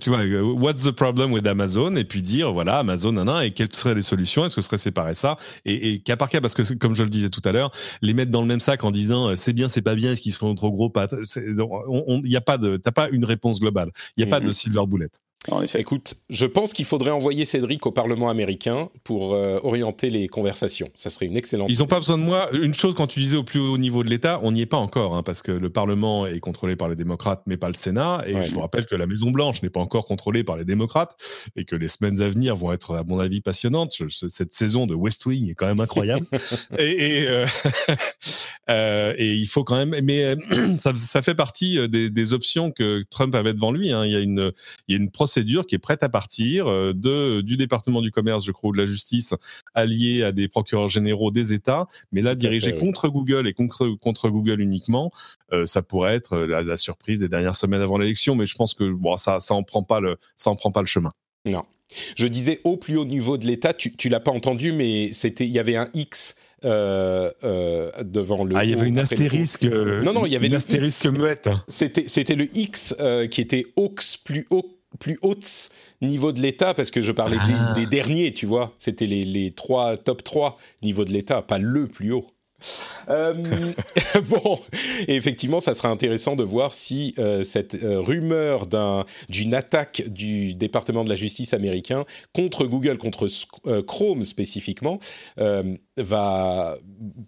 Tu 0.00 0.10
vois, 0.10 0.20
euh, 0.20 0.42
what's 0.42 0.84
the 0.84 0.90
problem 0.90 1.32
with 1.32 1.46
Amazon? 1.46 1.96
Et 1.96 2.04
puis 2.04 2.22
dire 2.22 2.52
voilà 2.52 2.78
Amazon 2.78 3.12
nan, 3.12 3.42
et 3.42 3.52
quelles 3.52 3.72
seraient 3.74 3.94
les 3.94 4.02
solutions? 4.02 4.44
Est-ce 4.44 4.56
que 4.56 4.62
ce 4.62 4.66
serait 4.68 4.78
séparer 4.78 5.14
ça? 5.14 5.36
Et, 5.64 5.92
et 5.94 5.98
cas 6.00 6.16
par 6.16 6.28
cas 6.28 6.40
parce 6.40 6.54
que 6.54 6.74
comme 6.74 6.94
je 6.94 7.02
le 7.02 7.10
disais 7.10 7.30
tout 7.30 7.42
à 7.44 7.52
l'heure, 7.52 7.70
les 8.02 8.14
mettre 8.14 8.30
dans 8.30 8.40
le 8.42 8.46
même 8.48 8.60
sac 8.60 8.84
en 8.84 8.90
disant 8.90 9.28
euh, 9.30 9.36
c'est 9.36 9.52
bien, 9.52 9.68
c'est 9.68 9.82
pas 9.82 9.94
bien, 9.94 10.12
est-ce 10.12 10.20
qu'ils 10.22 10.32
seront 10.32 10.54
trop 10.54 10.72
gros 10.72 10.90
pas 10.90 11.08
Il 11.36 12.20
y 12.24 12.36
a 12.36 12.40
pas 12.40 12.58
de, 12.58 12.76
t'as 12.76 12.92
pas 12.92 13.08
une 13.10 13.24
réponse 13.24 13.60
globale. 13.60 13.90
Il 14.16 14.20
y 14.20 14.24
a 14.24 14.26
pas 14.26 14.40
Mhm. 14.40 14.46
de 14.46 14.52
silver 14.52 14.86
bullet. 14.86 15.08
En 15.50 15.62
effet. 15.62 15.80
Écoute, 15.80 16.14
je 16.28 16.44
pense 16.44 16.74
qu'il 16.74 16.84
faudrait 16.84 17.12
envoyer 17.12 17.44
Cédric 17.46 17.86
au 17.86 17.92
Parlement 17.92 18.28
américain 18.28 18.90
pour 19.04 19.32
euh, 19.34 19.58
orienter 19.62 20.10
les 20.10 20.28
conversations. 20.28 20.88
Ça 20.94 21.08
serait 21.08 21.24
une 21.26 21.38
excellente. 21.38 21.68
Ils 21.70 21.78
n'ont 21.78 21.86
pas 21.86 22.00
besoin 22.00 22.18
de 22.18 22.22
moi. 22.22 22.50
Une 22.52 22.74
chose, 22.74 22.94
quand 22.94 23.06
tu 23.06 23.20
disais 23.20 23.36
au 23.38 23.44
plus 23.44 23.60
haut 23.60 23.78
niveau 23.78 24.04
de 24.04 24.10
l'État, 24.10 24.40
on 24.42 24.52
n'y 24.52 24.60
est 24.62 24.66
pas 24.66 24.76
encore, 24.76 25.16
hein, 25.16 25.22
parce 25.22 25.40
que 25.42 25.52
le 25.52 25.70
Parlement 25.70 26.26
est 26.26 26.40
contrôlé 26.40 26.76
par 26.76 26.88
les 26.88 26.96
démocrates, 26.96 27.42
mais 27.46 27.56
pas 27.56 27.68
le 27.68 27.74
Sénat. 27.74 28.24
Et 28.26 28.34
Ouais. 28.34 28.46
je 28.46 28.52
vous 28.52 28.60
rappelle 28.60 28.84
que 28.84 28.94
la 28.96 29.06
Maison 29.06 29.30
Blanche 29.30 29.62
n'est 29.62 29.70
pas 29.70 29.80
encore 29.80 30.04
contrôlée 30.04 30.44
par 30.44 30.56
les 30.58 30.66
démocrates, 30.66 31.16
et 31.56 31.64
que 31.64 31.76
les 31.76 31.88
semaines 31.88 32.20
à 32.20 32.28
venir 32.28 32.54
vont 32.54 32.72
être, 32.72 32.96
à 32.96 33.04
mon 33.04 33.18
avis, 33.18 33.40
passionnantes. 33.40 33.94
Je- 33.98 34.26
cette 34.28 34.52
saison 34.54 34.86
de 34.86 34.94
West 34.94 35.24
Wing 35.24 35.48
est 35.50 35.54
quand 35.54 35.66
même 35.66 35.80
incroyable. 35.80 36.26
et, 36.78 37.20
et, 37.22 37.28
euh, 37.28 37.46
euh, 38.70 39.14
et 39.16 39.32
il 39.34 39.46
faut 39.46 39.64
quand 39.64 39.76
même. 39.76 39.94
Mais 40.02 40.34
ça, 40.78 40.92
ça 40.94 41.22
fait 41.22 41.34
partie 41.36 41.88
des, 41.88 42.10
des 42.10 42.32
options 42.34 42.70
que 42.70 43.02
Trump 43.08 43.34
avait 43.34 43.54
devant 43.54 43.72
lui. 43.72 43.92
hein. 43.92 44.04
Il 44.04 44.12
y 44.12 44.16
a 44.16 44.20
une, 44.20 44.52
il 44.88 44.96
y 44.96 44.98
a 44.98 45.00
une 45.00 45.10
procédure 45.10 45.27
qui 45.66 45.74
est 45.74 45.78
prête 45.78 46.02
à 46.02 46.08
partir 46.08 46.66
euh, 46.68 46.92
de 46.94 47.40
du 47.40 47.56
département 47.56 48.02
du 48.02 48.10
commerce, 48.10 48.44
je 48.44 48.52
crois, 48.52 48.70
ou 48.70 48.72
de 48.72 48.78
la 48.78 48.86
justice, 48.86 49.34
alliée 49.74 50.22
à 50.24 50.32
des 50.32 50.48
procureurs 50.48 50.88
généraux 50.88 51.30
des 51.30 51.52
États, 51.52 51.86
mais 52.12 52.22
là 52.22 52.34
dirigée 52.34 52.70
fait, 52.70 52.76
oui. 52.76 52.80
contre 52.80 53.08
Google 53.08 53.46
et 53.48 53.52
contre 53.52 53.88
contre 54.00 54.28
Google 54.28 54.60
uniquement. 54.60 55.10
Euh, 55.52 55.66
ça 55.66 55.82
pourrait 55.82 56.14
être 56.14 56.34
euh, 56.34 56.46
la, 56.46 56.62
la 56.62 56.76
surprise 56.76 57.20
des 57.20 57.28
dernières 57.28 57.54
semaines 57.56 57.80
avant 57.80 57.98
l'élection, 57.98 58.34
mais 58.34 58.46
je 58.46 58.56
pense 58.56 58.74
que 58.74 58.90
bon, 58.90 59.16
ça 59.16 59.40
ça 59.40 59.54
en 59.54 59.62
prend 59.62 59.82
pas 59.82 60.00
le 60.00 60.16
ça 60.36 60.50
en 60.50 60.56
prend 60.56 60.72
pas 60.72 60.80
le 60.80 60.86
chemin. 60.86 61.12
Non. 61.44 61.62
Je 62.16 62.26
disais 62.26 62.60
au 62.64 62.76
plus 62.76 62.98
haut 62.98 63.06
niveau 63.06 63.38
de 63.38 63.46
l'État, 63.46 63.72
tu, 63.72 63.96
tu 63.96 64.10
l'as 64.10 64.20
pas 64.20 64.30
entendu, 64.30 64.72
mais 64.72 65.10
c'était, 65.14 65.46
il 65.46 65.50
y 65.52 65.58
avait 65.58 65.76
un 65.76 65.88
X 65.94 66.34
euh, 66.64 67.30
euh, 67.44 67.90
devant 68.02 68.44
le. 68.44 68.54
Ah, 68.56 68.64
il 68.66 68.70
y 68.70 68.74
avait 68.74 68.88
une 68.88 68.98
astérisque. 68.98 69.64
euh, 69.64 70.02
Non, 70.02 70.12
non, 70.12 70.26
il 70.26 70.32
y 70.32 70.36
avait 70.36 70.48
une 70.48 70.54
astérisque 70.54 71.04
X. 71.04 71.12
muette. 71.12 71.48
C'était, 71.66 72.06
c'était 72.08 72.34
le 72.34 72.54
X 72.54 72.94
qui 73.30 73.40
était 73.40 73.64
aux 73.76 73.94
plus 74.24 74.46
haut, 74.50 74.77
plus 74.98 75.18
haute 75.22 75.70
niveau 76.00 76.32
de 76.32 76.40
l'État, 76.40 76.74
parce 76.74 76.90
que 76.90 77.02
je 77.02 77.12
parlais 77.12 77.36
des- 77.36 77.42
Ah. 77.54 77.74
des, 77.74 77.86
derniers, 77.86 78.32
tu 78.32 78.46
vois. 78.46 78.72
C'était 78.78 79.06
les, 79.06 79.24
les 79.24 79.50
trois, 79.50 79.96
top 79.96 80.22
3 80.24 80.56
niveau 80.82 81.04
de 81.04 81.12
l'État, 81.12 81.42
pas 81.42 81.58
le 81.58 81.86
plus 81.88 82.12
haut. 82.12 82.26
Euh, 83.08 83.34
bon, 84.28 84.60
effectivement, 85.06 85.60
ça 85.60 85.74
sera 85.74 85.88
intéressant 85.88 86.36
de 86.36 86.42
voir 86.42 86.74
si 86.74 87.14
euh, 87.18 87.42
cette 87.42 87.74
euh, 87.82 88.00
rumeur 88.00 88.66
d'un, 88.66 89.04
d'une 89.28 89.54
attaque 89.54 90.02
du 90.08 90.54
département 90.54 91.04
de 91.04 91.08
la 91.08 91.14
justice 91.14 91.54
américain 91.54 92.04
contre 92.34 92.66
Google, 92.66 92.98
contre 92.98 93.28
Chrome 93.86 94.22
spécifiquement, 94.22 94.98
va 95.96 96.78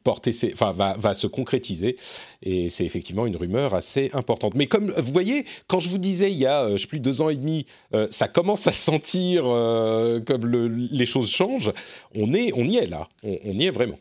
porter, 0.05 0.33
va, 0.59 1.15
se 1.15 1.27
concrétiser. 1.27 1.97
Et 2.43 2.69
c'est 2.69 2.85
effectivement 2.85 3.27
une 3.27 3.37
rumeur 3.37 3.75
assez 3.75 4.11
importante. 4.13 4.55
Mais 4.55 4.67
comme 4.67 4.93
vous 4.97 5.13
voyez, 5.13 5.45
quand 5.67 5.81
je 5.81 5.89
vous 5.89 5.99
disais 5.99 6.31
il 6.31 6.39
y 6.39 6.47
a, 6.47 6.77
je 6.77 6.87
sais 6.87 6.99
deux 6.99 7.23
ans 7.23 7.31
et 7.31 7.37
demi, 7.37 7.67
ça 8.11 8.29
commence 8.29 8.67
à 8.67 8.73
sentir 8.73 9.43
comme 9.43 10.47
le, 10.47 10.69
les 10.69 11.07
choses 11.07 11.31
changent. 11.31 11.73
On 12.15 12.35
est, 12.35 12.53
on 12.55 12.65
y 12.65 12.77
est 12.77 12.87
là. 12.87 13.09
On 13.23 13.59
y 13.59 13.67
est 13.67 13.71
vraiment. 13.71 13.99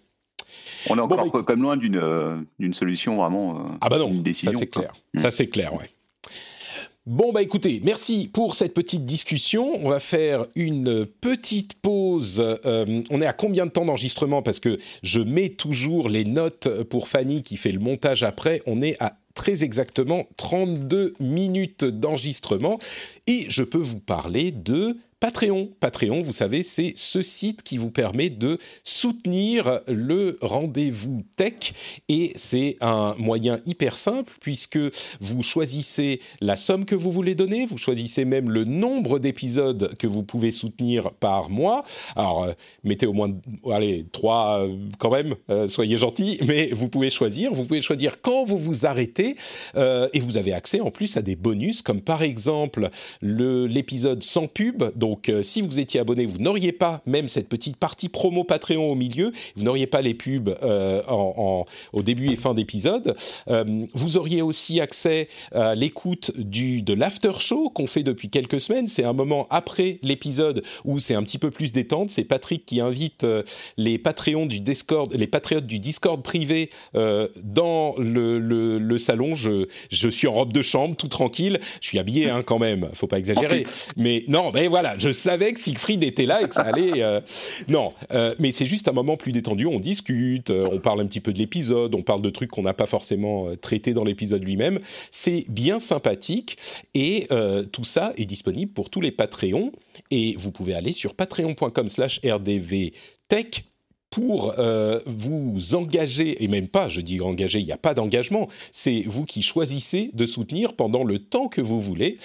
On 0.89 0.97
est 0.97 1.01
encore 1.01 1.17
bah, 1.17 1.23
écoute. 1.27 1.45
comme 1.45 1.61
loin 1.61 1.77
d'une 1.77 1.97
euh, 1.97 2.37
d'une 2.59 2.73
solution 2.73 3.17
vraiment. 3.17 3.57
euh, 3.57 3.63
Ah 3.81 3.89
bah 3.89 3.99
non, 3.99 4.09
une 4.09 4.23
décision. 4.23 4.51
ça 4.53 4.57
c'est 4.59 4.67
clair. 4.67 4.93
Ça 5.17 5.31
c'est 5.31 5.47
clair, 5.47 5.73
ouais. 5.73 5.89
Bon 7.05 7.31
bah 7.33 7.41
écoutez, 7.41 7.81
merci 7.83 8.29
pour 8.31 8.53
cette 8.53 8.73
petite 8.75 9.03
discussion. 9.05 9.71
On 9.83 9.89
va 9.89 9.99
faire 9.99 10.45
une 10.55 11.05
petite 11.07 11.73
pause. 11.81 12.39
Euh, 12.65 13.01
on 13.09 13.19
est 13.21 13.25
à 13.25 13.33
combien 13.33 13.65
de 13.65 13.71
temps 13.71 13.85
d'enregistrement? 13.85 14.43
Parce 14.43 14.59
que 14.59 14.77
je 15.01 15.19
mets 15.19 15.49
toujours 15.49 16.07
les 16.07 16.23
notes 16.23 16.67
pour 16.83 17.07
Fanny 17.07 17.41
qui 17.41 17.57
fait 17.57 17.71
le 17.71 17.79
montage 17.79 18.21
après. 18.23 18.61
On 18.67 18.81
est 18.83 18.95
à 19.01 19.17
très 19.33 19.63
exactement 19.63 20.25
32 20.37 21.13
minutes 21.19 21.83
d'enregistrement 21.85 22.77
et 23.25 23.45
je 23.49 23.63
peux 23.63 23.77
vous 23.79 23.99
parler 23.99 24.51
de 24.51 24.95
Patreon. 25.19 25.69
Patreon, 25.81 26.21
vous 26.21 26.31
savez, 26.31 26.63
c'est 26.63 26.93
ce 26.95 27.21
site 27.21 27.61
qui 27.61 27.75
vous 27.77 27.91
permet 27.91 28.29
de 28.29 28.57
soutenir 28.85 29.81
le 29.87 30.37
rendez-vous 30.41 31.23
tech 31.35 31.73
et 32.07 32.31
c'est 32.35 32.77
un 32.79 33.15
moyen 33.17 33.59
hyper 33.65 33.97
simple 33.97 34.31
puisque 34.39 34.79
vous 35.19 35.43
choisissez 35.43 36.21
la 36.39 36.55
somme 36.55 36.85
que 36.85 36.95
vous 36.95 37.11
voulez 37.11 37.35
donner, 37.35 37.65
vous 37.65 37.77
choisissez 37.77 38.23
même 38.23 38.49
le 38.49 38.63
nombre 38.63 39.19
d'épisodes 39.19 39.93
que 39.97 40.07
vous 40.07 40.23
pouvez 40.23 40.51
soutenir 40.51 41.11
par 41.11 41.49
mois. 41.49 41.83
Alors, 42.15 42.43
euh, 42.43 42.53
mettez 42.85 43.05
au 43.05 43.11
moins, 43.13 43.29
allez, 43.69 44.05
trois 44.13 44.61
euh, 44.61 44.77
quand 44.99 45.11
même, 45.11 45.35
euh, 45.49 45.67
soyez 45.67 45.97
gentils, 45.97 46.39
mais 46.47 46.69
vous 46.71 46.87
pouvez 46.87 47.09
choisir. 47.09 47.53
Vous 47.53 47.65
pouvez 47.65 47.81
choisir 47.81 48.21
quand 48.21 48.45
vous 48.45 48.57
vous 48.57 48.85
arrêtez 48.85 49.35
et 49.75 50.19
vous 50.21 50.37
avez 50.37 50.53
accès 50.53 50.79
en 50.79 50.91
plus 50.91 51.17
à 51.17 51.21
des 51.21 51.35
bonus 51.35 51.81
comme 51.81 51.99
par 52.01 52.21
exemple 52.21 52.89
le- 53.21 53.67
l'épisode 53.67 54.23
sans 54.23 54.47
pub. 54.47 54.81
Donc, 55.09 55.27
euh, 55.27 55.41
si 55.41 55.63
vous 55.63 55.79
étiez 55.79 55.99
abonné, 55.99 56.27
vous 56.27 56.37
n'auriez 56.37 56.71
pas 56.71 57.01
même 57.07 57.27
cette 57.27 57.49
petite 57.49 57.77
partie 57.77 58.09
promo 58.09 58.43
Patreon 58.43 58.91
au 58.91 58.95
milieu, 58.95 59.31
vous 59.55 59.63
n'auriez 59.63 59.87
pas 59.87 60.01
les 60.03 60.13
pubs 60.13 60.55
euh, 60.61 61.01
en- 61.07 61.33
en- 61.35 61.65
au 61.93 62.03
début 62.03 62.29
et 62.31 62.35
fin 62.35 62.53
d'épisode. 62.53 63.15
Euh, 63.49 63.85
vous 63.93 64.17
auriez 64.17 64.43
aussi 64.43 64.79
accès 64.79 65.27
à 65.51 65.73
l'écoute 65.73 66.31
du 66.37 66.83
de 66.83 66.93
l'after 66.93 67.31
show 67.39 67.71
qu'on 67.71 67.87
fait 67.87 68.03
depuis 68.03 68.29
quelques 68.29 68.61
semaines. 68.61 68.85
C'est 68.85 69.03
un 69.03 69.13
moment 69.13 69.47
après 69.49 69.97
l'épisode 70.03 70.61
où 70.85 70.99
c'est 70.99 71.15
un 71.15 71.23
petit 71.23 71.39
peu 71.39 71.49
plus 71.49 71.71
détente. 71.71 72.11
C'est 72.11 72.23
Patrick 72.23 72.67
qui 72.67 72.79
invite 72.79 73.25
les 73.77 73.97
Patreons 73.97 74.45
du 74.45 74.59
Discord, 74.59 75.11
les 75.11 75.25
patriotes 75.27 75.65
du 75.65 75.79
Discord 75.79 76.21
privé 76.21 76.69
dans 76.93 77.95
le, 77.97 78.37
le- 78.37 78.77
le 78.77 78.97
salon. 78.99 79.33
Je, 79.33 79.65
je 79.89 80.07
suis 80.09 80.27
en 80.27 80.33
robe 80.33 80.53
de 80.53 80.61
chambre, 80.61 80.95
tout 80.95 81.07
tranquille. 81.07 81.59
Je 81.81 81.87
suis 81.87 81.97
habillé 81.97 82.29
hein, 82.29 82.43
quand 82.43 82.59
même, 82.59 82.89
faut 82.93 83.07
pas 83.07 83.17
exagérer. 83.17 83.65
Mais 83.97 84.23
non, 84.27 84.51
mais 84.53 84.67
voilà, 84.67 84.95
je 84.99 85.11
savais 85.11 85.53
que 85.53 85.59
Siegfried 85.59 86.03
était 86.03 86.25
là 86.25 86.41
et 86.41 86.47
que 86.47 86.55
ça 86.55 86.63
allait. 86.63 87.01
Euh, 87.01 87.21
non, 87.67 87.93
euh, 88.11 88.35
mais 88.39 88.51
c'est 88.51 88.65
juste 88.65 88.87
un 88.87 88.91
moment 88.91 89.17
plus 89.17 89.31
détendu. 89.31 89.65
On 89.65 89.79
discute, 89.79 90.49
euh, 90.49 90.65
on 90.71 90.79
parle 90.79 91.01
un 91.01 91.05
petit 91.05 91.21
peu 91.21 91.33
de 91.33 91.39
l'épisode, 91.39 91.95
on 91.95 92.01
parle 92.01 92.21
de 92.21 92.29
trucs 92.29 92.51
qu'on 92.51 92.63
n'a 92.63 92.73
pas 92.73 92.85
forcément 92.85 93.47
traités 93.61 93.93
dans 93.93 94.03
l'épisode 94.03 94.43
lui-même. 94.43 94.79
C'est 95.11 95.45
bien 95.49 95.79
sympathique 95.79 96.57
et 96.93 97.27
tout 97.71 97.85
ça 97.85 98.13
est 98.17 98.25
disponible 98.25 98.71
pour 98.71 98.89
tous 98.89 99.01
les 99.01 99.11
Patreons. 99.11 99.71
Et 100.11 100.35
vous 100.37 100.51
pouvez 100.51 100.73
aller 100.73 100.91
sur 100.91 101.13
patreon.com/slash 101.13 102.21
rdvtech 102.23 103.68
pour 104.09 104.55
euh, 104.57 104.99
vous 105.05 105.75
engager, 105.75 106.43
et 106.43 106.47
même 106.47 106.67
pas, 106.67 106.89
je 106.89 107.01
dis 107.01 107.21
engager, 107.21 107.59
il 107.59 107.65
n'y 107.65 107.71
a 107.71 107.77
pas 107.77 107.93
d'engagement, 107.93 108.47
c'est 108.71 109.01
vous 109.01 109.25
qui 109.25 109.41
choisissez 109.41 110.09
de 110.13 110.25
soutenir 110.25 110.73
pendant 110.73 111.03
le 111.03 111.19
temps 111.19 111.47
que 111.47 111.61
vous 111.61 111.79
voulez. 111.79 112.17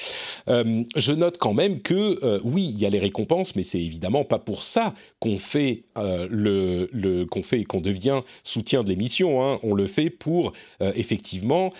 Euh, 0.49 0.83
je 0.97 1.13
note 1.13 1.37
quand 1.39 1.53
même 1.53 1.81
que, 1.81 2.25
euh, 2.25 2.41
oui, 2.43 2.71
il 2.73 2.79
y 2.79 2.87
a 2.87 2.91
les 2.91 2.99
récompenses, 2.99 3.55
mais 3.55 3.63
c'est 3.65 3.81
évidemment 3.81 4.25
pas 4.25 4.39
pour 4.39 4.65
ça 4.65 4.95
qu'on 5.19 5.39
fait 5.39 5.83
le, 5.97 7.25
qu'on 7.31 7.43
fait 7.43 7.65
qu'on 7.65 7.81
devient 7.81 8.21
soutien 8.43 8.83
de 8.83 8.89
l'émission. 8.89 9.45
Hein. 9.45 9.59
On 9.63 9.75
le 9.75 9.87
fait 9.87 10.11
pour 10.11 10.53
effectivement 10.81 11.73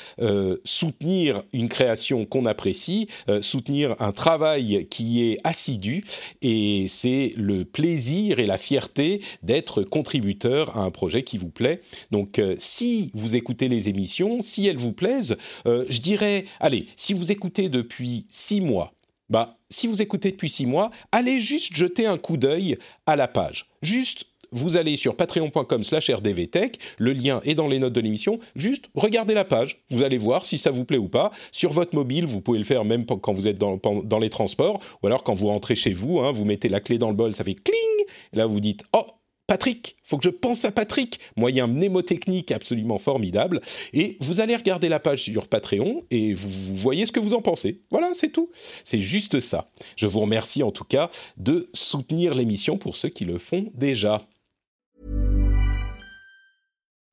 soutenir 0.65 1.43
une 1.53 1.69
création 1.69 2.25
qu'on 2.25 2.47
apprécie, 2.47 3.09
soutenir 3.43 3.97
un 3.99 4.13
travail 4.13 4.87
qui 4.91 5.25
est 5.25 5.39
assidu, 5.45 6.05
et 6.43 6.87
c'est 6.89 7.33
le 7.37 7.65
plaisir 7.65 8.39
et 8.39 8.47
la 8.47 8.59
fierté 8.59 9.21
d'être 9.43 9.83
contributeur 9.95 10.77
à 10.77 10.81
un 10.81 10.91
projet 10.91 11.23
qui 11.23 11.39
vous 11.39 11.51
plaît. 11.51 11.81
Donc, 12.11 12.41
euh, 12.41 12.57
si 12.59 13.13
vous 13.15 13.37
écoutez 13.37 13.69
les 13.69 13.89
émissions, 13.89 14.41
si 14.41 14.67
elles 14.67 14.77
vous 14.77 14.93
plaisent, 14.93 15.37
euh, 15.67 15.85
je 15.89 16.01
dirais, 16.01 16.47
allez, 16.59 16.87
si 16.97 17.15
vous 17.15 17.31
écoutez 17.31 17.69
depuis 17.69 18.27
six 18.29 18.61
mois, 18.61 18.93
bah, 19.31 19.57
si 19.71 19.87
vous 19.87 20.03
écoutez 20.03 20.33
depuis 20.33 20.49
six 20.49 20.67
mois, 20.67 20.91
allez 21.13 21.39
juste 21.39 21.77
jeter 21.77 22.07
un 22.07 22.19
coup 22.19 22.37
d'œil 22.37 22.77
à 23.07 23.15
la 23.15 23.29
page. 23.29 23.67
Juste 23.83 24.27
vous 24.51 24.77
allez 24.77 24.97
sur 24.97 25.15
patreon.com 25.17 25.85
slash 25.85 26.11
rdvtech, 26.11 26.79
le 26.99 27.13
lien 27.13 27.41
est 27.45 27.55
dans 27.55 27.69
les 27.69 27.79
notes 27.79 27.93
de 27.93 28.01
l'émission, 28.01 28.41
juste 28.57 28.87
regardez 28.95 29.35
la 29.35 29.45
page, 29.45 29.79
vous 29.91 30.03
allez 30.03 30.19
voir 30.19 30.45
si 30.45 30.59
ça 30.59 30.71
vous 30.71 30.85
plaît 30.85 30.99
ou 30.99 31.09
pas. 31.09 31.31
Sur 31.53 31.73
votre 31.73 31.95
mobile, 31.95 32.27
vous 32.27 32.41
pouvez 32.41 32.59
le 32.59 32.65
faire 32.65 32.85
même 32.85 33.05
quand 33.05 33.33
vous 33.33 33.47
êtes 33.47 33.59
dans, 33.59 34.19
les 34.19 34.31
transports, 34.31 34.81
ou 35.03 35.07
alors 35.07 35.23
quand 35.23 35.35
vous 35.35 35.47
rentrez 35.47 35.77
chez 35.77 35.93
vous, 35.93 36.21
hein, 36.21 36.33
vous 36.33 36.45
mettez 36.45 36.69
la 36.69 36.81
clé 36.81 36.99
dans 36.99 37.11
le 37.11 37.17
bol, 37.17 37.33
ça 37.33 37.45
fait 37.45 37.55
cling, 37.55 38.07
et 38.33 38.37
là 38.37 38.47
vous 38.47 38.61
dites, 38.61 38.83
oh, 38.93 39.07
Patrick, 39.47 39.97
faut 40.03 40.17
que 40.17 40.25
je 40.25 40.31
pense 40.31 40.65
à 40.65 40.73
Patrick, 40.73 41.21
moyen 41.37 41.67
mnémotechnique 41.67 42.51
absolument 42.51 42.97
formidable. 42.99 43.61
Et 43.93 44.17
vous 44.21 44.41
allez 44.41 44.57
regarder 44.57 44.89
la 44.89 45.01
page 45.01 45.23
sur 45.23 45.49
Patreon 45.49 46.03
et 46.11 46.33
vous 46.33 46.77
voyez 46.77 47.05
ce 47.05 47.13
que 47.13 47.21
vous 47.21 47.35
en 47.35 47.43
pensez. 47.43 47.83
Voilà, 47.91 48.15
c'est 48.15 48.31
tout. 48.31 48.51
C'est 48.85 49.03
juste 49.03 49.41
ça. 49.41 49.67
Je 49.97 50.07
vous 50.07 50.21
remercie 50.21 50.63
en 50.63 50.71
tout 50.71 50.85
cas 50.85 51.11
de 51.37 51.69
soutenir 51.75 52.35
l'émission 52.35 52.79
pour 52.79 52.97
ceux 52.97 53.11
qui 53.11 53.27
le 53.27 53.39
font 53.39 53.71
déjà. 53.75 54.23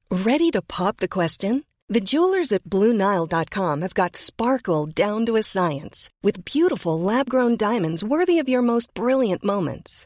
Ready 0.09 0.51
to 0.51 0.61
pop 0.61 0.97
the 0.97 1.07
question? 1.07 1.63
The 1.89 2.01
jewelers 2.01 2.53
at 2.53 2.63
BlueNile.com 2.69 3.81
have 3.81 3.93
got 3.93 4.15
sparkle 4.15 4.87
down 4.87 5.25
to 5.25 5.35
a 5.35 5.43
science 5.43 6.09
with 6.23 6.45
beautiful 6.45 6.97
lab-grown 6.97 7.57
diamonds 7.57 8.03
worthy 8.03 8.39
of 8.39 8.47
your 8.47 8.61
most 8.61 8.93
brilliant 8.93 9.43
moments. 9.43 10.05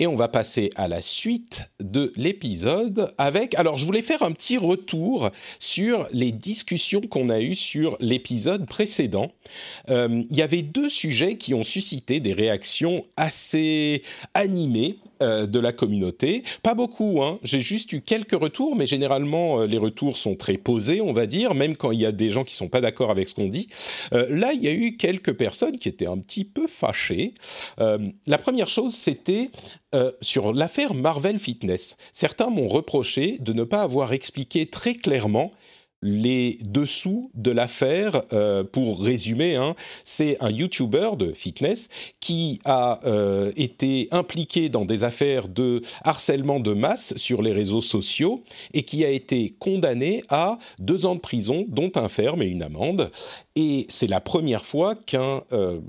Et 0.00 0.06
on 0.06 0.16
va 0.16 0.28
passer 0.28 0.70
à 0.76 0.88
la 0.88 1.02
suite 1.02 1.64
de 1.78 2.10
l'épisode 2.16 3.12
avec... 3.18 3.54
Alors, 3.56 3.76
je 3.76 3.84
voulais 3.84 4.00
faire 4.00 4.22
un 4.22 4.32
petit 4.32 4.56
retour 4.56 5.28
sur 5.58 6.08
les 6.12 6.32
discussions 6.32 7.02
qu'on 7.02 7.28
a 7.28 7.40
eues 7.40 7.54
sur 7.54 7.98
l'épisode 8.00 8.66
précédent. 8.66 9.30
Euh, 9.90 10.22
il 10.30 10.36
y 10.36 10.40
avait 10.40 10.62
deux 10.62 10.88
sujets 10.88 11.36
qui 11.36 11.52
ont 11.52 11.62
suscité 11.62 12.18
des 12.18 12.32
réactions 12.32 13.04
assez 13.18 14.00
animées 14.32 14.96
euh, 15.22 15.46
de 15.46 15.58
la 15.58 15.72
communauté. 15.72 16.44
Pas 16.62 16.74
beaucoup, 16.74 17.22
hein. 17.22 17.38
j'ai 17.42 17.60
juste 17.60 17.92
eu 17.92 18.00
quelques 18.00 18.40
retours, 18.40 18.74
mais 18.74 18.86
généralement 18.86 19.60
euh, 19.60 19.66
les 19.66 19.76
retours 19.76 20.16
sont 20.16 20.34
très 20.34 20.56
posés, 20.56 21.00
on 21.00 21.12
va 21.12 21.26
dire, 21.26 21.54
même 21.54 21.76
quand 21.76 21.90
il 21.90 22.00
y 22.00 22.06
a 22.06 22.12
des 22.12 22.30
gens 22.30 22.44
qui 22.44 22.54
sont 22.54 22.68
pas 22.68 22.80
d'accord 22.80 23.10
avec 23.10 23.28
ce 23.28 23.34
qu'on 23.34 23.48
dit. 23.48 23.68
Euh, 24.12 24.26
là, 24.30 24.52
il 24.52 24.62
y 24.62 24.68
a 24.68 24.72
eu 24.72 24.96
quelques 24.96 25.34
personnes 25.34 25.76
qui 25.76 25.88
étaient 25.88 26.06
un 26.06 26.18
petit 26.18 26.44
peu 26.44 26.66
fâchées. 26.66 27.34
la 27.78 28.38
première 28.38 28.68
chose, 28.68 28.94
c'était 28.94 29.50
sur 30.20 30.52
l'affaire 30.52 30.94
Marvel 30.94 31.38
Fitness. 31.38 31.96
Certains 32.12 32.48
m'ont 32.48 32.68
reproché 32.68 33.38
de 33.40 33.52
ne 33.52 33.64
pas 33.64 33.82
avoir 33.82 34.12
expliqué 34.12 34.66
très 34.66 34.94
clairement 34.94 35.52
les 36.02 36.58
dessous 36.62 37.30
de 37.34 37.50
l'affaire, 37.50 38.22
euh, 38.32 38.64
pour 38.64 39.02
résumer, 39.02 39.56
hein, 39.56 39.74
c'est 40.04 40.36
un 40.40 40.50
YouTuber 40.50 41.10
de 41.18 41.32
fitness 41.32 41.88
qui 42.20 42.58
a 42.64 43.00
euh, 43.04 43.52
été 43.56 44.08
impliqué 44.10 44.68
dans 44.70 44.84
des 44.84 45.04
affaires 45.04 45.48
de 45.48 45.82
harcèlement 46.02 46.58
de 46.60 46.72
masse 46.72 47.16
sur 47.16 47.42
les 47.42 47.52
réseaux 47.52 47.82
sociaux 47.82 48.42
et 48.72 48.82
qui 48.82 49.04
a 49.04 49.10
été 49.10 49.54
condamné 49.58 50.24
à 50.30 50.58
deux 50.78 51.04
ans 51.04 51.14
de 51.14 51.20
prison, 51.20 51.66
dont 51.68 51.92
un 51.96 52.08
ferme 52.08 52.42
et 52.42 52.46
une 52.46 52.62
amende. 52.62 53.10
Et 53.56 53.86
c'est 53.88 54.06
la 54.06 54.20
première 54.20 54.64
fois 54.64 54.94
qu'un 54.94 55.42
euh, 55.52 55.80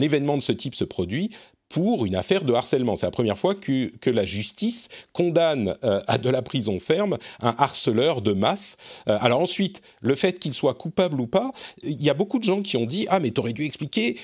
événement 0.00 0.36
de 0.36 0.42
ce 0.42 0.52
type 0.52 0.74
se 0.74 0.84
produit 0.84 1.30
pour 1.74 2.06
une 2.06 2.14
affaire 2.14 2.44
de 2.44 2.52
harcèlement. 2.52 2.94
C'est 2.94 3.06
la 3.06 3.10
première 3.10 3.36
fois 3.36 3.56
que, 3.56 3.90
la 4.06 4.24
justice 4.24 4.88
condamne 5.12 5.74
euh, 5.82 5.98
à 6.06 6.18
de 6.18 6.30
la 6.30 6.40
prison 6.40 6.78
ferme 6.78 7.18
un 7.40 7.52
harceleur 7.58 8.22
de 8.22 8.32
masse. 8.32 8.76
Euh, 9.08 9.18
alors 9.20 9.40
ensuite, 9.40 9.82
le 10.00 10.14
fait 10.14 10.38
qu'il 10.38 10.54
soit 10.54 10.74
coupable 10.74 11.20
ou 11.20 11.26
pas, 11.26 11.50
il 11.82 12.00
y 12.00 12.10
a 12.10 12.14
beaucoup 12.14 12.38
de 12.38 12.44
gens 12.44 12.62
qui 12.62 12.76
ont 12.76 12.86
dit 12.86 13.06
ah 13.10 13.18
mais 13.18 13.32
t'aurais 13.32 13.52
dû 13.52 13.64
expliquer 13.64 14.16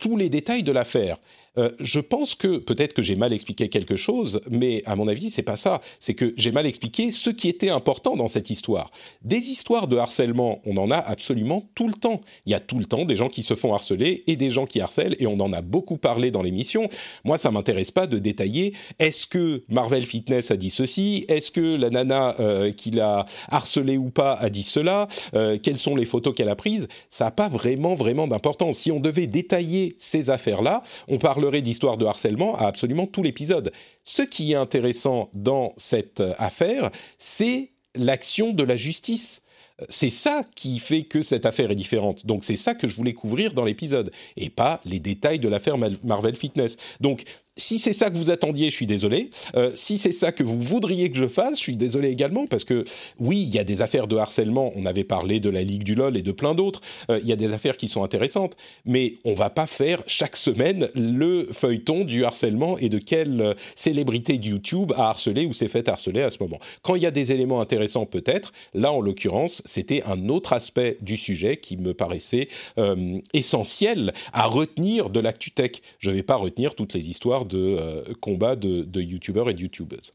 tous 0.00 0.16
les 0.16 0.28
détails 0.28 0.64
de 0.64 0.72
l'affaire. 0.72 1.18
Euh, 1.58 1.70
je 1.80 2.00
pense 2.00 2.34
que 2.34 2.58
peut-être 2.58 2.94
que 2.94 3.02
j'ai 3.02 3.16
mal 3.16 3.32
expliqué 3.32 3.68
quelque 3.68 3.96
chose, 3.96 4.40
mais 4.50 4.82
à 4.86 4.96
mon 4.96 5.08
avis, 5.08 5.30
c'est 5.30 5.42
pas 5.42 5.56
ça. 5.56 5.80
C'est 6.00 6.14
que 6.14 6.32
j'ai 6.36 6.52
mal 6.52 6.66
expliqué 6.66 7.10
ce 7.10 7.30
qui 7.30 7.48
était 7.48 7.68
important 7.68 8.16
dans 8.16 8.28
cette 8.28 8.50
histoire. 8.50 8.90
Des 9.22 9.50
histoires 9.50 9.86
de 9.86 9.96
harcèlement, 9.96 10.60
on 10.64 10.76
en 10.76 10.90
a 10.90 10.96
absolument 10.96 11.68
tout 11.74 11.88
le 11.88 11.94
temps. 11.94 12.20
Il 12.46 12.52
y 12.52 12.54
a 12.54 12.60
tout 12.60 12.78
le 12.78 12.86
temps 12.86 13.04
des 13.04 13.16
gens 13.16 13.28
qui 13.28 13.42
se 13.42 13.54
font 13.54 13.74
harceler 13.74 14.24
et 14.26 14.36
des 14.36 14.50
gens 14.50 14.66
qui 14.66 14.80
harcèlent, 14.80 15.16
et 15.18 15.26
on 15.26 15.38
en 15.40 15.52
a 15.52 15.60
beaucoup 15.60 15.96
parlé 15.98 16.30
dans 16.30 16.42
l'émission. 16.42 16.88
Moi, 17.24 17.36
ça 17.38 17.50
m'intéresse 17.50 17.90
pas 17.90 18.06
de 18.06 18.18
détailler. 18.18 18.74
Est-ce 18.98 19.26
que 19.26 19.62
Marvel 19.68 20.06
Fitness 20.06 20.50
a 20.50 20.56
dit 20.56 20.70
ceci? 20.70 21.24
Est-ce 21.28 21.50
que 21.50 21.76
la 21.76 21.90
nana 21.90 22.34
euh, 22.40 22.72
qui 22.72 22.90
l'a 22.90 23.26
harcelé 23.48 23.96
ou 23.96 24.10
pas 24.10 24.34
a 24.34 24.48
dit 24.48 24.62
cela? 24.62 25.08
Euh, 25.34 25.58
Quelles 25.62 25.78
sont 25.78 25.96
les 25.96 26.06
photos 26.06 26.34
qu'elle 26.34 26.48
a 26.48 26.56
prises? 26.56 26.88
Ça 27.10 27.26
n'a 27.26 27.30
pas 27.30 27.48
vraiment, 27.48 27.94
vraiment 27.94 28.26
d'importance. 28.26 28.78
Si 28.78 28.90
on 28.90 29.00
devait 29.00 29.26
détailler 29.26 29.96
ces 29.98 30.30
affaires-là, 30.30 30.82
on 31.08 31.18
parle 31.18 31.41
d'histoire 31.50 31.96
de 31.96 32.04
harcèlement 32.04 32.54
à 32.56 32.66
absolument 32.66 33.06
tout 33.06 33.22
l'épisode. 33.22 33.72
Ce 34.04 34.22
qui 34.22 34.52
est 34.52 34.56
intéressant 34.56 35.30
dans 35.34 35.74
cette 35.76 36.20
euh, 36.20 36.34
affaire, 36.38 36.90
c'est 37.18 37.72
l'action 37.94 38.52
de 38.52 38.62
la 38.62 38.76
justice. 38.76 39.42
C'est 39.88 40.10
ça 40.10 40.44
qui 40.54 40.78
fait 40.78 41.02
que 41.04 41.22
cette 41.22 41.46
affaire 41.46 41.70
est 41.70 41.76
différente. 41.76 42.24
Donc 42.26 42.44
c'est 42.44 42.56
ça 42.56 42.74
que 42.74 42.86
je 42.86 42.94
voulais 42.94 43.14
couvrir 43.14 43.52
dans 43.52 43.64
l'épisode 43.64 44.12
et 44.36 44.48
pas 44.48 44.80
les 44.84 45.00
détails 45.00 45.38
de 45.38 45.48
l'affaire 45.48 45.76
Marvel 46.04 46.36
Fitness. 46.36 46.76
Donc 47.00 47.24
si 47.56 47.78
c'est 47.78 47.92
ça 47.92 48.08
que 48.08 48.16
vous 48.16 48.30
attendiez, 48.30 48.70
je 48.70 48.74
suis 48.74 48.86
désolé. 48.86 49.28
Euh, 49.56 49.70
si 49.74 49.98
c'est 49.98 50.12
ça 50.12 50.32
que 50.32 50.42
vous 50.42 50.58
voudriez 50.58 51.10
que 51.10 51.18
je 51.18 51.28
fasse, 51.28 51.58
je 51.58 51.62
suis 51.62 51.76
désolé 51.76 52.08
également 52.08 52.46
parce 52.46 52.64
que 52.64 52.84
oui, 53.18 53.42
il 53.42 53.54
y 53.54 53.58
a 53.58 53.64
des 53.64 53.82
affaires 53.82 54.06
de 54.06 54.16
harcèlement. 54.16 54.72
On 54.74 54.86
avait 54.86 55.04
parlé 55.04 55.38
de 55.38 55.50
la 55.50 55.62
Ligue 55.62 55.82
du 55.82 55.94
LOL 55.94 56.16
et 56.16 56.22
de 56.22 56.32
plein 56.32 56.54
d'autres. 56.54 56.80
Euh, 57.10 57.20
il 57.22 57.28
y 57.28 57.32
a 57.32 57.36
des 57.36 57.52
affaires 57.52 57.76
qui 57.76 57.88
sont 57.88 58.04
intéressantes, 58.04 58.56
mais 58.86 59.16
on 59.24 59.34
va 59.34 59.50
pas 59.50 59.66
faire 59.66 60.02
chaque 60.06 60.36
semaine 60.36 60.88
le 60.94 61.46
feuilleton 61.52 62.04
du 62.04 62.24
harcèlement 62.24 62.78
et 62.78 62.88
de 62.88 62.98
quelle 62.98 63.40
euh, 63.42 63.54
célébrité 63.76 64.38
de 64.38 64.46
YouTube 64.46 64.92
a 64.96 65.10
harcelé 65.10 65.44
ou 65.44 65.52
s'est 65.52 65.68
fait 65.68 65.88
harceler 65.88 66.22
à 66.22 66.30
ce 66.30 66.38
moment. 66.40 66.58
Quand 66.80 66.94
il 66.94 67.02
y 67.02 67.06
a 67.06 67.10
des 67.10 67.32
éléments 67.32 67.60
intéressants, 67.60 68.06
peut-être. 68.06 68.52
Là, 68.72 68.92
en 68.92 69.00
l'occurrence, 69.00 69.60
c'était 69.66 70.02
un 70.04 70.30
autre 70.30 70.54
aspect 70.54 70.96
du 71.02 71.18
sujet 71.18 71.58
qui 71.58 71.76
me 71.76 71.92
paraissait 71.92 72.48
essentiel 73.32 74.12
à 74.32 74.46
retenir 74.46 75.10
de 75.10 75.20
l'actu 75.20 75.50
tech. 75.50 75.72
Je 75.98 76.10
ne 76.10 76.14
vais 76.14 76.22
pas 76.22 76.36
retenir 76.36 76.74
toutes 76.74 76.94
les 76.94 77.10
histoires 77.10 77.41
de 77.44 77.76
euh, 77.78 78.02
combats 78.20 78.56
de, 78.56 78.82
de 78.82 79.00
youtubeurs 79.00 79.50
et 79.50 79.54
de 79.54 79.60
youtubeuses. 79.60 80.12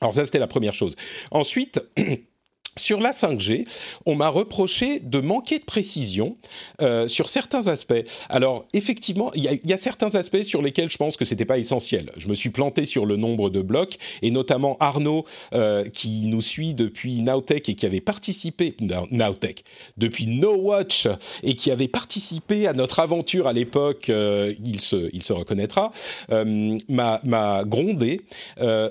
Alors 0.00 0.14
ça, 0.14 0.24
c'était 0.24 0.38
la 0.38 0.46
première 0.46 0.74
chose. 0.74 0.96
Ensuite, 1.30 1.80
Sur 2.78 3.00
la 3.00 3.10
5G, 3.10 3.66
on 4.06 4.14
m'a 4.14 4.28
reproché 4.28 5.00
de 5.00 5.20
manquer 5.20 5.58
de 5.58 5.64
précision 5.64 6.36
euh, 6.80 7.08
sur 7.08 7.28
certains 7.28 7.66
aspects. 7.66 8.04
Alors 8.28 8.64
effectivement, 8.72 9.32
il 9.34 9.42
y, 9.42 9.72
a 9.72 9.76
certains 9.76 10.14
aspects 10.14 10.42
sur 10.42 10.62
lesquels 10.62 10.88
je 10.88 10.96
pense 10.96 11.16
que 11.16 11.24
c'était 11.24 11.44
pas 11.44 11.58
essentiel. 11.58 12.12
Je 12.16 12.28
me 12.28 12.34
suis 12.34 12.50
planté 12.50 12.86
sur 12.86 13.04
le 13.04 13.16
nombre 13.16 13.50
de 13.50 13.62
blocs 13.62 13.96
et 14.22 14.30
notamment 14.30 14.76
Arnaud 14.80 15.24
euh, 15.54 15.84
qui 15.88 16.26
nous 16.26 16.40
suit 16.40 16.74
depuis 16.74 17.20
Nowtech 17.22 17.68
et 17.68 17.74
qui 17.74 17.86
avait 17.86 18.00
participé 18.00 18.76
Nowtech 19.10 19.64
depuis 19.96 20.26
No 20.26 20.54
Watch 20.54 21.08
et 21.42 21.54
qui 21.54 21.70
avait 21.70 21.88
participé 21.88 22.66
à 22.66 22.72
notre 22.72 23.00
aventure 23.00 23.46
à 23.46 23.52
l'époque. 23.52 24.08
Euh, 24.10 24.54
il 24.64 24.80
se 24.80 25.10
il 25.12 25.22
se 25.22 25.32
reconnaîtra. 25.32 25.90
M'a 26.28 27.64
grondé 27.64 28.20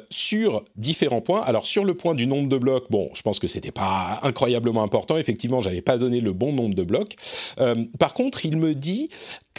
sur 0.09 0.63
différents 0.75 1.21
points. 1.21 1.41
Alors 1.41 1.65
sur 1.65 1.85
le 1.85 1.93
point 1.93 2.15
du 2.15 2.27
nombre 2.27 2.49
de 2.49 2.57
blocs, 2.57 2.87
bon, 2.89 3.09
je 3.13 3.21
pense 3.21 3.39
que 3.39 3.47
c'était 3.47 3.71
pas 3.77 4.19
incroyablement 4.23 4.83
important. 4.83 5.17
Effectivement, 5.17 5.61
j'avais 5.61 5.81
pas 5.81 5.97
donné 5.97 6.19
le 6.19 6.33
bon 6.33 6.51
nombre 6.51 6.75
de 6.75 6.83
blocs. 6.83 7.15
Euh, 7.59 7.85
par 7.99 8.13
contre, 8.13 8.45
il 8.45 8.57
me 8.57 8.73
dit 8.73 9.09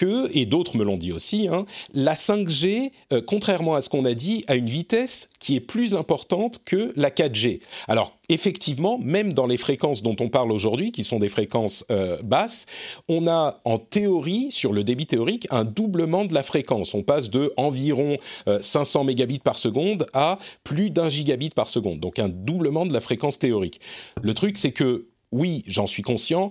et 0.05 0.46
d'autres 0.46 0.76
me 0.76 0.84
l'ont 0.84 0.96
dit 0.96 1.12
aussi, 1.12 1.49
hein, 1.49 1.64
la 1.92 2.14
5G, 2.14 2.92
euh, 3.12 3.20
contrairement 3.24 3.74
à 3.74 3.80
ce 3.80 3.88
qu'on 3.88 4.05
a 4.05 4.14
dit, 4.14 4.44
a 4.49 4.57
une 4.57 4.68
vitesse 4.68 5.28
qui 5.38 5.57
est 5.57 5.61
plus 5.61 5.94
importante 5.94 6.61
que 6.64 6.92
la 6.96 7.11
4G. 7.11 7.61
Alors, 7.86 8.18
effectivement, 8.28 8.99
même 8.99 9.32
dans 9.32 9.46
les 9.46 9.57
fréquences 9.57 10.03
dont 10.03 10.16
on 10.20 10.28
parle 10.28 10.53
aujourd'hui, 10.53 10.92
qui 10.92 11.05
sont 11.05 11.18
des 11.18 11.28
fréquences 11.28 11.84
euh, 11.90 12.18
basses, 12.22 12.66
on 13.09 13.26
a 13.26 13.61
en 13.64 13.78
théorie, 13.78 14.49
sur 14.51 14.72
le 14.72 14.84
débit 14.84 15.07
théorique, 15.07 15.46
un 15.51 15.64
doublement 15.64 16.24
de 16.24 16.34
la 16.34 16.42
fréquence. 16.42 16.94
On 16.94 17.03
passe 17.03 17.30
de 17.30 17.53
environ 17.57 18.16
500 18.61 19.05
mégabits 19.05 19.38
par 19.38 19.59
seconde 19.59 20.07
à 20.12 20.38
plus 20.64 20.90
d'un 20.90 21.09
gigabit 21.09 21.51
par 21.51 21.68
seconde. 21.68 22.01
Donc 22.01 22.18
un 22.18 22.28
doublement 22.28 22.86
de 22.86 22.92
la 22.92 23.01
fréquence 23.01 23.38
théorique. 23.38 23.80
Le 24.22 24.34
truc, 24.34 24.59
c'est 24.59 24.72
que 24.72 25.09
oui, 25.32 25.62
j'en 25.66 25.86
suis 25.86 26.03
conscient, 26.03 26.51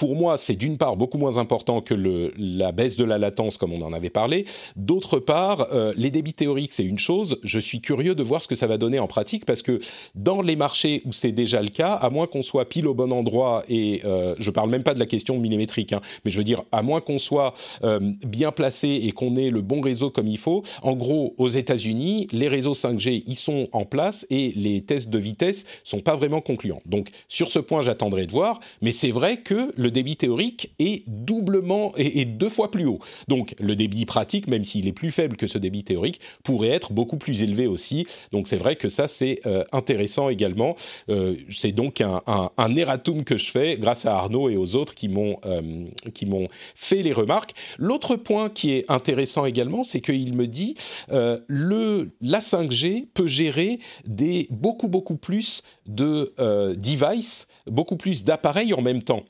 pour 0.00 0.16
moi, 0.16 0.38
c'est 0.38 0.56
d'une 0.56 0.78
part 0.78 0.96
beaucoup 0.96 1.18
moins 1.18 1.36
important 1.36 1.82
que 1.82 1.92
la 2.38 2.72
baisse 2.72 2.96
de 2.96 3.04
la 3.04 3.18
latence, 3.18 3.58
comme 3.58 3.74
on 3.74 3.82
en 3.82 3.92
avait 3.92 4.08
parlé. 4.08 4.46
D'autre 4.74 5.18
part, 5.18 5.66
euh, 5.74 5.92
les 5.94 6.10
débits 6.10 6.32
théoriques, 6.32 6.72
c'est 6.72 6.86
une 6.86 6.98
chose. 6.98 7.38
Je 7.42 7.58
suis 7.58 7.82
curieux 7.82 8.14
de 8.14 8.22
voir 8.22 8.40
ce 8.40 8.48
que 8.48 8.54
ça 8.54 8.66
va 8.66 8.78
donner 8.78 8.98
en 8.98 9.06
pratique, 9.06 9.44
parce 9.44 9.60
que 9.60 9.78
dans 10.14 10.40
les 10.40 10.56
marchés 10.56 11.02
où 11.04 11.12
c'est 11.12 11.32
déjà 11.32 11.60
le 11.60 11.68
cas, 11.68 11.92
à 11.92 12.08
moins 12.08 12.26
qu'on 12.26 12.40
soit 12.40 12.66
pile 12.66 12.86
au 12.86 12.94
bon 12.94 13.12
endroit, 13.12 13.62
et 13.68 14.00
euh, 14.06 14.34
je 14.38 14.50
parle 14.50 14.70
même 14.70 14.84
pas 14.84 14.94
de 14.94 14.98
la 14.98 15.04
question 15.04 15.38
millimétrique, 15.38 15.92
hein, 15.92 16.00
mais 16.24 16.30
je 16.30 16.38
veux 16.38 16.44
dire, 16.44 16.62
à 16.72 16.80
moins 16.80 17.02
qu'on 17.02 17.18
soit 17.18 17.52
euh, 17.84 18.00
bien 18.26 18.52
placé 18.52 18.88
et 18.88 19.12
qu'on 19.12 19.36
ait 19.36 19.50
le 19.50 19.60
bon 19.60 19.82
réseau 19.82 20.08
comme 20.08 20.28
il 20.28 20.38
faut, 20.38 20.62
en 20.80 20.96
gros, 20.96 21.34
aux 21.36 21.48
États-Unis, 21.48 22.26
les 22.32 22.48
réseaux 22.48 22.72
5G, 22.72 23.22
ils 23.26 23.36
sont 23.36 23.64
en 23.72 23.84
place 23.84 24.26
et 24.30 24.54
les 24.56 24.80
tests 24.80 25.10
de 25.10 25.18
vitesse 25.18 25.66
sont 25.84 26.00
pas 26.00 26.16
vraiment 26.16 26.40
concluants. 26.40 26.80
Donc, 26.86 27.10
sur 27.28 27.50
ce 27.50 27.58
point, 27.58 27.82
j'attendrai 27.82 28.24
de 28.24 28.30
voir, 28.30 28.60
mais 28.80 28.92
c'est 28.92 29.12
vrai 29.12 29.36
que 29.42 29.74
le 29.76 29.89
débit 29.90 30.16
théorique 30.16 30.72
est 30.78 31.04
doublement 31.08 31.92
et, 31.96 32.24
deux 32.24 32.48
fois 32.48 32.70
plus 32.70 32.86
haut. 32.86 33.00
Donc 33.28 33.54
le 33.58 33.76
débit 33.76 34.06
pratique, 34.06 34.48
même 34.48 34.64
s'il 34.64 34.88
est 34.88 34.92
plus 34.92 35.10
faible 35.10 35.36
que 35.36 35.46
ce 35.46 35.58
débit 35.58 35.84
théorique, 35.84 36.20
pourrait 36.44 36.68
être 36.68 36.92
beaucoup 36.92 37.16
plus 37.16 37.42
élevé 37.42 37.66
aussi. 37.66 38.06
Donc 38.32 38.48
c'est 38.48 38.56
vrai 38.56 38.76
que 38.76 38.88
ça 38.88 39.08
c'est 39.08 39.40
euh, 39.46 39.64
intéressant 39.72 40.28
également. 40.28 40.74
Euh, 41.08 41.36
c'est 41.50 41.72
donc 41.72 42.00
un, 42.00 42.22
un, 42.26 42.76
erratum 42.76 43.24
que 43.24 43.36
je 43.36 43.50
fais 43.50 43.76
grâce 43.76 44.06
à 44.06 44.16
Arnaud 44.16 44.48
et 44.48 44.56
aux 44.56 44.76
autres 44.76 44.94
qui 44.94 45.08
m'ont 45.08 45.38
euh, 45.44 45.86
qui 46.14 46.26
m'ont 46.26 46.48
fait 46.74 47.02
les 47.02 47.12
remarques. 47.12 47.52
L'autre 47.78 48.16
point 48.16 48.48
qui 48.48 48.72
est 48.72 48.90
intéressant 48.90 49.44
également, 49.44 49.82
c'est 49.82 50.00
qu'il 50.00 50.34
me 50.34 50.46
dit 50.46 50.74
le 51.08 52.10
la 52.20 52.40
5G 52.40 53.06
peut 53.12 53.26
gérer 53.26 53.80
des 54.06 54.46
beaucoup 54.50 54.88
beaucoup 54.88 55.16
plus 55.16 55.62
de 55.94 56.34
devices, 56.74 57.46
beaucoup 57.66 57.96
plus 57.96 58.24
d'appareils 58.24 58.74
en 58.74 58.82
même 58.82 59.02
temps. 59.02 59.24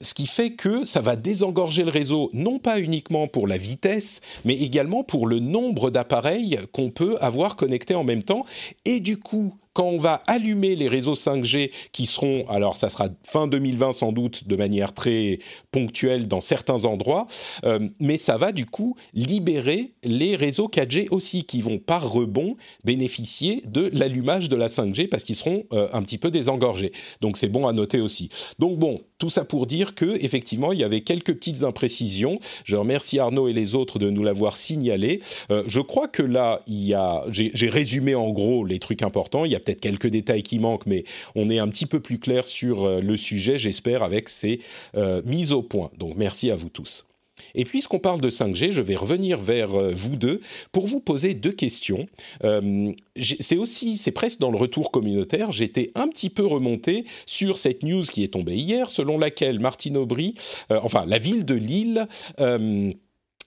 Ce 0.00 0.14
qui 0.14 0.26
fait 0.26 0.50
que 0.50 0.84
ça 0.84 1.00
va 1.00 1.16
désengorger 1.16 1.84
le 1.84 1.90
réseau, 1.90 2.30
non 2.32 2.58
pas 2.58 2.80
uniquement 2.80 3.28
pour 3.28 3.46
la 3.46 3.56
vitesse, 3.56 4.20
mais 4.44 4.54
également 4.54 5.04
pour 5.04 5.26
le 5.26 5.38
nombre 5.38 5.90
d'appareils 5.90 6.58
qu'on 6.72 6.90
peut 6.90 7.16
avoir 7.20 7.56
connectés 7.56 7.94
en 7.94 8.04
même 8.04 8.22
temps, 8.22 8.44
et 8.84 9.00
du 9.00 9.18
coup 9.18 9.54
quand 9.76 9.84
on 9.84 9.98
va 9.98 10.22
allumer 10.26 10.74
les 10.74 10.88
réseaux 10.88 11.12
5G 11.12 11.70
qui 11.92 12.06
seront, 12.06 12.46
alors 12.48 12.76
ça 12.76 12.88
sera 12.88 13.08
fin 13.24 13.46
2020 13.46 13.92
sans 13.92 14.10
doute 14.10 14.48
de 14.48 14.56
manière 14.56 14.94
très 14.94 15.38
ponctuelle 15.70 16.28
dans 16.28 16.40
certains 16.40 16.86
endroits, 16.86 17.26
euh, 17.66 17.86
mais 18.00 18.16
ça 18.16 18.38
va 18.38 18.52
du 18.52 18.64
coup 18.64 18.96
libérer 19.12 19.92
les 20.02 20.34
réseaux 20.34 20.68
4G 20.68 21.08
aussi 21.10 21.44
qui 21.44 21.60
vont 21.60 21.76
par 21.78 22.10
rebond 22.10 22.56
bénéficier 22.84 23.60
de 23.66 23.90
l'allumage 23.92 24.48
de 24.48 24.56
la 24.56 24.68
5G 24.68 25.10
parce 25.10 25.24
qu'ils 25.24 25.34
seront 25.34 25.64
euh, 25.74 25.88
un 25.92 26.00
petit 26.00 26.16
peu 26.16 26.30
désengorgés. 26.30 26.92
Donc 27.20 27.36
c'est 27.36 27.50
bon 27.50 27.66
à 27.66 27.74
noter 27.74 28.00
aussi. 28.00 28.30
Donc 28.58 28.78
bon, 28.78 29.02
tout 29.18 29.28
ça 29.28 29.44
pour 29.44 29.66
dire 29.66 29.94
que 29.94 30.16
effectivement 30.24 30.72
il 30.72 30.78
y 30.78 30.84
avait 30.84 31.02
quelques 31.02 31.34
petites 31.34 31.64
imprécisions. 31.64 32.38
Je 32.64 32.76
remercie 32.76 33.18
Arnaud 33.18 33.46
et 33.46 33.52
les 33.52 33.74
autres 33.74 33.98
de 33.98 34.08
nous 34.08 34.24
l'avoir 34.24 34.56
signalé. 34.56 35.20
Euh, 35.50 35.64
je 35.66 35.80
crois 35.80 36.08
que 36.08 36.22
là 36.22 36.62
il 36.66 36.82
y 36.82 36.94
a, 36.94 37.24
j'ai 37.28 37.68
résumé 37.68 38.14
en 38.14 38.30
gros 38.30 38.64
les 38.64 38.78
trucs 38.78 39.02
importants. 39.02 39.44
Il 39.44 39.52
y 39.52 39.54
a 39.54 39.65
peut-être 39.66 39.80
quelques 39.80 40.06
détails 40.06 40.42
qui 40.42 40.58
manquent, 40.58 40.86
mais 40.86 41.04
on 41.34 41.50
est 41.50 41.58
un 41.58 41.68
petit 41.68 41.86
peu 41.86 42.00
plus 42.00 42.18
clair 42.18 42.46
sur 42.46 42.84
euh, 42.84 43.00
le 43.00 43.16
sujet, 43.16 43.58
j'espère, 43.58 44.02
avec 44.02 44.28
ces 44.28 44.60
euh, 44.96 45.20
mises 45.26 45.52
au 45.52 45.62
point. 45.62 45.90
Donc 45.98 46.14
merci 46.16 46.50
à 46.50 46.56
vous 46.56 46.68
tous. 46.68 47.06
Et 47.54 47.64
puisqu'on 47.64 47.98
parle 47.98 48.22
de 48.22 48.30
5G, 48.30 48.70
je 48.70 48.80
vais 48.80 48.94
revenir 48.94 49.38
vers 49.38 49.74
euh, 49.74 49.92
vous 49.94 50.16
deux 50.16 50.40
pour 50.72 50.86
vous 50.86 51.00
poser 51.00 51.34
deux 51.34 51.52
questions. 51.52 52.06
c'est 52.40 53.58
aussi, 53.58 53.98
c'est 53.98 54.10
presque 54.10 54.40
dans 54.40 54.50
le 54.50 54.56
retour 54.56 54.90
communautaire, 54.90 55.52
j'étais 55.52 55.90
un 55.94 56.08
petit 56.08 56.30
peu 56.30 56.46
remonté 56.46 57.04
sur 57.26 57.58
cette 57.58 57.82
news 57.82 58.02
qui 58.02 58.24
est 58.24 58.32
tombée 58.32 58.56
hier, 58.56 58.90
selon 58.90 59.18
laquelle 59.18 59.58
Martine 59.58 59.96
Aubry, 59.96 60.34
enfin 60.70 61.04
la 61.06 61.18
ville 61.18 61.44
de 61.44 61.54
Lille, 61.54 62.06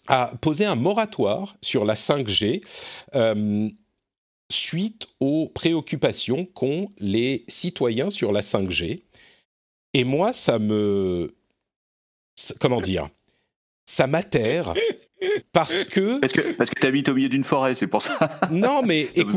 a 0.08 0.34
posé 0.42 0.66
un 0.66 0.76
moratoire 0.76 1.56
sur 1.62 1.86
la 1.86 1.96
5G 1.96 2.62
suite 4.52 5.08
aux 5.20 5.48
préoccupations 5.48 6.46
qu'ont 6.46 6.92
les 7.00 7.46
citoyens 7.48 8.10
sur 8.10 8.32
la 8.32 8.42
5G. 8.42 9.04
Et 9.94 10.04
moi, 10.04 10.34
ça 10.34 10.60
me... 10.60 11.36
Comment 12.60 12.82
dire 12.82 13.10
Ça 13.86 14.08
m'atterre 14.08 14.74
parce 15.52 15.84
que... 15.84 16.20
Parce 16.20 16.34
que, 16.34 16.54
parce 16.54 16.70
que 16.70 16.80
tu 16.80 16.88
habites 16.88 17.10
au 17.10 17.14
milieu 17.14 17.30
d'une 17.30 17.44
forêt, 17.44 17.76
c'est 17.76 17.88
pour 17.88 18.02
ça. 18.02 18.40
Non, 18.52 18.82
mais... 18.84 19.10
écoute, 19.16 19.36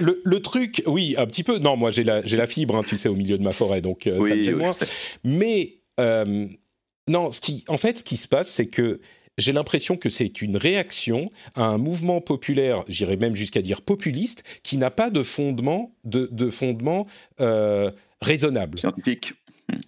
le, 0.00 0.20
le, 0.24 0.40
truc, 0.40 0.82
oui, 0.86 1.14
un 1.18 1.26
petit 1.26 1.42
peu. 1.42 1.58
Non, 1.58 1.76
moi, 1.76 1.90
j'ai 1.90 2.04
la, 2.04 2.20
la 2.22 2.46
fibre, 2.46 2.76
hein, 2.76 2.82
tu 2.86 2.96
sais, 2.96 3.08
au 3.08 3.14
milieu 3.14 3.36
de 3.36 3.42
ma 3.42 3.52
forêt, 3.52 3.80
donc 3.80 4.06
euh, 4.06 4.26
ça 4.26 4.34
me 4.34 4.44
fait 4.44 4.54
moins. 4.54 4.72
Mais... 5.24 5.76
Euh, 5.98 6.46
non, 7.08 7.30
ce 7.30 7.40
qui, 7.40 7.64
en 7.68 7.76
fait, 7.76 7.98
ce 7.98 8.04
qui 8.04 8.16
se 8.16 8.28
passe, 8.28 8.48
c'est 8.48 8.68
que 8.68 9.00
j'ai 9.40 9.52
l'impression 9.52 9.96
que 9.96 10.08
c'est 10.08 10.42
une 10.42 10.56
réaction 10.56 11.30
à 11.54 11.64
un 11.64 11.78
mouvement 11.78 12.20
populaire, 12.20 12.84
j'irais 12.88 13.16
même 13.16 13.34
jusqu'à 13.34 13.62
dire 13.62 13.82
populiste, 13.82 14.44
qui 14.62 14.76
n'a 14.76 14.90
pas 14.90 15.10
de 15.10 15.22
fondement, 15.22 15.94
de, 16.04 16.50
fondement 16.50 17.06
euh, 17.40 17.90
raisonnable. 18.20 18.78
Scientifique. 18.78 19.34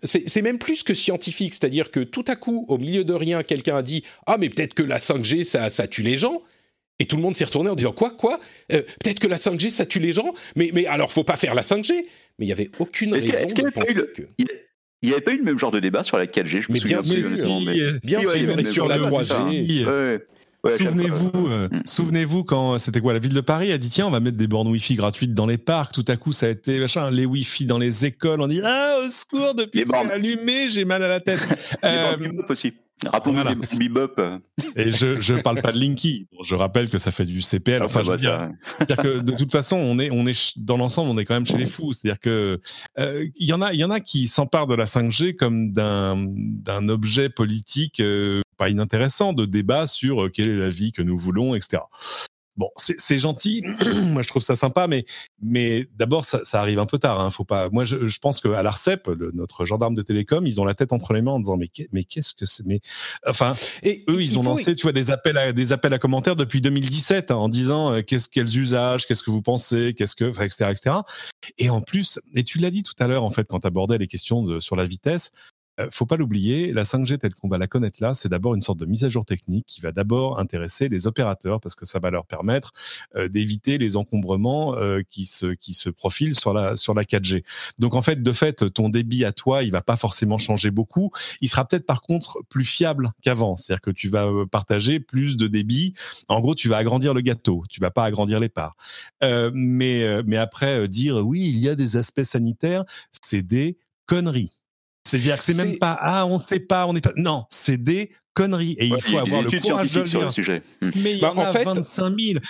C'est 0.04 0.42
même 0.42 0.58
plus 0.58 0.84
que 0.84 0.94
scientifique, 0.94 1.54
c'est-à-dire 1.54 1.90
que 1.90 2.00
tout 2.00 2.24
à 2.28 2.36
coup, 2.36 2.66
au 2.68 2.78
milieu 2.78 3.02
de 3.02 3.12
rien, 3.12 3.42
quelqu'un 3.42 3.76
a 3.76 3.82
dit 3.82 4.04
Ah, 4.26 4.36
mais 4.38 4.48
peut-être 4.48 4.74
que 4.74 4.82
la 4.84 4.98
5G, 4.98 5.42
ça, 5.42 5.70
ça 5.70 5.88
tue 5.88 6.02
les 6.02 6.16
gens. 6.16 6.40
Et 7.00 7.04
tout 7.04 7.16
le 7.16 7.22
monde 7.22 7.34
s'est 7.34 7.44
retourné 7.44 7.68
en 7.68 7.74
disant 7.74 7.90
Quoi 7.90 8.10
Quoi 8.10 8.38
euh, 8.70 8.82
Peut-être 9.02 9.18
que 9.18 9.26
la 9.26 9.38
5G, 9.38 9.70
ça 9.70 9.84
tue 9.84 9.98
les 9.98 10.12
gens 10.12 10.34
Mais, 10.54 10.70
mais 10.72 10.86
alors, 10.86 11.12
faut 11.12 11.24
pas 11.24 11.36
faire 11.36 11.56
la 11.56 11.62
5G 11.62 11.94
Mais 12.38 12.44
il 12.44 12.46
n'y 12.46 12.52
avait 12.52 12.70
aucune 12.78 13.12
raison 13.12 13.26
de 13.26 13.70
penser 13.70 13.94
que... 13.94 14.22
Il 15.02 15.08
n'y 15.08 15.14
avait 15.14 15.22
pas 15.22 15.32
eu 15.32 15.38
le 15.38 15.44
même 15.44 15.58
genre 15.58 15.72
de 15.72 15.80
débat 15.80 16.04
sur 16.04 16.16
la 16.16 16.26
4G, 16.26 16.62
je 16.62 16.72
me 16.72 16.78
souviens 16.78 17.00
bien 17.00 18.20
bien 18.20 18.20
sûr, 18.20 18.72
sur 18.72 18.88
la 18.88 18.98
3G. 18.98 20.20
souvenez-vous, 20.64 21.48
euh, 21.48 21.68
mm. 21.68 21.82
souvenez-vous 21.84 22.44
quand 22.44 22.78
c'était 22.78 23.00
quoi 23.00 23.12
la 23.12 23.18
ville 23.18 23.34
de 23.34 23.40
Paris 23.40 23.72
a 23.72 23.78
dit 23.78 23.90
tiens 23.90 24.06
on 24.06 24.10
va 24.10 24.20
mettre 24.20 24.36
des 24.36 24.46
bornes 24.46 24.68
Wi-Fi 24.68 24.94
gratuites 24.94 25.34
dans 25.34 25.46
les 25.46 25.58
parcs. 25.58 25.92
Tout 25.92 26.04
à 26.06 26.16
coup 26.16 26.32
ça 26.32 26.46
a 26.46 26.50
été 26.50 26.78
machin 26.78 27.10
les 27.10 27.26
Wi-Fi 27.26 27.66
dans 27.66 27.78
les 27.78 28.06
écoles. 28.06 28.40
On 28.40 28.46
dit 28.46 28.60
ah 28.64 28.98
au 29.04 29.10
secours 29.10 29.54
depuis 29.54 29.82
que 29.82 29.90
c'est 29.90 30.12
allumé 30.12 30.70
j'ai 30.70 30.84
mal 30.84 31.02
à 31.02 31.08
la 31.08 31.20
tête. 31.20 31.40
euh, 31.84 32.16
aussi. 32.48 32.72
Rappelons 33.06 33.34
Voilà. 33.34 33.54
Bebop. 33.54 34.20
Et 34.76 34.92
je 34.92 35.20
je 35.20 35.34
parle 35.34 35.60
pas 35.60 35.72
de 35.72 35.78
Linky. 35.78 36.26
Bon, 36.32 36.42
je 36.42 36.54
rappelle 36.54 36.88
que 36.88 36.98
ça 36.98 37.10
fait 37.12 37.24
du 37.24 37.42
CPL. 37.42 37.82
Enfin, 37.82 38.00
Ah, 38.00 38.02
je 38.04 38.10
veux 38.10 38.16
bah, 38.16 38.20
dire, 38.20 38.30
ça, 38.30 38.50
C'est-à-dire 38.78 38.96
que 38.96 39.18
de 39.20 39.32
toute 39.32 39.50
façon, 39.50 39.76
on 39.76 39.98
est, 39.98 40.10
on 40.10 40.26
est 40.26 40.58
dans 40.58 40.76
l'ensemble, 40.76 41.10
on 41.10 41.18
est 41.18 41.24
quand 41.24 41.34
même 41.34 41.46
chez 41.46 41.58
les 41.58 41.66
fous. 41.66 41.92
C'est-à-dire 41.92 42.20
que 42.20 42.60
euh, 42.98 43.26
il 43.36 43.48
y 43.48 43.52
en 43.52 43.62
a, 43.62 43.72
il 43.72 43.78
y 43.80 43.84
en 43.84 43.90
a 43.90 44.00
qui 44.00 44.28
s'emparent 44.28 44.66
de 44.66 44.74
la 44.74 44.84
5G 44.84 45.36
comme 45.36 45.72
d'un 45.72 46.16
d'un 46.28 46.88
objet 46.88 47.28
politique 47.28 48.00
euh, 48.00 48.42
pas 48.56 48.68
inintéressant 48.68 49.32
de 49.32 49.44
débat 49.46 49.86
sur 49.86 50.24
euh, 50.24 50.28
quelle 50.28 50.48
est 50.48 50.56
la 50.56 50.70
vie 50.70 50.92
que 50.92 51.02
nous 51.02 51.18
voulons, 51.18 51.54
etc. 51.54 51.82
Bon, 52.56 52.68
c'est 52.76 53.18
gentil. 53.18 53.64
moi, 54.12 54.20
je 54.20 54.28
trouve 54.28 54.42
ça 54.42 54.56
sympa, 54.56 54.86
mais 54.86 55.04
mais 55.42 55.86
d'abord, 55.96 56.24
ça, 56.24 56.40
ça 56.44 56.60
arrive 56.60 56.78
un 56.78 56.86
peu 56.86 56.98
tard. 56.98 57.18
Hein. 57.18 57.30
Faut 57.30 57.44
pas. 57.44 57.70
Moi, 57.70 57.86
je, 57.86 58.06
je 58.06 58.18
pense 58.18 58.40
que 58.40 58.48
à 58.48 58.62
l'Arcep, 58.62 59.08
notre 59.32 59.64
gendarme 59.64 59.94
de 59.94 60.02
télécom, 60.02 60.46
ils 60.46 60.60
ont 60.60 60.64
la 60.64 60.74
tête 60.74 60.92
entre 60.92 61.14
les 61.14 61.22
mains 61.22 61.32
en 61.32 61.40
disant 61.40 61.56
mais 61.56 61.70
mais 61.92 62.04
qu'est-ce 62.04 62.34
que 62.34 62.44
c'est 62.44 62.66
Mais 62.66 62.80
enfin, 63.26 63.54
Et 63.82 64.04
eux, 64.10 64.22
ils 64.22 64.32
il 64.32 64.38
ont 64.38 64.42
lancé, 64.42 64.76
tu 64.76 64.82
vois, 64.82 64.92
des 64.92 65.10
appels 65.10 65.38
à 65.38 65.52
des 65.52 65.72
appels 65.72 65.94
à 65.94 65.98
commentaires 65.98 66.36
depuis 66.36 66.60
2017 66.60 67.30
hein, 67.30 67.36
en 67.36 67.48
disant 67.48 67.92
euh, 67.92 68.02
qu'est-ce 68.02 68.28
quels 68.28 68.56
usages, 68.58 69.06
qu'est-ce 69.06 69.22
que 69.22 69.30
vous 69.30 69.42
pensez, 69.42 69.94
qu'est-ce 69.94 70.14
que, 70.14 70.24
etc., 70.42 70.70
etc. 70.70 70.96
Et 71.58 71.70
en 71.70 71.80
plus, 71.80 72.20
et 72.34 72.44
tu 72.44 72.58
l'as 72.58 72.70
dit 72.70 72.82
tout 72.82 72.94
à 72.98 73.06
l'heure 73.06 73.24
en 73.24 73.30
fait 73.30 73.46
quand 73.48 73.60
tu 73.60 73.66
abordais 73.66 73.98
les 73.98 74.08
questions 74.08 74.42
de, 74.42 74.60
sur 74.60 74.76
la 74.76 74.84
vitesse. 74.84 75.32
Euh, 75.80 75.88
faut 75.90 76.04
pas 76.04 76.16
l'oublier, 76.16 76.72
la 76.72 76.84
5G 76.84 77.18
telle 77.18 77.34
qu'on 77.34 77.48
va 77.48 77.56
la 77.56 77.66
connaître 77.66 78.02
là, 78.02 78.12
c'est 78.12 78.28
d'abord 78.28 78.54
une 78.54 78.60
sorte 78.60 78.78
de 78.78 78.84
mise 78.84 79.04
à 79.04 79.08
jour 79.08 79.24
technique 79.24 79.64
qui 79.66 79.80
va 79.80 79.90
d'abord 79.90 80.38
intéresser 80.38 80.88
les 80.88 81.06
opérateurs 81.06 81.60
parce 81.60 81.74
que 81.74 81.86
ça 81.86 81.98
va 81.98 82.10
leur 82.10 82.26
permettre 82.26 82.72
euh, 83.16 83.28
d'éviter 83.28 83.78
les 83.78 83.96
encombrements 83.96 84.76
euh, 84.76 85.00
qui 85.08 85.24
se 85.24 85.54
qui 85.54 85.72
se 85.72 85.88
profilent 85.88 86.34
sur 86.34 86.52
la 86.52 86.76
sur 86.76 86.92
la 86.92 87.04
4G. 87.04 87.44
Donc 87.78 87.94
en 87.94 88.02
fait, 88.02 88.22
de 88.22 88.32
fait, 88.32 88.70
ton 88.72 88.90
débit 88.90 89.24
à 89.24 89.32
toi, 89.32 89.62
il 89.62 89.72
va 89.72 89.80
pas 89.80 89.96
forcément 89.96 90.36
changer 90.36 90.70
beaucoup. 90.70 91.10
Il 91.40 91.48
sera 91.48 91.66
peut-être 91.66 91.86
par 91.86 92.02
contre 92.02 92.42
plus 92.50 92.64
fiable 92.64 93.12
qu'avant. 93.22 93.56
C'est-à-dire 93.56 93.80
que 93.80 93.90
tu 93.90 94.08
vas 94.08 94.30
partager 94.50 95.00
plus 95.00 95.36
de 95.38 95.46
débit. 95.46 95.94
En 96.28 96.40
gros, 96.40 96.54
tu 96.54 96.68
vas 96.68 96.76
agrandir 96.76 97.14
le 97.14 97.22
gâteau. 97.22 97.64
Tu 97.70 97.80
vas 97.80 97.90
pas 97.90 98.04
agrandir 98.04 98.40
les 98.40 98.48
parts. 98.50 98.76
Mais 99.22 100.22
mais 100.24 100.36
après 100.36 100.86
dire 100.88 101.16
oui, 101.16 101.48
il 101.48 101.58
y 101.58 101.68
a 101.68 101.74
des 101.74 101.96
aspects 101.96 102.22
sanitaires, 102.22 102.84
c'est 103.22 103.42
des 103.42 103.78
conneries. 104.06 104.61
C'est-à-dire 105.12 105.36
que 105.36 105.44
c'est 105.44 105.54
même 105.54 105.78
pas 105.78 105.98
ah 106.00 106.24
on 106.26 106.38
sait 106.38 106.58
pas, 106.60 106.86
on 106.86 106.94
n'est 106.94 107.02
pas 107.02 107.12
non, 107.16 107.44
c'est 107.50 107.76
des 107.76 108.10
conneries 108.32 108.76
et 108.78 108.90
Ouais, 108.90 108.96
il 108.98 109.02
faut 109.02 109.12
y 109.12 109.18
avoir 109.18 109.44
des 109.44 109.50
le 109.56 109.60
courage 109.60 109.92
de 109.92 110.00
le 110.00 110.06
scientifiques 110.06 110.08
sur 110.08 110.20
le 110.20 110.24
dire. 110.26 110.32
sujet. 110.32 110.62
Mais 110.80 111.12
il 111.12 111.18
y 111.18 111.20
Bah, 111.20 111.32
en 111.34 111.38
en 111.38 111.42
a 111.42 111.52
fait- 111.52 111.64
25 111.64 112.18
000. 112.18 112.40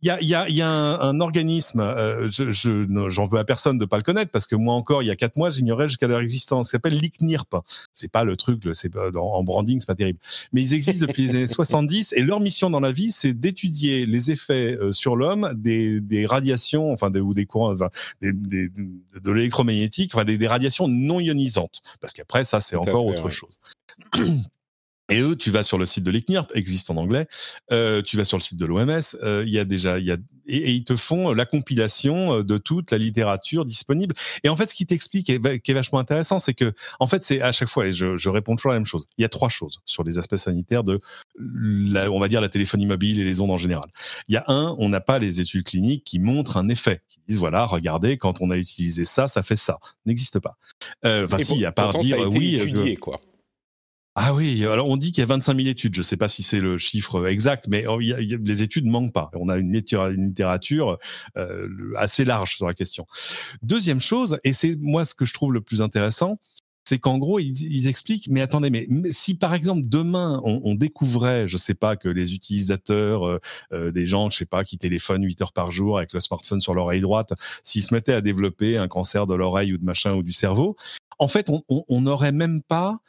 Il 0.00 0.06
y 0.06 0.10
a, 0.10 0.22
y 0.22 0.32
a, 0.32 0.48
y 0.48 0.62
a 0.62 0.68
un, 0.70 1.00
un 1.00 1.20
organisme, 1.20 1.80
euh, 1.80 2.30
je, 2.30 2.52
je, 2.52 2.86
j'en 3.08 3.26
veux 3.26 3.40
à 3.40 3.44
personne 3.44 3.78
de 3.78 3.84
pas 3.84 3.96
le 3.96 4.04
connaître 4.04 4.30
parce 4.30 4.46
que 4.46 4.54
moi 4.54 4.74
encore, 4.74 5.02
il 5.02 5.06
y 5.06 5.10
a 5.10 5.16
quatre 5.16 5.36
mois, 5.36 5.50
j'ignorais 5.50 5.88
jusqu'à 5.88 6.06
leur 6.06 6.20
existence. 6.20 6.68
Ça 6.68 6.72
s'appelle 6.72 6.96
l'ICNIRP. 7.00 7.56
C'est 7.92 8.10
pas 8.10 8.22
le 8.22 8.36
truc, 8.36 8.64
le- 8.64 8.74
c'est 8.74 8.90
pas, 8.90 9.10
en, 9.10 9.42
branding, 9.42 9.80
c'est 9.80 9.86
pas 9.86 9.96
terrible. 9.96 10.20
Mais 10.52 10.62
ils 10.62 10.74
existent 10.74 11.04
depuis 11.04 11.24
les 11.24 11.30
années 11.30 11.46
70 11.48 12.12
et 12.16 12.22
leur 12.22 12.38
mission 12.38 12.70
dans 12.70 12.78
la 12.78 12.92
vie, 12.92 13.10
c'est 13.10 13.32
d'étudier 13.32 14.06
les 14.06 14.30
effets 14.30 14.76
euh, 14.80 14.92
sur 14.92 15.16
l'homme 15.16 15.52
des, 15.56 16.00
des 16.00 16.26
radiations, 16.26 16.92
enfin 16.92 17.10
des, 17.10 17.18
ou 17.20 17.34
des 17.34 17.46
courants, 17.46 17.72
enfin, 17.72 17.88
des, 18.22 18.32
des- 18.32 18.68
de 18.68 19.32
l'électromagnétique, 19.32 20.12
enfin 20.14 20.24
des, 20.24 20.38
des 20.38 20.46
radiations 20.46 20.86
non 20.86 21.18
ionisantes. 21.18 21.82
Parce 22.00 22.12
qu'après, 22.12 22.44
ça, 22.44 22.60
c'est 22.60 22.76
encore 22.76 23.02
fait, 23.04 23.16
autre 23.16 23.24
ouais. 23.24 23.30
chose. 23.32 23.58
Et 25.10 25.20
eux, 25.20 25.36
tu 25.36 25.50
vas 25.50 25.62
sur 25.62 25.78
le 25.78 25.86
site 25.86 26.04
de 26.04 26.10
l'ICNIRP, 26.10 26.52
existe 26.54 26.90
en 26.90 26.96
anglais. 26.96 27.26
Euh, 27.72 28.02
tu 28.02 28.16
vas 28.16 28.24
sur 28.24 28.36
le 28.36 28.42
site 28.42 28.58
de 28.58 28.66
l'OMS. 28.66 28.90
euh, 29.22 29.42
Il 29.46 29.52
y 29.52 29.58
a 29.58 29.64
déjà, 29.64 29.98
il 29.98 30.04
y 30.04 30.12
a 30.12 30.16
et, 30.50 30.56
et 30.56 30.70
ils 30.70 30.84
te 30.84 30.96
font 30.96 31.32
la 31.32 31.44
compilation 31.44 32.38
euh, 32.38 32.42
de 32.42 32.56
toute 32.58 32.90
la 32.90 32.98
littérature 32.98 33.64
disponible. 33.66 34.14
Et 34.44 34.48
en 34.48 34.56
fait, 34.56 34.68
ce 34.70 34.74
qui 34.74 34.86
t'explique, 34.86 35.26
qui 35.26 35.32
est 35.70 35.74
vachement 35.74 35.98
intéressant, 35.98 36.38
c'est 36.38 36.54
que, 36.54 36.72
en 37.00 37.06
fait, 37.06 37.22
c'est 37.22 37.40
à 37.42 37.52
chaque 37.52 37.68
fois, 37.68 37.86
et 37.86 37.92
je, 37.92 38.16
je 38.16 38.28
réponds 38.30 38.56
toujours 38.56 38.72
la 38.72 38.78
même 38.78 38.86
chose. 38.86 39.06
Il 39.18 39.22
y 39.22 39.24
a 39.24 39.28
trois 39.28 39.48
choses 39.50 39.80
sur 39.84 40.04
les 40.04 40.18
aspects 40.18 40.36
sanitaires 40.36 40.84
de, 40.84 41.00
la, 41.38 42.10
on 42.10 42.18
va 42.18 42.28
dire, 42.28 42.40
la 42.40 42.48
téléphonie 42.48 42.86
mobile 42.86 43.20
et 43.20 43.24
les 43.24 43.40
ondes 43.40 43.50
en 43.50 43.58
général. 43.58 43.90
Il 44.28 44.34
y 44.34 44.36
a 44.38 44.44
un, 44.48 44.74
on 44.78 44.88
n'a 44.88 45.00
pas 45.00 45.18
les 45.18 45.40
études 45.40 45.64
cliniques 45.64 46.04
qui 46.04 46.18
montrent 46.18 46.56
un 46.56 46.68
effet, 46.68 47.02
qui 47.08 47.20
disent 47.28 47.38
voilà, 47.38 47.64
regardez, 47.66 48.16
quand 48.16 48.40
on 48.40 48.50
a 48.50 48.56
utilisé 48.56 49.04
ça, 49.04 49.26
ça 49.26 49.42
fait 49.42 49.56
ça. 49.56 49.78
N'existe 50.06 50.38
pas. 50.38 50.56
Euh, 51.04 51.24
Enfin, 51.26 51.38
si, 51.38 51.64
à 51.64 51.72
part 51.72 51.94
dire 51.98 52.16
ça 52.16 52.24
a 52.24 52.26
été 52.26 52.38
oui. 52.38 52.58
euh, 52.58 52.62
étudié, 52.62 52.96
quoi. 52.96 53.20
Ah 54.20 54.34
oui, 54.34 54.64
alors 54.66 54.88
on 54.88 54.96
dit 54.96 55.12
qu'il 55.12 55.20
y 55.20 55.22
a 55.22 55.26
25 55.26 55.56
000 55.56 55.68
études. 55.68 55.94
Je 55.94 56.00
ne 56.00 56.04
sais 56.04 56.16
pas 56.16 56.28
si 56.28 56.42
c'est 56.42 56.58
le 56.58 56.76
chiffre 56.76 57.28
exact, 57.28 57.68
mais 57.68 57.86
oh, 57.86 58.00
les 58.00 58.62
études 58.62 58.84
ne 58.84 58.90
manquent 58.90 59.12
pas. 59.12 59.30
On 59.34 59.48
a 59.48 59.56
une, 59.56 59.72
littéra- 59.72 60.12
une 60.12 60.26
littérature 60.26 60.98
euh, 61.36 61.68
assez 61.96 62.24
large 62.24 62.56
sur 62.56 62.66
la 62.66 62.74
question. 62.74 63.06
Deuxième 63.62 64.00
chose, 64.00 64.40
et 64.42 64.52
c'est 64.52 64.74
moi 64.80 65.04
ce 65.04 65.14
que 65.14 65.24
je 65.24 65.32
trouve 65.32 65.52
le 65.52 65.60
plus 65.60 65.82
intéressant, 65.82 66.40
c'est 66.84 66.98
qu'en 66.98 67.18
gros, 67.18 67.38
ils, 67.38 67.86
expliquent, 67.86 68.28
mais 68.28 68.40
attendez, 68.40 68.70
mais, 68.70 68.88
si 69.12 69.36
par 69.36 69.54
exemple 69.54 69.82
demain 69.84 70.40
on, 70.42 70.74
découvrait, 70.74 71.46
je 71.46 71.56
sais 71.56 71.74
pas, 71.74 71.94
que 71.94 72.08
les 72.08 72.34
utilisateurs, 72.34 73.24
euh, 73.24 73.38
euh, 73.72 73.92
des 73.92 74.04
gens, 74.04 74.30
je 74.30 74.38
sais 74.38 74.46
pas, 74.46 74.64
qui 74.64 74.78
téléphonent 74.78 75.22
8 75.22 75.42
heures 75.42 75.52
par 75.52 75.70
jour 75.70 75.98
avec 75.98 76.12
le 76.12 76.18
smartphone 76.18 76.58
sur 76.58 76.74
l'oreille 76.74 77.02
droite, 77.02 77.34
s'ils 77.62 77.84
se 77.84 77.94
mettaient 77.94 78.14
à 78.14 78.20
développer 78.20 78.78
un 78.78 78.88
cancer 78.88 79.28
de 79.28 79.34
l'oreille 79.34 79.74
ou 79.74 79.78
de 79.78 79.84
machin 79.84 80.14
ou 80.14 80.24
du 80.24 80.32
cerveau, 80.32 80.74
en 81.20 81.28
fait, 81.28 81.50
on 81.68 82.00
n'aurait 82.00 82.32
même 82.32 82.62
pas 82.62 83.00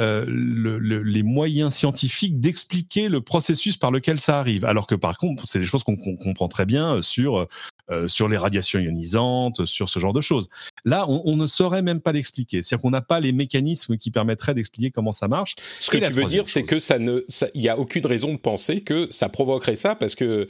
euh, 0.00 0.24
le- 0.26 0.78
le- 0.78 1.02
les 1.02 1.22
moyens 1.22 1.74
scientifiques 1.74 2.40
d'expliquer 2.40 3.08
le 3.08 3.20
processus 3.20 3.76
par 3.76 3.90
lequel 3.90 4.18
ça 4.18 4.38
arrive. 4.40 4.64
Alors 4.64 4.86
que 4.86 4.94
par 4.94 5.18
contre, 5.18 5.46
c'est 5.46 5.58
des 5.58 5.64
choses 5.66 5.84
qu'on 5.84 5.96
comprend 5.96 6.48
très 6.48 6.64
bien 6.66 6.96
euh, 6.96 7.02
sur 7.02 7.46
euh, 7.90 8.08
sur 8.08 8.26
les 8.28 8.38
radiations 8.38 8.78
ionisantes, 8.78 9.66
sur 9.66 9.88
ce 9.90 9.98
genre 9.98 10.14
de 10.14 10.22
choses. 10.22 10.48
Là, 10.84 11.04
on, 11.08 11.20
on 11.26 11.36
ne 11.36 11.46
saurait 11.46 11.82
même 11.82 12.00
pas 12.00 12.12
l'expliquer. 12.12 12.62
C'est-à-dire 12.62 12.82
qu'on 12.82 12.90
n'a 12.90 13.02
pas 13.02 13.20
les 13.20 13.32
mécanismes 13.32 13.98
qui 13.98 14.10
permettraient 14.10 14.54
d'expliquer 14.54 14.90
comment 14.90 15.12
ça 15.12 15.28
marche. 15.28 15.56
Ce 15.78 15.90
que 15.90 15.98
la 15.98 16.08
tu 16.08 16.14
veux 16.14 16.24
dire, 16.24 16.44
c'est 16.48 16.62
que 16.62 16.78
ça 16.78 16.98
ne, 16.98 17.20
il 17.54 17.60
y 17.62 17.68
a 17.68 17.78
aucune 17.78 18.06
raison 18.06 18.32
de 18.32 18.38
penser 18.38 18.80
que 18.80 19.08
ça 19.10 19.28
provoquerait 19.28 19.76
ça, 19.76 19.94
parce 19.94 20.14
que. 20.14 20.48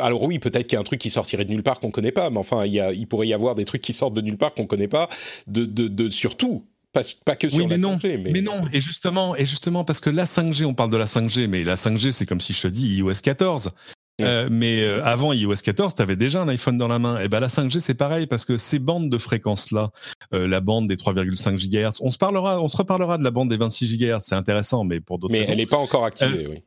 alors 0.00 0.22
oui, 0.22 0.38
peut-être 0.38 0.66
qu'il 0.66 0.74
y 0.74 0.76
a 0.76 0.80
un 0.80 0.84
truc 0.84 1.00
qui 1.00 1.10
sortirait 1.10 1.44
de 1.44 1.50
nulle 1.50 1.62
part 1.62 1.80
qu'on 1.80 1.90
connaît 1.90 2.12
pas, 2.12 2.28
mais 2.30 2.38
enfin, 2.38 2.64
il, 2.66 2.72
y 2.72 2.80
a, 2.80 2.92
il 2.92 3.06
pourrait 3.06 3.28
y 3.28 3.32
avoir 3.34 3.54
des 3.54 3.64
trucs 3.64 3.80
qui 3.82 3.92
sortent 3.94 4.14
de 4.14 4.20
nulle 4.20 4.36
part 4.36 4.52
qu'on 4.54 4.66
connaît 4.66 4.88
pas, 4.88 5.08
de, 5.46 5.64
de, 5.64 5.88
de 5.88 6.10
surtout, 6.10 6.64
pas, 6.92 7.02
pas 7.24 7.36
que 7.36 7.48
sur 7.48 7.58
Oui, 7.58 7.66
mais 7.66 7.76
la 7.76 7.82
non, 7.82 7.96
5G, 7.96 8.20
mais, 8.22 8.32
mais 8.32 8.40
non. 8.40 8.62
Et 8.72 8.80
justement, 8.80 9.34
et 9.36 9.46
justement, 9.46 9.84
parce 9.84 10.00
que 10.00 10.10
la 10.10 10.24
5G, 10.24 10.64
on 10.64 10.74
parle 10.74 10.90
de 10.90 10.96
la 10.96 11.06
5G, 11.06 11.46
mais 11.46 11.64
la 11.64 11.74
5G, 11.74 12.10
c'est 12.10 12.26
comme 12.26 12.40
si 12.40 12.52
je 12.52 12.62
te 12.62 12.68
dis 12.68 12.96
iOS 12.96 13.14
14. 13.22 13.72
Ouais. 14.20 14.26
Euh, 14.26 14.48
mais 14.50 14.82
euh, 14.82 15.02
avant 15.04 15.32
iOS 15.32 15.54
14, 15.64 15.94
tu 15.94 16.02
avais 16.02 16.16
déjà 16.16 16.42
un 16.42 16.48
iPhone 16.48 16.76
dans 16.76 16.88
la 16.88 16.98
main. 16.98 17.18
Et 17.20 17.28
ben 17.28 17.40
la 17.40 17.48
5G, 17.48 17.80
c'est 17.80 17.94
pareil 17.94 18.26
parce 18.26 18.44
que 18.44 18.58
ces 18.58 18.78
bandes 18.78 19.08
de 19.08 19.18
fréquences-là, 19.18 19.90
euh, 20.34 20.46
la 20.46 20.60
bande 20.60 20.86
des 20.86 20.96
3,5 20.96 21.56
GHz, 21.56 21.98
on 22.02 22.10
se 22.10 22.18
parlera, 22.18 22.60
on 22.60 22.68
se 22.68 22.76
reparlera 22.76 23.16
de 23.16 23.24
la 23.24 23.30
bande 23.30 23.48
des 23.48 23.56
26 23.56 23.96
GHz. 23.96 24.20
C'est 24.20 24.34
intéressant, 24.34 24.84
mais 24.84 25.00
pour 25.00 25.18
d'autres 25.18 25.32
mais 25.32 25.40
raisons. 25.40 25.52
elle 25.52 25.58
n'est 25.58 25.66
pas 25.66 25.78
encore 25.78 26.04
activée, 26.04 26.46
oui. 26.46 26.62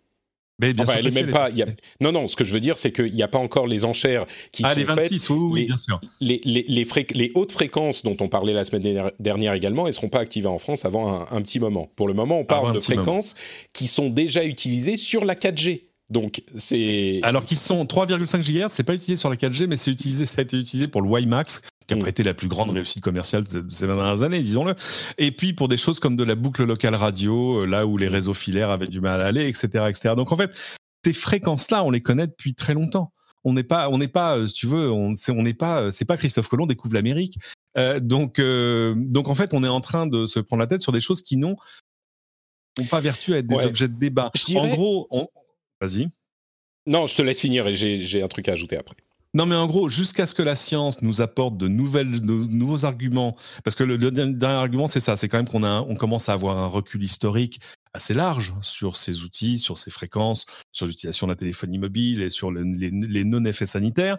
Mais 0.59 0.71
bien 0.73 0.83
Enfin, 0.83 0.93
sûr 0.93 0.99
elle 0.99 1.05
est 1.07 1.09
que 1.09 1.15
si, 1.15 1.21
même 1.23 1.31
pas. 1.31 1.49
il 1.49 1.57
y 1.57 1.63
a- 1.63 1.67
Non, 1.99 2.11
non, 2.11 2.27
ce 2.27 2.35
que 2.35 2.45
je 2.45 2.53
veux 2.53 2.59
dire, 2.61 2.77
c'est 2.77 2.91
qu'il 2.91 3.13
n'y 3.13 3.21
a 3.23 3.27
pas 3.27 3.39
encore 3.39 3.67
les 3.67 3.83
enchères 3.83 4.25
qui 4.53 4.63
Ah, 4.65 4.73
sont 4.73 4.79
les 4.79 4.85
faites. 4.85 4.95
26, 4.95 5.29
oui, 5.29 5.37
oui, 5.37 5.47
oui, 5.51 5.59
les- 5.61 5.65
bien 5.67 5.77
sûr. 5.77 6.01
Les, 6.21 6.41
les, 6.45 6.65
les, 6.67 6.85
fré- 6.85 7.07
les 7.13 7.31
hautes 7.35 7.51
fréquences 7.51 8.03
dont 8.03 8.15
on 8.21 8.29
parlait 8.29 8.53
la 8.53 8.63
semaine 8.63 9.11
dernière- 9.19 9.53
également, 9.53 9.83
elles 9.83 9.91
ne 9.91 9.95
seront 9.95 10.09
pas 10.09 10.19
activées 10.19 10.47
en 10.47 10.57
France 10.59 10.85
avant 10.85 11.13
un, 11.13 11.27
un 11.31 11.41
petit 11.41 11.59
moment. 11.59 11.89
Pour 11.95 12.07
le 12.07 12.13
moment, 12.13 12.39
on 12.39 12.45
parle 12.45 12.67
de 12.67 12.67
moment. 12.73 12.81
fréquences 12.81 13.35
qui 13.73 13.87
sont 13.87 14.09
déjà 14.09 14.45
utilisées 14.45 14.97
sur 14.97 15.25
la 15.25 15.35
4G. 15.35 15.87
Donc, 16.09 16.41
c'est. 16.55 17.19
Alors 17.23 17.43
qu'ils 17.45 17.57
sont 17.57 17.83
3,5 17.85 18.41
GHz, 18.43 18.67
c'est 18.69 18.83
pas 18.83 18.93
utilisé 18.93 19.17
sur 19.17 19.29
la 19.29 19.35
4G, 19.37 19.65
mais 19.67 19.75
c'est 19.75 19.89
utilisé, 19.91 20.25
ça 20.27 20.35
a 20.37 20.41
été 20.43 20.55
utilisé 20.55 20.87
pour 20.87 21.01
le 21.01 21.09
WiMAX, 21.09 21.61
qui 21.87 21.93
a 21.93 21.97
Mm. 21.97 21.99
pas 21.99 22.09
été 22.09 22.23
la 22.23 22.33
plus 22.33 22.47
grande 22.47 22.71
réussite 22.71 23.03
commerciale 23.03 23.43
de 23.45 23.63
ces 23.69 23.85
dernières 23.87 24.23
années, 24.23 24.41
disons-le. 24.41 24.75
Et 25.17 25.31
puis 25.31 25.53
pour 25.53 25.67
des 25.67 25.77
choses 25.77 25.99
comme 25.99 26.15
de 26.15 26.23
la 26.23 26.35
boucle 26.35 26.63
locale 26.63 26.95
radio, 26.95 27.61
euh, 27.61 27.65
là 27.65 27.85
où 27.85 27.97
les 27.97 28.07
réseaux 28.07 28.33
filaires 28.33 28.69
avaient 28.69 28.87
du 28.87 29.01
mal 29.01 29.21
à 29.21 29.27
aller, 29.27 29.47
etc., 29.47 29.85
etc. 29.89 30.13
Donc 30.15 30.31
en 30.31 30.37
fait, 30.37 30.51
ces 31.05 31.13
fréquences-là, 31.13 31.83
on 31.83 31.91
les 31.91 32.01
connaît 32.01 32.27
depuis 32.27 32.55
très 32.55 32.73
longtemps. 32.73 33.11
On 33.43 33.53
n'est 33.53 33.63
pas, 33.63 33.89
on 33.89 33.99
n'est 33.99 34.07
pas, 34.07 34.37
euh, 34.37 34.47
si 34.47 34.55
tu 34.55 34.65
veux, 34.65 34.89
on 34.91 35.13
n'est 35.43 35.53
pas, 35.53 35.81
euh, 35.83 35.91
c'est 35.91 36.05
pas 36.05 36.17
Christophe 36.17 36.47
Colomb 36.47 36.65
découvre 36.65 36.95
l'Amérique. 36.95 37.37
Euh, 37.77 37.99
donc, 37.99 38.39
euh, 38.39 38.95
donc 38.97 39.27
en 39.27 39.35
fait, 39.35 39.53
on 39.53 39.63
est 39.63 39.67
en 39.67 39.81
train 39.81 40.07
de 40.07 40.25
se 40.25 40.39
prendre 40.39 40.61
la 40.61 40.67
tête 40.67 40.81
sur 40.81 40.91
des 40.91 41.01
choses 41.01 41.21
qui 41.21 41.37
n'ont 41.37 41.55
pas 42.89 42.99
vertu 43.01 43.35
à 43.35 43.37
être 43.37 43.47
des 43.47 43.55
Ouais. 43.55 43.65
objets 43.65 43.87
de 43.87 43.97
débat. 43.99 44.31
Dirais- 44.47 44.71
En 44.71 44.73
gros, 44.73 45.07
on... 45.11 45.27
vas-y. 45.79 46.07
Non, 46.87 47.05
je 47.07 47.15
te 47.15 47.21
laisse 47.21 47.39
finir 47.39 47.67
et 47.67 47.75
j'ai 47.75 48.21
un 48.23 48.27
truc 48.27 48.47
à 48.49 48.53
ajouter 48.53 48.77
après. 48.77 48.95
Non, 49.35 49.45
mais 49.45 49.55
en 49.55 49.67
gros, 49.67 49.89
jusqu'à 49.89 50.27
ce 50.27 50.33
que 50.33 50.41
la 50.41 50.55
science 50.55 51.01
nous 51.01 51.19
apporte 51.19 51.57
de 51.57 51.67
nouveaux 51.67 52.85
arguments, 52.85 53.35
parce 53.65 53.75
que 53.75 53.83
le, 53.83 53.97
dernier 53.97 54.45
argument, 54.45 54.87
c'est 54.87 55.01
ça, 55.01 55.17
c'est 55.17 55.27
quand 55.27 55.37
même 55.37 55.49
qu'on 55.49 55.95
commence 55.97 56.29
à 56.29 56.33
avoir 56.33 56.57
un 56.57 56.67
recul 56.67 57.03
historique 57.03 57.59
assez 57.93 58.13
large 58.13 58.53
sur 58.61 58.95
ces 58.95 59.23
outils, 59.23 59.59
sur 59.59 59.77
ces 59.77 59.91
fréquences, 59.91 60.45
sur 60.71 60.85
l'utilisation 60.85 61.27
de 61.27 61.33
la 61.33 61.35
téléphonie 61.35 61.79
mobile 61.79 62.21
et 62.21 62.29
sur 62.29 62.49
le- 62.49 62.63
les, 62.63 62.91
les 62.91 63.25
non-effets 63.25 63.65
sanitaires. 63.65 64.17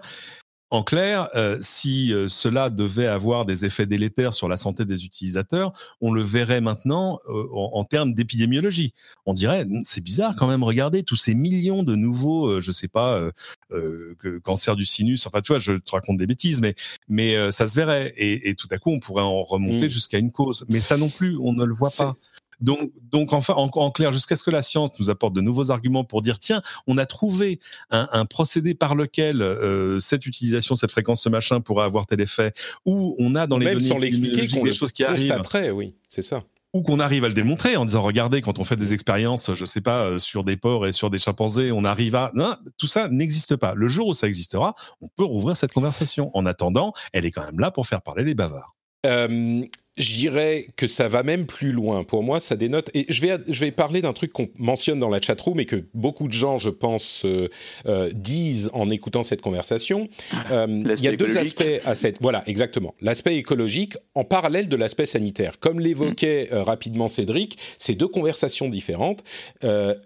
En 0.71 0.83
clair, 0.83 1.29
euh, 1.37 1.59
si 1.61 2.13
euh, 2.13 2.29
cela 2.29 2.71
devait 2.71 3.07
avoir 3.07 3.45
des 3.45 3.65
effets 3.65 3.87
délétères 3.87 4.35
sur 4.35 4.49
la 4.49 4.57
santé 4.57 4.85
des 4.85 5.05
utilisateurs, 5.05 5.73
on 6.01 6.13
le 6.13 6.23
verrait 6.23 6.61
maintenant 6.61 7.21
euh, 7.29 7.47
en, 7.53 7.71
en 7.75 7.85
termes 7.85 8.15
d'épidémiologie. 8.15 8.93
On 9.27 9.33
dirait, 9.33 9.63
Hum, 9.63 9.83
c'est 9.85 10.01
bizarre 10.01 10.35
quand 10.37 10.49
même, 10.49 10.65
regardez 10.65 11.05
tous 11.05 11.15
ces 11.15 11.35
millions 11.35 11.85
de 11.85 11.95
nouveaux, 11.95 12.49
euh, 12.49 12.61
je 12.61 12.73
sais 12.73 12.89
pas, 12.89 13.15
euh, 13.15 13.31
euh, 13.71 14.17
que- 14.19 14.39
cancer 14.39 14.75
du 14.75 14.87
sinus, 14.87 15.27
enfin 15.29 15.41
tu 15.41 15.53
vois, 15.53 15.59
je 15.61 15.73
te 15.75 15.93
raconte 15.93 16.17
des 16.17 16.27
bêtises, 16.27 16.61
mais, 16.61 16.75
mais 17.09 17.37
euh, 17.37 17.53
ça 17.53 17.69
se 17.69 17.77
verrait. 17.77 18.13
Et, 18.17 18.51
et 18.51 18.55
tout 18.57 18.69
à 18.73 18.79
coup, 18.79 18.91
on 18.91 18.99
pourrait 18.99 19.23
en 19.23 19.45
remonter 19.45 19.87
Mm. 19.87 19.89
jusqu'à 19.89 20.19
une 20.19 20.33
cause. 20.33 20.65
Mais 20.69 20.81
ça 20.81 20.97
non 20.97 21.11
plus, 21.11 21.37
on 21.41 21.53
ne 21.53 21.65
le 21.65 21.75
voit 21.75 21.91
pas. 21.97 22.17
Donc, 22.61 22.91
donc 23.03 23.33
enfin, 23.33 23.55
en, 23.55 23.91
clair, 23.91 24.13
jusqu'à 24.13 24.37
ce 24.37 24.45
que 24.45 24.51
la 24.51 24.63
science 24.63 24.99
nous 24.99 25.11
apporte 25.11 25.35
de 25.35 25.41
nouveaux 25.41 25.71
arguments 25.71 26.05
pour 26.05 26.23
dire 26.23 26.39
tiens, 26.39 26.63
on 26.87 26.99
a 26.99 27.07
trouvé 27.07 27.61
un, 27.91 28.25
procédé 28.27 28.75
par 28.75 28.95
lequel 28.95 29.43
euh, 29.43 30.01
cette 30.01 30.27
utilisation, 30.27 30.77
cette 30.77 30.91
fréquence, 30.91 31.23
ce 31.23 31.29
machin 31.29 31.61
pourrait 31.61 31.85
avoir 31.85 32.07
tel 32.07 32.21
effet, 32.21 32.53
ou 32.85 33.15
on 33.19 33.35
a 33.35 33.47
dans 33.47 33.59
les 33.59 33.67
données 33.67 33.81
sans 33.81 33.99
l'expliquer 33.99 34.47
des 34.47 34.73
choses 34.73 34.93
qui 34.93 35.05
arrivent. 35.05 35.33
oui, 35.75 35.95
c'est 36.09 36.23
ça. 36.23 36.45
Ou 36.73 36.83
qu'on 36.83 37.01
arrive 37.01 37.25
à 37.25 37.29
le 37.29 37.35
démontrer 37.35 37.77
en 37.77 37.87
disant 37.87 38.03
regardez 38.03 38.43
quand 38.43 38.59
on 38.59 38.65
fait 38.65 38.77
des 38.77 38.93
expériences 38.93 39.55
je 39.55 39.65
sais 39.65 39.81
pas 39.81 40.05
euh, 40.05 40.19
sur 40.19 40.45
des 40.45 40.57
porcs 40.59 40.87
et 40.87 40.93
sur 40.93 41.09
des 41.09 41.19
chimpanzés 41.19 41.73
on 41.73 41.85
arrive 41.85 42.15
à 42.17 42.33
non 42.35 42.55
tout 42.77 42.89
ça 42.89 43.09
n'existe 43.09 43.57
pas. 43.57 43.75
Le 43.75 43.89
jour 43.89 44.09
où 44.09 44.15
ça 44.15 44.27
existera 44.27 44.75
on 45.01 45.07
peut 45.09 45.25
rouvrir 45.25 45.57
cette 45.57 45.73
conversation. 45.73 46.31
En 46.35 46.45
attendant 46.45 46.93
elle 47.15 47.25
est 47.25 47.31
quand 47.31 47.45
même 47.47 47.61
là 47.61 47.71
pour 47.71 47.87
faire 47.87 48.03
parler 48.03 48.25
les 48.25 48.35
bavards. 48.35 48.77
Euh, 49.07 49.65
je 49.97 50.15
dirais 50.15 50.67
que 50.77 50.87
ça 50.87 51.09
va 51.09 51.23
même 51.23 51.47
plus 51.47 51.73
loin. 51.73 52.05
Pour 52.05 52.23
moi, 52.23 52.39
ça 52.41 52.57
dénote. 52.57 52.91
Et 52.95 53.07
je 53.09 53.21
vais, 53.21 53.39
je 53.49 53.61
vais 53.61 53.71
parler 53.71 54.03
d'un 54.03 54.13
truc 54.13 54.33
qu'on 54.33 54.49
mentionne 54.59 54.99
dans 54.99 55.09
la 55.09 55.21
chatroom 55.21 55.59
et 55.61 55.65
que 55.65 55.85
beaucoup 55.95 56.29
de 56.29 56.33
gens, 56.33 56.59
je 56.59 56.71
pense, 56.71 57.25
euh, 57.25 57.49
euh, 57.87 58.11
disent 58.15 58.71
en 58.75 58.91
écoutant 58.91 59.23
cette 59.23 59.41
conversation. 59.41 60.09
Euh, 60.51 60.95
il 60.99 61.03
y 61.03 61.09
a 61.09 61.17
deux 61.17 61.39
aspects 61.39 61.65
à 61.85 61.95
cette. 61.95 62.21
Voilà, 62.21 62.43
exactement. 62.47 62.95
L'aspect 63.01 63.37
écologique 63.37 63.97
en 64.15 64.25
parallèle 64.25 64.69
de 64.69 64.77
l'aspect 64.77 65.07
sanitaire. 65.07 65.59
Comme 65.59 65.81
l'évoquait 65.81 66.49
euh, 66.53 66.63
rapidement 66.63 67.09
Cédric, 67.09 67.57
c'est 67.79 67.95
deux 67.95 68.09
conversations 68.09 68.69
différentes. 68.69 69.25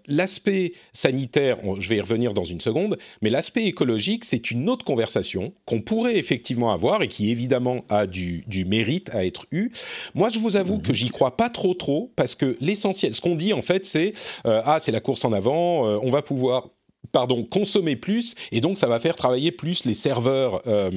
L'aspect 0.07 0.73
sanitaire, 0.93 1.57
je 1.79 1.89
vais 1.89 1.97
y 1.97 2.01
revenir 2.01 2.33
dans 2.33 2.43
une 2.43 2.61
seconde, 2.61 2.97
mais 3.21 3.29
l'aspect 3.29 3.65
écologique, 3.65 4.25
c'est 4.25 4.51
une 4.51 4.69
autre 4.69 4.85
conversation 4.85 5.53
qu'on 5.65 5.81
pourrait 5.81 6.17
effectivement 6.17 6.71
avoir 6.71 7.01
et 7.01 7.07
qui 7.07 7.31
évidemment 7.31 7.83
a 7.89 8.07
du, 8.07 8.43
du 8.47 8.65
mérite 8.65 9.09
à 9.13 9.25
être 9.25 9.45
eu 9.51 9.71
moi, 10.15 10.29
je 10.29 10.39
vous 10.39 10.55
avoue 10.55 10.79
que 10.79 10.93
j'y 10.93 11.09
crois 11.09 11.37
pas 11.37 11.49
trop 11.49 11.73
trop 11.73 12.11
parce 12.15 12.35
que 12.35 12.57
l'essentiel, 12.59 13.13
ce 13.13 13.21
qu'on 13.21 13.35
dit 13.35 13.53
en 13.53 13.61
fait, 13.61 13.85
c'est 13.85 14.13
euh, 14.45 14.61
ah 14.65 14.79
c'est 14.79 14.91
la 14.91 14.99
course 14.99 15.25
en 15.25 15.33
avant, 15.33 15.87
euh, 15.87 15.99
on 16.01 16.09
va 16.09 16.21
pouvoir 16.21 16.69
pardon 17.11 17.43
consommer 17.43 17.95
plus 17.95 18.35
et 18.51 18.61
donc 18.61 18.77
ça 18.77 18.87
va 18.87 18.99
faire 18.99 19.15
travailler 19.15 19.51
plus 19.51 19.85
les 19.85 19.93
serveurs. 19.93 20.61
Euh, 20.67 20.89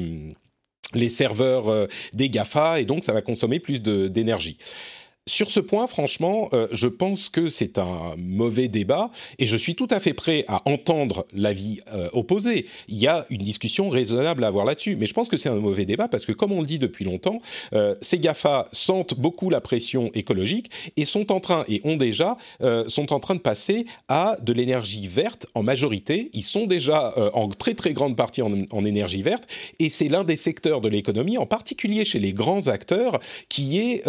les 0.92 1.08
serveurs 1.08 1.88
des 2.12 2.30
GAFA 2.30 2.78
et 2.78 2.84
donc 2.84 3.02
ça 3.02 3.12
va 3.12 3.20
consommer 3.20 3.58
plus 3.58 3.82
d'énergie 3.82 4.58
sur 5.26 5.50
ce 5.50 5.60
point, 5.60 5.86
franchement, 5.86 6.50
euh, 6.52 6.68
je 6.70 6.86
pense 6.86 7.30
que 7.30 7.48
c'est 7.48 7.78
un 7.78 8.14
mauvais 8.18 8.68
débat 8.68 9.10
et 9.38 9.46
je 9.46 9.56
suis 9.56 9.74
tout 9.74 9.88
à 9.90 9.98
fait 9.98 10.12
prêt 10.12 10.44
à 10.48 10.60
entendre 10.68 11.26
l'avis 11.32 11.80
euh, 11.94 12.10
opposé. 12.12 12.66
Il 12.88 12.98
y 12.98 13.06
a 13.06 13.24
une 13.30 13.42
discussion 13.42 13.88
raisonnable 13.88 14.44
à 14.44 14.48
avoir 14.48 14.66
là-dessus, 14.66 14.96
mais 14.96 15.06
je 15.06 15.14
pense 15.14 15.30
que 15.30 15.38
c'est 15.38 15.48
un 15.48 15.54
mauvais 15.54 15.86
débat 15.86 16.08
parce 16.08 16.26
que, 16.26 16.32
comme 16.32 16.52
on 16.52 16.60
le 16.60 16.66
dit 16.66 16.78
depuis 16.78 17.06
longtemps, 17.06 17.40
euh, 17.72 17.94
ces 18.02 18.18
GAFA 18.18 18.68
sentent 18.72 19.14
beaucoup 19.14 19.48
la 19.48 19.62
pression 19.62 20.10
écologique 20.12 20.70
et 20.98 21.06
sont 21.06 21.32
en 21.32 21.40
train, 21.40 21.64
et 21.68 21.80
ont 21.84 21.96
déjà, 21.96 22.36
sont 22.88 23.12
en 23.12 23.20
train 23.20 23.34
de 23.34 23.40
passer 23.40 23.86
à 24.08 24.36
de 24.42 24.52
l'énergie 24.52 25.06
verte 25.06 25.46
en 25.54 25.62
majorité. 25.62 26.30
Ils 26.34 26.42
sont 26.42 26.66
déjà 26.66 27.14
en 27.32 27.48
très 27.48 27.74
très 27.74 27.92
grande 27.92 28.16
partie 28.16 28.42
en, 28.42 28.84
énergie 28.84 29.22
verte 29.22 29.44
et 29.78 29.88
c'est 29.88 30.08
l'un 30.08 30.24
des 30.24 30.36
secteurs 30.36 30.80
de 30.80 30.88
l'économie, 30.88 31.38
en 31.38 31.46
particulier 31.46 32.04
chez 32.04 32.18
les 32.18 32.32
grands 32.32 32.68
acteurs, 32.68 33.20
qui 33.48 33.78
est, 33.78 34.04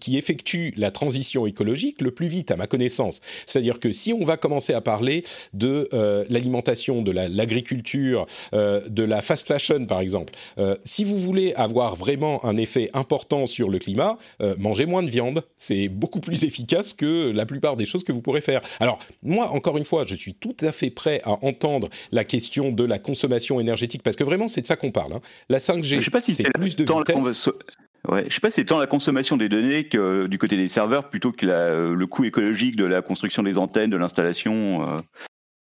qui 0.00 0.18
est 0.34 0.76
la 0.76 0.90
transition 0.90 1.46
écologique 1.46 2.00
le 2.00 2.10
plus 2.10 2.28
vite, 2.28 2.50
à 2.50 2.56
ma 2.56 2.66
connaissance. 2.66 3.20
C'est-à-dire 3.46 3.80
que 3.80 3.92
si 3.92 4.12
on 4.12 4.24
va 4.24 4.36
commencer 4.36 4.72
à 4.72 4.80
parler 4.80 5.24
de 5.52 5.88
euh, 5.92 6.24
l'alimentation, 6.28 7.02
de 7.02 7.10
l'agriculture, 7.10 8.26
euh, 8.52 8.86
de 8.88 9.02
la 9.02 9.22
fast 9.22 9.46
fashion, 9.46 9.84
par 9.86 10.00
exemple, 10.00 10.34
euh, 10.58 10.76
si 10.84 11.04
vous 11.04 11.18
voulez 11.18 11.54
avoir 11.54 11.96
vraiment 11.96 12.44
un 12.44 12.56
effet 12.56 12.90
important 12.92 13.46
sur 13.46 13.68
le 13.68 13.78
climat, 13.78 14.18
mangez 14.58 14.86
moins 14.86 15.02
de 15.02 15.10
viande. 15.10 15.42
C'est 15.56 15.88
beaucoup 15.88 16.20
plus 16.20 16.44
efficace 16.50 16.92
que 16.92 17.30
la 17.30 17.46
plupart 17.46 17.76
des 17.76 17.86
choses 17.86 18.04
que 18.04 18.12
vous 18.12 18.20
pourrez 18.20 18.40
faire. 18.40 18.60
Alors, 18.80 18.98
moi, 19.22 19.50
encore 19.50 19.76
une 19.76 19.84
fois, 19.84 20.04
je 20.06 20.14
suis 20.14 20.34
tout 20.34 20.56
à 20.60 20.72
fait 20.72 20.90
prêt 20.90 21.20
à 21.24 21.44
entendre 21.44 21.88
la 22.12 22.24
question 22.24 22.72
de 22.72 22.84
la 22.84 22.98
consommation 22.98 23.60
énergétique, 23.60 24.02
parce 24.02 24.16
que 24.16 24.24
vraiment, 24.24 24.48
c'est 24.48 24.60
de 24.60 24.66
ça 24.66 24.76
qu'on 24.76 24.90
parle. 24.90 25.14
Hein. 25.14 25.20
La 25.48 25.58
5G, 25.58 26.02
c'est 26.34 26.52
plus 26.52 26.76
de 26.76 26.84
vitesse. 26.84 27.48
Ouais, 28.08 28.26
je 28.28 28.34
sais 28.34 28.40
pas 28.40 28.50
c'est 28.50 28.64
tant 28.64 28.78
la 28.78 28.86
consommation 28.86 29.36
des 29.36 29.48
données 29.48 29.84
que 29.84 29.96
euh, 29.96 30.28
du 30.28 30.38
côté 30.38 30.56
des 30.56 30.68
serveurs 30.68 31.08
plutôt 31.08 31.32
que 31.32 31.46
la, 31.46 31.54
euh, 31.54 31.94
le 31.94 32.06
coût 32.06 32.24
écologique 32.24 32.76
de 32.76 32.84
la 32.84 33.00
construction 33.00 33.42
des 33.42 33.56
antennes, 33.56 33.90
de 33.90 33.96
l'installation. 33.96 34.88
Euh. 34.88 34.96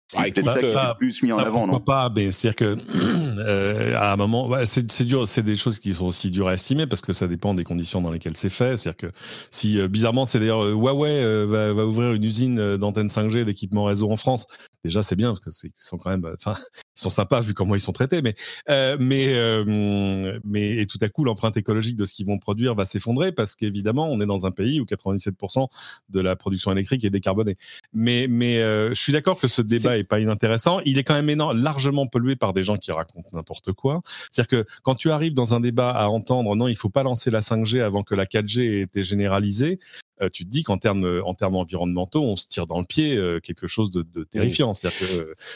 C'est 0.08 0.34
peut-être 0.34 0.46
ça, 0.46 0.58
qui 0.58 0.66
est 0.66 0.98
plus 0.98 1.24
mis 1.24 1.32
en 1.32 1.38
avant, 1.38 1.68
non? 1.68 1.80
pas, 1.80 2.12
mais 2.14 2.32
c'est-à-dire 2.32 2.56
que 2.56 3.31
euh, 3.48 3.98
à 3.98 4.14
un 4.14 4.16
moment, 4.16 4.48
ouais, 4.48 4.66
c'est 4.66 5.04
dur, 5.04 5.28
c'est 5.28 5.44
des 5.44 5.56
choses 5.56 5.80
qui 5.80 5.94
sont 5.94 6.06
aussi 6.06 6.32
dures 6.32 6.48
à 6.48 6.54
estimer 6.54 6.88
parce 6.88 7.02
que 7.02 7.14
ça 7.14 7.28
dépend 7.28 7.54
des 7.54 7.64
conditions 7.64 8.02
dans 8.02 8.12
lesquelles 8.12 8.38
c'est 8.38 8.50
fait. 8.50 8.78
C'est-à-dire 8.78 8.98
que 8.98 9.18
si 9.50 9.86
bizarrement, 9.88 10.26
c'est 10.26 10.40
d'ailleurs 10.40 10.64
Huawei 10.64 11.46
va, 11.46 11.74
va, 11.74 11.86
ouvrir 11.86 12.14
une 12.14 12.24
usine 12.24 12.78
d'antennes 12.78 13.08
5G 13.08 13.44
d'équipement 13.44 13.86
réseau 13.86 14.12
en 14.12 14.18
France, 14.18 14.48
déjà 14.84 15.04
c'est 15.04 15.16
bien 15.16 15.30
parce 15.30 15.40
que 15.40 15.52
c'est 15.52 15.70
sont 15.78 15.98
quand 15.98 16.10
même 16.10 16.26
enfin 16.36 16.56
ils 16.96 17.02
sont 17.02 17.10
sympas 17.10 17.42
vu 17.42 17.54
comment 17.54 17.76
ils 17.76 17.82
sont 17.82 17.92
traités 17.92 18.22
mais 18.22 18.36
euh, 18.70 18.98
mais 19.00 19.34
euh, 19.34 20.40
mais 20.44 20.78
et 20.78 20.88
tout 20.88 20.98
à 21.02 21.10
coup 21.10 21.24
l'empreinte 21.24 21.58
écologique 21.58 21.96
de 21.96 22.06
ce 22.06 22.14
qu'ils 22.14 22.26
vont 22.26 22.40
produire 22.40 22.76
va 22.76 22.86
s'effondrer 22.86 23.32
parce 23.32 23.56
qu'évidemment 23.56 24.08
on 24.10 24.20
est 24.22 24.26
dans 24.26 24.46
un 24.46 24.52
pays 24.52 24.80
où 24.80 24.86
97% 24.86 25.68
de 26.10 26.20
la 26.20 26.36
production 26.36 26.72
électrique 26.72 27.04
est 27.06 27.10
décarbonée. 27.10 27.58
Mais 27.94 28.28
mais 28.30 28.60
euh, 28.60 28.90
je 28.90 29.02
suis 29.02 29.14
d'accord 29.14 29.40
que 29.40 29.48
ce 29.48 29.62
débat 29.62 29.98
est... 29.98 30.04
pas 30.04 30.20
inintéressant. 30.20 30.80
Il 30.86 30.98
est 30.98 31.04
quand 31.04 31.14
même 31.14 31.30
énorme, 31.30 31.62
largement 31.62 32.08
pollué 32.08 32.36
par 32.36 32.54
des 32.54 32.64
gens 32.64 32.78
qui 32.78 32.92
racontent 32.92 33.31
n'importe 33.34 33.74
quoi 33.74 34.02
c'est-à-dire 34.32 34.64
que 34.64 34.70
quand 34.84 34.96
tu 34.96 35.12
arrives 35.12 35.34
dans 35.34 35.54
un 35.54 35.60
débat 35.60 35.92
à 35.92 36.08
entendre 36.08 36.56
non 36.56 36.68
il 36.68 36.76
faut 36.76 36.90
pas 36.90 37.04
lancer 37.04 37.32
la 37.32 37.42
5G 37.42 37.82
avant 37.82 38.04
que 38.04 38.16
la 38.16 38.26
4G 38.26 38.62
ait 38.62 38.82
été 38.82 39.04
généralisée 39.04 39.80
euh, 40.22 40.30
tu 40.30 40.46
te 40.46 40.50
dis 40.50 40.64
qu'en 40.64 40.78
termes 40.78 41.06
euh, 41.06 41.26
en 41.26 41.34
termes 41.34 41.56
environnementaux, 41.56 42.24
on 42.24 42.36
se 42.36 42.48
tire 42.48 42.68
dans 42.68 42.80
le 42.80 42.86
pied 42.86 43.16
euh, 43.16 43.40
quelque 43.40 43.68
chose 43.68 43.90
de, 43.92 44.06
terrifiant. 44.24 44.74
C'est-à-dire 44.74 45.00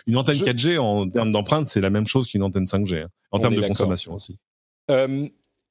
qu'une 0.05 0.17
antenne 0.17 0.38
4G 0.38 0.80
en 0.80 1.07
termes 1.09 1.32
d'empreinte, 1.32 1.67
c'est 1.67 1.82
la 1.82 1.89
même 1.89 2.07
chose 2.07 2.28
qu'une 2.28 2.43
antenne 2.43 2.65
5G 2.65 3.03
hein, 3.03 3.07
en 3.32 3.39
termes 3.39 3.55
de 3.55 3.61
consommation 3.61 4.13
aussi. 4.13 4.38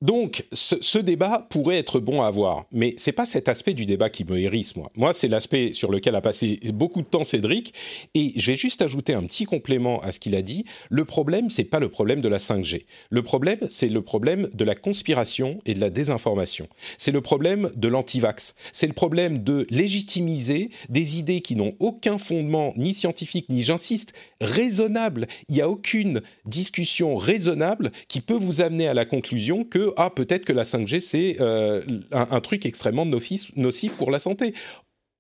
Donc, 0.03 0.45
ce, 0.53 0.99
débat 0.99 1.47
pourrait 1.49 1.79
être 1.79 1.99
bon 1.99 2.21
à 2.21 2.27
avoir, 2.27 2.67
mais 2.73 2.95
c'est 2.99 3.13
pas 3.13 3.25
cet 3.25 3.49
aspect 3.49 3.73
du 3.73 3.87
débat 3.87 4.11
qui 4.11 4.25
me 4.25 4.37
hérisse, 4.37 4.77
moi. 4.77 4.91
Moi, 4.97 5.15
c'est 5.15 5.29
l'aspect 5.29 5.73
sur 5.73 5.91
lequel 5.91 6.15
a 6.15 6.21
passé 6.21 6.61
beaucoup 6.75 7.01
de 7.01 7.07
temps 7.07 7.25
Cédric, 7.25 7.73
et 8.15 8.33
je 8.37 8.51
vais 8.51 8.59
juste 8.59 8.83
ajouter 8.83 9.15
un 9.15 9.23
petit 9.23 9.45
complément 9.45 10.01
à 10.01 10.13
ce 10.13 10.21
qu'il 10.21 10.35
a 10.35 10.43
dit. 10.43 10.67
Le 10.91 11.05
problème, 11.05 11.49
c'est 11.49 11.65
pas 11.65 11.81
le 11.81 11.89
problème 11.89 12.21
de 12.21 12.29
la 12.29 12.37
5G. 12.37 12.85
Le 13.09 13.23
problème, 13.23 13.61
c'est 13.71 13.89
le 13.89 14.03
problème 14.03 14.51
de 14.53 14.65
la 14.65 14.75
conspiration 14.75 15.61
et 15.65 15.73
de 15.73 15.81
la 15.81 15.91
désinformation. 15.91 16.69
C'est 16.99 17.13
le 17.13 17.23
problème 17.23 17.71
de 17.75 17.89
l'antivax. 17.89 18.55
C'est 18.73 18.89
le 18.89 18.93
problème 18.93 19.39
de 19.39 19.67
légitimiser 19.71 20.71
des 20.91 21.19
idées 21.19 21.41
qui 21.41 21.57
n'ont 21.57 21.73
aucun 21.79 22.19
fondement, 22.19 22.75
ni 22.77 22.93
scientifique, 22.93 23.49
ni, 23.49 23.63
j'insiste, 23.63 24.13
raisonnable. 24.41 25.29
Il 25.49 25.55
n'y 25.55 25.63
a 25.63 25.71
aucune 25.71 26.21
discussion 26.45 27.17
raisonnable 27.17 27.91
qui 28.09 28.21
peut 28.21 28.35
vous 28.35 28.61
amener 28.61 28.87
à 28.87 28.95
la 28.95 29.07
conclusion 29.07 29.65
que 29.65 29.84
ah 29.97 30.11
peut-être 30.11 30.45
que 30.45 30.53
la 30.53 30.65
5G 30.65 31.01
c'est 31.01 31.37
euh, 31.41 31.83
un, 32.13 32.41
truc 32.41 32.67
extrêmement 32.67 33.07
nocif, 33.07 33.97
pour 33.97 34.11
la 34.11 34.19
santé. 34.19 34.55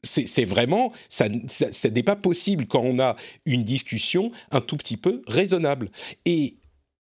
C'est 0.02 0.44
vraiment, 0.44 0.92
ça, 1.08 1.28
ça 1.48 1.88
n'est 1.88 2.02
pas 2.02 2.16
possible 2.16 2.66
quand 2.66 2.82
on 2.82 2.98
a 2.98 3.16
une 3.46 3.64
discussion 3.64 4.32
un 4.50 4.60
tout 4.60 4.76
petit 4.76 4.98
peu 4.98 5.22
raisonnable. 5.26 5.88
Et 6.26 6.56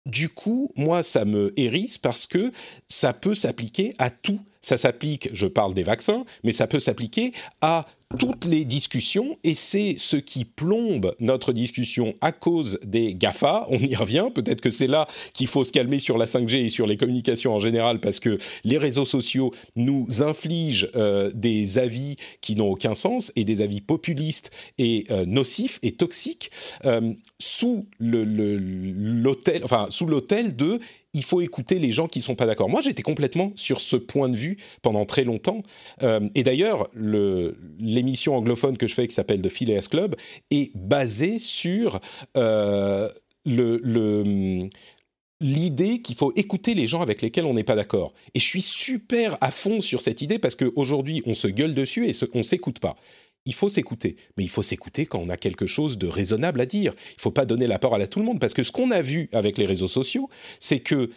du 0.04 0.28
coup, 0.28 0.70
moi, 0.76 1.02
ça 1.02 1.24
me 1.24 1.52
hérisse 1.56 1.96
parce 1.96 2.26
que 2.26 2.52
ça 2.88 3.12
peut 3.12 3.34
s'appliquer 3.34 3.94
à 3.98 4.10
tout. 4.10 4.40
Ça 4.62 4.76
s'applique, 4.76 5.28
je 5.32 5.46
parle 5.46 5.74
des 5.74 5.82
vaccins, 5.82 6.24
mais 6.44 6.52
ça 6.52 6.66
peut 6.66 6.80
s'appliquer 6.80 7.32
à 7.60 7.84
toutes 8.18 8.44
les 8.44 8.64
discussions 8.64 9.38
et 9.44 9.54
c'est 9.54 9.94
ce 9.98 10.16
qui 10.16 10.44
plombe 10.44 11.14
notre 11.20 11.52
discussion 11.52 12.14
à 12.20 12.32
cause 12.32 12.78
des 12.84 13.14
GAFA. 13.14 13.66
On 13.70 13.78
y 13.78 13.94
revient. 13.94 14.26
Peut-être 14.34 14.60
que 14.60 14.70
c'est 14.70 14.86
là 14.86 15.06
qu'il 15.32 15.46
faut 15.46 15.64
se 15.64 15.72
calmer 15.72 15.98
sur 15.98 16.18
la 16.18 16.26
5G 16.26 16.64
et 16.64 16.68
sur 16.68 16.86
les 16.86 16.96
communications 16.96 17.54
en 17.54 17.58
général 17.58 18.00
parce 18.00 18.20
que 18.20 18.38
les 18.64 18.78
réseaux 18.78 19.04
sociaux 19.04 19.52
nous 19.76 20.22
infligent 20.22 20.88
euh, 20.94 21.30
des 21.34 21.78
avis 21.78 22.16
qui 22.40 22.56
n'ont 22.56 22.70
aucun 22.70 22.94
sens 22.94 23.32
et 23.36 23.44
des 23.44 23.60
avis 23.60 23.80
populistes 23.80 24.50
et 24.78 25.04
euh, 25.10 25.24
nocifs 25.26 25.78
et 25.82 25.92
toxiques 25.92 26.50
euh, 26.84 27.12
sous 27.38 27.86
l'hôtel, 27.98 29.64
enfin 29.64 29.88
de 29.88 30.80
il 31.14 31.24
faut 31.24 31.40
écouter 31.40 31.78
les 31.78 31.92
gens 31.92 32.08
qui 32.08 32.20
sont 32.20 32.34
pas 32.34 32.46
d'accord. 32.46 32.68
Moi, 32.68 32.80
j'étais 32.80 33.02
complètement 33.02 33.52
sur 33.54 33.80
ce 33.80 33.96
point 33.96 34.28
de 34.28 34.36
vue 34.36 34.56
pendant 34.80 35.04
très 35.04 35.24
longtemps. 35.24 35.62
Euh, 36.02 36.28
et 36.34 36.42
d'ailleurs, 36.42 36.88
l'émission 36.94 38.36
anglophone 38.36 38.76
que 38.76 38.86
je 38.86 38.94
fais, 38.94 39.06
qui 39.06 39.14
s'appelle 39.14 39.42
The 39.42 39.48
Phileas 39.48 39.88
Club, 39.90 40.16
est 40.50 40.74
basée 40.74 41.38
sur 41.38 42.00
euh, 42.36 43.08
l'idée 45.40 46.00
qu'il 46.00 46.14
faut 46.14 46.32
écouter 46.36 46.74
les 46.74 46.86
gens 46.86 47.02
avec 47.02 47.20
lesquels 47.20 47.44
on 47.44 47.54
n'est 47.54 47.64
pas 47.64 47.76
d'accord. 47.76 48.14
Et 48.34 48.40
je 48.40 48.46
suis 48.46 48.62
super 48.62 49.36
à 49.40 49.50
fond 49.50 49.80
sur 49.80 50.00
cette 50.00 50.22
idée 50.22 50.38
parce 50.38 50.54
qu'aujourd'hui, 50.54 51.22
on 51.26 51.34
se 51.34 51.48
gueule 51.48 51.74
dessus 51.74 52.08
et 52.08 52.12
on 52.34 52.42
s'écoute 52.42 52.78
pas 52.78 52.96
il 53.44 53.54
faut 53.54 53.68
s'écouter. 53.68 54.16
Mais 54.36 54.44
il 54.44 54.50
faut 54.50 54.62
s'écouter 54.62 55.06
quand 55.06 55.18
on 55.18 55.28
a 55.28 55.36
quelque 55.36 55.66
chose 55.66 55.98
de 55.98 56.06
raisonnable 56.06 56.60
à 56.60 56.66
dire. 56.66 56.94
Il 57.12 57.16
ne 57.16 57.22
faut 57.22 57.30
pas 57.30 57.46
donner 57.46 57.66
la 57.66 57.78
parole 57.78 58.02
à 58.02 58.06
tout 58.06 58.18
le 58.18 58.24
monde. 58.24 58.40
Parce 58.40 58.54
que 58.54 58.62
ce 58.62 58.72
qu'on 58.72 58.90
a 58.90 59.02
vu 59.02 59.28
avec 59.32 59.58
les 59.58 59.66
réseaux 59.66 59.88
sociaux, 59.88 60.28
c'est 60.60 60.80
que 60.80 61.10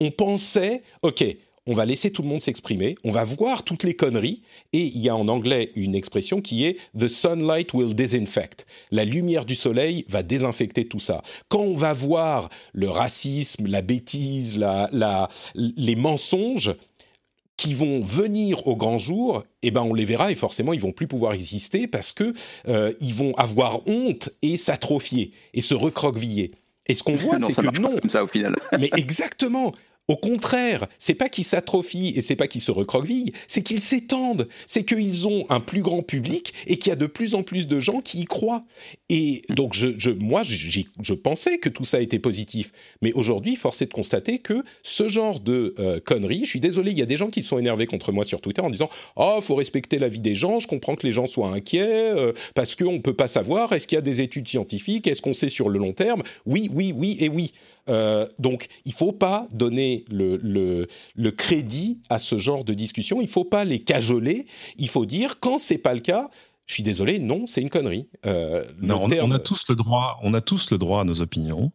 on 0.00 0.10
pensait, 0.10 0.82
OK, 1.02 1.24
on 1.68 1.74
va 1.74 1.84
laisser 1.84 2.10
tout 2.10 2.22
le 2.22 2.28
monde 2.28 2.40
s'exprimer, 2.40 2.94
on 3.04 3.10
va 3.10 3.24
voir 3.24 3.62
toutes 3.62 3.82
les 3.82 3.94
conneries, 3.94 4.40
et 4.72 4.84
il 4.84 4.98
y 4.98 5.10
a 5.10 5.14
en 5.14 5.28
anglais 5.28 5.70
une 5.74 5.94
expression 5.94 6.40
qui 6.40 6.64
est 6.64 6.78
The 6.98 7.08
sunlight 7.08 7.74
will 7.74 7.94
disinfect. 7.94 8.64
La 8.90 9.04
lumière 9.04 9.44
du 9.44 9.54
soleil 9.54 10.06
va 10.08 10.22
désinfecter 10.22 10.88
tout 10.88 10.98
ça. 10.98 11.22
Quand 11.50 11.60
on 11.60 11.74
va 11.74 11.92
voir 11.92 12.48
le 12.72 12.88
racisme, 12.88 13.66
la 13.66 13.82
bêtise, 13.82 14.56
la, 14.56 15.28
les 15.54 15.96
mensonges, 15.96 16.74
qui 17.58 17.74
vont 17.74 18.00
venir 18.00 18.66
au 18.66 18.76
grand 18.76 18.96
jour, 18.96 19.44
eh 19.62 19.70
ben 19.70 19.82
on 19.82 19.92
les 19.92 20.06
verra 20.06 20.32
et 20.32 20.36
forcément 20.36 20.72
ils 20.72 20.80
vont 20.80 20.92
plus 20.92 21.08
pouvoir 21.08 21.34
exister 21.34 21.86
parce 21.86 22.12
que 22.12 22.32
euh, 22.68 22.92
ils 23.00 23.12
vont 23.12 23.34
avoir 23.34 23.86
honte 23.86 24.30
et 24.40 24.56
s'atrophier 24.56 25.32
et 25.52 25.60
se 25.60 25.74
recroqueviller. 25.74 26.52
Et 26.86 26.94
ce 26.94 27.02
qu'on 27.02 27.16
voit, 27.16 27.38
c'est 27.38 27.54
que 27.54 27.80
non. 27.80 27.96
Comme 28.00 28.10
ça 28.10 28.24
au 28.24 28.28
final. 28.28 28.54
mais 28.78 28.88
exactement. 28.96 29.72
Au 30.08 30.16
contraire, 30.16 30.86
c'est 30.98 31.14
pas 31.14 31.28
qu'ils 31.28 31.44
s'atrophient 31.44 32.14
et 32.16 32.22
c'est 32.22 32.34
pas 32.34 32.48
qu'ils 32.48 32.62
se 32.62 32.70
recroquevillent, 32.70 33.32
c'est 33.46 33.62
qu'ils 33.62 33.82
s'étendent. 33.82 34.48
C'est 34.66 34.84
qu'ils 34.84 35.28
ont 35.28 35.44
un 35.50 35.60
plus 35.60 35.82
grand 35.82 36.02
public 36.02 36.54
et 36.66 36.78
qu'il 36.78 36.88
y 36.88 36.92
a 36.92 36.96
de 36.96 37.06
plus 37.06 37.34
en 37.34 37.42
plus 37.42 37.68
de 37.68 37.78
gens 37.78 38.00
qui 38.00 38.20
y 38.20 38.24
croient. 38.24 38.64
Et 39.10 39.42
donc, 39.50 39.74
je, 39.74 39.98
je 39.98 40.10
moi, 40.10 40.42
je 40.44 41.12
pensais 41.12 41.58
que 41.58 41.68
tout 41.68 41.84
ça 41.84 42.00
était 42.00 42.18
positif. 42.18 42.72
Mais 43.02 43.12
aujourd'hui, 43.12 43.54
force 43.54 43.82
est 43.82 43.86
de 43.86 43.92
constater 43.92 44.38
que 44.38 44.64
ce 44.82 45.08
genre 45.08 45.40
de 45.40 45.74
euh, 45.78 46.00
conneries, 46.00 46.44
je 46.44 46.50
suis 46.50 46.60
désolé, 46.60 46.92
il 46.92 46.98
y 46.98 47.02
a 47.02 47.06
des 47.06 47.18
gens 47.18 47.28
qui 47.28 47.42
sont 47.42 47.58
énervés 47.58 47.86
contre 47.86 48.10
moi 48.10 48.24
sur 48.24 48.40
Twitter 48.40 48.62
en 48.62 48.70
disant 48.70 48.88
Oh, 49.16 49.40
faut 49.42 49.56
respecter 49.56 49.98
la 49.98 50.08
vie 50.08 50.20
des 50.20 50.34
gens, 50.34 50.58
je 50.58 50.68
comprends 50.68 50.96
que 50.96 51.06
les 51.06 51.12
gens 51.12 51.26
soient 51.26 51.50
inquiets 51.50 52.12
euh, 52.16 52.32
parce 52.54 52.74
qu'on 52.76 52.92
ne 52.92 52.98
peut 52.98 53.14
pas 53.14 53.28
savoir, 53.28 53.74
est-ce 53.74 53.86
qu'il 53.86 53.96
y 53.96 53.98
a 53.98 54.02
des 54.02 54.22
études 54.22 54.48
scientifiques, 54.48 55.06
est-ce 55.06 55.20
qu'on 55.20 55.34
sait 55.34 55.50
sur 55.50 55.68
le 55.68 55.78
long 55.78 55.92
terme? 55.92 56.22
Oui, 56.46 56.70
oui, 56.72 56.94
oui 56.96 57.18
et 57.20 57.28
oui. 57.28 57.52
Euh, 57.88 58.26
donc, 58.38 58.68
il 58.84 58.92
faut 58.92 59.12
pas 59.12 59.48
donner 59.52 60.04
le, 60.10 60.36
le, 60.36 60.86
le, 61.14 61.30
crédit 61.30 62.00
à 62.08 62.18
ce 62.18 62.38
genre 62.38 62.64
de 62.64 62.74
discussion. 62.74 63.20
Il 63.20 63.28
faut 63.28 63.44
pas 63.44 63.64
les 63.64 63.80
cajoler. 63.80 64.46
Il 64.76 64.88
faut 64.88 65.06
dire 65.06 65.40
quand 65.40 65.58
c'est 65.58 65.78
pas 65.78 65.94
le 65.94 66.00
cas. 66.00 66.30
Je 66.66 66.74
suis 66.74 66.82
désolé, 66.82 67.18
non, 67.18 67.46
c'est 67.46 67.62
une 67.62 67.70
connerie. 67.70 68.10
Euh, 68.26 68.62
non, 68.82 69.08
on, 69.10 69.30
a 69.30 69.38
tous 69.38 69.64
le 69.70 69.74
droit, 69.74 70.18
on 70.22 70.34
a 70.34 70.42
tous 70.42 70.70
le 70.70 70.76
droit 70.76 71.00
à 71.00 71.04
nos 71.04 71.22
opinions, 71.22 71.72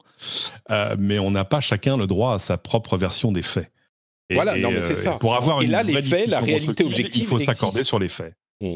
euh, 0.69 0.95
mais 0.99 1.17
on 1.17 1.31
n'a 1.31 1.45
pas 1.45 1.61
chacun 1.61 1.97
le 1.97 2.05
droit 2.05 2.35
à 2.35 2.39
sa 2.39 2.59
propre 2.59 2.95
version 2.95 3.31
des 3.31 3.41
faits. 3.41 3.71
voilà, 4.29 4.55
non, 4.55 4.69
mais 4.69 4.83
c'est 4.83 4.93
ça. 4.93 5.15
Pour 5.15 5.33
avoir 5.33 5.63
et 5.63 5.65
une 5.65 5.71
là, 5.71 5.81
les 5.81 5.99
faits, 5.99 6.27
la 6.27 6.41
réalité 6.41 6.83
objective, 6.83 7.23
il 7.23 7.27
faut 7.27 7.39
s'accorder 7.39 7.83
sur 7.83 7.97
les 7.97 8.07
faits. 8.07 8.35
Mmh. 8.61 8.75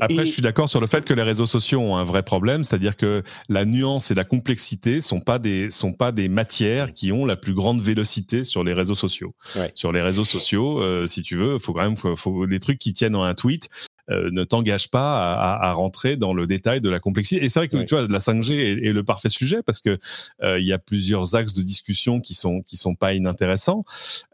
Après, 0.00 0.26
je 0.26 0.30
suis 0.30 0.42
d'accord 0.42 0.68
sur 0.68 0.80
le 0.80 0.86
fait 0.86 1.04
que 1.04 1.14
les 1.14 1.22
réseaux 1.22 1.46
sociaux 1.46 1.80
ont 1.80 1.96
un 1.96 2.04
vrai 2.04 2.22
problème, 2.22 2.64
c'est-à-dire 2.64 2.96
que 2.96 3.22
la 3.48 3.64
nuance 3.64 4.10
et 4.10 4.14
la 4.14 4.24
complexité 4.24 5.00
sont 5.00 5.20
pas 5.20 5.38
des 5.38 5.70
sont 5.70 5.92
pas 5.92 6.12
des 6.12 6.28
matières 6.28 6.92
qui 6.92 7.12
ont 7.12 7.24
la 7.24 7.36
plus 7.36 7.54
grande 7.54 7.80
vélocité 7.80 8.44
sur 8.44 8.64
les 8.64 8.74
réseaux 8.74 8.94
sociaux. 8.94 9.34
Sur 9.74 9.92
les 9.92 10.02
réseaux 10.02 10.24
sociaux, 10.24 10.80
euh, 10.82 11.06
si 11.06 11.22
tu 11.22 11.36
veux, 11.36 11.58
faut 11.58 11.72
quand 11.72 11.82
même 11.82 11.96
faut, 11.96 12.16
faut, 12.16 12.44
les 12.44 12.60
trucs 12.60 12.78
qui 12.78 12.92
tiennent 12.92 13.16
en 13.16 13.24
un 13.24 13.34
tweet. 13.34 13.70
Euh, 14.10 14.30
ne 14.30 14.44
t'engage 14.44 14.88
pas 14.88 15.34
à, 15.34 15.68
à, 15.68 15.72
rentrer 15.72 16.16
dans 16.16 16.32
le 16.32 16.46
détail 16.46 16.80
de 16.80 16.88
la 16.88 17.00
complexité. 17.00 17.44
Et 17.44 17.48
c'est 17.48 17.58
vrai 17.58 17.68
que 17.68 17.76
tu 17.82 17.94
vois, 17.94 18.06
la 18.06 18.20
5G 18.20 18.52
est, 18.52 18.86
est, 18.86 18.92
le 18.92 19.02
parfait 19.02 19.28
sujet 19.28 19.62
parce 19.64 19.80
que 19.80 19.98
euh, 20.42 20.60
il 20.60 20.66
y 20.66 20.72
a 20.72 20.78
plusieurs 20.78 21.34
axes 21.34 21.54
de 21.54 21.62
discussion 21.62 22.20
qui 22.20 22.34
sont 22.34 22.62
qui 22.62 22.76
sont 22.76 22.94
pas 22.94 23.14
inintéressants, 23.14 23.84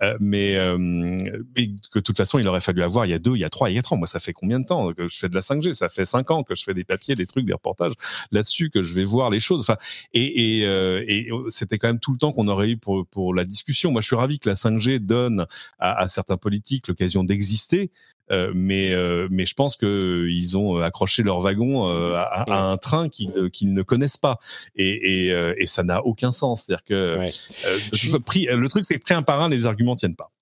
euh, 0.03 0.17
mais, 0.21 0.57
euh, 0.57 0.77
mais, 0.79 1.71
que 1.91 1.99
de 1.99 2.01
toute 2.01 2.17
façon 2.17 2.39
il 2.39 2.47
aurait 2.49 2.61
fallu 2.61 2.83
avoir 2.83 3.07
il 3.07 3.11
y 3.11 3.15
a 3.15 3.19
deux, 3.19 3.35
il 3.35 3.41
y 3.41 3.45
a 3.45 3.51
trois, 3.51 3.71
il 3.71 3.75
y 3.75 3.79
a 3.79 3.83
trois. 3.83 3.97
Moi, 3.97 4.07
ça 4.07 4.21
fait 4.21 4.33
combien 4.33 4.61
de 4.61 4.67
temps 4.67 4.93
que 4.93 5.09
je 5.09 5.19
fais 5.19 5.29
de 5.29 5.35
la 5.35 5.41
5G 5.41 5.73
Ça 5.73 5.89
fait 5.89 6.05
cinq 6.05 6.31
ans 6.31 6.43
que 6.43 6.55
je 6.55 6.65
fais 6.65 6.75
des 6.75 6.85
papiers, 6.85 7.15
des 7.15 7.27
trucs, 7.27 7.47
des 7.47 7.53
reportages 7.53 7.95
là-dessus, 8.31 8.71
que 8.71 8.83
je 8.83 8.95
vais 8.95 9.05
voir 9.05 9.31
les 9.31 9.41
choses. 9.41 9.63
Enfin, 9.63 9.77
et, 10.13 10.61
et, 10.61 10.67
euh, 10.67 11.05
et 11.07 11.31
c'était 11.49 11.79
quand 11.79 11.89
même 11.89 12.01
tout 12.01 12.13
le 12.13 12.19
temps 12.19 12.33
qu'on 12.33 12.49
aurait 12.49 12.71
eu 12.71 12.77
pour 12.77 13.07
pour 13.07 13.35
la 13.35 13.45
discussion. 13.45 13.91
Moi, 13.91 14.01
je 14.01 14.07
suis 14.07 14.17
ravi 14.17 14.39
que 14.39 14.49
la 14.49 14.55
5G 14.55 14.99
donne 14.99 15.47
à, 15.79 16.03
à 16.03 16.09
certains 16.09 16.37
politiques 16.37 16.89
l'occasion 16.89 17.25
d'exister. 17.25 17.91
Euh, 18.33 18.53
mais 18.55 18.93
euh, 18.93 19.29
mais 19.31 19.47
je 19.47 19.55
pense 19.55 19.77
que 19.77 20.27
ils 20.31 20.57
ont 20.57 20.79
accroché 20.79 21.23
leur 21.23 21.41
wagon 21.41 21.89
euh, 21.89 22.15
à, 22.15 22.45
à, 22.51 22.61
un 22.61 22.77
train 22.79 23.09
qu'ils 23.09 23.75
ne 23.75 23.83
connaissent 23.83 24.17
pas 24.17 24.39
et, 24.75 25.29
et, 25.29 25.55
et 25.59 25.67
ça 25.67 25.83
n'a 25.83 26.05
aucun 26.05 26.33
sens. 26.33 26.65
C'est-à-dire 26.65 26.85
que 26.85 27.19
ouais. 27.19 28.19
pris, 28.25 28.47
le 28.47 28.69
truc 28.69 28.87
c'est 28.87 28.99
que 28.99 29.03
pris 29.03 29.15
un 29.15 29.23
par 29.23 29.41
un 29.41 29.49
les 29.49 29.67
arguments 29.67 29.95
tiennent 29.95 30.17
pas. 30.17 30.33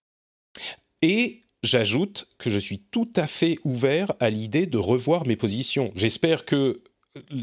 Et 1.03 1.41
j'ajoute 1.63 2.29
que 2.39 2.51
je 2.51 2.59
suis 2.59 2.81
tout 2.91 3.11
à 3.17 3.27
fait 3.27 3.59
ouvert 3.65 4.13
à 4.21 4.31
l'idée 4.31 4.67
de 4.67 4.79
revoir 4.79 5.27
mes 5.27 5.37
positions. 5.37 5.93
J'espère 5.95 6.45
que 6.45 6.83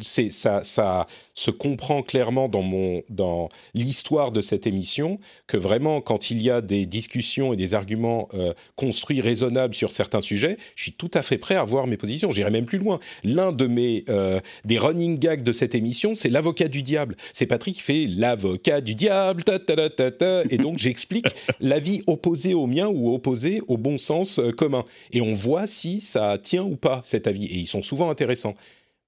c'est 0.01 0.29
ça, 0.29 0.63
ça 0.63 1.07
se 1.33 1.51
comprend 1.51 2.01
clairement 2.01 2.47
dans 2.47 2.61
mon 2.61 3.03
dans 3.09 3.49
l'histoire 3.73 4.31
de 4.31 4.39
cette 4.39 4.65
émission 4.65 5.19
que 5.45 5.57
vraiment 5.57 5.99
quand 5.99 6.31
il 6.31 6.41
y 6.41 6.49
a 6.49 6.61
des 6.61 6.85
discussions 6.85 7.51
et 7.51 7.57
des 7.57 7.73
arguments 7.73 8.29
euh, 8.33 8.53
construits 8.77 9.19
raisonnables 9.19 9.75
sur 9.75 9.91
certains 9.91 10.21
sujets, 10.21 10.57
je 10.75 10.83
suis 10.83 10.93
tout 10.93 11.11
à 11.13 11.21
fait 11.21 11.37
prêt 11.37 11.55
à 11.55 11.65
voir 11.65 11.85
mes 11.85 11.97
positions. 11.97 12.31
J'irai 12.31 12.49
même 12.49 12.65
plus 12.65 12.77
loin. 12.77 12.99
L'un 13.25 13.51
de 13.51 13.67
mes 13.67 14.05
euh, 14.07 14.39
des 14.63 14.77
running 14.77 15.19
gags 15.19 15.43
de 15.43 15.51
cette 15.51 15.75
émission, 15.75 16.13
c'est 16.13 16.29
l'avocat 16.29 16.69
du 16.69 16.81
diable. 16.81 17.17
C'est 17.33 17.45
Patrick 17.45 17.75
qui 17.75 17.81
fait 17.81 18.07
l'avocat 18.07 18.79
du 18.79 18.95
diable, 18.95 19.43
ta, 19.43 19.59
ta, 19.59 19.89
ta, 19.89 20.11
ta, 20.11 20.43
et 20.49 20.57
donc 20.57 20.77
j'explique 20.77 21.27
l'avis 21.59 22.03
opposé 22.07 22.53
au 22.53 22.67
mien 22.67 22.87
ou 22.87 23.13
opposé 23.13 23.61
au 23.67 23.77
bon 23.77 23.97
sens 23.97 24.39
euh, 24.39 24.51
commun. 24.51 24.85
Et 25.11 25.19
on 25.19 25.33
voit 25.33 25.67
si 25.67 25.99
ça 25.99 26.37
tient 26.37 26.63
ou 26.63 26.77
pas 26.77 27.01
cet 27.03 27.27
avis. 27.27 27.45
Et 27.45 27.57
ils 27.57 27.67
sont 27.67 27.81
souvent 27.81 28.09
intéressants. 28.09 28.55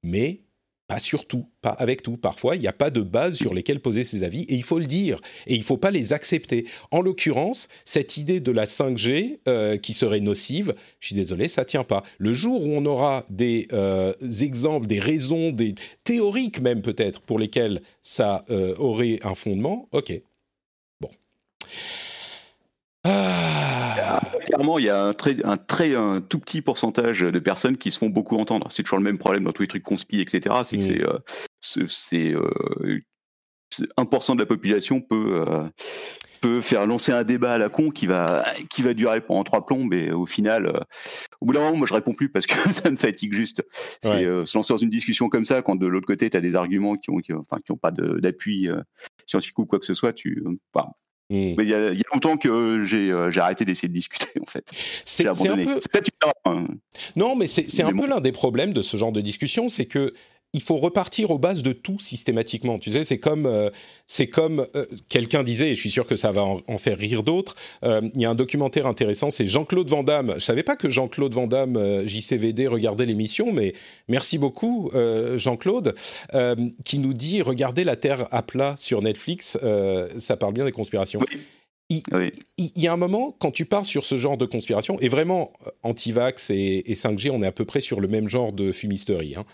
Mais 0.04 0.42
pas 0.90 1.00
sur 1.00 1.28
tout, 1.28 1.46
pas 1.62 1.70
avec 1.70 2.02
tout. 2.02 2.18
Parfois, 2.18 2.56
il 2.56 2.62
n'y 2.62 2.68
a 2.68 2.74
pas 2.74 2.90
de 2.90 3.02
base 3.02 3.36
sur 3.36 3.54
lesquelles 3.54 3.80
poser 3.80 4.04
ses 4.04 4.24
avis 4.24 4.42
et 4.50 4.56
il 4.56 4.64
faut 4.64 4.80
le 4.80 4.88
dire. 4.88 5.22
Et 5.46 5.54
il 5.54 5.60
ne 5.60 5.64
faut 5.64 5.78
pas 5.78 5.92
les 5.92 6.14
accepter. 6.14 6.66
En 6.90 7.02
l'occurrence, 7.02 7.70
cette 7.86 8.18
idée 8.18 8.40
de 8.40 8.52
la 8.52 8.66
5G 8.66 9.38
euh, 9.48 9.78
qui 9.78 9.94
serait 9.94 10.20
nocive, 10.20 10.74
je 11.00 11.08
suis 11.08 11.16
désolé, 11.16 11.48
ça 11.48 11.64
tient 11.64 11.84
pas. 11.84 12.02
Le 12.18 12.34
jour 12.34 12.66
où 12.66 12.72
on 12.72 12.86
aura 12.88 13.24
des 13.30 13.68
euh, 13.72 14.14
exemples, 14.42 14.88
des 14.88 15.00
raisons, 15.00 15.52
des 15.52 15.76
théoriques 16.04 16.60
même 16.60 16.82
peut-être, 16.82 17.22
pour 17.22 17.38
lesquelles 17.38 17.82
ça 18.02 18.44
euh, 18.50 18.74
aurait 18.80 19.20
un 19.24 19.36
fondement, 19.36 19.88
ok. 19.92 20.20
Bon. 21.00 21.10
Ah. 23.04 24.22
Clairement, 24.60 24.78
il 24.78 24.86
y 24.86 24.90
a 24.90 25.06
un 25.06 25.14
très, 25.14 25.38
un 25.46 25.56
très, 25.56 25.96
un 25.96 26.20
tout 26.20 26.40
petit 26.40 26.62
pourcentage 26.62 27.22
de 27.22 27.40
personnes 27.40 27.78
qui 27.78 27.92
se 27.92 27.98
font 27.98 28.10
beaucoup 28.10 28.36
entendre. 28.36 28.68
C'est 28.72 28.84
toujours 28.84 28.98
le 28.98 29.06
même 29.06 29.18
problème 29.18 29.46
dans 29.46 29.54
tous 29.54 29.62
les 29.62 29.70
trucs 29.70 29.84
conspi, 29.84 30.20
etc. 30.20 30.54
C'est 30.66 30.78
que 30.78 30.84
mmh. 30.84 31.20
c'est, 31.62 31.88
c'est, 31.88 32.34
euh, 32.34 33.00
1% 33.98 34.36
de 34.36 34.40
la 34.40 34.46
population 34.46 35.00
peut, 35.00 35.44
euh, 35.48 35.64
peut 36.42 36.62
faire 36.62 36.86
lancer 36.86 37.12
un 37.12 37.24
débat 37.24 37.54
à 37.54 37.58
la 37.58 37.70
con 37.70 37.92
qui 37.92 38.06
va, 38.06 38.46
qui 38.70 38.82
va 38.82 38.94
durer 38.94 39.22
pendant 39.22 39.44
trois 39.44 39.66
plombes 39.66 39.94
et 39.94 40.12
au 40.12 40.26
final, 40.26 40.68
euh, 40.68 40.80
au 41.42 41.46
bout 41.46 41.54
d'un 41.54 41.62
moment, 41.62 41.78
moi 41.78 41.88
je 41.88 41.94
réponds 41.94 42.14
plus 42.14 42.30
parce 42.30 42.46
que 42.46 42.54
ça 42.74 42.90
me 42.90 42.96
fatigue 42.96 43.34
juste. 43.34 43.64
C'est 44.02 44.10
ouais. 44.10 44.26
euh, 44.26 44.46
se 44.46 44.58
lancer 44.58 44.74
dans 44.74 44.78
une 44.78 44.90
discussion 44.90 45.30
comme 45.30 45.46
ça 45.46 45.62
quand 45.62 45.76
de 45.76 45.88
l'autre 45.88 46.08
côté 46.08 46.30
tu 46.30 46.38
as 46.38 46.42
des 46.42 46.56
arguments 46.56 46.96
qui 46.96 47.10
ont, 47.10 47.18
qui, 47.18 47.34
enfin, 47.34 47.58
qui 47.64 47.72
ont 47.72 47.78
pas 47.78 47.92
d'appui 47.92 48.68
euh, 48.68 48.82
scientifique 49.26 49.60
ou 49.60 49.66
quoi 49.66 49.80
que 49.80 49.86
ce 49.86 49.94
soit. 49.94 50.14
Tu, 50.14 50.44
enfin, 50.74 50.90
Mmh. 51.30 51.54
Mais 51.58 51.64
il 51.64 51.70
y, 51.70 51.74
a, 51.76 51.92
il 51.92 51.98
y, 52.00 52.02
a, 52.02 52.14
longtemps 52.14 52.38
que 52.38 52.84
j'ai 52.86 53.12
euh, 53.12 53.32
arrêté 53.38 53.64
d'essayer 53.64 53.88
de 53.88 53.94
discuter 53.94 54.40
en 54.42 54.50
fait. 54.50 54.68
C'est 55.06 55.28
un 55.28 55.34
peu. 55.34 55.46
Une... 56.48 56.80
Non, 57.16 57.36
mais 57.36 57.46
c'est 57.48 57.84
un 57.84 57.92
peu 57.92 58.08
l'un 58.08 58.20
des 58.20 58.32
problèmes 58.32 58.74
de 58.74 58.82
ce 58.82 58.98
genre 58.98 59.12
de 59.12 59.22
discussion, 59.22 59.70
c'est 59.70 59.86
que 59.86 60.14
il 60.54 60.62
faut 60.62 60.78
repartir 60.78 61.30
aux 61.30 61.38
bases 61.38 61.62
de 61.62 61.74
tout 61.74 62.00
systématiquement. 62.00 62.80
Tu 62.80 62.92
sais, 62.92 63.04
c'est 63.04 63.20
comme, 63.20 63.46
euh, 63.46 63.70
c'est 64.08 64.28
comme 64.28 64.66
euh, 64.76 64.86
quelqu'un 65.08 65.44
disait, 65.44 65.70
et 65.70 65.76
je 65.76 65.80
suis 65.80 65.92
sûr 65.92 66.08
que 66.08 66.16
ça 66.16 66.32
va 66.32 66.44
en, 66.44 66.62
en 66.68 66.78
faire 66.80 66.98
rire 66.98 67.22
d'autres. 67.22 67.56
Euh, 67.84 68.02
il 68.16 68.22
y 68.22 68.26
a 68.26 68.32
un 68.32 68.36
documentaire 68.36 68.88
intéressant, 68.88 69.30
c'est 69.30 69.46
Jean-Claude 69.46 69.90
Van 69.90 70.02
Damme. 70.02 70.34
Je 70.36 70.44
savais 70.44 70.64
pas 70.64 70.76
que 70.76 70.90
Jean-Claude 70.90 71.34
Van 71.34 71.46
Damme, 71.46 72.04
JCVD, 72.06 72.68
regardait 72.68 73.06
l'émission, 73.06 73.54
mais 73.54 73.74
merci 74.08 74.38
beaucoup, 74.38 74.92
Jean-Claude, 75.36 75.96
qui 76.84 77.00
nous 77.00 77.14
dit 77.14 77.42
regardez 77.42 77.84
la 77.84 77.96
Terre 77.96 78.28
à 78.32 78.42
plat 78.42 78.76
sur 78.78 79.02
Netflix. 79.02 79.58
ça 80.18 80.38
parle 80.38 80.54
bien 80.54 80.66
des 80.66 80.72
conspirations. 80.72 81.20
Oui. 81.20 81.40
Il, 81.92 82.04
oui. 82.12 82.32
il, 82.58 82.72
y 82.76 82.88
a 82.88 82.94
un 82.94 82.98
moment, 82.98 83.36
quand 83.40 83.50
tu 83.50 83.66
parles 83.66 83.86
sur 83.86 84.06
ce 84.06 84.16
genre 84.16 84.38
de 84.38 84.46
conspiration, 84.46 85.00
et 85.00 85.10
vraiment, 85.10 85.54
anti-vax 85.82 86.52
et, 86.52 86.84
et, 86.86 86.94
5G, 86.94 87.32
on 87.32 87.42
est 87.42 87.48
à 87.48 87.52
peu 87.52 87.66
près 87.66 87.82
sur 87.82 88.00
le 88.00 88.08
même 88.08 88.30
genre 88.30 88.54
de 88.54 88.72
fumisterie. 88.72 89.36
Hein 89.36 89.46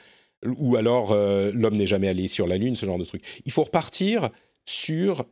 ou 0.58 0.76
alors 0.76 1.12
euh, 1.12 1.52
l'homme 1.54 1.76
n'est 1.76 1.88
jamais 1.88 2.08
allé 2.08 2.28
sur 2.28 2.48
la 2.48 2.58
Lune, 2.58 2.76
ce 2.76 2.86
genre 2.86 2.98
de 2.98 3.06
truc. 3.06 3.42
Il 3.46 3.52
faut 3.52 3.64
repartir 3.64 4.30
sur 4.66 5.26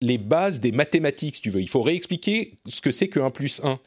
les 0.00 0.18
bases 0.18 0.60
des 0.60 0.72
mathématiques, 0.72 1.36
si 1.36 1.42
tu 1.42 1.50
veux. 1.50 1.60
Il 1.60 1.68
faut 1.68 1.82
réexpliquer 1.82 2.54
ce 2.66 2.80
que 2.80 2.90
c'est 2.90 3.08
que 3.08 3.20
1 3.20 3.30
plus 3.30 3.60
1. 3.64 3.78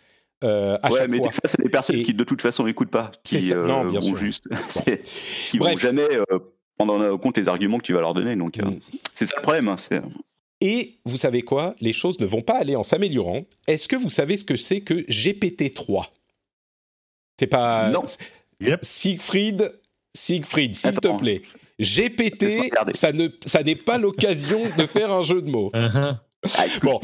Euh, 0.43 0.77
à 0.81 0.91
ouais, 0.91 0.99
chaque 0.99 1.09
mais 1.09 1.17
fois. 1.17 1.27
des 1.27 1.33
fois, 1.33 1.41
c'est 1.45 1.61
des 1.61 1.69
personnes 1.69 1.95
et... 1.97 2.03
qui 2.03 2.13
de 2.13 2.23
toute 2.23 2.41
façon 2.41 2.65
n'écoutent 2.65 2.89
pas, 2.89 3.11
qui 3.23 3.41
ça. 3.41 3.55
Non, 3.55 3.85
bien 3.85 3.99
vont 3.99 4.07
sûr. 4.07 4.17
juste, 4.17 4.45
bon. 4.49 4.57
qui 5.51 5.59
Bref. 5.59 5.73
vont 5.73 5.77
jamais 5.77 6.07
euh, 6.15 6.39
prendre 6.77 6.93
en 6.95 7.17
compte 7.17 7.37
les 7.37 7.47
arguments 7.47 7.77
que 7.77 7.83
tu 7.83 7.93
vas 7.93 8.01
leur 8.01 8.13
donner. 8.13 8.35
Donc, 8.35 8.57
mm. 8.57 8.79
c'est 9.13 9.27
ça 9.27 9.35
le 9.37 9.43
problème. 9.43 9.67
Hein, 9.67 9.75
et 10.61 10.99
vous 11.05 11.17
savez 11.17 11.41
quoi? 11.41 11.75
Les 11.81 11.93
choses 11.93 12.19
ne 12.19 12.25
vont 12.25 12.41
pas 12.41 12.57
aller 12.57 12.75
en 12.75 12.83
s'améliorant. 12.83 13.45
Est-ce 13.67 13.87
que 13.87 13.95
vous 13.95 14.11
savez 14.11 14.37
ce 14.37 14.45
que 14.45 14.55
c'est 14.55 14.81
que 14.81 14.93
GPT-3 14.93 16.09
C'est 17.39 17.47
pas. 17.47 17.89
Non. 17.89 18.03
Yep. 18.61 18.79
Siegfried 18.83 19.73
Siegfried, 20.13 20.75
s'il 20.75 20.95
te 20.95 21.17
plaît. 21.17 21.41
GPT, 21.79 22.71
ça 22.93 23.11
ne, 23.11 23.29
ça 23.45 23.63
n'est 23.63 23.75
pas 23.75 23.97
l'occasion 23.97 24.61
de 24.77 24.85
faire 24.85 25.11
un 25.11 25.23
jeu 25.23 25.41
de 25.41 25.49
mots. 25.49 25.71
Uh 25.81 25.87
-huh. 25.87 26.15
Ah, 26.57 26.65
bon, 26.81 26.99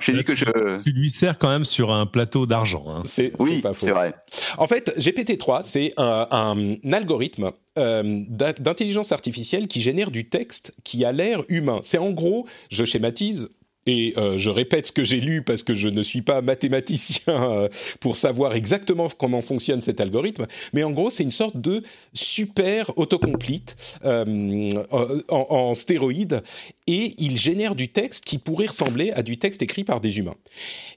j'ai 0.00 0.12
dit 0.12 0.24
que 0.24 0.36
je. 0.36 0.82
Tu 0.84 0.92
lui 0.92 1.10
sers 1.10 1.38
quand 1.38 1.48
même 1.48 1.64
sur 1.64 1.90
un 1.92 2.04
plateau 2.04 2.46
d'argent. 2.46 2.84
Hein. 2.88 3.02
C'est 3.04 3.32
oui, 3.38 3.62
c'est 3.78 3.90
vrai. 3.90 4.14
En 4.58 4.66
fait, 4.66 4.92
GPT-3, 4.98 5.62
c'est 5.64 5.94
un, 5.96 6.26
un, 6.30 6.92
algorithme 6.92 7.52
euh, 7.78 8.22
d'intelligence 8.28 9.12
artificielle 9.12 9.66
qui 9.66 9.80
génère 9.80 10.10
du 10.10 10.28
texte 10.28 10.74
qui 10.84 11.06
a 11.06 11.12
l'air 11.12 11.42
humain. 11.48 11.80
C'est 11.82 11.98
en 11.98 12.10
gros, 12.10 12.46
je 12.70 12.84
schématise, 12.84 13.48
et 13.86 14.14
euh, 14.16 14.38
je 14.38 14.50
répète 14.50 14.86
ce 14.86 14.92
que 14.92 15.04
j'ai 15.04 15.20
lu 15.20 15.42
parce 15.42 15.62
que 15.62 15.74
je 15.74 15.88
ne 15.88 16.02
suis 16.02 16.22
pas 16.22 16.42
mathématicien 16.42 17.22
euh, 17.28 17.68
pour 18.00 18.16
savoir 18.16 18.54
exactement 18.54 19.08
comment 19.08 19.42
fonctionne 19.42 19.80
cet 19.80 20.00
algorithme, 20.00 20.46
mais 20.72 20.82
en 20.82 20.90
gros 20.90 21.10
c'est 21.10 21.22
une 21.22 21.30
sorte 21.30 21.56
de 21.56 21.82
super 22.12 22.96
autocomplete 22.98 23.76
euh, 24.04 24.68
en, 24.90 25.46
en 25.50 25.74
stéroïde 25.74 26.42
et 26.86 27.14
il 27.18 27.38
génère 27.38 27.74
du 27.74 27.88
texte 27.88 28.24
qui 28.24 28.38
pourrait 28.38 28.66
ressembler 28.66 29.12
à 29.12 29.22
du 29.22 29.38
texte 29.38 29.62
écrit 29.62 29.84
par 29.84 30.00
des 30.00 30.18
humains. 30.18 30.36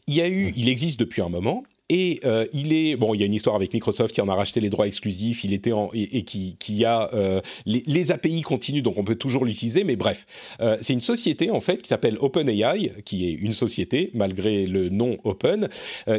Il 0.07 0.15
y 0.15 0.21
a 0.21 0.27
eu, 0.27 0.51
il 0.55 0.69
existe 0.69 0.99
depuis 0.99 1.21
un 1.21 1.29
moment, 1.29 1.63
et 1.89 2.19
euh, 2.23 2.45
il 2.53 2.71
est 2.71 2.95
bon, 2.95 3.15
il 3.15 3.19
y 3.19 3.23
a 3.23 3.25
une 3.25 3.33
histoire 3.33 3.55
avec 3.55 3.73
Microsoft 3.73 4.13
qui 4.13 4.21
en 4.21 4.29
a 4.29 4.35
racheté 4.35 4.59
les 4.61 4.69
droits 4.69 4.85
exclusifs. 4.85 5.43
Il 5.43 5.53
était 5.53 5.71
en 5.71 5.89
et, 5.93 6.23
qui, 6.23 6.85
a 6.85 7.09
euh, 7.13 7.41
les, 7.65 7.83
les, 7.87 8.11
API 8.11 8.41
continuent, 8.43 8.83
donc 8.83 8.97
on 8.97 9.03
peut 9.03 9.15
toujours 9.15 9.43
l'utiliser. 9.43 9.83
Mais 9.83 9.95
bref, 9.95 10.27
euh, 10.61 10.77
c'est 10.81 10.93
une 10.93 11.01
société 11.01 11.49
en 11.49 11.59
fait 11.59 11.81
qui 11.81 11.87
s'appelle 11.87 12.17
OpenAI, 12.19 12.91
qui 13.03 13.27
est 13.27 13.33
une 13.33 13.53
société 13.53 14.11
malgré 14.13 14.67
le 14.67 14.89
nom 14.89 15.17
Open, 15.23 15.67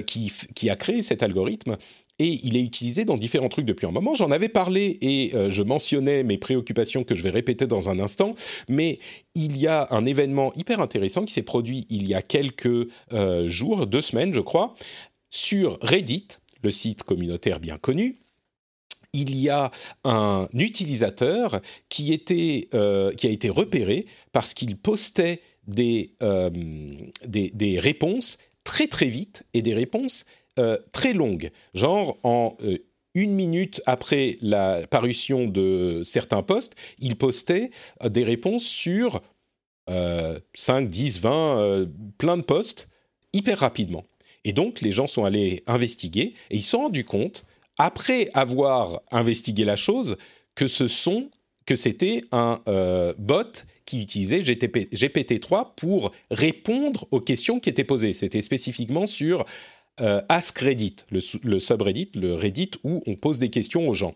qui 0.07 0.33
qui 0.55 0.71
a 0.71 0.77
créé 0.77 1.03
cet 1.03 1.23
algorithme 1.23 1.77
et 2.19 2.39
il 2.43 2.55
est 2.55 2.61
utilisé 2.61 3.07
dans 3.07 3.17
différents 3.17 3.49
trucs 3.49 3.65
depuis 3.65 3.87
un 3.87 3.93
moment. 3.93 4.15
J'en 4.15 4.31
avais 4.31 4.51
parlé 4.51 4.99
et 5.01 5.33
je 5.49 5.63
mentionnais 5.63 6.23
mes 6.23 6.37
préoccupations 6.37 7.03
que 7.03 7.15
je 7.15 7.23
vais 7.23 7.31
répéter 7.31 7.67
dans 7.67 7.89
un 7.89 7.99
instant, 7.99 8.35
mais 8.69 8.99
il 9.35 9.57
y 9.57 9.67
a 9.67 9.87
un 9.91 10.05
événement 10.05 10.53
hyper 10.55 10.81
intéressant 10.81 11.25
qui 11.25 11.33
s'est 11.33 11.43
produit 11.43 11.87
il 11.89 12.07
y 12.07 12.15
a 12.15 12.21
quelques 12.21 12.89
jours, 13.47 13.87
deux 13.87 14.03
semaines 14.03 14.35
je 14.35 14.41
crois, 14.41 14.75
sur 15.31 15.79
Reddit, 15.81 16.29
le 16.63 16.71
site 16.71 17.05
communautaire 17.05 17.61
bien 17.61 17.79
connu, 17.79 18.21
il 19.13 19.37
y 19.37 19.49
a 19.49 19.71
un 20.05 20.49
utilisateur 20.53 21.61
qui, 21.89 22.23
euh, 22.75 23.11
a 23.11 23.27
été 23.27 23.49
repéré 23.49 24.07
parce 24.33 24.55
qu'il 24.55 24.77
postait 24.77 25.41
des, 25.67 26.15
euh, 26.23 26.51
des, 27.27 27.79
réponses 27.79 28.39
très 28.65 28.87
très 28.87 29.07
vite 29.07 29.45
et 29.53 29.63
des 29.63 29.75
réponses 29.75 30.25
euh, 30.59 30.77
très 30.93 31.13
longues. 31.13 31.51
Genre 31.75 32.19
en 32.23 32.57
une 33.15 33.33
minute 33.33 33.81
après 33.87 34.39
la 34.41 34.87
parution 34.87 35.47
de 35.47 36.03
certains 36.05 36.43
posts, 36.43 36.75
il 37.01 37.17
postait 37.17 37.71
des 38.09 38.23
réponses 38.23 38.65
sur 38.65 39.21
5, 40.55 40.89
10, 40.89 41.21
20, 41.21 41.89
plein 42.19 42.37
de 42.37 42.43
posts 42.43 42.89
hyper 43.33 43.59
rapidement. 43.59 44.05
Et 44.45 44.53
donc, 44.53 44.81
les 44.81 44.93
gens 44.93 45.07
sont 45.07 45.25
allés 45.25 45.63
investiguer 45.67 46.35
et 46.51 46.57
ils 46.57 46.63
se 46.63 46.71
sont 46.71 46.83
rendus 46.83 47.05
compte, 47.05 47.45
après 47.79 48.29
avoir 48.35 49.01
investigué 49.11 49.65
la 49.65 49.77
chose, 49.77 50.17
que 50.55 50.67
c'était 51.77 52.25
un 52.33 52.61
euh, 52.69 53.15
bot 53.19 53.65
qui 53.87 54.03
utilisait 54.03 54.41
GPT-3 54.41 55.75
pour 55.77 56.13
répondre 56.31 57.07
aux 57.11 57.21
questions 57.21 57.61
qui 57.61 57.71
étaient 57.71 57.85
posées. 57.85 58.13
C'était 58.13 58.43
spécifiquement 58.43 59.07
sur 59.07 59.45
euh, 60.01 60.21
Ask 60.29 60.59
Reddit, 60.59 60.97
le, 61.11 61.21
le 61.45 61.59
subreddit, 61.59 62.11
le 62.15 62.35
Reddit 62.35 62.73
où 62.85 63.03
on 63.07 63.15
pose 63.15 63.39
des 63.39 63.49
questions 63.49 63.89
aux 63.89 63.95
gens. 63.95 64.15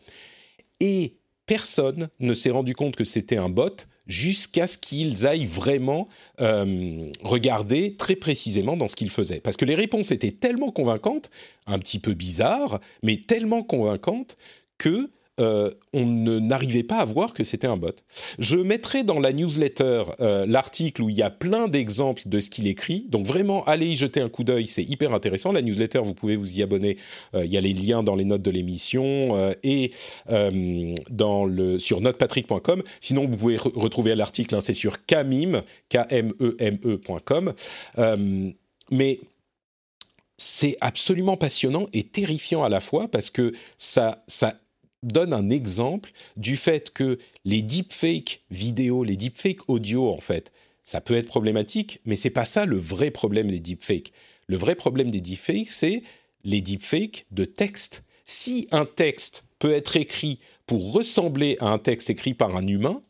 Et 0.80 1.14
personne 1.46 2.08
ne 2.20 2.34
s'est 2.34 2.50
rendu 2.50 2.74
compte 2.74 2.96
que 2.96 3.04
c'était 3.04 3.36
un 3.36 3.48
bot 3.48 3.86
jusqu'à 4.06 4.66
ce 4.66 4.78
qu'ils 4.78 5.26
aillent 5.26 5.46
vraiment 5.46 6.08
euh, 6.40 7.10
regarder 7.22 7.96
très 7.96 8.16
précisément 8.16 8.76
dans 8.76 8.88
ce 8.88 8.96
qu'ils 8.96 9.10
faisaient. 9.10 9.40
Parce 9.40 9.56
que 9.56 9.64
les 9.64 9.74
réponses 9.74 10.10
étaient 10.10 10.30
tellement 10.30 10.70
convaincantes, 10.70 11.30
un 11.66 11.78
petit 11.78 11.98
peu 11.98 12.14
bizarres, 12.14 12.80
mais 13.02 13.16
tellement 13.16 13.62
convaincantes 13.62 14.36
que 14.78 15.10
euh, 15.40 15.72
on 15.92 16.06
n'arrivait 16.06 16.84
pas 16.84 16.98
à 16.98 17.04
voir 17.04 17.32
que 17.32 17.42
c'était 17.42 17.66
un 17.66 17.76
bot. 17.76 17.90
Je 18.38 18.56
mettrai 18.56 19.02
dans 19.02 19.18
la 19.18 19.32
newsletter 19.32 20.04
euh, 20.20 20.46
l'article 20.46 21.02
où 21.02 21.08
il 21.08 21.16
y 21.16 21.22
a 21.22 21.30
plein 21.30 21.66
d'exemples 21.66 22.22
de 22.26 22.38
ce 22.38 22.50
qu'il 22.50 22.68
écrit. 22.68 23.06
Donc 23.08 23.26
vraiment, 23.26 23.64
allez 23.64 23.86
y 23.86 23.96
jeter 23.96 24.20
un 24.20 24.28
coup 24.28 24.44
d'œil, 24.44 24.68
c'est 24.68 24.84
hyper 24.84 25.12
intéressant. 25.12 25.50
La 25.50 25.62
newsletter, 25.62 26.02
vous 26.04 26.14
pouvez 26.14 26.36
vous 26.36 26.56
y 26.58 26.62
abonner. 26.62 26.98
Euh, 27.34 27.44
il 27.44 27.52
y 27.52 27.56
a 27.56 27.60
les 27.60 27.72
liens 27.72 28.04
dans 28.04 28.14
les 28.14 28.24
notes 28.24 28.42
de 28.42 28.50
l'émission 28.50 29.52
et 29.62 29.90
sur 30.28 32.00
notepatrick.com. 32.00 32.82
Sinon, 33.00 33.26
vous 33.26 33.36
pouvez 33.36 33.56
retrouver 33.56 34.14
l'article, 34.14 34.54
hein, 34.54 34.60
c'est 34.60 34.74
sur 34.74 35.04
K-M-E-M-E.com. 35.06 35.64
mais 38.90 39.20
c'est 40.36 40.76
absolument 40.80 41.36
passionnant 41.36 41.86
et 41.92 42.02
terrifiant 42.02 42.64
à 42.64 42.68
la 42.68 42.80
fois 42.80 43.08
parce 43.08 43.30
que 43.30 43.52
ça, 43.76 44.24
ça 44.26 44.54
donne 45.04 45.32
un 45.32 45.50
exemple 45.50 46.10
du 46.36 46.56
fait 46.56 46.90
que 46.90 47.18
les 47.44 47.62
deepfakes 47.62 48.42
vidéo, 48.50 49.04
les 49.04 49.16
deepfakes 49.16 49.68
audio, 49.68 50.10
en 50.10 50.20
fait, 50.20 50.52
ça 50.84 51.00
peut 51.00 51.16
être 51.16 51.28
problématique, 51.28 52.00
mais 52.04 52.16
c'est 52.16 52.30
pas 52.30 52.44
ça 52.44 52.66
le 52.66 52.76
vrai 52.76 53.10
problème 53.10 53.50
des 53.50 53.60
deepfakes. 53.60 54.12
Le 54.46 54.56
vrai 54.56 54.74
problème 54.74 55.10
des 55.10 55.20
deepfakes, 55.20 55.70
c'est 55.70 56.02
les 56.44 56.60
deepfakes 56.60 57.26
de 57.30 57.44
texte. 57.44 58.04
Si 58.26 58.68
un 58.70 58.84
texte 58.84 59.44
peut 59.58 59.72
être 59.72 59.96
écrit 59.96 60.40
pour 60.66 60.92
ressembler 60.92 61.56
à 61.60 61.68
un 61.68 61.78
texte 61.78 62.10
écrit 62.10 62.34
par 62.34 62.56
un 62.56 62.66
humain, 62.66 63.00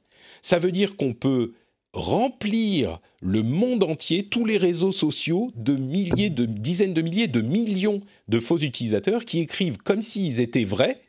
ça 0.41 0.59
veut 0.59 0.73
dire 0.73 0.97
qu'on 0.97 1.15
peut 1.15 1.53
remplir 1.95 3.01
le 3.23 3.43
monde 3.43 3.85
entier, 3.85 4.27
tous 4.27 4.45
les 4.45 4.57
réseaux 4.57 4.93
sociaux 4.93 5.51
de 5.55 5.75
milliers, 5.75 6.31
de 6.31 6.45
dizaines 6.45 6.95
de 6.95 7.03
milliers, 7.03 7.29
de 7.29 7.41
millions 7.41 8.01
de 8.29 8.41
faux 8.41 8.59
utilisateurs 8.59 9.25
qui 9.25 9.39
écrivent 9.39 9.79
comme 9.79 10.03
s'ils 10.03 10.41
étaient 10.41 10.65
vrais 10.65 11.01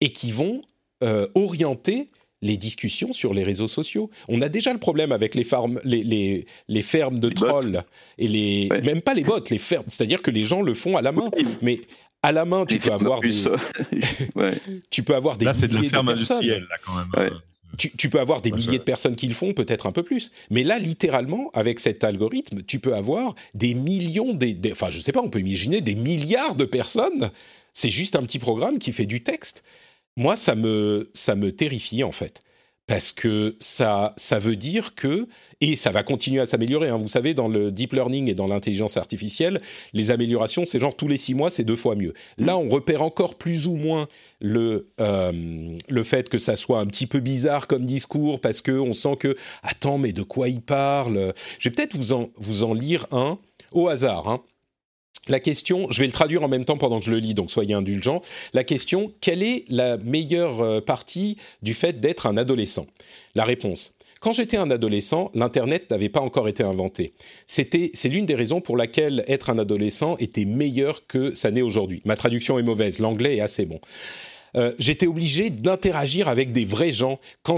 et 0.00 0.12
qui 0.12 0.30
vont 0.30 0.60
euh, 1.02 1.26
orienter 1.34 2.10
les 2.42 2.56
discussions 2.56 3.12
sur 3.12 3.34
les 3.34 3.42
réseaux 3.42 3.68
sociaux. 3.68 4.10
On 4.28 4.40
a 4.40 4.48
déjà 4.48 4.72
le 4.72 4.78
problème 4.78 5.12
avec 5.12 5.34
les, 5.34 5.44
fermes, 5.44 5.80
les, 5.84 6.46
les, 6.68 6.82
fermes 6.82 7.20
de 7.20 7.28
trolls 7.28 7.82
et 8.18 8.28
les 8.28 8.68
même 8.82 9.02
pas 9.02 9.14
les 9.14 9.24
bots, 9.24 9.44
les 9.50 9.58
fermes. 9.58 9.84
C'est-à-dire 9.88 10.22
que 10.22 10.30
les 10.30 10.44
gens 10.44 10.62
le 10.62 10.74
font 10.74 10.96
à 10.96 11.02
la 11.02 11.12
main, 11.12 11.30
mais 11.62 11.80
à 12.22 12.32
la 12.32 12.44
main, 12.44 12.66
tu 12.66 12.78
peux 12.78 12.92
avoir 12.92 13.20
des, 13.20 13.30
tu 14.90 15.02
peux 15.02 15.14
avoir 15.14 15.36
des 15.36 15.44
là 15.44 15.54
c'est 15.54 15.68
de 15.68 15.74
la 15.74 15.82
ferme 15.82 16.08
industrielle 16.08 16.66
là 16.70 16.76
quand 16.84 16.94
même. 16.94 17.30
Tu, 17.78 17.90
tu, 17.96 18.10
peux 18.10 18.18
avoir 18.18 18.42
des 18.42 18.50
milliers 18.50 18.78
de 18.78 18.84
personnes 18.84 19.14
qui 19.14 19.28
le 19.28 19.32
font, 19.32 19.54
peut-être 19.54 19.86
un 19.86 19.92
peu 19.92 20.02
plus. 20.02 20.32
Mais 20.50 20.64
là, 20.64 20.80
littéralement, 20.80 21.50
avec 21.54 21.78
cet 21.78 22.02
algorithme, 22.02 22.62
tu 22.62 22.80
peux 22.80 22.94
avoir 22.94 23.36
des 23.54 23.74
millions, 23.74 24.34
des, 24.34 24.58
enfin, 24.72 24.90
je 24.90 24.98
sais 24.98 25.12
pas, 25.12 25.22
on 25.22 25.30
peut 25.30 25.38
imaginer 25.38 25.80
des 25.80 25.94
milliards 25.94 26.56
de 26.56 26.64
personnes. 26.64 27.30
C'est 27.72 27.88
juste 27.90 28.16
un 28.16 28.22
petit 28.22 28.40
programme 28.40 28.80
qui 28.80 28.90
fait 28.90 29.06
du 29.06 29.22
texte 29.22 29.62
moi, 30.20 30.36
ça 30.36 30.54
me, 30.54 31.10
ça 31.14 31.34
me 31.34 31.50
terrifie 31.50 32.04
en 32.04 32.12
fait. 32.12 32.42
Parce 32.86 33.12
que 33.12 33.56
ça, 33.58 34.12
ça 34.16 34.38
veut 34.38 34.56
dire 34.56 34.94
que, 34.94 35.28
et 35.60 35.76
ça 35.76 35.92
va 35.92 36.02
continuer 36.02 36.40
à 36.40 36.46
s'améliorer, 36.46 36.88
hein, 36.88 36.96
vous 36.96 37.08
savez, 37.08 37.34
dans 37.34 37.48
le 37.48 37.70
deep 37.70 37.92
learning 37.92 38.28
et 38.28 38.34
dans 38.34 38.48
l'intelligence 38.48 38.96
artificielle, 38.96 39.60
les 39.92 40.10
améliorations, 40.10 40.64
c'est 40.66 40.78
genre 40.80 40.94
tous 40.94 41.08
les 41.08 41.16
six 41.16 41.32
mois, 41.32 41.50
c'est 41.50 41.64
deux 41.64 41.76
fois 41.76 41.94
mieux. 41.94 42.12
Là, 42.36 42.58
on 42.58 42.68
repère 42.68 43.02
encore 43.02 43.36
plus 43.36 43.66
ou 43.66 43.76
moins 43.76 44.08
le, 44.40 44.88
euh, 45.00 45.76
le 45.88 46.02
fait 46.02 46.28
que 46.28 46.38
ça 46.38 46.56
soit 46.56 46.80
un 46.80 46.86
petit 46.86 47.06
peu 47.06 47.20
bizarre 47.20 47.66
comme 47.66 47.86
discours, 47.86 48.40
parce 48.40 48.60
qu'on 48.60 48.92
sent 48.92 49.16
que, 49.18 49.36
attends, 49.62 49.96
mais 49.96 50.12
de 50.12 50.22
quoi 50.22 50.48
il 50.48 50.60
parle? 50.60 51.32
Je 51.58 51.68
vais 51.68 51.74
peut-être 51.74 51.96
vous 51.96 52.12
en, 52.12 52.30
vous 52.36 52.64
en 52.64 52.74
lire 52.74 53.06
un 53.12 53.38
au 53.72 53.88
hasard. 53.88 54.28
Hein 54.28 54.42
la 55.28 55.40
question, 55.40 55.86
je 55.90 56.00
vais 56.00 56.06
le 56.06 56.12
traduire 56.12 56.42
en 56.42 56.48
même 56.48 56.64
temps 56.64 56.78
pendant 56.78 56.98
que 56.98 57.04
je 57.04 57.10
le 57.10 57.18
lis, 57.18 57.34
donc 57.34 57.50
soyez 57.50 57.74
indulgents. 57.74 58.22
La 58.54 58.64
question, 58.64 59.12
quelle 59.20 59.42
est 59.42 59.64
la 59.68 59.98
meilleure 59.98 60.60
euh, 60.62 60.80
partie 60.80 61.36
du 61.62 61.74
fait 61.74 62.00
d'être 62.00 62.26
un 62.26 62.36
adolescent? 62.36 62.86
La 63.34 63.44
réponse. 63.44 63.92
Quand 64.20 64.32
j'étais 64.32 64.58
un 64.58 64.70
adolescent, 64.70 65.30
l'Internet 65.34 65.90
n'avait 65.90 66.10
pas 66.10 66.20
encore 66.20 66.46
été 66.46 66.62
inventé. 66.62 67.14
C'est 67.46 67.72
l'une 68.04 68.26
des 68.26 68.34
raisons 68.34 68.60
pour 68.60 68.76
laquelle 68.76 69.24
être 69.28 69.48
un 69.48 69.58
adolescent 69.58 70.16
était 70.18 70.44
meilleur 70.44 71.06
que 71.06 71.34
ça 71.34 71.50
n'est 71.50 71.62
aujourd'hui. 71.62 72.02
Ma 72.04 72.16
traduction 72.16 72.58
est 72.58 72.62
mauvaise, 72.62 72.98
l'anglais 72.98 73.36
est 73.36 73.40
assez 73.40 73.64
bon. 73.64 73.80
Euh, 74.56 74.72
j'étais 74.78 75.06
obligé 75.06 75.50
d'interagir 75.50 76.28
avec 76.28 76.52
des 76.52 76.64
vrais 76.64 76.92
gens. 76.92 77.18
Quand 77.42 77.56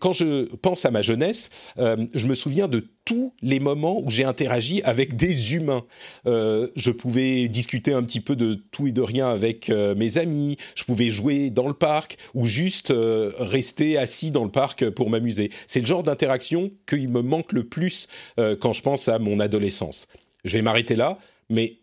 quand 0.00 0.12
je 0.12 0.44
pense 0.56 0.84
à 0.84 0.90
ma 0.90 1.02
jeunesse, 1.02 1.50
euh, 1.78 2.06
je 2.14 2.26
me 2.26 2.34
souviens 2.34 2.68
de 2.68 2.86
tous 3.04 3.34
les 3.42 3.60
moments 3.60 4.00
où 4.00 4.10
j'ai 4.10 4.24
interagi 4.24 4.82
avec 4.82 5.16
des 5.16 5.54
humains. 5.54 5.84
Euh, 6.26 6.68
je 6.74 6.90
pouvais 6.90 7.48
discuter 7.48 7.92
un 7.92 8.02
petit 8.02 8.20
peu 8.20 8.34
de 8.34 8.54
tout 8.70 8.86
et 8.86 8.92
de 8.92 9.02
rien 9.02 9.28
avec 9.28 9.68
mes 9.68 10.18
amis. 10.18 10.56
Je 10.74 10.84
pouvais 10.84 11.10
jouer 11.10 11.50
dans 11.50 11.68
le 11.68 11.74
parc 11.74 12.16
ou 12.34 12.46
juste 12.46 12.92
rester 12.94 13.98
assis 13.98 14.30
dans 14.30 14.44
le 14.44 14.50
parc 14.50 14.88
pour 14.90 15.10
m'amuser. 15.10 15.50
C'est 15.66 15.80
le 15.80 15.86
genre 15.86 16.02
d'interaction 16.02 16.70
qui 16.86 17.06
me 17.06 17.20
manque 17.20 17.52
le 17.52 17.64
plus 17.64 18.08
quand 18.36 18.72
je 18.72 18.82
pense 18.82 19.08
à 19.08 19.18
mon 19.18 19.38
adolescence. 19.38 20.08
Je 20.44 20.54
vais 20.54 20.62
m'arrêter 20.62 20.96
là, 20.96 21.18
mais 21.50 21.78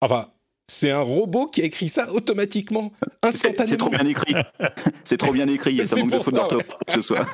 enfin, 0.00 0.28
c'est 0.66 0.90
un 0.90 1.00
robot 1.00 1.46
qui 1.46 1.62
a 1.62 1.64
écrit 1.64 1.88
ça 1.88 2.10
automatiquement, 2.12 2.92
instantanément. 3.22 3.68
C'est 3.68 3.76
trop 3.76 3.90
bien 3.90 4.06
écrit. 4.06 4.34
c'est 5.04 5.16
trop 5.16 5.32
bien 5.32 5.48
écrit. 5.48 5.80
Et 5.80 5.86
ça 5.86 5.96
manque 5.96 6.12
de 6.12 6.18
faute 6.18 6.34
d'orthographe 6.34 6.76
ce 6.88 7.00
soit. 7.00 7.26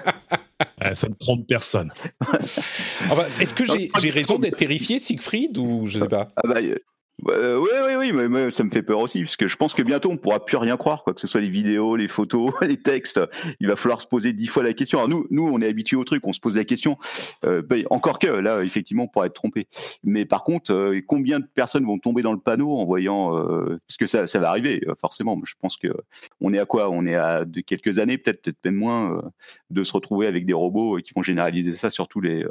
ça 0.95 1.09
ne 1.09 1.14
trompe 1.14 1.47
personne. 1.47 1.93
Est-ce 3.41 3.55
que 3.55 3.64
j'ai 3.64 4.11
raison 4.11 4.39
d'être 4.39 4.57
terrifié, 4.57 4.99
Siegfried, 4.99 5.57
ou 5.59 5.87
je 5.87 6.01
sais 6.01 6.09
pas? 6.09 6.28
Ah 6.37 6.43
bah, 6.47 6.61
oui, 7.27 7.68
oui, 7.99 8.12
oui, 8.12 8.29
mais, 8.29 8.51
ça 8.51 8.64
me 8.64 8.71
fait 8.71 8.83
peur 8.83 9.01
aussi, 9.01 9.23
parce 9.23 9.37
que 9.37 9.49
je 9.49 9.57
pense 9.57 9.75
que 9.75 9.83
bientôt 9.83 10.11
on 10.11 10.16
pourra 10.16 10.45
plus 10.45 10.57
rien 10.57 10.77
croire, 10.77 11.05
quoi 11.05 11.14
que 11.14 11.21
ce 11.21 11.27
soit 11.27 11.41
les 11.41 11.49
vidéos, 11.49 11.97
les 11.97 12.09
photos, 12.09 12.53
les 12.62 12.77
textes. 12.77 13.21
Il 13.61 13.68
va 13.68 13.77
falloir 13.77 14.01
se 14.01 14.07
poser 14.07 14.33
dix 14.33 14.47
fois 14.47 14.62
la 14.62 14.73
question. 14.73 14.99
Alors 14.99 15.09
nous, 15.09 15.27
nous, 15.31 15.47
on 15.47 15.61
est 15.61 15.66
habitués 15.66 15.97
au 15.97 16.05
truc, 16.05 16.27
on 16.27 16.33
se 16.33 16.41
pose 16.41 16.57
la 16.57 16.64
question. 16.64 16.99
Euh, 17.45 17.62
ben, 17.62 17.85
encore 17.91 18.18
que 18.18 18.27
là, 18.27 18.62
effectivement, 18.62 19.05
on 19.05 19.09
pourra 19.09 19.27
être 19.27 19.35
trompé. 19.35 19.66
Mais 20.03 20.25
par 20.25 20.45
contre, 20.45 20.73
euh, 20.73 21.01
combien 21.07 21.41
de 21.41 21.47
personnes 21.47 21.85
vont 21.85 21.99
tomber 21.99 22.23
dans 22.23 22.33
le 22.33 22.39
panneau 22.39 22.77
en 22.77 22.85
voyant, 22.85 23.37
euh, 23.37 23.79
parce 23.87 23.97
que 23.97 24.07
ça, 24.07 24.27
ça 24.27 24.39
va 24.39 24.51
arriver 24.51 24.85
forcément. 25.01 25.41
Je 25.45 25.55
pense 25.61 25.77
que 25.77 25.89
on 26.41 26.53
est 26.53 26.59
à 26.59 26.66
quoi? 26.66 26.91
On 26.91 27.07
est 27.07 27.14
à 27.16 27.45
quelques 27.66 27.99
années, 27.99 28.18
peut-être, 28.18 28.43
peut-être 28.43 28.64
même 28.64 28.77
moins, 28.77 29.23
de 29.71 29.85
se 29.85 29.93
retrouver 29.93 30.27
avec 30.27 30.47
des 30.47 30.53
robots 30.53 30.99
qui 31.05 31.12
vont 31.14 31.23
généraliser 31.23 31.73
ça 31.73 31.91
sur 31.91 32.09
tous 32.09 32.21
les, 32.21 32.45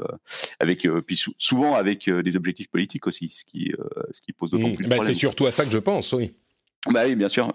avec, 0.60 0.88
puis 1.06 1.22
souvent 1.38 1.76
avec 1.76 2.10
des 2.10 2.36
objectifs 2.36 2.70
politiques 2.70 3.08
aussi, 3.08 3.30
ce 3.30 3.46
qui, 3.46 3.74
ce 4.12 4.22
qui 4.22 4.34
pose 4.34 4.52
Mmh. 4.60 4.88
Bah, 4.88 4.97
c'est 5.01 5.14
surtout 5.14 5.45
à 5.45 5.51
ça 5.51 5.66
que 5.66 5.72
je 5.72 5.80
pense, 5.80 6.14
oui. 6.14 6.34
Bah 6.88 7.03
oui, 7.05 7.16
bien 7.16 7.30
sûr. 7.30 7.51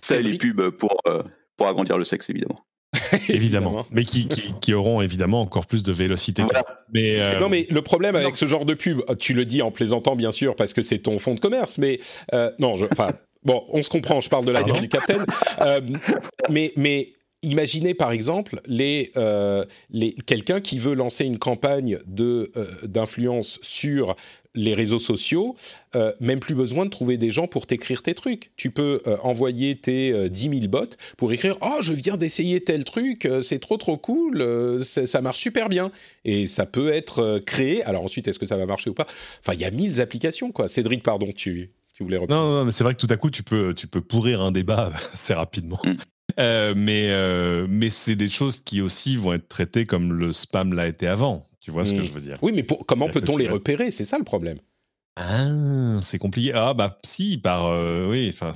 Ça 0.00 0.20
les 0.20 0.36
pubs 0.38 0.70
pour, 0.70 1.00
euh, 1.06 1.22
pour 1.56 1.68
agrandir 1.68 1.98
le 1.98 2.04
sexe, 2.04 2.30
évidemment. 2.30 2.60
évidemment, 3.28 3.84
mais 3.90 4.04
qui, 4.04 4.26
qui, 4.26 4.72
auront 4.72 5.02
évidemment 5.02 5.42
encore 5.42 5.66
plus 5.66 5.82
de 5.82 5.92
vélocité. 5.92 6.42
Mais 6.94 7.20
euh, 7.20 7.38
Non, 7.38 7.48
mais 7.50 7.66
le 7.68 7.82
problème 7.82 8.16
avec 8.16 8.36
ce 8.36 8.46
genre 8.46 8.64
de 8.64 8.72
pub, 8.72 9.02
tu 9.18 9.34
le 9.34 9.44
dis 9.44 9.60
en 9.60 9.70
plaisantant 9.70 10.16
bien 10.16 10.32
sûr 10.32 10.56
parce 10.56 10.72
que 10.72 10.80
c'est 10.80 10.98
ton 10.98 11.18
fonds 11.18 11.34
de 11.34 11.40
commerce, 11.40 11.76
mais 11.76 11.98
euh, 12.32 12.50
non, 12.58 12.76
je, 12.76 12.86
enfin, 12.90 13.10
bon, 13.42 13.64
on 13.68 13.82
se 13.82 13.90
comprend, 13.90 14.22
je 14.22 14.30
parle 14.30 14.46
de 14.46 14.52
la 14.52 14.62
du 14.62 14.88
Captain, 14.88 15.24
mais, 16.48 16.72
mais 16.76 17.12
imaginez 17.46 17.94
par 17.94 18.12
exemple 18.12 18.60
les, 18.66 19.12
quelqu'un 20.26 20.60
qui 20.60 20.78
veut 20.78 20.94
lancer 20.94 21.24
une 21.24 21.38
campagne 21.38 21.98
de 22.06 22.50
d'influence 22.84 23.58
sur 23.62 24.16
les 24.56 24.74
réseaux 24.74 24.98
sociaux, 24.98 25.54
euh, 25.94 26.12
même 26.20 26.40
plus 26.40 26.54
besoin 26.54 26.84
de 26.84 26.90
trouver 26.90 27.18
des 27.18 27.30
gens 27.30 27.46
pour 27.46 27.66
t'écrire 27.66 28.02
tes 28.02 28.14
trucs. 28.14 28.50
Tu 28.56 28.70
peux 28.70 29.00
euh, 29.06 29.16
envoyer 29.22 29.76
tes 29.76 30.12
euh, 30.12 30.28
10 30.28 30.60
000 30.60 30.68
bots 30.68 30.96
pour 31.16 31.32
écrire 31.32 31.56
Oh, 31.60 31.78
je 31.82 31.92
viens 31.92 32.16
d'essayer 32.16 32.60
tel 32.60 32.84
truc, 32.84 33.26
euh, 33.26 33.42
c'est 33.42 33.58
trop 33.58 33.76
trop 33.76 33.96
cool, 33.96 34.82
ça 34.82 35.20
marche 35.20 35.40
super 35.40 35.68
bien. 35.68 35.92
Et 36.24 36.46
ça 36.46 36.66
peut 36.66 36.92
être 36.92 37.40
créé. 37.46 37.84
Alors 37.84 38.02
ensuite, 38.02 38.26
est-ce 38.26 38.38
que 38.38 38.46
ça 38.46 38.56
va 38.56 38.66
marcher 38.66 38.90
ou 38.90 38.94
pas? 38.94 39.06
Enfin, 39.40 39.52
il 39.54 39.60
y 39.60 39.64
a 39.64 39.70
mille 39.70 40.00
applications, 40.00 40.50
quoi. 40.50 40.66
Cédric, 40.66 41.02
pardon, 41.02 41.28
tu, 41.34 41.70
tu 41.96 42.02
voulais 42.02 42.18
reprendre. 42.18 42.40
Non, 42.40 42.58
non, 42.58 42.64
mais 42.64 42.72
c'est 42.72 42.84
vrai 42.84 42.94
que 42.94 43.00
tout 43.00 43.12
à 43.12 43.16
coup, 43.16 43.30
tu 43.30 43.42
peux, 43.42 43.74
tu 43.74 43.86
peux 43.86 44.00
pourrir 44.00 44.42
un 44.42 44.52
débat 44.52 44.92
assez 45.12 45.34
rapidement. 45.34 45.80
Mm. 45.84 46.74
mais 46.76 47.66
mais 47.68 47.90
c'est 47.90 48.16
des 48.16 48.28
choses 48.28 48.58
qui 48.58 48.82
aussi 48.82 49.16
vont 49.16 49.32
être 49.32 49.48
traitées 49.48 49.86
comme 49.86 50.12
le 50.12 50.32
spam 50.32 50.74
l'a 50.74 50.86
été 50.86 51.06
avant. 51.06 51.44
Tu 51.60 51.70
vois 51.70 51.84
ce 51.84 51.92
que 51.92 52.00
mm. 52.00 52.04
je 52.04 52.12
veux 52.12 52.20
dire? 52.20 52.36
Oui, 52.42 52.52
mais 52.54 52.66
comment 52.86 53.08
peut-on 53.08 53.36
les 53.36 53.48
repérer? 53.48 53.90
C'est 53.90 54.04
ça 54.04 54.18
le 54.18 54.24
problème. 54.24 54.58
Ah, 55.18 55.98
c'est 56.02 56.18
compliqué. 56.18 56.52
Ah 56.54 56.74
bah 56.74 56.98
si, 57.02 57.38
par 57.38 57.66
euh, 57.66 58.06
oui, 58.06 58.30
enfin 58.30 58.52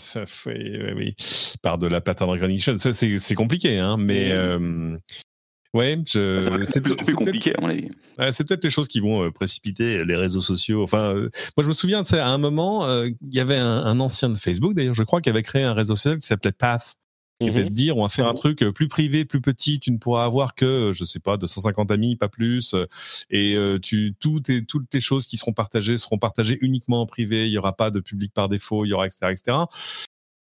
oui, 0.95 1.17
par 1.63 1.79
de 1.79 1.87
la 1.87 2.03
pattern 2.03 2.29
recognition. 2.29 2.77
Ça 2.77 2.93
c'est 2.93 3.35
compliqué, 3.35 3.79
hein. 3.79 3.97
Mais. 3.99 4.31
Euh, 5.75 5.79
ouais, 5.79 6.03
je, 6.07 6.65
c'est 6.65 6.81
plus 6.81 7.15
compliqué 7.15 7.55
à 7.57 7.61
mon 7.61 7.69
avis. 7.69 7.89
c'est 8.33 8.47
peut-être 8.47 8.65
les 8.65 8.71
choses 8.71 8.89
qui 8.89 9.01
vont 9.01 9.25
euh, 9.25 9.31
précipiter 9.31 10.05
les 10.05 10.17
réseaux 10.17 10.41
sociaux. 10.41 10.83
Enfin, 10.83 11.15
moi 11.15 11.63
je 11.63 11.69
me 11.69 11.73
souvien, 11.73 12.03
à 12.03 12.27
un 12.27 12.39
moment, 12.39 12.89
il 13.05 13.17
y 13.31 13.41
avait 13.41 13.57
un, 13.57 13.85
un 13.85 14.01
ancien 14.01 14.29
de 14.29 14.37
Facebook 14.37 14.75
d'ailleurs, 14.75 14.95
je 14.95 15.03
crois, 15.03 15.21
qui 15.21 15.29
avait 15.29 15.43
créé 15.43 15.63
un 15.63 15.75
réseau 15.75 15.97
social 15.97 16.19
qui 16.19 16.27
s'appelait 16.27 16.53
Path 16.53 16.97
qui 17.41 17.51
va 17.51 17.63
te 17.63 17.69
dire 17.69 17.97
on 17.97 18.03
va 18.03 18.09
faire 18.09 18.27
un 18.27 18.35
truc 18.35 18.63
euh, 18.63 18.73
plus 18.73 18.89
privé, 18.89 19.25
plus 19.25 19.41
petit, 19.41 19.81
tu 19.81 19.91
ne 19.91 19.99
pourras 19.99 20.25
avoir 20.25 20.55
que 20.55 20.65
euh, 20.65 20.93
je 20.93 21.05
sais 21.05 21.21
pas 21.21 21.37
250 21.37 21.91
amis, 21.91 22.17
pas 22.17 22.29
plus 22.29 22.75
euh, 22.75 22.87
et 23.31 23.57
tu 23.83 24.15
tout 24.19 24.43
et 24.51 24.65
toutes 24.65 24.93
les 24.93 25.01
choses 25.01 25.27
qui 25.27 25.37
seront 25.37 25.53
partagées 25.53 25.97
seront 25.97 26.19
partagées 26.19 26.59
uniquement 26.61 27.03
en 27.03 27.07
privé, 27.07 27.47
il 27.47 27.53
y 27.53 27.59
aura 27.59 27.75
pas 27.75 27.91
de 27.91 28.01
public 28.01 28.33
par 28.35 28.49
défaut, 28.49 28.85
il 28.85 28.89
y 28.89 28.93
aura 28.93 29.07
etc 29.07 29.29
etc 29.31 29.59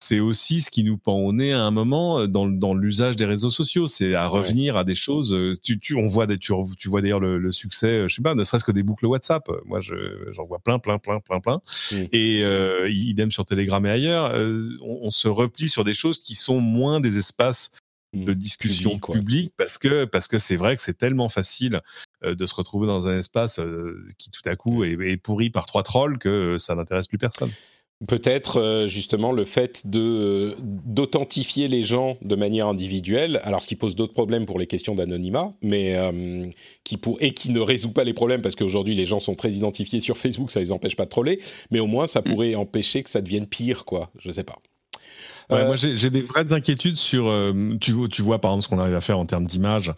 c'est 0.01 0.21
aussi 0.21 0.61
ce 0.61 0.71
qui 0.71 0.85
nous 0.85 0.99
pend 0.99 1.17
au 1.17 1.33
nez 1.33 1.53
à 1.53 1.63
un 1.63 1.71
moment 1.71 2.21
euh, 2.21 2.27
dans, 2.27 2.47
dans 2.47 2.75
l'usage 2.75 3.17
des 3.17 3.25
réseaux 3.25 3.51
sociaux. 3.51 3.87
C'est 3.87 4.15
à 4.15 4.27
revenir 4.27 4.77
à 4.77 4.85
des 4.85 4.95
choses. 4.95 5.33
Euh, 5.33 5.55
tu, 5.63 5.79
tu, 5.79 5.95
on 5.95 6.07
voit 6.07 6.27
des, 6.27 6.39
tu, 6.39 6.53
tu 6.79 6.89
vois 6.89 7.01
d'ailleurs 7.01 7.21
le, 7.21 7.53
succès, 7.53 8.01
euh, 8.01 8.09
je 8.09 8.17
sais 8.17 8.23
pas, 8.23 8.35
ne 8.35 8.45
serait-ce 8.45 8.65
que 8.65 8.73
des 8.73 8.83
boucles 8.83 9.07
WhatsApp. 9.07 9.49
Moi, 9.65 9.81
j'en 9.81 10.45
vois 10.45 10.59
plein, 10.59 10.79
plein, 10.79 10.99
plein, 10.99 11.21
plein, 11.21 11.41
plein. 11.41 11.61
Et 12.13 12.43
euh, 12.45 12.91
idem 12.91 13.33
sur 13.33 13.45
Telegram 13.45 13.85
et 13.87 13.91
ailleurs. 13.91 14.33
on, 14.83 15.11
se 15.11 15.29
replie 15.29 15.69
sur 15.69 15.85
des 15.85 15.95
choses 15.95 16.19
qui 16.19 16.35
sont 16.35 16.61
moins 16.61 17.01
des 17.01 17.17
espaces 17.17 17.71
mmh. 18.13 18.25
de 18.25 18.35
discussion 18.35 18.99
publique 18.99 19.55
parce 19.57 19.79
que 19.79 20.05
parce 20.05 20.29
que 20.29 20.39
c'est 20.39 20.57
vrai 20.57 20.77
que 20.77 20.83
c'est 20.83 20.99
tellement 20.99 21.29
facile 21.29 21.81
de 22.23 22.47
se 22.47 22.55
retrouver 22.55 22.87
dans 22.87 23.09
un 23.09 23.19
espace 23.19 23.61
qui 24.19 24.31
tout 24.31 24.43
à 24.45 24.57
coup 24.57 24.85
est, 24.85 24.99
est 25.01 25.17
pourri 25.17 25.49
par 25.49 25.65
trois 25.65 25.83
trolls 25.83 26.19
que 26.19 26.59
ça 26.59 26.75
n'intéresse 26.75 27.07
plus 27.07 27.19
personne. 27.19 27.51
Peut-être 28.07 28.61
euh, 28.61 28.87
justement 28.87 29.33
le 29.33 29.47
fait 29.47 29.87
de 29.87 30.01
euh, 30.01 30.55
d'authentifier 30.61 31.67
les 31.67 31.83
gens 31.83 32.19
de 32.21 32.37
manière 32.37 32.67
individuelle, 32.67 33.41
alors 33.43 33.63
ce 33.63 33.69
qui 33.69 33.75
pose 33.75 33.97
d'autres 33.97 34.13
problèmes 34.13 34.45
pour 34.45 34.59
les 34.59 34.67
questions 34.67 34.95
d'anonymat, 34.95 35.55
mais 35.63 35.97
euh, 35.97 36.47
qui 36.85 36.99
pour 36.99 37.17
et 37.23 37.33
qui 37.33 37.51
ne 37.51 37.61
résout 37.61 37.93
pas 37.93 38.05
les 38.05 38.13
problèmes 38.13 38.43
parce 38.43 38.55
qu'aujourd'hui 38.55 38.95
les 38.95 39.07
gens 39.07 39.19
sont 39.19 39.35
très 39.35 39.53
identifiés 39.53 40.01
sur 40.01 40.19
Facebook, 40.19 40.51
ça 40.51 40.61
les 40.61 40.73
empêche 40.73 40.95
pas 40.95 41.07
de 41.07 41.11
troller, 41.11 41.41
mais 41.71 41.81
au 41.81 41.87
moins 41.87 42.07
ça 42.07 42.21
mm. 42.21 42.25
pourrait 42.25 42.55
empêcher 42.55 43.03
que 43.03 43.09
ça 43.09 43.23
devienne 43.23 43.47
pire, 43.47 43.87
quoi. 43.87 44.11
Je 44.19 44.31
sais 44.31 44.45
pas. 44.45 44.59
moi 45.49 45.77
j'ai 45.77 46.11
des 46.11 46.21
vraies 46.21 46.53
inquiétudes 46.53 46.97
sur, 46.97 47.33
tu, 47.81 47.95
tu 48.11 48.21
vois 48.21 48.43
par 48.43 48.51
exemple 48.51 48.65
ce 48.65 48.69
qu'on 48.69 48.79
arrive 48.79 48.95
à 48.95 49.01
faire 49.01 49.19
en 49.19 49.25
termes 49.25 49.47
d'image. 49.47 49.95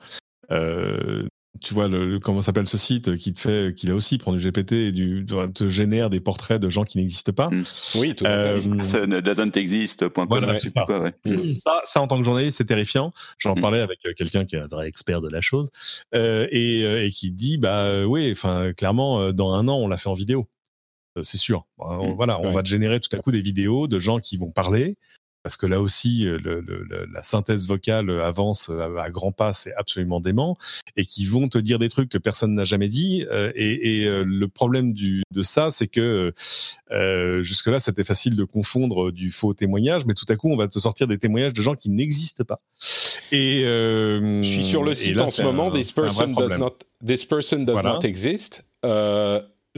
Euh, 0.51 1.27
tu 1.61 1.75
vois 1.75 1.89
le, 1.89 2.19
comment 2.19 2.41
s'appelle 2.41 2.67
ce 2.67 2.79
site 2.79 3.17
qui 3.17 3.33
te 3.35 3.41
fait 3.41 3.75
qu'il 3.75 3.91
a 3.91 3.95
aussi 3.95 4.19
prend 4.19 4.33
du 4.33 4.39
GPT 4.39 4.73
et 4.73 4.93
du 4.93 5.27
te 5.55 5.69
génère 5.69 6.11
des 6.11 6.21
portraits 6.21 6.61
de 6.61 6.69
gens 6.69 6.85
qui 6.85 6.99
n'existent 6.99 7.33
pas. 7.33 7.49
Mm. 7.49 7.65
Oui, 7.97 8.15
tout 8.15 8.25
euh, 8.27 9.21
doesn't 9.21 9.57
exist.com. 9.57 10.27
Voilà, 10.29 10.59
ça. 10.59 10.87
Mm. 11.25 11.57
ça. 11.57 11.81
ça, 11.85 12.01
en 12.01 12.07
tant 12.07 12.19
que 12.19 12.25
journaliste, 12.25 12.59
c'est 12.59 12.65
terrifiant. 12.65 13.13
J'en 13.39 13.57
mm. 13.57 13.61
parlais 13.61 13.81
avec 13.81 14.05
euh, 14.07 14.13
quelqu'un 14.17 14.45
qui 14.45 14.57
est 14.57 14.61
un 14.61 14.69
vrai 14.69 14.89
expert 14.89 15.21
de 15.21 15.29
la 15.29 15.41
chose 15.41 15.71
euh, 16.15 16.47
et, 16.51 16.83
euh, 16.85 17.05
et, 17.05 17.11
qui 17.11 17.31
dit 17.31 17.59
bah 17.59 18.05
oui, 18.05 18.31
enfin 18.33 18.73
clairement 18.73 19.33
dans 19.33 19.53
un 19.53 19.69
an 19.69 19.77
on 19.77 19.89
l'a 19.89 19.97
fait 19.97 20.09
en 20.09 20.15
vidéo. 20.15 20.49
C'est 21.23 21.39
sûr. 21.39 21.67
Voilà, 21.79 22.39
on 22.41 22.53
va 22.53 22.63
te 22.63 22.69
générer 22.69 23.01
tout 23.01 23.15
à 23.17 23.19
coup 23.19 23.33
des 23.33 23.41
vidéos 23.41 23.89
de 23.89 23.99
gens 23.99 24.21
qui 24.21 24.37
vont 24.37 24.53
parler, 24.53 24.97
parce 25.49 25.57
que 25.57 25.65
là 25.65 25.81
aussi, 25.81 26.27
euh, 26.27 26.37
le, 26.45 27.09
la 27.11 27.23
synthèse 27.23 27.67
vocale 27.67 28.11
avance 28.21 28.69
euh, 28.69 28.99
à, 28.99 29.09
grands 29.09 29.33
pas, 29.33 29.55
c'est 29.55 29.73
absolument 29.77 30.21
dément, 30.21 30.59
et 30.99 31.07
qui 31.07 31.25
vont 31.25 31.49
te 31.49 31.57
dire 31.57 31.79
des 31.79 31.89
trucs 31.89 32.11
que 32.11 32.19
personne 32.19 32.55
n'a 32.55 32.65
jamais 32.65 32.91
dit. 32.91 33.25
Euh, 33.31 33.51
et, 33.55 34.05
le 34.05 34.47
problème 34.47 34.93
du, 34.93 35.23
de 35.31 35.43
ça, 35.43 35.71
c'est 35.71 35.87
que 35.87 36.35
jusque-là, 37.41 37.81
c'était 37.81 38.05
facile 38.05 38.37
de 38.37 38.45
confondre 38.45 39.11
du 39.11 39.33
faux 39.33 39.55
témoignage, 39.55 40.05
mais 40.05 40.13
tout 40.13 40.27
à 40.29 40.37
coup, 40.37 40.51
on 40.51 40.57
va 40.57 40.69
te 40.69 40.79
sortir 40.79 41.07
des 41.07 41.17
témoignage 41.17 41.55
de 41.55 41.63
gens 41.63 41.77
qui 41.77 41.89
n'existent 41.89 42.45
pas. 42.45 42.59
Et 43.33 43.63
je 43.63 44.43
suis 44.43 44.65
sur 44.65 44.83
le 44.83 44.93
site 44.93 45.19
en 45.19 45.31
ce 45.31 45.41
moment. 45.41 45.71
this 45.71 45.93
person 45.93 46.33
does 46.33 46.59
not, 46.59 46.75
this 47.03 47.25
person 47.25 47.65
does 47.65 47.83
not 47.83 48.01
exist 48.05 48.65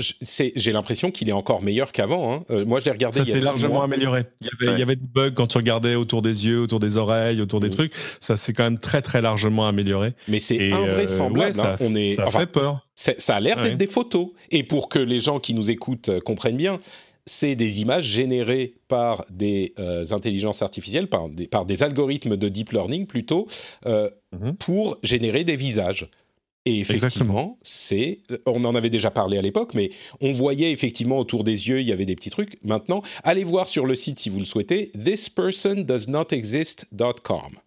j'ai 0.00 0.72
l'impression 0.72 1.10
qu'il 1.10 1.28
est 1.28 1.32
encore 1.32 1.62
meilleur 1.62 1.92
qu'avant. 1.92 2.32
Hein. 2.32 2.44
Euh, 2.50 2.64
moi, 2.64 2.80
je 2.80 2.86
l'ai 2.86 2.90
regardé. 2.90 3.18
Ça 3.18 3.24
s'est 3.24 3.40
largement 3.40 3.82
amélioré. 3.82 4.24
Il 4.40 4.46
y, 4.46 4.50
avait, 4.50 4.76
il 4.76 4.78
y, 4.78 4.82
avait, 4.82 4.96
des 4.96 5.06
bugs 5.06 5.30
quand 5.30 5.46
tu 5.46 5.58
regardais 5.58 5.94
autour 5.94 6.22
des 6.22 6.46
yeux, 6.46 6.60
autour 6.60 6.80
des 6.80 6.96
oreilles, 6.96 7.40
autour 7.40 7.60
des 7.60 7.68
mm. 7.68 7.74
trucs. 7.74 7.92
Ça 8.20 8.36
s'est 8.36 8.52
quand 8.52 8.64
même 8.64 8.78
très 8.78 9.02
très 9.02 9.20
largement 9.20 9.68
amélioré. 9.68 10.14
Mais 10.28 10.38
c'est 10.38 10.72
invraisemblable. 10.72 11.58
Euh, 11.58 11.62
hein. 11.62 11.76
ça, 11.78 11.84
On 11.84 11.94
est, 11.94 12.10
ça 12.16 12.26
fait 12.30 12.46
peur. 12.46 12.86
Ça 12.94 13.36
a 13.36 13.40
l'air 13.40 13.60
d'être 13.62 13.78
des 13.78 13.86
photos. 13.86 14.28
Et 14.50 14.62
pour 14.62 14.88
que 14.88 14.98
les 14.98 15.20
gens 15.20 15.40
qui 15.40 15.54
nous 15.54 15.70
écoutent 15.70 16.08
euh, 16.08 16.20
comprennent 16.20 16.56
bien, 16.56 16.80
c'est 17.26 17.54
des 17.54 17.80
images 17.80 18.04
générées 18.04 18.74
par 18.88 19.24
des 19.30 19.74
intelligences 20.10 20.62
artificielles, 20.62 21.06
par 21.06 21.28
des, 21.28 21.46
par 21.46 21.64
des, 21.64 21.82
algorithmes 21.82 22.36
de 22.36 22.48
deep 22.48 22.72
learning 22.72 23.06
plutôt, 23.06 23.46
mm-hmm. 23.84 24.54
pour 24.58 24.98
générer 25.04 25.44
des 25.44 25.54
visages. 25.54 26.08
Et 26.66 26.80
effectivement, 26.80 27.56
c'est, 27.62 28.20
on 28.44 28.62
en 28.66 28.74
avait 28.74 28.90
déjà 28.90 29.10
parlé 29.10 29.38
à 29.38 29.42
l'époque, 29.42 29.72
mais 29.74 29.90
on 30.20 30.32
voyait 30.32 30.72
effectivement 30.72 31.18
autour 31.18 31.42
des 31.42 31.68
yeux, 31.68 31.80
il 31.80 31.86
y 31.86 31.92
avait 31.92 32.04
des 32.04 32.16
petits 32.16 32.28
trucs. 32.28 32.58
Maintenant, 32.62 33.00
allez 33.24 33.44
voir 33.44 33.66
sur 33.68 33.86
le 33.86 33.94
site 33.94 34.18
si 34.18 34.28
vous 34.28 34.40
le 34.40 34.44
souhaitez, 34.44 34.92
thispersondoesnotexist.com. 34.92 37.60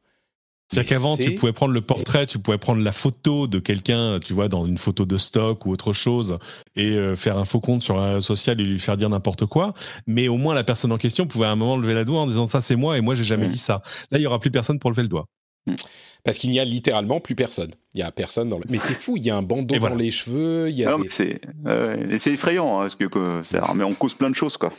C'est-à-dire 0.73 0.89
qu'avant, 0.89 1.17
tu 1.17 1.35
pouvais 1.35 1.53
prendre 1.53 1.73
le 1.73 1.81
portrait, 1.81 2.25
tu 2.25 2.39
pouvais 2.39 2.57
prendre 2.57 2.81
la 2.81 2.91
photo 2.91 3.47
de 3.47 3.59
quelqu'un, 3.59 4.19
tu 4.19 4.33
vois, 4.33 4.47
dans 4.47 4.65
une 4.65 4.77
photo 4.77 5.05
de 5.05 5.17
stock 5.17 5.65
ou 5.65 5.71
autre 5.71 5.93
chose, 5.93 6.37
et 6.75 6.93
euh, 6.93 7.15
faire 7.15 7.37
un 7.37 7.45
faux 7.45 7.59
compte 7.59 7.83
sur 7.83 7.99
un 7.99 8.15
réseau 8.15 8.21
social 8.21 8.59
et 8.59 8.63
lui 8.63 8.79
faire 8.79 8.97
dire 8.97 9.09
n'importe 9.09 9.45
quoi. 9.45 9.73
Mais 10.07 10.27
au 10.27 10.37
moins, 10.37 10.55
la 10.55 10.63
personne 10.63 10.91
en 10.91 10.97
question 10.97 11.27
pouvait 11.27 11.45
à 11.45 11.51
un 11.51 11.55
moment 11.55 11.77
lever 11.77 11.93
la 11.93 12.05
doigt 12.05 12.21
en 12.21 12.27
disant 12.27 12.47
ça, 12.47 12.61
c'est 12.61 12.75
moi, 12.75 12.97
et 12.97 13.01
moi, 13.01 13.15
j'ai 13.15 13.23
jamais 13.23 13.47
dit 13.47 13.57
ça. 13.57 13.81
Là, 14.11 14.17
il 14.17 14.21
y 14.21 14.27
aura 14.27 14.39
plus 14.39 14.51
personne 14.51 14.79
pour 14.79 14.89
lever 14.89 15.03
le 15.03 15.09
doigt. 15.09 15.25
Hmm. 15.65 15.75
Parce 16.23 16.37
qu'il 16.37 16.51
n'y 16.51 16.59
a 16.59 16.65
littéralement 16.65 17.19
plus 17.19 17.35
personne. 17.35 17.71
Il 17.93 17.99
y 17.99 18.03
a 18.03 18.11
personne 18.11 18.49
dans 18.49 18.57
le. 18.57 18.63
Mais 18.69 18.77
c'est 18.77 18.93
fou, 18.93 19.17
il 19.17 19.23
y 19.23 19.29
a 19.29 19.35
un 19.35 19.41
bandeau 19.41 19.77
dans 19.77 19.95
les 19.95 20.11
cheveux. 20.11 20.69
Il 20.69 20.75
y 20.75 20.85
a 20.85 20.97
c'est 21.09 22.31
effrayant, 22.31 22.79
hein, 22.79 22.83
parce 22.83 22.95
que 22.95 23.41
ça, 23.43 23.71
mais 23.75 23.83
on 23.83 23.93
cause 23.93 24.13
plein 24.13 24.29
de 24.29 24.35
choses, 24.35 24.57
quoi. 24.57 24.71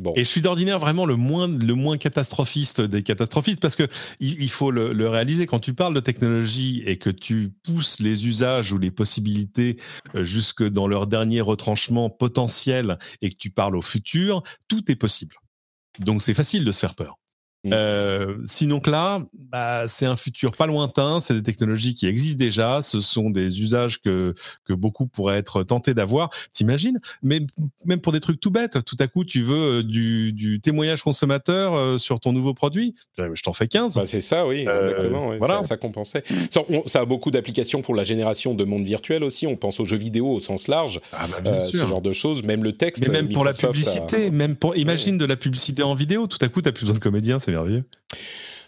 Bon. 0.00 0.14
Et 0.16 0.24
je 0.24 0.28
suis 0.28 0.40
d'ordinaire 0.40 0.78
vraiment 0.78 1.04
le 1.04 1.16
moins, 1.16 1.46
le 1.46 1.74
moins 1.74 1.98
catastrophiste 1.98 2.80
des 2.80 3.02
catastrophistes 3.02 3.60
parce 3.60 3.76
que 3.76 3.86
il, 4.18 4.48
faut 4.48 4.70
le, 4.70 4.94
le, 4.94 5.08
réaliser 5.08 5.46
quand 5.46 5.58
tu 5.58 5.74
parles 5.74 5.92
de 5.92 6.00
technologie 6.00 6.82
et 6.86 6.96
que 6.96 7.10
tu 7.10 7.52
pousses 7.64 8.00
les 8.00 8.26
usages 8.26 8.72
ou 8.72 8.78
les 8.78 8.90
possibilités 8.90 9.76
euh, 10.14 10.24
jusque 10.24 10.66
dans 10.66 10.88
leur 10.88 11.06
dernier 11.06 11.42
retranchement 11.42 12.08
potentiel 12.08 12.98
et 13.20 13.30
que 13.30 13.36
tu 13.36 13.50
parles 13.50 13.76
au 13.76 13.82
futur, 13.82 14.42
tout 14.68 14.90
est 14.90 14.96
possible. 14.96 15.36
Donc 15.98 16.22
c'est 16.22 16.34
facile 16.34 16.64
de 16.64 16.72
se 16.72 16.80
faire 16.80 16.94
peur. 16.94 17.18
Mmh. 17.62 17.70
Euh, 17.74 18.36
sinon 18.46 18.80
que 18.80 18.90
là, 18.90 19.22
bah, 19.34 19.86
c'est 19.86 20.06
un 20.06 20.16
futur 20.16 20.52
pas 20.52 20.66
lointain, 20.66 21.20
c'est 21.20 21.34
des 21.34 21.42
technologies 21.42 21.94
qui 21.94 22.06
existent 22.06 22.38
déjà, 22.38 22.80
ce 22.80 23.00
sont 23.00 23.28
des 23.28 23.60
usages 23.60 24.00
que, 24.00 24.34
que 24.64 24.72
beaucoup 24.72 25.06
pourraient 25.06 25.36
être 25.36 25.62
tentés 25.62 25.92
d'avoir. 25.92 26.30
T'imagines? 26.54 26.98
Mais 27.22 27.40
même 27.84 28.00
pour 28.00 28.14
des 28.14 28.20
trucs 28.20 28.40
tout 28.40 28.50
bêtes, 28.50 28.82
tout 28.84 28.96
à 28.98 29.08
coup, 29.08 29.26
tu 29.26 29.42
veux 29.42 29.80
euh, 29.80 29.82
du, 29.82 30.32
du 30.32 30.60
témoignage 30.60 31.02
consommateur 31.02 31.74
euh, 31.74 31.98
sur 31.98 32.18
ton 32.18 32.32
nouveau 32.32 32.54
produit, 32.54 32.94
je 33.18 33.42
t'en 33.42 33.52
fais 33.52 33.68
15. 33.68 33.96
Bah, 33.96 34.06
c'est 34.06 34.22
ça, 34.22 34.46
oui, 34.46 34.60
exactement. 34.60 35.36
voilà. 35.36 35.60
ça, 35.62 35.76
compensait. 35.76 36.22
Ça, 36.50 36.62
ça, 36.86 37.00
a 37.00 37.04
beaucoup 37.04 37.30
d'applications 37.30 37.82
pour 37.82 37.94
la 37.94 38.04
génération 38.04 38.54
de 38.54 38.64
monde 38.64 38.84
virtuel 38.84 39.22
aussi. 39.22 39.46
On 39.46 39.56
pense 39.56 39.80
aux 39.80 39.84
jeux 39.84 39.98
vidéo 39.98 40.28
au 40.28 40.40
sens 40.40 40.66
large, 40.66 41.00
ah, 41.12 41.28
bah, 41.44 41.58
ce 41.58 41.76
genre 41.76 42.00
de 42.00 42.14
choses, 42.14 42.42
même 42.42 42.64
le 42.64 42.72
texte. 42.72 43.06
Mais 43.06 43.12
même 43.12 43.28
pour 43.28 43.44
la 43.44 43.52
publicité, 43.52 44.30
même 44.30 44.56
pour, 44.56 44.76
imagine 44.76 45.18
de 45.18 45.26
la 45.26 45.36
publicité 45.36 45.82
en 45.82 45.94
vidéo, 45.94 46.26
tout 46.26 46.38
à 46.40 46.48
coup, 46.48 46.62
t'as 46.62 46.72
plus 46.72 46.86
besoin 46.86 46.94
de 46.94 47.00
merveilleux. 47.50 47.84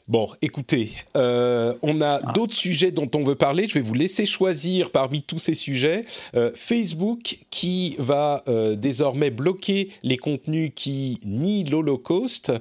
Bon, 0.09 0.29
écoutez, 0.43 0.93
euh, 1.17 1.75
on 1.83 2.01
a 2.01 2.21
ah. 2.23 2.33
d'autres 2.33 2.55
sujets 2.55 2.91
dont 2.91 3.09
on 3.15 3.23
veut 3.23 3.37
parler. 3.37 3.69
Je 3.69 3.75
vais 3.75 3.81
vous 3.81 3.95
laisser 3.95 4.27
choisir 4.27 4.91
parmi 4.91 5.23
tous 5.23 5.39
ces 5.39 5.55
sujets. 5.55 6.05
Euh, 6.35 6.51
Facebook 6.57 7.39
qui 7.51 7.95
va 7.99 8.43
euh, 8.49 8.75
désormais 8.75 9.31
bloquer 9.31 9.91
les 10.03 10.17
contenus 10.17 10.73
qui 10.75 11.19
nient 11.25 11.65
l'Holocauste, 11.65 12.53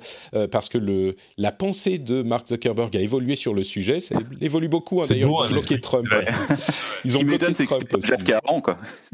parce 0.51 0.69
que 0.69 0.77
le, 0.77 1.15
la 1.37 1.51
pensée 1.51 1.97
de 1.97 2.21
Mark 2.21 2.47
Zuckerberg 2.47 2.95
a 2.95 3.01
évolué 3.01 3.35
sur 3.35 3.53
le 3.53 3.63
sujet. 3.63 3.99
Ça 3.99 4.15
évolue 4.41 4.69
beaucoup, 4.69 5.01
hein, 5.01 5.05
d'ailleurs. 5.09 5.29
Ils 5.49 5.53
ont 5.53 5.53
bloqué 5.53 5.81
Trump. 5.81 6.07
Ils 7.05 7.17
ont 7.17 7.23
bloqué 7.23 7.53
Trump 7.65 7.93
aussi. 7.95 8.11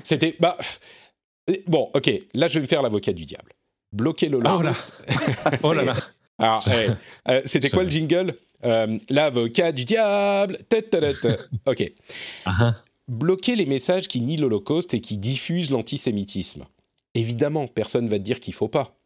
C'était... 0.03 0.35
Bah, 0.39 0.57
bon, 1.65 1.89
ok, 1.93 2.11
là 2.33 2.47
je 2.49 2.55
vais 2.55 2.61
me 2.61 2.67
faire 2.67 2.81
l'avocat 2.81 3.13
du 3.13 3.25
diable. 3.25 3.53
Bloquer 3.93 4.27
l'Holocauste. 4.27 4.93
oh 5.63 5.71
là 5.71 5.83
là. 5.83 5.95
Alors, 6.37 6.67
euh, 7.29 7.41
c'était 7.45 7.69
quoi 7.69 7.83
le 7.83 7.89
jingle? 7.89 8.35
Euh, 8.63 8.97
L'avocat 9.09 9.71
du 9.71 9.85
diable. 9.85 10.57
ok. 11.65 11.91
Uh-huh. 12.45 12.73
Bloquer 13.07 13.55
les 13.55 13.65
messages 13.65 14.07
qui 14.07 14.21
nient 14.21 14.37
l'Holocauste 14.37 14.93
et 14.93 15.01
qui 15.01 15.17
diffusent 15.17 15.71
l'antisémitisme. 15.71 16.65
Évidemment, 17.13 17.67
personne 17.67 18.05
ne 18.05 18.09
va 18.09 18.17
te 18.17 18.23
dire 18.23 18.39
qu'il 18.39 18.53
faut 18.53 18.67
pas. 18.67 18.97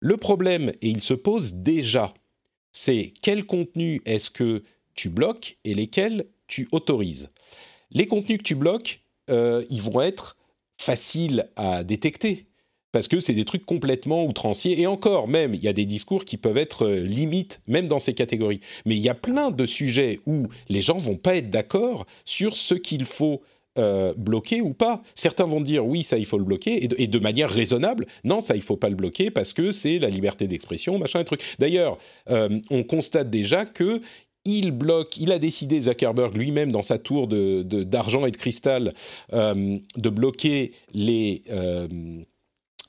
Le 0.00 0.16
problème, 0.16 0.70
et 0.82 0.88
il 0.88 1.02
se 1.02 1.14
pose 1.14 1.54
déjà, 1.54 2.12
c'est 2.72 3.12
quel 3.22 3.44
contenu 3.46 4.02
est-ce 4.04 4.30
que 4.30 4.62
tu 4.94 5.08
bloques 5.08 5.58
et 5.64 5.74
lesquels 5.74 6.26
tu 6.46 6.68
autorises? 6.72 7.30
Les 7.90 8.06
contenus 8.06 8.38
que 8.38 8.42
tu 8.42 8.54
bloques, 8.54 9.00
euh, 9.30 9.64
ils 9.70 9.80
vont 9.80 10.00
être 10.00 10.36
faciles 10.78 11.48
à 11.56 11.84
détecter 11.84 12.46
parce 12.94 13.08
que 13.08 13.18
c'est 13.18 13.34
des 13.34 13.44
trucs 13.44 13.66
complètement 13.66 14.24
outranciers. 14.24 14.80
Et 14.80 14.86
encore, 14.86 15.26
même, 15.26 15.52
il 15.52 15.60
y 15.60 15.66
a 15.66 15.72
des 15.72 15.84
discours 15.84 16.24
qui 16.24 16.36
peuvent 16.36 16.56
être 16.56 16.86
euh, 16.86 17.00
limites, 17.00 17.60
même 17.66 17.88
dans 17.88 17.98
ces 17.98 18.14
catégories. 18.14 18.60
Mais 18.86 18.94
il 18.94 19.02
y 19.02 19.08
a 19.08 19.16
plein 19.16 19.50
de 19.50 19.66
sujets 19.66 20.20
où 20.26 20.46
les 20.68 20.80
gens 20.80 20.96
vont 20.96 21.16
pas 21.16 21.34
être 21.34 21.50
d'accord 21.50 22.06
sur 22.24 22.56
ce 22.56 22.76
qu'il 22.76 23.04
faut 23.04 23.42
euh, 23.80 24.14
bloquer 24.16 24.60
ou 24.60 24.74
pas. 24.74 25.02
Certains 25.16 25.44
vont 25.44 25.60
dire 25.60 25.84
oui, 25.84 26.04
ça 26.04 26.18
il 26.18 26.24
faut 26.24 26.38
le 26.38 26.44
bloquer, 26.44 26.84
et 26.84 27.08
de, 27.08 27.18
manière 27.18 27.50
raisonnable, 27.50 28.06
non, 28.22 28.40
ça 28.40 28.54
il 28.54 28.62
faut 28.62 28.76
pas 28.76 28.90
le 28.90 28.94
bloquer 28.94 29.32
parce 29.32 29.52
que 29.52 29.72
c'est 29.72 29.98
la 29.98 30.08
liberté 30.08 30.46
d'expression, 30.46 30.96
machin 30.96 31.18
et 31.18 31.24
truc. 31.24 31.42
D'ailleurs, 31.58 31.98
euh, 32.30 32.60
on 32.70 32.84
constate 32.84 33.28
déjà 33.28 33.64
que 33.64 34.02
il 34.44 34.70
bloque, 34.70 35.16
il 35.16 35.32
a 35.32 35.40
décidé 35.40 35.80
Zuckerberg 35.80 36.36
lui-même 36.36 36.70
dans 36.70 36.82
sa 36.82 36.98
tour 36.98 37.26
de 37.26 37.62
d'argent 37.62 38.24
et 38.24 38.30
de 38.30 38.36
cristal 38.36 38.92
de 39.32 40.08
bloquer 40.10 40.72
les 40.92 41.42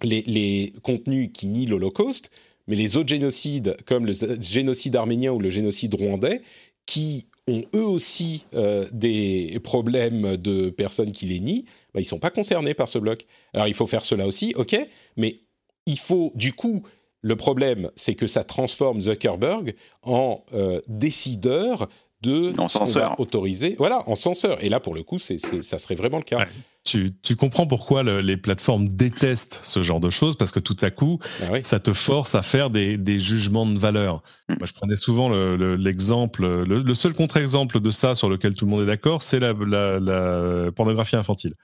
les, 0.02 0.74
contenus 0.84 1.30
qui 1.34 1.48
nient 1.48 1.68
l'Holocauste, 1.68 2.32
mais 2.68 2.76
les 2.76 2.98
autres 2.98 3.10
génocides, 3.10 3.78
comme 3.86 4.06
le 4.06 4.14
génocide 4.42 4.96
arménien 4.96 5.32
ou 5.32 5.40
le 5.40 5.50
génocide 5.50 5.94
rwandais, 5.94 6.42
qui 6.86 7.28
ont 7.48 7.64
eux 7.76 7.86
aussi 7.86 8.46
euh, 8.56 8.86
des 8.92 9.60
problèmes 9.64 10.36
de 10.38 10.70
personnes 10.70 11.14
qui 11.14 11.28
les 11.28 11.40
nient, 11.40 11.66
bah, 11.94 12.00
ils 12.00 12.04
ne 12.04 12.08
sont 12.08 12.20
pas 12.20 12.32
concernés 12.32 12.74
par 12.74 12.90
ce 12.90 12.98
bloc. 12.98 13.26
Alors 13.54 13.68
il 13.68 13.74
faut 13.74 13.88
faire 13.88 14.04
cela 14.04 14.26
aussi, 14.26 14.54
ok, 14.56 14.76
mais 15.16 15.42
il 15.86 16.00
faut 16.00 16.32
du 16.34 16.54
coup, 16.54 16.82
le 17.22 17.36
problème, 17.36 17.92
c'est 17.96 18.16
que 18.16 18.28
ça 18.28 18.44
transforme 18.44 19.02
Zuckerberg 19.02 19.76
en 20.02 20.44
euh, 20.54 20.82
décideur 20.88 21.88
de 22.22 22.54
en 22.60 22.68
censeur. 22.68 23.20
autoriser, 23.20 23.76
voilà, 23.78 24.08
en 24.10 24.16
censeur. 24.16 24.64
Et 24.64 24.70
là, 24.70 24.80
pour 24.80 24.96
le 24.96 25.04
coup, 25.04 25.20
c'est, 25.20 25.38
ça 25.38 25.78
serait 25.78 25.96
vraiment 25.96 26.18
le 26.18 26.24
cas. 26.24 26.48
Tu, 26.86 27.16
tu, 27.24 27.36
comprends 27.36 27.66
pourquoi 27.66 28.04
les 28.04 28.38
plateformes 28.38 28.88
détestent 28.88 29.60
ce 29.64 29.82
genre 29.82 30.00
de 30.00 30.12
choses 30.12 30.38
parce 30.38 30.52
que 30.52 30.60
tout 30.60 30.76
à 30.82 30.92
coup, 30.92 31.18
bah 31.40 31.64
ça 31.64 31.80
te 31.80 31.94
force 31.94 32.36
à 32.36 32.44
faire 32.44 32.70
des, 32.70 33.00
des 33.00 33.18
jugements 33.18 33.66
de 33.66 33.80
valeur. 33.80 34.22
Mm. 34.50 34.56
Moi, 34.60 34.68
je 34.68 34.74
prenais 34.74 34.96
souvent 34.96 35.30
l'exemple, 35.56 36.44
le, 36.44 36.84
le, 36.84 36.94
seul 36.94 37.16
contre-exemple 37.16 37.80
de 37.80 37.90
ça 37.90 38.14
sur 38.14 38.30
lequel 38.30 38.54
tout 38.54 38.66
le 38.66 38.72
monde 38.72 38.84
est 38.84 38.86
d'accord, 38.86 39.24
c'est 39.24 39.40
la, 39.40 39.54
la, 39.54 40.00
la, 40.00 40.72
pornographie 40.72 41.16
infantile. 41.16 41.56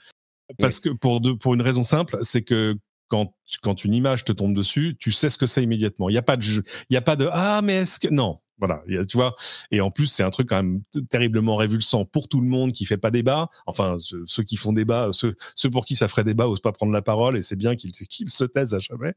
Parce 0.57 0.79
que 0.79 0.89
pour, 0.89 1.21
de, 1.21 1.33
pour 1.33 1.53
une 1.53 1.61
raison 1.61 1.83
simple, 1.83 2.17
c'est 2.23 2.41
que 2.41 2.75
quand, 3.07 3.35
quand 3.61 3.85
une 3.85 3.93
image 3.93 4.23
te 4.23 4.31
tombe 4.31 4.55
dessus, 4.55 4.95
tu 4.99 5.11
sais 5.11 5.29
ce 5.29 5.37
que 5.37 5.45
c'est 5.45 5.61
immédiatement. 5.61 6.09
Il 6.09 6.13
n'y 6.13 6.17
a 6.17 6.23
pas 6.23 6.37
de, 6.37 6.43
il 6.45 6.93
y 6.93 6.97
a 6.97 7.01
pas 7.01 7.15
de 7.15 7.29
ah 7.31 7.61
mais 7.61 7.75
est-ce 7.75 7.99
que 7.99 8.07
non, 8.07 8.39
voilà, 8.61 8.83
tu 9.05 9.17
vois. 9.17 9.35
Et 9.71 9.81
en 9.81 9.89
plus, 9.89 10.05
c'est 10.05 10.21
un 10.23 10.29
truc 10.29 10.49
quand 10.49 10.57
même 10.57 10.81
terriblement 11.09 11.55
révulsant 11.55 12.05
pour 12.05 12.27
tout 12.27 12.41
le 12.41 12.47
monde 12.47 12.71
qui 12.71 12.85
fait 12.85 12.97
pas 12.97 13.09
débat. 13.09 13.49
Enfin, 13.65 13.97
ceux 14.27 14.43
qui 14.43 14.55
font 14.55 14.71
débat, 14.71 15.09
ceux, 15.13 15.35
ceux 15.55 15.71
pour 15.71 15.83
qui 15.83 15.95
ça 15.95 16.07
ferait 16.07 16.23
débat 16.23 16.47
osent 16.47 16.61
pas 16.61 16.71
prendre 16.71 16.93
la 16.93 17.01
parole 17.01 17.37
et 17.37 17.43
c'est 17.43 17.55
bien 17.55 17.75
qu'ils 17.75 18.29
se 18.29 18.43
taisent 18.43 18.75
à 18.75 18.79
jamais. 18.79 19.13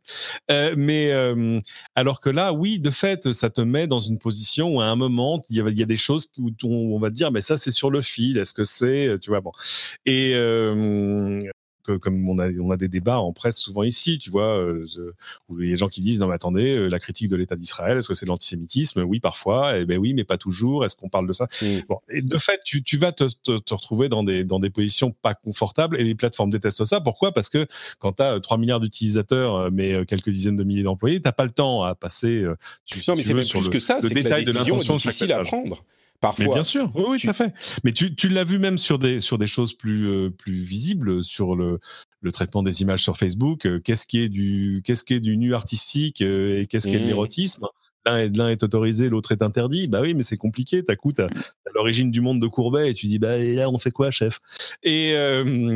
Euh, 0.50 0.74
mais 0.78 1.12
euh, 1.12 1.60
alors 1.94 2.20
que 2.20 2.30
là, 2.30 2.52
oui, 2.54 2.78
de 2.78 2.90
fait, 2.90 3.32
ça 3.32 3.50
te 3.50 3.60
met 3.60 3.86
dans 3.86 4.00
une 4.00 4.18
position 4.18 4.76
où 4.76 4.80
à 4.80 4.86
un 4.86 4.96
moment, 4.96 5.42
il 5.50 5.56
y 5.56 5.82
a, 5.82 5.86
des 5.86 5.96
choses 5.96 6.30
où 6.38 6.50
on, 6.64 6.98
va 6.98 7.10
dire, 7.10 7.30
mais 7.30 7.42
ça, 7.42 7.58
c'est 7.58 7.70
sur 7.70 7.90
le 7.90 8.00
fil. 8.00 8.38
Est-ce 8.38 8.54
que 8.54 8.64
c'est, 8.64 9.18
tu 9.20 9.30
vois, 9.30 9.42
bon. 9.42 9.52
Et 10.06 10.32
euh, 10.34 11.40
comme 11.84 12.28
on 12.28 12.38
a, 12.38 12.50
on 12.60 12.70
a 12.70 12.76
des 12.76 12.88
débats 12.88 13.18
en 13.18 13.32
presse 13.32 13.58
souvent 13.58 13.82
ici, 13.82 14.18
tu 14.18 14.30
vois, 14.30 14.56
euh, 14.58 14.86
où 15.48 15.60
il 15.60 15.66
y 15.66 15.70
a 15.70 15.74
des 15.74 15.76
gens 15.78 15.88
qui 15.88 16.00
disent 16.00 16.18
non 16.18 16.28
mais 16.28 16.34
attendez, 16.34 16.76
euh, 16.76 16.88
la 16.88 16.98
critique 16.98 17.28
de 17.28 17.36
l'État 17.36 17.56
d'Israël, 17.56 17.98
est-ce 17.98 18.08
que 18.08 18.14
c'est 18.14 18.26
de 18.26 18.30
l'antisémitisme? 18.30 19.02
Oui, 19.02 19.20
parfois. 19.20 19.78
Eh 19.78 19.84
ben 19.84 19.98
oui, 19.98 20.14
mais 20.14 20.24
pas 20.24 20.38
toujours. 20.38 20.84
Est-ce 20.84 20.96
qu'on 20.96 21.08
parle 21.08 21.26
de 21.26 21.32
ça? 21.32 21.46
Bon, 21.88 21.98
Et 22.10 22.22
de 22.22 22.38
fait, 22.38 22.60
tu, 22.64 22.82
tu 22.82 22.96
vas 22.96 23.12
te, 23.12 23.24
te, 23.24 23.74
retrouver 23.74 24.08
dans 24.08 24.24
des, 24.24 24.44
dans 24.44 24.58
des 24.58 24.70
positions 24.70 25.10
pas 25.10 25.34
confortables 25.34 26.00
et 26.00 26.04
les 26.04 26.14
plateformes 26.14 26.50
détestent 26.50 26.84
ça. 26.84 27.00
Pourquoi? 27.00 27.32
Parce 27.32 27.48
que 27.48 27.66
quand 27.98 28.12
tu 28.12 28.22
as 28.22 28.40
3 28.40 28.58
milliards 28.58 28.80
d'utilisateurs, 28.80 29.70
mais 29.70 30.04
quelques 30.06 30.30
dizaines 30.30 30.56
de 30.56 30.64
milliers 30.64 30.82
d'employés, 30.82 31.20
t'as 31.20 31.32
pas 31.32 31.44
le 31.44 31.50
temps 31.50 31.82
à 31.82 31.94
passer. 31.94 32.44
Tu, 32.86 33.02
non, 33.08 33.16
mais 33.16 33.22
c'est 33.22 33.34
plus 33.34 33.68
que 33.68 33.80
ça. 33.80 33.98
Le 34.02 34.10
détail 34.10 34.44
de 34.44 34.52
l'intention 34.52 34.96
difficile 34.96 35.32
à 35.32 35.42
prendre. 35.42 35.84
Parfois. 36.24 36.46
Mais 36.46 36.54
bien 36.54 36.64
sûr, 36.64 36.90
oui, 36.94 37.04
oui 37.08 37.20
tout 37.20 37.28
à 37.28 37.34
fait. 37.34 37.52
Mais 37.84 37.92
tu, 37.92 38.14
tu 38.14 38.28
l'as 38.30 38.44
vu 38.44 38.58
même 38.58 38.78
sur 38.78 38.98
des, 38.98 39.20
sur 39.20 39.36
des 39.36 39.46
choses 39.46 39.74
plus, 39.74 40.08
euh, 40.08 40.30
plus 40.30 40.54
visibles, 40.54 41.22
sur 41.22 41.54
le, 41.54 41.80
le 42.22 42.32
traitement 42.32 42.62
des 42.62 42.80
images 42.80 43.02
sur 43.02 43.18
Facebook. 43.18 43.66
Euh, 43.66 43.78
qu'est-ce 43.78 44.06
qui 44.06 44.20
est 44.20 44.30
du, 44.30 44.80
qu'est-ce 44.84 45.04
qui 45.04 45.12
est 45.12 45.20
du 45.20 45.36
nu 45.36 45.54
artistique 45.54 46.22
euh, 46.22 46.60
et 46.60 46.66
qu'est-ce 46.66 46.88
qui 46.88 46.94
est 46.94 46.98
de 46.98 47.04
mmh. 47.04 47.08
l'érotisme? 47.08 47.66
L'un 48.06 48.16
est, 48.16 48.36
l'un 48.36 48.48
est 48.48 48.62
autorisé, 48.62 49.10
l'autre 49.10 49.32
est 49.32 49.42
interdit. 49.42 49.86
Bah 49.86 50.00
oui, 50.00 50.14
mais 50.14 50.22
c'est 50.22 50.38
compliqué. 50.38 50.82
T'as 50.82 50.96
coup, 50.96 51.12
t'as, 51.12 51.26
l'origine 51.74 52.10
du 52.10 52.22
monde 52.22 52.40
de 52.40 52.46
Courbet 52.46 52.90
et 52.90 52.94
tu 52.94 53.06
dis 53.06 53.18
bah 53.18 53.36
là 53.38 53.68
on 53.68 53.78
fait 53.78 53.90
quoi, 53.90 54.10
chef? 54.10 54.40
Et 54.82 55.14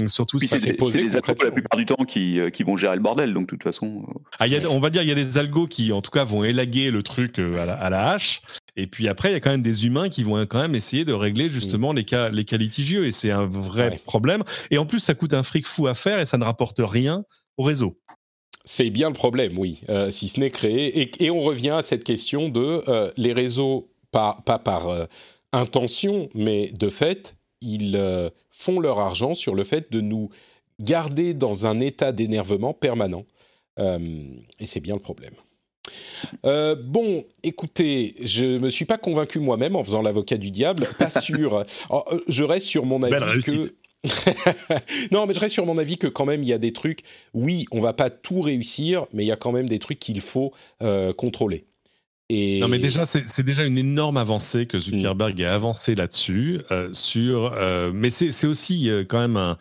surtout, 0.09 0.39
c'est, 0.39 0.59
c'est, 0.59 0.75
posé 0.75 1.03
les 1.03 1.16
algos 1.16 1.35
la 1.43 1.51
plupart 1.51 1.79
du 1.79 1.87
temps 1.87 2.05
qui, 2.07 2.39
qui 2.53 2.62
vont 2.62 2.77
gérer 2.77 2.97
le 2.97 3.03
bordel. 3.03 3.33
Donc 3.33 3.45
de 3.45 3.51
toute 3.51 3.62
façon, 3.62 4.07
ah, 4.39 4.47
y 4.47 4.57
a, 4.57 4.70
on 4.70 4.79
va 4.79 4.91
dire 4.91 5.03
il 5.03 5.09
y 5.09 5.12
a 5.12 5.15
des 5.15 5.39
algos 5.39 5.66
qui 5.66 5.91
en 5.91 6.03
tout 6.03 6.11
cas 6.11 6.25
vont 6.25 6.45
élaguer 6.45 6.91
le 6.91 7.03
truc 7.03 7.39
à 7.39 7.65
la, 7.65 7.73
à 7.73 7.89
la 7.89 8.11
hache 8.11 8.43
et 8.79 8.87
puis 8.87 9.09
après, 9.09 9.31
il 9.31 9.33
y 9.33 9.35
a 9.35 9.41
quand 9.41 9.51
même 9.51 9.63
des 9.63 9.87
humains 9.87 10.09
qui 10.09 10.23
vont 10.23 10.41
quand 10.47 10.61
même 10.61 10.77
essayer 10.77 11.05
de 11.05 11.13
régler 11.13 11.49
justement 11.49 11.93
les 11.93 12.05
cas, 12.05 12.31
les 12.31 12.45
cas 12.45 12.57
litigieux. 12.57 13.07
Et 13.07 13.13
c'est 13.13 13.33
un 13.33 13.45
vrai 13.45 14.01
problème. 14.05 14.45
Et 14.71 14.79
en 14.79 14.87
plus, 14.87 15.01
ça 15.01 15.15
coûte 15.15 15.35
un 15.35 15.43
fric 15.43 15.67
fou 15.67 15.89
à 15.89 15.95
faire 15.95 16.21
et 16.21 16.27
ça 16.27 16.39
ne 16.39 16.45
rapporte 16.45 16.79
rien 16.79 17.25
au 17.57 17.65
réseau. 17.65 17.99
C'est 18.65 18.91
bien 18.91 19.09
le 19.09 19.15
problème, 19.15 19.59
oui, 19.59 19.81
euh, 19.89 20.13
si 20.13 20.29
ce 20.29 20.39
n'est 20.39 20.53
créé. 20.53 21.11
Et, 21.21 21.31
on 21.31 21.41
revient 21.41 21.71
à 21.71 21.83
cette 21.83 22.05
question 22.05 22.51
de 22.51 22.85
euh, 22.87 23.11
les 23.17 23.33
réseaux, 23.33 23.91
pas, 24.13 24.43
pas 24.47 24.61
par 24.61 24.89
euh, 24.89 25.07
intention, 25.53 26.29
mais 26.35 26.71
de 26.71 26.89
fait, 26.89 27.35
ils 27.61 28.01
font 28.53 28.79
leur 28.79 29.01
argent 29.01 29.35
sur 29.35 29.57
le 29.57 29.65
fait 29.65 29.91
de 29.91 30.01
nous 30.01 30.29
garder 30.79 31.35
dans 31.35 31.67
un 31.67 31.81
état 31.81 32.13
d'énervement 32.13 32.75
permanent. 32.75 33.25
et 33.77 34.67
c'est 34.67 34.81
bien 34.81 34.95
le 34.95 35.01
problème. 35.01 35.35
Euh, 36.44 36.74
bon, 36.74 37.24
écoutez, 37.43 38.15
je 38.23 38.59
me 38.59 38.70
suis 38.70 38.85
pas 38.85 38.98
convaincu 38.98 39.39
moi-même 39.39 39.77
en 39.77 39.85
faisant 39.85 40.02
l'avocat 40.02 40.36
du 40.36 40.51
diable, 40.51 40.89
pas 40.98 41.10
sûr. 41.20 41.65
Oh, 41.90 42.05
euh, 42.12 42.20
je 42.28 42.44
reste 42.44 42.66
sur 42.66 42.86
mon 42.86 43.02
avis 43.02 43.43
que 43.43 43.73
non, 45.12 45.27
mais 45.27 45.35
je 45.35 45.40
reste 45.40 45.55
sur 45.55 45.66
mon 45.66 45.77
avis 45.77 45.98
que 45.98 46.06
quand 46.06 46.24
même 46.24 46.43
il 46.43 46.48
y 46.48 46.52
a 46.52 46.59
des 46.59 46.73
trucs. 46.73 47.01
Oui, 47.35 47.66
on 47.73 47.81
va 47.81 47.93
pas 47.93 48.10
tout 48.10 48.40
réussir, 48.40 49.06
mais 49.12 49.24
il 49.24 49.27
y 49.27 49.32
a 49.32 49.36
quand 49.36 49.52
même 49.52 49.69
des 49.69 49.78
trucs 49.78 49.98
qu'il 49.98 50.20
faut 50.20 50.52
euh, 50.82 51.12
contrôler. 51.12 51.65
Et... 52.31 52.61
Non 52.61 52.69
mais 52.69 52.79
déjà 52.79 53.07
c'est 53.07 53.43
déjà 53.43 53.65
une 53.65 53.79
énorme 53.79 54.19
avancée 54.19 54.67
que 54.67 54.79
Zuckerberg 54.79 55.41
ait 55.41 55.47
avancé 55.47 55.95
là-dessus 55.95 56.61
euh, 56.71 56.91
sur 56.93 57.55
euh, 57.55 57.91
mais 57.95 58.11
c'est 58.11 58.47
aussi 58.47 58.91
euh, 58.91 59.03
quand 59.09 59.19
même 59.19 59.39
un, 59.39 59.57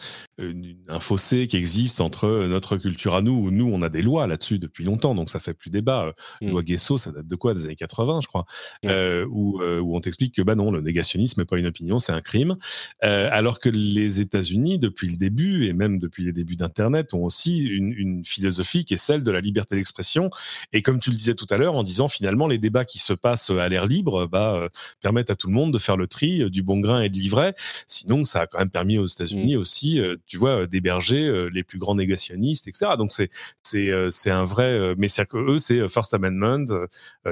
un, 0.90 1.00
fossé 1.00 1.48
qui 1.48 1.56
existe 1.56 2.02
entre 2.02 2.28
notre 2.46 2.76
culture 2.76 3.16
à 3.16 3.22
nous. 3.22 3.52
Nous 3.52 3.72
on 3.72 3.82
a 3.84 3.88
des 3.88 4.02
lois 4.02 4.28
là-dessus 4.28 4.60
depuis 4.60 4.84
longtemps 4.84 5.16
donc 5.16 5.30
ça 5.30 5.40
fait 5.40 5.54
plus 5.54 5.70
débat. 5.70 6.12
Mm. 6.42 6.50
loi 6.50 6.62
Guesso 6.62 6.98
ça 6.98 7.14
date 7.14 7.26
de 7.26 7.36
quoi? 7.38 7.54
Des 7.54 7.64
années 7.64 7.76
80 7.76 8.20
je 8.22 8.28
crois. 8.28 8.46
Où, 8.84 9.62
où 9.62 9.96
on 9.96 10.02
t'explique 10.02 10.36
que 10.36 10.42
bah 10.42 10.56
non 10.56 10.70
le 10.70 10.82
négationnisme 10.82 11.40
n'est 11.40 11.46
pas 11.46 11.60
une 11.60 11.68
opinion 11.68 12.00
c'est 12.00 12.12
un 12.12 12.22
crime. 12.22 12.58
Alors 13.02 13.62
que 13.62 13.70
les 13.70 14.20
États-Unis 14.20 14.78
depuis 14.78 15.08
le 15.08 15.16
début 15.16 15.68
et 15.68 15.72
même 15.72 16.00
depuis 16.00 16.26
les 16.26 16.34
débuts 16.34 16.58
d'internet 16.58 17.14
ont 17.14 17.24
aussi 17.24 17.64
une, 17.64 17.94
une 17.94 18.26
philosophie 18.26 18.84
qui 18.84 18.94
est 18.94 18.98
celle 18.98 19.24
de 19.24 19.32
la 19.32 19.40
liberté 19.40 19.78
d'expression. 19.78 20.30
Et 20.74 20.82
comme 20.82 21.00
tu 21.00 21.12
le 21.12 21.16
disais 21.16 21.34
tout 21.34 21.48
à 21.50 21.58
l'heure 21.58 21.76
en 21.76 21.84
disant 21.84 22.10
finalement 22.10 22.50
les 22.50 22.57
débats 22.58 22.86
qui 22.86 23.00
se 23.00 23.14
passent 23.14 23.50
à 23.50 23.70
l'air 23.70 23.86
libre 23.86 24.28
bah, 24.28 24.56
euh, 24.56 24.70
permettent 25.02 25.30
à 25.30 25.36
tout 25.36 25.48
le 25.48 25.54
monde 25.54 25.74
de 25.74 25.78
faire 25.78 25.98
le 25.98 26.08
tri 26.08 26.44
euh, 26.44 26.50
du 26.50 26.64
bon 26.64 26.80
grain 26.80 27.02
et 27.02 27.10
de 27.10 27.16
l'ivraie. 27.16 27.54
Sinon, 27.88 28.26
ça 28.26 28.42
a 28.42 28.48
quand 28.48 28.60
même 28.60 28.70
permis 28.70 28.98
aux 28.98 29.08
États-Unis 29.08 29.56
mmh. 29.56 29.60
aussi, 29.60 30.00
euh, 30.00 30.16
tu 30.26 30.38
vois, 30.38 30.68
d'héberger 30.68 31.48
les 31.52 31.64
plus 31.64 31.78
grands 31.80 31.96
négationnistes, 31.96 32.68
etc. 32.68 32.92
Donc 32.98 33.12
c'est 33.12 33.30
c'est 33.64 33.92
c'est 34.12 34.32
un 34.32 34.46
vrai, 34.46 34.96
mais 34.98 35.08
c'est 35.08 35.26
que 35.26 35.38
eux 35.38 35.60
c'est 35.60 35.88
First 35.90 36.14
Amendment, 36.14 36.66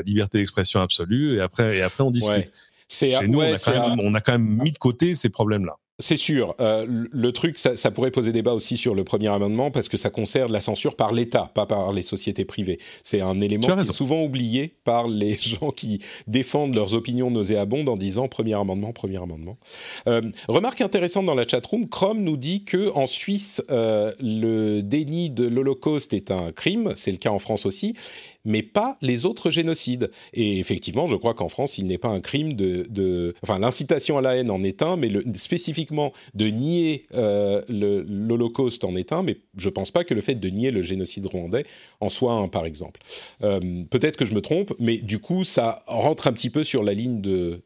liberté 0.06 0.38
d'expression 0.38 0.82
absolue, 0.82 1.38
et 1.38 1.42
après 1.42 1.78
et 1.78 1.82
après 1.82 2.04
on 2.04 2.12
discute. 2.12 2.52
Chez 2.88 3.28
nous, 3.28 3.42
on 3.42 4.14
a 4.14 4.22
quand 4.22 4.34
même 4.34 4.58
mis 4.62 4.72
de 4.72 4.78
côté 4.78 5.16
ces 5.16 5.30
problèmes-là. 5.30 5.78
C'est 5.98 6.18
sûr. 6.18 6.56
Euh, 6.60 6.86
le 6.88 7.32
truc, 7.32 7.58
ça, 7.58 7.78
ça, 7.78 7.90
pourrait 7.90 8.12
poser 8.12 8.34
débat 8.34 8.54
aussi 8.54 8.76
sur 8.76 8.96
le 8.96 9.06
premier 9.06 9.30
amendement 9.30 9.72
parce 9.72 9.88
que 9.88 9.96
ça 9.96 10.10
concerne 10.10 10.52
la 10.52 10.60
censure 10.60 10.98
par 10.98 11.14
l'État, 11.14 11.50
pas 11.54 11.66
par 11.66 11.94
les 11.94 12.02
sociétés 12.02 12.44
privées. 12.44 12.80
C'est 13.02 13.22
un 13.22 13.40
élément 13.40 13.66
qui 13.66 13.82
est 13.82 13.94
souvent 13.94 14.22
oublié 14.22 14.76
par 14.84 15.08
les 15.08 15.36
gens 15.42 15.72
qui 15.72 16.02
défendent 16.28 16.76
leurs 16.76 16.96
opinions 16.96 17.32
nauséabondes 17.32 17.88
en 17.88 17.96
disant 17.96 18.28
premier 18.28 18.56
amendement, 18.56 18.92
premier 18.92 19.18
amendement. 19.18 19.58
Euh, 20.08 20.22
remarque 20.50 20.82
intéressante 20.82 21.28
dans 21.28 21.36
la 21.36 21.48
chatroom, 21.48 21.88
Chrome 21.88 22.22
nous 22.22 22.36
dit 22.36 22.66
que 22.66 22.92
en 22.94 23.06
Suisse, 23.06 23.64
euh, 23.72 24.12
le 24.20 24.82
déni 24.82 25.30
de 25.30 25.48
l'Holocauste 25.48 26.14
est 26.14 26.30
un 26.30 26.52
crime. 26.52 26.92
C'est 26.96 27.12
le 27.12 27.18
cas 27.18 27.32
en 27.32 27.40
France 27.40 27.66
aussi 27.66 27.94
mais 28.46 28.62
pas 28.62 28.98
les 29.02 29.26
autres 29.26 29.52
génocides. 29.52 30.12
Et 30.34 30.60
effectivement, 30.60 31.08
je 31.08 31.16
crois 31.16 31.34
qu'en 31.34 31.50
France, 31.50 31.78
il 31.78 31.88
n'est 31.88 31.98
pas 31.98 32.10
un 32.10 32.22
crime 32.22 32.54
de, 32.54 33.36
enfin 33.44 33.60
l'incitation 33.60 34.18
à 34.18 34.22
la 34.22 34.36
haine 34.36 34.52
en 34.52 34.64
est 34.64 34.82
un, 34.82 34.96
mais 34.96 35.12
spécifiquement 35.34 36.14
de 36.34 36.48
nier 36.48 37.06
euh, 37.16 37.62
l'Holocauste 37.70 38.84
en 38.84 38.96
est 38.96 39.12
un, 39.12 39.24
mais 39.24 39.38
je 39.58 39.70
pense 39.70 39.92
pas 39.92 40.04
que 40.04 40.14
le 40.14 40.22
fait 40.22 40.36
de 40.36 40.50
nier 40.50 40.72
le 40.72 40.82
génocide 40.82 41.26
rwandais 41.26 41.66
en 42.00 42.10
soit 42.10 42.34
un, 42.34 42.48
par 42.48 42.66
exemple. 42.66 43.02
Euh, 43.44 43.84
peut-être 43.90 44.18
que 44.18 44.26
je 44.26 44.34
me 44.34 44.42
trompe, 44.42 44.74
mais 44.80 44.98
du 44.98 45.20
coup, 45.20 45.44
ça 45.44 45.84
rentre 45.88 46.28
un 46.28 46.34
petit 46.34 46.50
peu 46.50 46.64
sur 46.64 46.84
la 46.84 46.94
ligne 46.94 47.22
de, 47.22 47.62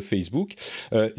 Facebook. 0.00 0.54
Euh, 0.92 1.10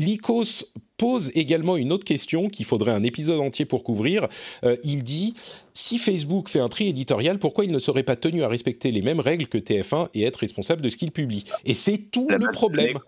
pose 1.04 1.34
également 1.36 1.76
une 1.76 1.92
autre 1.92 2.06
question 2.06 2.48
qu'il 2.48 2.66
faudrait 2.66 2.94
un 2.94 3.04
épisode 3.04 3.42
entier 3.42 3.66
pour 3.66 3.84
couvrir. 3.84 4.30
Euh, 4.64 4.78
il 4.86 5.04
dit 5.04 5.34
si 5.74 6.00
Facebook 6.00 6.48
fait 6.48 6.62
un 6.62 6.70
tri 6.70 6.88
éditorial, 6.88 7.40
pourquoi 7.40 7.66
il 7.66 7.72
ne 7.72 7.80
serait 7.80 8.04
pas 8.04 8.16
tenu 8.16 8.42
à 8.42 8.48
respecter 8.48 8.90
les 8.90 9.02
mêmes 9.02 9.20
règles 9.20 9.48
que 9.48 9.58
TF1 9.58 10.08
et 10.14 10.24
être 10.24 10.38
responsable 10.38 10.82
de 10.82 10.88
ce 10.88 10.96
qu'il 10.96 11.12
publie? 11.12 11.44
Et 11.66 11.74
c'est 11.74 11.98
tout 11.98 12.30
le 12.30 12.50
problème. 12.54 13.00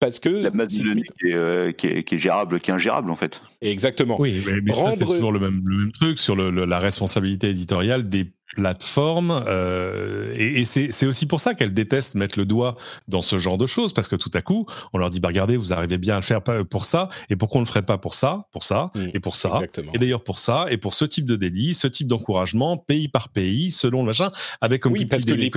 Parce 0.00 0.20
que 0.20 0.30
la 0.30 0.50
masse 0.52 0.78
de 0.78 1.02
euh, 1.34 1.72
qui, 1.72 1.86
est, 1.86 2.04
qui, 2.04 2.14
est, 2.14 2.18
gérable, 2.18 2.58
qui 2.60 2.70
est 2.70 2.74
ingérable 2.74 3.10
en 3.10 3.16
fait. 3.16 3.42
Exactement. 3.60 4.16
Oui, 4.18 4.42
mais, 4.62 4.72
c'est 4.94 5.04
toujours 5.04 5.32
le 5.32 5.40
même, 5.40 5.60
le 5.66 5.76
même 5.76 5.92
truc 5.92 6.18
sur 6.18 6.34
la 6.34 6.78
responsabilité 6.78 7.50
éditoriale 7.50 8.08
des 8.08 8.32
plateforme. 8.54 9.42
Euh, 9.46 10.32
et, 10.36 10.60
et 10.60 10.64
c'est 10.64 11.06
aussi 11.06 11.26
pour 11.26 11.40
ça 11.40 11.54
qu'elles 11.54 11.74
détestent 11.74 12.14
mettre 12.14 12.38
le 12.38 12.46
doigt 12.46 12.76
dans 13.08 13.22
ce 13.22 13.38
genre 13.38 13.58
de 13.58 13.66
choses, 13.66 13.92
parce 13.92 14.08
que 14.08 14.16
tout 14.16 14.30
à 14.34 14.42
coup, 14.42 14.66
on 14.92 14.98
leur 14.98 15.10
dit, 15.10 15.20
bah, 15.20 15.28
regardez, 15.28 15.56
vous 15.56 15.72
arrivez 15.72 15.98
bien 15.98 16.14
à 16.14 16.18
le 16.18 16.22
faire 16.22 16.42
pour 16.42 16.84
ça, 16.84 17.08
et 17.30 17.36
pourquoi 17.36 17.58
on 17.58 17.62
ne 17.62 17.66
le 17.66 17.68
ferait 17.68 17.82
pas 17.82 17.98
pour 17.98 18.14
ça, 18.14 18.42
pour 18.52 18.64
ça, 18.64 18.90
mmh, 18.94 19.06
et 19.14 19.20
pour 19.20 19.36
ça, 19.36 19.60
et 19.92 19.98
d'ailleurs 19.98 20.24
pour 20.24 20.38
ça, 20.38 20.66
et 20.70 20.76
pour 20.76 20.94
ce 20.94 21.04
type 21.04 21.26
de 21.26 21.36
délit, 21.36 21.74
ce 21.74 21.86
type 21.86 22.06
d'encouragement, 22.06 22.76
pays 22.76 23.08
par 23.08 23.28
pays, 23.28 23.70
selon 23.70 24.00
le 24.00 24.06
machin, 24.06 24.30
avec 24.60 24.82
comme, 24.82 24.92
oui, 24.92 25.06
parce 25.06 25.24
que 25.24 25.32
les, 25.32 25.50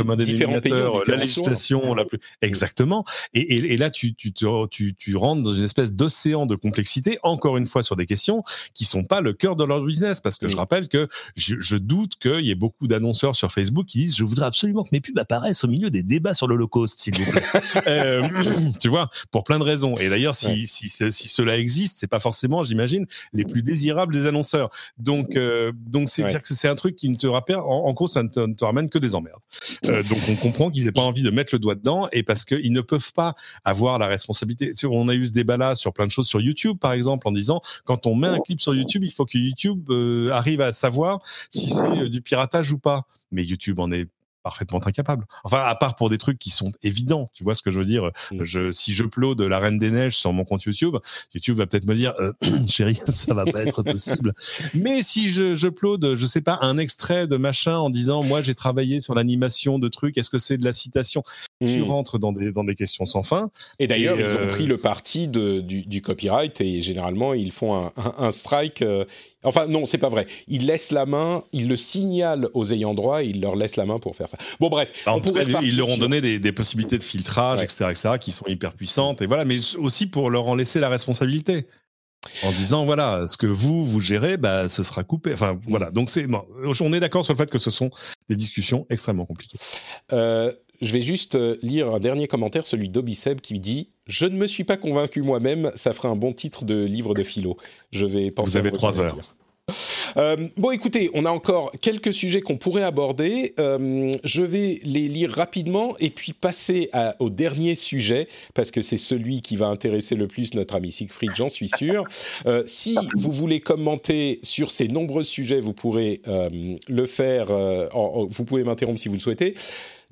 la 1.08 1.16
législation 1.16 1.94
la 1.94 2.06
plus... 2.06 2.20
Exactement. 2.42 3.06
Et, 3.34 3.42
et, 3.42 3.74
et, 3.74 3.78
là, 3.78 3.90
tu, 3.90 4.16
tu, 4.16 4.32
tu, 4.32 4.96
tu 4.96 5.16
rentres 5.16 5.44
dans 5.44 5.54
une 5.54 5.64
espèce 5.64 5.94
d'océan 5.94 6.46
de 6.46 6.56
complexité, 6.56 7.20
encore 7.24 7.58
une 7.58 7.68
fois, 7.68 7.84
sur 7.84 7.96
des 7.96 8.06
questions 8.06 8.44
qui 8.74 8.86
sont 8.86 9.04
pas 9.04 9.22
le 9.22 9.34
cœur 9.34 9.56
de 9.56 9.64
leur 9.64 9.84
business, 9.84 10.22
parce 10.22 10.38
que 10.38 10.48
je 10.48 10.56
mmh. 10.56 10.60
rappelle 10.60 10.88
que 10.88 11.08
je, 11.36 11.56
je 11.60 11.78
doute 11.78 12.16
qu'il 12.20 12.42
y 12.42 12.52
ait 12.52 12.56
beaucoup 12.56 12.87
d'annonceurs 12.88 13.36
sur 13.36 13.52
Facebook 13.52 13.86
qui 13.86 14.00
disent 14.00 14.16
je 14.16 14.24
voudrais 14.24 14.46
absolument 14.46 14.84
que 14.84 14.90
mes 14.92 15.02
pubs 15.02 15.18
apparaissent 15.20 15.64
au 15.64 15.68
milieu 15.68 15.90
des 15.90 16.04
débats 16.04 16.34
sur 16.34 16.48
l'Holocauste, 16.48 17.00
s'il 17.00 17.18
vous 17.18 17.32
plaît. 17.32 17.44
euh, 17.88 18.28
tu 18.80 18.90
vois, 18.90 19.10
pour 19.32 19.44
plein 19.44 19.60
de 19.60 19.64
raisons. 19.64 19.98
Et 19.98 20.10
d'ailleurs, 20.10 20.36
si, 20.36 20.68
si, 20.68 20.90
si, 20.90 21.28
cela 21.28 21.58
existe, 21.58 21.98
c'est 22.00 22.08
pas 22.08 22.20
forcément, 22.20 22.64
j'imagine, 22.64 23.06
les 23.34 23.46
plus 23.46 23.64
désirables 23.64 24.14
des 24.14 24.26
annonceurs. 24.26 24.70
Donc, 24.98 25.36
euh, 25.36 25.72
donc 25.76 26.10
c'est 26.10 26.24
ouais. 26.24 26.42
c'est 26.44 26.68
un 26.68 26.76
truc 26.76 26.96
qui 26.96 27.10
ne 27.10 27.16
te 27.16 27.28
rappelle, 27.28 27.58
en, 27.58 27.64
en 27.64 27.94
gros, 27.94 28.08
ça 28.08 28.24
ne 28.24 28.30
te, 28.30 28.64
ramène 28.64 28.90
que 28.90 29.00
des 29.00 29.16
emmerdes. 29.16 29.42
Euh, 29.86 30.04
donc, 30.04 30.20
on 30.30 30.36
comprend 30.36 30.70
qu'ils 30.70 30.86
n'aient 30.86 30.92
pas 30.92 31.02
envie 31.02 31.24
de 31.24 31.30
mettre 31.30 31.54
le 31.54 31.60
doigt 31.60 31.76
dedans 31.76 32.08
et 32.12 32.24
parce 32.24 32.46
qu'ils 32.46 32.74
ne 32.74 32.82
peuvent 32.82 33.14
pas 33.14 33.36
avoir 33.66 34.00
la 34.00 34.08
responsabilité. 34.08 34.74
On 34.86 35.10
a 35.10 35.14
eu 35.14 35.28
ce 35.28 35.34
débat-là 35.34 35.76
sur 35.76 35.94
plein 35.94 36.06
de 36.06 36.12
choses 36.12 36.28
sur 36.28 36.42
YouTube, 36.42 36.78
par 36.80 36.94
exemple, 36.94 37.28
en 37.28 37.32
disant 37.32 37.62
quand 37.86 38.06
on 38.06 38.16
met 38.16 38.28
un 38.28 38.40
clip 38.40 38.62
sur 38.62 38.76
YouTube, 38.76 39.04
il 39.04 39.12
faut 39.12 39.26
que 39.26 39.38
YouTube 39.38 39.90
euh, 39.90 40.32
arrive 40.32 40.62
à 40.62 40.74
savoir 40.74 41.22
si 41.52 41.70
c'est 41.70 42.10
du 42.10 42.22
piratage 42.22 42.72
ou 42.72 42.77
pas. 42.78 43.04
Mais 43.32 43.44
YouTube 43.44 43.80
en 43.80 43.92
est 43.92 44.10
parfaitement 44.48 44.80
incapable. 44.88 45.26
Enfin, 45.44 45.62
à 45.66 45.76
part 45.76 45.98
pour 45.98 46.10
des 46.10 46.18
trucs 46.18 46.40
qui 46.40 46.52
sont 46.52 46.72
évidents, 46.82 47.28
tu 47.34 47.44
vois 47.44 47.54
ce 47.54 47.62
que 47.62 47.70
je 47.70 47.80
veux 47.80 47.86
dire? 47.86 48.12
Mm. 48.32 48.44
Je, 48.44 48.72
si 48.72 48.94
je 48.94 49.04
de 49.04 49.44
la 49.44 49.60
Reine 49.60 49.78
des 49.78 49.92
Neiges 49.92 50.16
sur 50.16 50.32
mon 50.32 50.46
compte 50.46 50.64
YouTube, 50.64 50.96
YouTube 51.34 51.58
va 51.58 51.66
peut-être 51.66 51.86
me 51.86 51.96
dire, 51.96 52.14
euh, 52.20 52.32
chérie, 52.70 52.96
ça 53.12 53.34
va 53.34 53.46
pas 53.46 53.64
être 53.66 53.84
possible. 53.84 54.34
Mais 54.74 55.04
si 55.04 55.34
je, 55.34 55.54
je 55.56 55.68
je 56.16 56.26
sais 56.26 56.42
pas, 56.42 56.60
un 56.62 56.78
extrait 56.78 57.28
de 57.28 57.36
machin 57.36 57.78
en 57.78 57.90
disant, 57.90 58.24
moi 58.24 58.42
j'ai 58.42 58.56
travaillé 58.56 59.02
sur 59.02 59.16
l'animation 59.16 59.80
de 59.80 59.90
trucs, 59.90 60.18
est-ce 60.18 60.30
que 60.30 60.38
c'est 60.38 60.58
de 60.58 60.64
la 60.64 60.74
citation? 60.74 61.24
Tu 61.66 61.80
mm. 61.80 61.84
rentres 61.84 62.20
dans 62.20 62.32
des, 62.32 62.54
dans 62.54 62.64
des 62.64 62.76
questions 62.76 63.06
sans 63.06 63.24
fin. 63.24 63.50
Et 63.80 63.88
d'ailleurs, 63.88 64.18
ils 64.18 64.28
ont 64.28 64.42
euh, 64.42 64.48
pris 64.48 64.68
le 64.68 64.78
parti 64.78 65.28
de, 65.28 65.60
du, 65.60 65.86
du, 65.86 66.02
copyright 66.02 66.62
et 66.62 66.82
généralement 66.82 67.34
ils 67.34 67.52
font 67.52 67.76
un, 67.76 67.92
un, 67.98 68.32
strike. 68.32 68.82
Euh, 68.82 69.04
Enfin, 69.44 69.68
non, 69.68 69.86
c'est 69.86 69.98
pas 69.98 70.10
vrai. 70.10 70.26
Ils 70.48 70.66
laissent 70.66 70.92
la 70.92 71.06
main, 71.06 71.44
ils 71.52 71.68
le 71.68 71.78
signalent 71.78 72.50
aux 72.54 72.74
ayants 72.74 72.94
droit 72.94 73.24
et 73.24 73.28
ils 73.28 73.40
leur 73.40 73.56
laissent 73.56 73.76
la 73.76 73.86
main 73.86 74.00
pour 74.00 74.16
faire 74.16 74.28
ça. 74.28 74.38
Bon, 74.60 74.70
bref. 74.70 74.92
Bah, 75.06 75.14
en 75.14 75.20
tout 75.20 75.32
cas, 75.32 75.44
ils 75.62 75.78
leur 75.78 75.90
ont 75.90 75.98
donné 75.98 76.22
des, 76.22 76.40
des, 76.40 76.52
possibilités 76.52 76.98
de 76.98 77.04
filtrage, 77.04 77.62
etc., 77.62 77.86
etc., 77.90 78.10
qui 78.20 78.32
sont 78.32 78.46
hyper 78.48 78.74
puissantes. 78.74 79.22
Et 79.22 79.28
voilà, 79.28 79.46
mais 79.46 79.60
aussi 79.78 80.08
pour 80.08 80.30
leur 80.30 80.48
en 80.48 80.56
laisser 80.56 80.80
la 80.80 80.90
responsabilité. 80.90 81.68
En 82.44 82.52
disant, 82.52 82.86
voilà, 82.86 83.26
ce 83.28 83.38
que 83.38 83.48
vous, 83.48 83.86
vous 83.86 84.00
gérez, 84.00 84.38
bah, 84.38 84.70
ce 84.70 84.84
sera 84.84 85.04
coupé. 85.04 85.34
Enfin, 85.34 85.58
voilà. 85.68 85.92
Donc, 85.92 86.10
c'est, 86.10 86.28
bon, 86.28 86.44
on 86.82 86.94
est 86.94 87.00
d'accord 87.00 87.24
sur 87.24 87.34
le 87.34 87.38
fait 87.38 87.50
que 87.50 87.58
ce 87.58 87.72
sont 87.72 87.90
des 88.30 88.36
discussions 88.36 88.86
extrêmement 88.90 89.26
compliquées. 89.26 89.58
Euh, 90.14 90.52
je 90.82 90.92
vais 90.92 91.02
juste 91.02 91.36
euh, 91.36 91.58
lire 91.62 91.94
un 91.94 92.00
dernier 92.00 92.28
commentaire, 92.28 92.66
celui 92.66 92.90
d'Obiseb, 92.90 93.42
qui 93.42 93.60
dit 93.60 93.90
Je 94.06 94.26
ne 94.26 94.36
me 94.38 94.48
suis 94.48 94.64
pas 94.64 94.78
convaincu 94.78 95.22
moi-même, 95.22 95.72
ça 95.76 95.94
ferait 95.94 96.08
un 96.08 96.16
bon 96.16 96.34
titre 96.34 96.66
de 96.66 96.84
livre 96.84 97.14
de 97.14 97.24
philo. 97.24 97.58
Je 97.92 98.06
vais 98.06 98.32
penser 98.32 98.52
Vous 98.52 98.58
avez 98.58 98.72
trois 98.72 99.00
heures. 99.00 99.18
Euh, 100.16 100.48
bon, 100.56 100.72
écoutez, 100.72 101.10
on 101.14 101.26
a 101.26 101.30
encore 101.30 101.72
quelques 101.82 102.14
sujets 102.14 102.40
qu'on 102.40 102.56
pourrait 102.56 102.84
aborder. 102.84 103.54
Euh, 103.60 104.12
je 104.24 104.42
vais 104.42 104.80
les 104.84 105.10
lire 105.10 105.32
rapidement 105.32 105.96
et 106.00 106.10
puis 106.10 106.32
passer 106.32 106.90
à, 106.94 107.16
au 107.20 107.30
dernier 107.30 107.76
sujet 107.76 108.30
parce 108.54 108.72
que 108.72 108.82
c'est 108.82 108.98
celui 108.98 109.42
qui 109.42 109.58
va 109.58 109.68
intéresser 109.68 110.16
le 110.16 110.28
plus 110.28 110.54
notre 110.54 110.76
ami 110.76 110.92
Siegfried, 110.92 111.32
j'en 111.36 111.50
suis 111.50 111.68
sûr. 111.68 112.06
Euh, 112.46 112.64
si 112.66 112.98
vous 113.16 113.32
voulez 113.32 113.60
commenter 113.60 114.40
sur 114.42 114.72
ces 114.72 114.88
nombreux 114.88 115.24
sujets, 115.24 115.60
vous 115.60 115.74
pourrez 115.74 116.22
le 116.88 117.06
faire. 117.06 117.52
En, 117.52 118.26
vous 118.26 118.46
pouvez 118.46 118.64
m'interrompre 118.64 119.00
si 119.00 119.10
vous 119.10 119.16
le 119.16 119.20
souhaitez. 119.20 119.54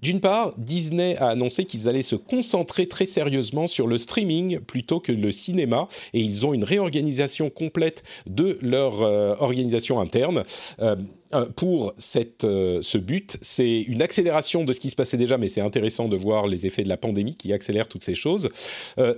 D'une 0.05 0.19
part, 0.19 0.53
Disney 0.59 1.17
a 1.17 1.29
annoncé 1.29 1.65
qu'ils 1.65 1.89
allaient 1.89 2.03
se 2.03 2.15
concentrer 2.15 2.85
très 2.85 3.07
sérieusement 3.07 3.65
sur 3.65 3.87
le 3.87 3.97
streaming 3.97 4.59
plutôt 4.59 4.99
que 4.99 5.11
le 5.11 5.31
cinéma, 5.31 5.87
et 6.13 6.19
ils 6.19 6.45
ont 6.45 6.53
une 6.53 6.63
réorganisation 6.63 7.49
complète 7.49 8.03
de 8.27 8.59
leur 8.61 9.01
euh, 9.01 9.33
organisation 9.39 9.99
interne. 9.99 10.43
Euh, 10.79 10.95
euh 11.33 11.45
pour 11.55 11.95
ce 11.97 12.97
but, 12.99 13.37
c'est 13.41 13.81
une 13.81 14.03
accélération 14.03 14.63
de 14.63 14.73
ce 14.73 14.79
qui 14.79 14.91
se 14.91 14.95
passait 14.95 15.17
déjà, 15.17 15.39
mais 15.39 15.47
c'est 15.47 15.59
intéressant 15.59 16.07
de 16.07 16.15
voir 16.15 16.45
les 16.45 16.67
effets 16.67 16.83
de 16.83 16.89
la 16.89 16.97
pandémie 16.97 17.33
qui 17.33 17.51
accélèrent 17.51 17.87
toutes 17.87 18.03
ces 18.03 18.13
choses. 18.13 18.49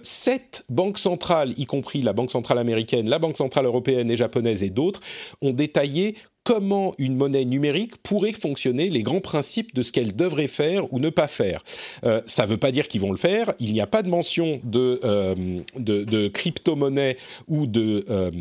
Sept 0.03 0.63
banques 0.69 0.99
centrales, 0.99 1.53
y 1.57 1.65
compris 1.65 2.01
la 2.01 2.13
Banque 2.13 2.31
centrale 2.31 2.59
américaine, 2.59 3.09
la 3.09 3.19
Banque 3.19 3.35
centrale 3.35 3.65
européenne 3.65 4.09
et 4.09 4.15
japonaise 4.15 4.63
et 4.63 4.69
d'autres, 4.69 5.01
ont 5.41 5.51
détaillé 5.51 6.15
comment 6.47 6.95
une 6.97 7.17
monnaie 7.17 7.43
numérique 7.43 7.97
pourrait 7.97 8.31
fonctionner, 8.31 8.89
les 8.89 9.03
grands 9.03 9.19
principes 9.19 9.75
de 9.75 9.81
ce 9.81 9.91
qu'elle 9.91 10.15
devrait 10.15 10.47
faire 10.47 10.93
ou 10.93 10.99
ne 10.99 11.09
pas 11.09 11.27
faire. 11.27 11.61
Euh, 12.05 12.21
ça 12.25 12.45
ne 12.45 12.51
veut 12.51 12.57
pas 12.57 12.71
dire 12.71 12.87
qu'ils 12.87 13.01
vont 13.01 13.11
le 13.11 13.17
faire. 13.17 13.51
Il 13.59 13.73
n'y 13.73 13.81
a 13.81 13.85
pas 13.85 14.01
de 14.01 14.07
mention 14.07 14.61
de, 14.63 14.97
euh, 15.03 15.35
de, 15.75 16.27
crypto-monnaie 16.29 17.17
ou 17.49 17.67
de, 17.67 18.05
euh, 18.09 18.31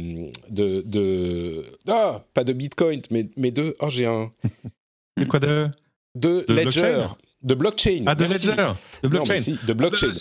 de, 0.49 0.83
de, 0.87 1.65
Ah, 1.89 2.23
pas 2.33 2.45
de 2.45 2.53
Bitcoin, 2.53 3.03
mais, 3.11 3.29
mais 3.37 3.51
de... 3.51 3.75
Oh, 3.81 3.91
j'ai 3.91 4.07
un... 4.07 4.31
Mais 5.17 5.27
quoi 5.27 5.41
de... 5.41 5.69
De, 6.15 6.45
Ledger. 6.49 7.07
De 7.43 7.55
blockchain. 7.55 8.05
Ah, 8.07 8.15
de 8.15 8.25
Ledger. 8.27 8.73
De 9.03 9.09
blockchain. 9.09 9.57
de 9.67 9.73
blockchain. 9.73 10.13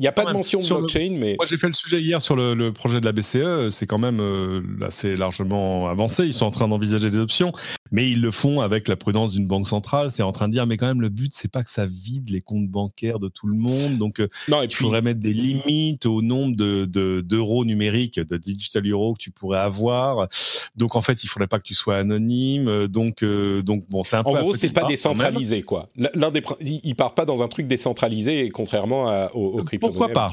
Il 0.00 0.04
n'y 0.04 0.08
a 0.08 0.12
pas 0.12 0.24
de 0.24 0.32
mention 0.32 0.60
de 0.60 0.66
blockchain, 0.66 1.16
mais... 1.18 1.34
Moi, 1.36 1.44
j'ai 1.44 1.58
fait 1.58 1.66
le 1.66 1.74
sujet 1.74 2.00
hier 2.00 2.22
sur 2.22 2.34
le, 2.34 2.72
projet 2.72 3.00
de 3.00 3.04
la 3.04 3.12
BCE. 3.12 3.68
C'est 3.70 3.86
quand 3.86 3.98
même 3.98 4.18
euh, 4.20 4.62
assez 4.80 5.14
largement 5.14 5.88
avancé. 5.88 6.24
Ils 6.24 6.32
sont 6.32 6.46
en 6.46 6.50
train 6.50 6.68
d'envisager 6.68 7.10
des 7.10 7.18
options, 7.18 7.52
mais 7.92 8.10
ils 8.10 8.22
le 8.22 8.30
font 8.30 8.62
avec 8.62 8.88
la 8.88 8.96
prudence 8.96 9.34
d'une 9.34 9.46
banque 9.46 9.68
centrale. 9.68 10.10
C'est 10.10 10.22
en 10.22 10.32
train 10.32 10.48
de 10.48 10.52
dire, 10.52 10.66
mais 10.66 10.78
quand 10.78 10.86
même, 10.86 11.02
le 11.02 11.10
but, 11.10 11.32
c'est 11.34 11.50
pas 11.50 11.62
que 11.62 11.70
ça 11.70 11.84
vide 11.84 12.30
les 12.30 12.40
comptes 12.40 12.68
bancaires 12.68 13.18
de 13.18 13.28
tout 13.28 13.46
le 13.46 13.56
monde. 13.56 13.98
Donc, 13.98 14.20
euh, 14.20 14.28
non, 14.48 14.62
il 14.62 14.72
faudrait 14.72 15.02
mettre 15.02 15.20
des 15.20 15.34
limites 15.34 16.06
au 16.06 16.22
nombre 16.22 16.56
de, 16.56 16.86
d'euros 17.20 17.66
numériques, 17.66 18.18
de 18.18 18.38
digital 18.38 18.86
euros 18.88 19.12
que 19.12 19.18
tu 19.20 19.30
pourrais 19.30 19.58
avoir. 19.58 20.28
Donc, 20.76 20.96
en 20.96 21.02
fait, 21.02 21.24
il 21.24 21.26
faudrait 21.26 21.48
pas 21.48 21.58
que 21.58 21.64
tu 21.64 21.74
sois 21.74 21.96
anonyme. 21.96 22.86
Donc, 22.86 23.22
euh, 23.22 23.60
donc 23.60 23.86
bon, 23.90 24.02
c'est 24.02 24.16
un 24.16 24.20
en 24.20 24.32
peu... 24.32 24.38
En 24.38 24.42
gros, 24.44 24.54
c'est 24.54 24.72
pas 24.72 24.84
décentralisé, 24.84 25.60
quoi. 25.60 25.90
L'un 25.96 26.30
des... 26.30 26.42
Ils 26.62 26.94
partent 26.94 27.16
pas 27.16 27.26
dans 27.26 27.42
un 27.42 27.48
truc 27.48 27.66
décentralisé, 27.66 28.29
contrairement 28.52 29.08
à, 29.08 29.30
aux, 29.34 29.58
aux 29.58 29.64
crypto 29.64 29.88
pourquoi 29.88 30.08
pas? 30.08 30.30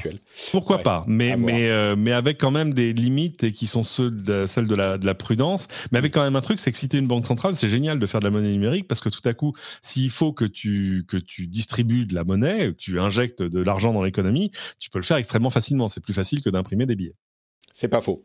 Pourquoi 0.50 0.78
pas? 0.78 1.04
Mais 1.06 1.36
mais 1.36 1.68
euh, 1.70 1.96
mais 1.96 2.12
avec 2.12 2.38
quand 2.38 2.50
même 2.50 2.74
des 2.74 2.92
limites 2.92 3.44
et 3.44 3.52
qui 3.52 3.66
sont 3.66 3.82
ceux 3.82 4.10
de, 4.10 4.46
celles 4.46 4.66
de 4.66 4.74
la 4.74 4.98
de 4.98 5.06
la 5.06 5.14
prudence. 5.14 5.68
Mais 5.92 5.98
avec 5.98 6.12
quand 6.12 6.22
même 6.22 6.36
un 6.36 6.40
truc, 6.40 6.60
c'est 6.60 6.72
que 6.72 6.78
si 6.78 6.88
tu 6.88 6.96
es 6.96 6.98
une 6.98 7.06
banque 7.06 7.26
centrale, 7.26 7.56
c'est 7.56 7.68
génial 7.68 7.98
de 7.98 8.06
faire 8.06 8.20
de 8.20 8.24
la 8.24 8.30
monnaie 8.30 8.50
numérique 8.50 8.88
parce 8.88 9.00
que 9.00 9.08
tout 9.08 9.26
à 9.26 9.34
coup, 9.34 9.52
s'il 9.82 10.10
faut 10.10 10.32
que 10.32 10.44
tu 10.44 11.04
que 11.08 11.16
tu 11.16 11.46
distribues 11.46 12.06
de 12.06 12.14
la 12.14 12.24
monnaie, 12.24 12.68
que 12.68 12.78
tu 12.78 13.00
injectes 13.00 13.42
de 13.42 13.60
l'argent 13.60 13.92
dans 13.92 14.02
l'économie, 14.02 14.50
tu 14.78 14.90
peux 14.90 14.98
le 14.98 15.04
faire 15.04 15.16
extrêmement 15.16 15.50
facilement. 15.50 15.88
C'est 15.88 16.02
plus 16.02 16.14
facile 16.14 16.42
que 16.42 16.50
d'imprimer 16.50 16.86
des 16.86 16.96
billets. 16.96 17.14
C'est 17.72 17.88
pas 17.88 18.00
faux. 18.00 18.24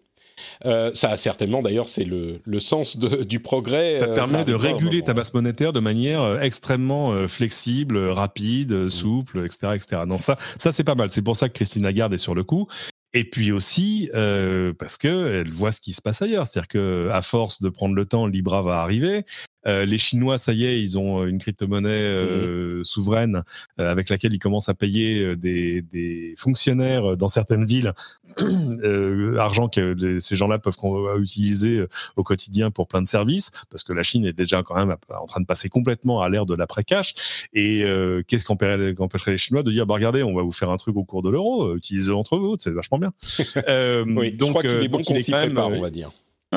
Euh, 0.66 0.92
ça 0.94 1.10
a 1.10 1.18
certainement, 1.18 1.62
d'ailleurs, 1.62 1.88
c'est 1.88 2.06
le, 2.06 2.40
le, 2.46 2.60
sens 2.60 2.98
de, 2.98 3.24
du 3.24 3.40
progrès. 3.40 3.98
Ça 3.98 4.08
te 4.08 4.12
euh, 4.12 4.16
permet 4.16 4.46
de 4.46 4.54
réguler 4.54 5.02
ta 5.02 5.14
base 5.14 5.34
monétaire 5.34 5.74
de 5.74 5.80
manière 5.80 6.22
euh, 6.22 6.40
extrêmement 6.40 7.28
flexible, 7.28 7.98
rapide, 7.98 8.90
souple, 8.90 9.46
etc., 9.46 9.74
etc. 9.76 10.02
Non, 10.08 10.18
ça, 10.18 10.38
ça 10.58 10.72
c'est 10.72 10.84
pas 10.84 10.96
mal. 10.96 11.10
C'est 11.12 11.22
pour 11.22 11.38
ça 11.38 11.50
que 11.50 11.54
Christine 11.54 11.84
Lagarde 11.84 12.14
est 12.14 12.18
sur 12.18 12.36
le 12.36 12.44
coup. 12.44 12.68
Et 13.14 13.24
puis 13.24 13.52
aussi 13.52 14.10
euh, 14.16 14.74
parce 14.74 14.98
que 14.98 15.42
elle 15.42 15.52
voit 15.52 15.72
ce 15.72 15.80
qui 15.80 15.94
se 15.94 16.02
passe 16.02 16.22
ailleurs, 16.22 16.48
c'est-à-dire 16.48 16.68
que 16.68 17.10
à 17.12 17.22
force 17.22 17.62
de 17.62 17.70
prendre 17.70 17.94
le 17.94 18.06
temps, 18.06 18.26
Libra 18.26 18.62
va 18.64 18.82
arriver. 18.82 19.24
Euh, 19.68 19.86
les 19.86 19.98
Chinois, 19.98 20.38
ça 20.38 20.54
y 20.54 20.66
est, 20.66 20.82
ils 20.82 20.98
ont 20.98 21.26
une 21.26 21.38
crypto-monnaie 21.38 21.90
euh, 21.90 22.80
mmh. 22.80 22.84
souveraine 22.84 23.44
euh, 23.80 23.92
avec 23.92 24.10
laquelle 24.10 24.34
ils 24.34 24.40
commencent 24.40 24.70
à 24.70 24.74
payer 24.74 25.36
des, 25.36 25.82
des 25.82 26.34
fonctionnaires 26.38 27.18
dans 27.18 27.30
certaines 27.30 27.66
villes, 27.66 27.94
argent 29.38 29.70
que 29.70 30.20
ces 30.20 30.36
gens-là 30.36 30.60
peuvent 30.60 30.76
utiliser 31.20 31.86
au 32.16 32.24
quotidien 32.24 32.72
pour 32.72 32.88
plein 32.88 33.02
de 33.02 33.08
services, 33.08 33.52
parce 33.70 33.84
que 33.84 33.94
la 33.94 34.04
Chine 34.04 34.26
est 34.26 34.34
déjà 34.34 34.64
quand 34.64 34.76
même 34.76 34.96
en 35.10 35.26
train 35.26 35.42
de 35.42 35.46
passer 35.46 35.70
complètement 35.70 36.22
à 36.22 36.30
l'ère 36.30 36.46
de 36.46 36.56
l'après-cash. 36.56 37.50
Et 37.54 37.84
qu'est-ce 38.28 38.46
qui 38.46 38.52
empêcherait 38.52 39.32
les 39.32 39.38
Chinois 39.38 39.64
de 39.64 39.72
dire, 39.72 39.86
bah 39.86 39.94
regardez, 39.96 40.24
on 40.24 40.36
va 40.36 40.42
vous 40.42 40.52
faire 40.52 40.70
un 40.70 40.78
truc 40.78 40.96
au 40.98 41.04
cours 41.04 41.22
de 41.22 41.30
l'euro, 41.30 41.76
utilisez 41.76 42.12
entre 42.12 42.38
vous, 42.38 42.56
c'est 42.60 42.72
vachement 42.72 42.98
bien. 42.98 43.14
oui, 44.08 44.34
donc, 44.34 44.48
je 44.48 44.52
crois 44.52 44.64
qu'il 44.64 44.84
est 44.84 44.88
bon 44.88 45.02
qu'on 45.02 45.20
s'y 45.20 45.32
prépare, 45.32 45.70
on 45.70 45.82
va 45.82 45.90
dire. 45.90 46.12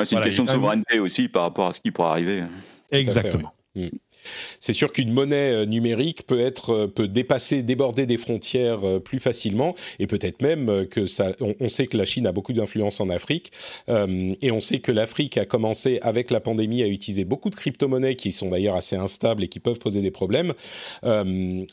c'est 0.04 0.16
une 0.16 0.22
question 0.22 0.44
de 0.44 0.50
souveraineté 0.50 0.98
aussi 0.98 1.28
par 1.28 1.42
rapport 1.42 1.66
à 1.66 1.72
ce 1.72 1.80
qui 1.80 1.90
pourrait 1.90 2.08
arriver. 2.08 2.42
Exactement. 2.90 3.52
Mm. 3.74 3.88
C'est 4.60 4.72
sûr 4.72 4.92
qu'une 4.92 5.12
monnaie 5.12 5.52
euh, 5.52 5.66
numérique 5.66 6.26
peut 6.26 6.40
être 6.40 6.70
euh, 6.70 6.86
peut 6.86 7.08
dépasser, 7.08 7.62
déborder 7.62 8.06
des 8.06 8.16
frontières 8.16 8.86
euh, 8.86 8.98
plus 8.98 9.18
facilement, 9.18 9.74
et 9.98 10.06
peut-être 10.06 10.42
même 10.42 10.86
que 10.86 11.06
ça. 11.06 11.32
On, 11.40 11.68
sait 11.68 11.86
que 11.86 11.96
la 11.96 12.04
Chine 12.04 12.26
a 12.26 12.32
beaucoup 12.32 12.52
d'influence 12.52 13.00
en 13.00 13.08
Afrique, 13.08 13.52
et 13.88 14.50
on 14.50 14.60
sait 14.60 14.78
que 14.78 14.92
l'Afrique 14.92 15.36
a 15.36 15.44
commencé 15.44 15.98
avec 16.02 16.30
la 16.30 16.40
pandémie 16.40 16.82
à 16.82 16.86
utiliser 16.86 17.24
beaucoup 17.24 17.50
de 17.50 17.56
crypto-monnaies 17.56 18.16
qui 18.16 18.32
sont 18.32 18.48
d'ailleurs 18.48 18.76
assez 18.76 18.96
instables 18.96 19.44
et 19.44 19.48
qui 19.48 19.60
peuvent 19.60 19.78
poser 19.78 20.00
des 20.00 20.10
problèmes 20.10 20.54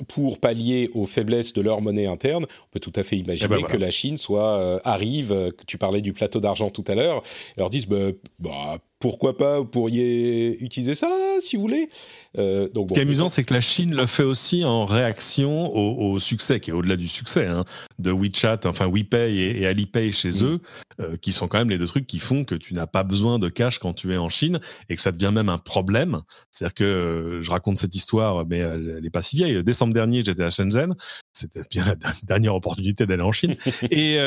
pour 0.08 0.40
pallier 0.40 0.90
aux 0.94 1.06
faiblesses 1.06 1.54
de 1.54 1.62
leur 1.62 1.82
monnaie 1.82 2.08
interne. 2.08 2.46
On 2.46 2.72
peut 2.72 2.80
tout 2.80 2.94
à 2.96 3.04
fait 3.04 3.18
imaginer 3.18 3.56
eh 3.58 3.62
ben 3.62 3.68
que 3.68 3.78
la 3.78 3.92
Chine 3.92 4.18
soit 4.18 4.82
arrive. 4.84 5.54
tu 5.68 5.78
parlais 5.78 6.02
du 6.02 6.14
plateau 6.14 6.40
d'argent 6.40 6.70
tout 6.70 6.86
à 6.88 6.96
l'heure. 6.96 7.22
Leur 7.58 7.70
disent 7.70 7.88
bah, 7.88 8.12
bah 8.40 8.80
pourquoi 9.04 9.36
pas, 9.36 9.60
vous 9.60 9.66
pourriez 9.66 10.58
utiliser 10.64 10.96
ça 10.96 11.10
si 11.42 11.58
vous 11.58 11.64
voulez. 11.64 11.90
Euh, 12.38 12.68
donc, 12.70 12.90
Ce 12.90 12.94
qui 12.94 13.00
est 13.00 13.04
amusant, 13.04 13.30
c'est 13.30 13.44
que 13.44 13.54
la 13.54 13.62
Chine 13.62 13.96
le 13.96 14.06
fait 14.06 14.24
aussi 14.24 14.66
en 14.66 14.86
réaction 14.86 15.70
au, 15.76 16.20
succès, 16.20 16.60
qui 16.60 16.70
est 16.72 16.74
au-delà 16.74 16.96
du 16.96 17.08
succès, 17.08 17.48
hein, 17.48 17.66
de 18.00 18.12
WeChat, 18.12 18.62
enfin 18.66 18.88
WePay 18.88 19.36
et, 19.36 19.68
Alipay 19.68 20.12
chez 20.12 20.30
mm. 20.30 20.44
eux, 20.44 20.60
euh, 21.00 21.16
qui 21.18 21.32
sont 21.32 21.48
quand 21.48 21.58
même 21.58 21.70
les 21.70 21.78
deux 21.78 21.88
trucs 21.88 22.08
qui 22.08 22.20
font 22.20 22.44
que 22.44 22.56
tu 22.56 22.74
n'as 22.74 22.88
pas 22.88 23.04
besoin 23.04 23.40
de 23.40 23.50
cash 23.50 23.80
quand 23.80 23.94
tu 23.94 24.14
es 24.14 24.18
en 24.18 24.30
Chine 24.30 24.60
et 24.90 24.96
que 24.96 25.02
ça 25.02 25.12
devient 25.12 25.32
même 25.34 25.50
un 25.50 25.58
problème. 25.58 26.22
C'est-à-dire 26.52 26.74
que 26.74 26.84
euh, 26.84 27.42
je 27.42 27.52
raconte 27.52 27.78
cette 27.78 27.96
histoire, 27.96 28.46
mais 28.48 28.60
elle 28.60 29.00
n'est 29.02 29.10
pas 29.10 29.22
si 29.22 29.36
vieille. 29.36 29.64
Décembre 29.64 29.94
dernier, 29.94 30.24
j'étais 30.24 30.44
à 30.44 30.50
Shenzhen. 30.50 30.96
C'était 31.34 31.64
bien 31.70 31.86
la 31.86 31.96
dernière 32.24 32.56
opportunité 32.56 33.06
d'aller 33.06 33.24
en 33.24 33.32
Chine. 33.32 33.56
et 33.92 34.18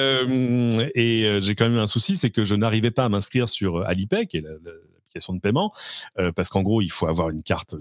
et 0.94 1.38
j'ai 1.40 1.54
quand 1.54 1.68
même 1.68 1.78
eu 1.78 1.80
un 1.80 1.86
souci, 1.86 2.16
c'est 2.16 2.30
que 2.30 2.44
je 2.44 2.54
n'arrivais 2.54 2.90
pas 2.90 3.04
à 3.04 3.08
m'inscrire 3.08 3.48
sur 3.48 3.84
Alipay, 3.86 4.26
qui 4.26 4.38
est 4.38 4.44
de 5.34 5.40
paiement, 5.40 5.72
euh, 6.18 6.32
parce 6.32 6.48
qu'en 6.48 6.62
gros, 6.62 6.82
il 6.82 6.90
faut 6.90 7.06
avoir 7.06 7.30
une 7.30 7.42
carte 7.42 7.74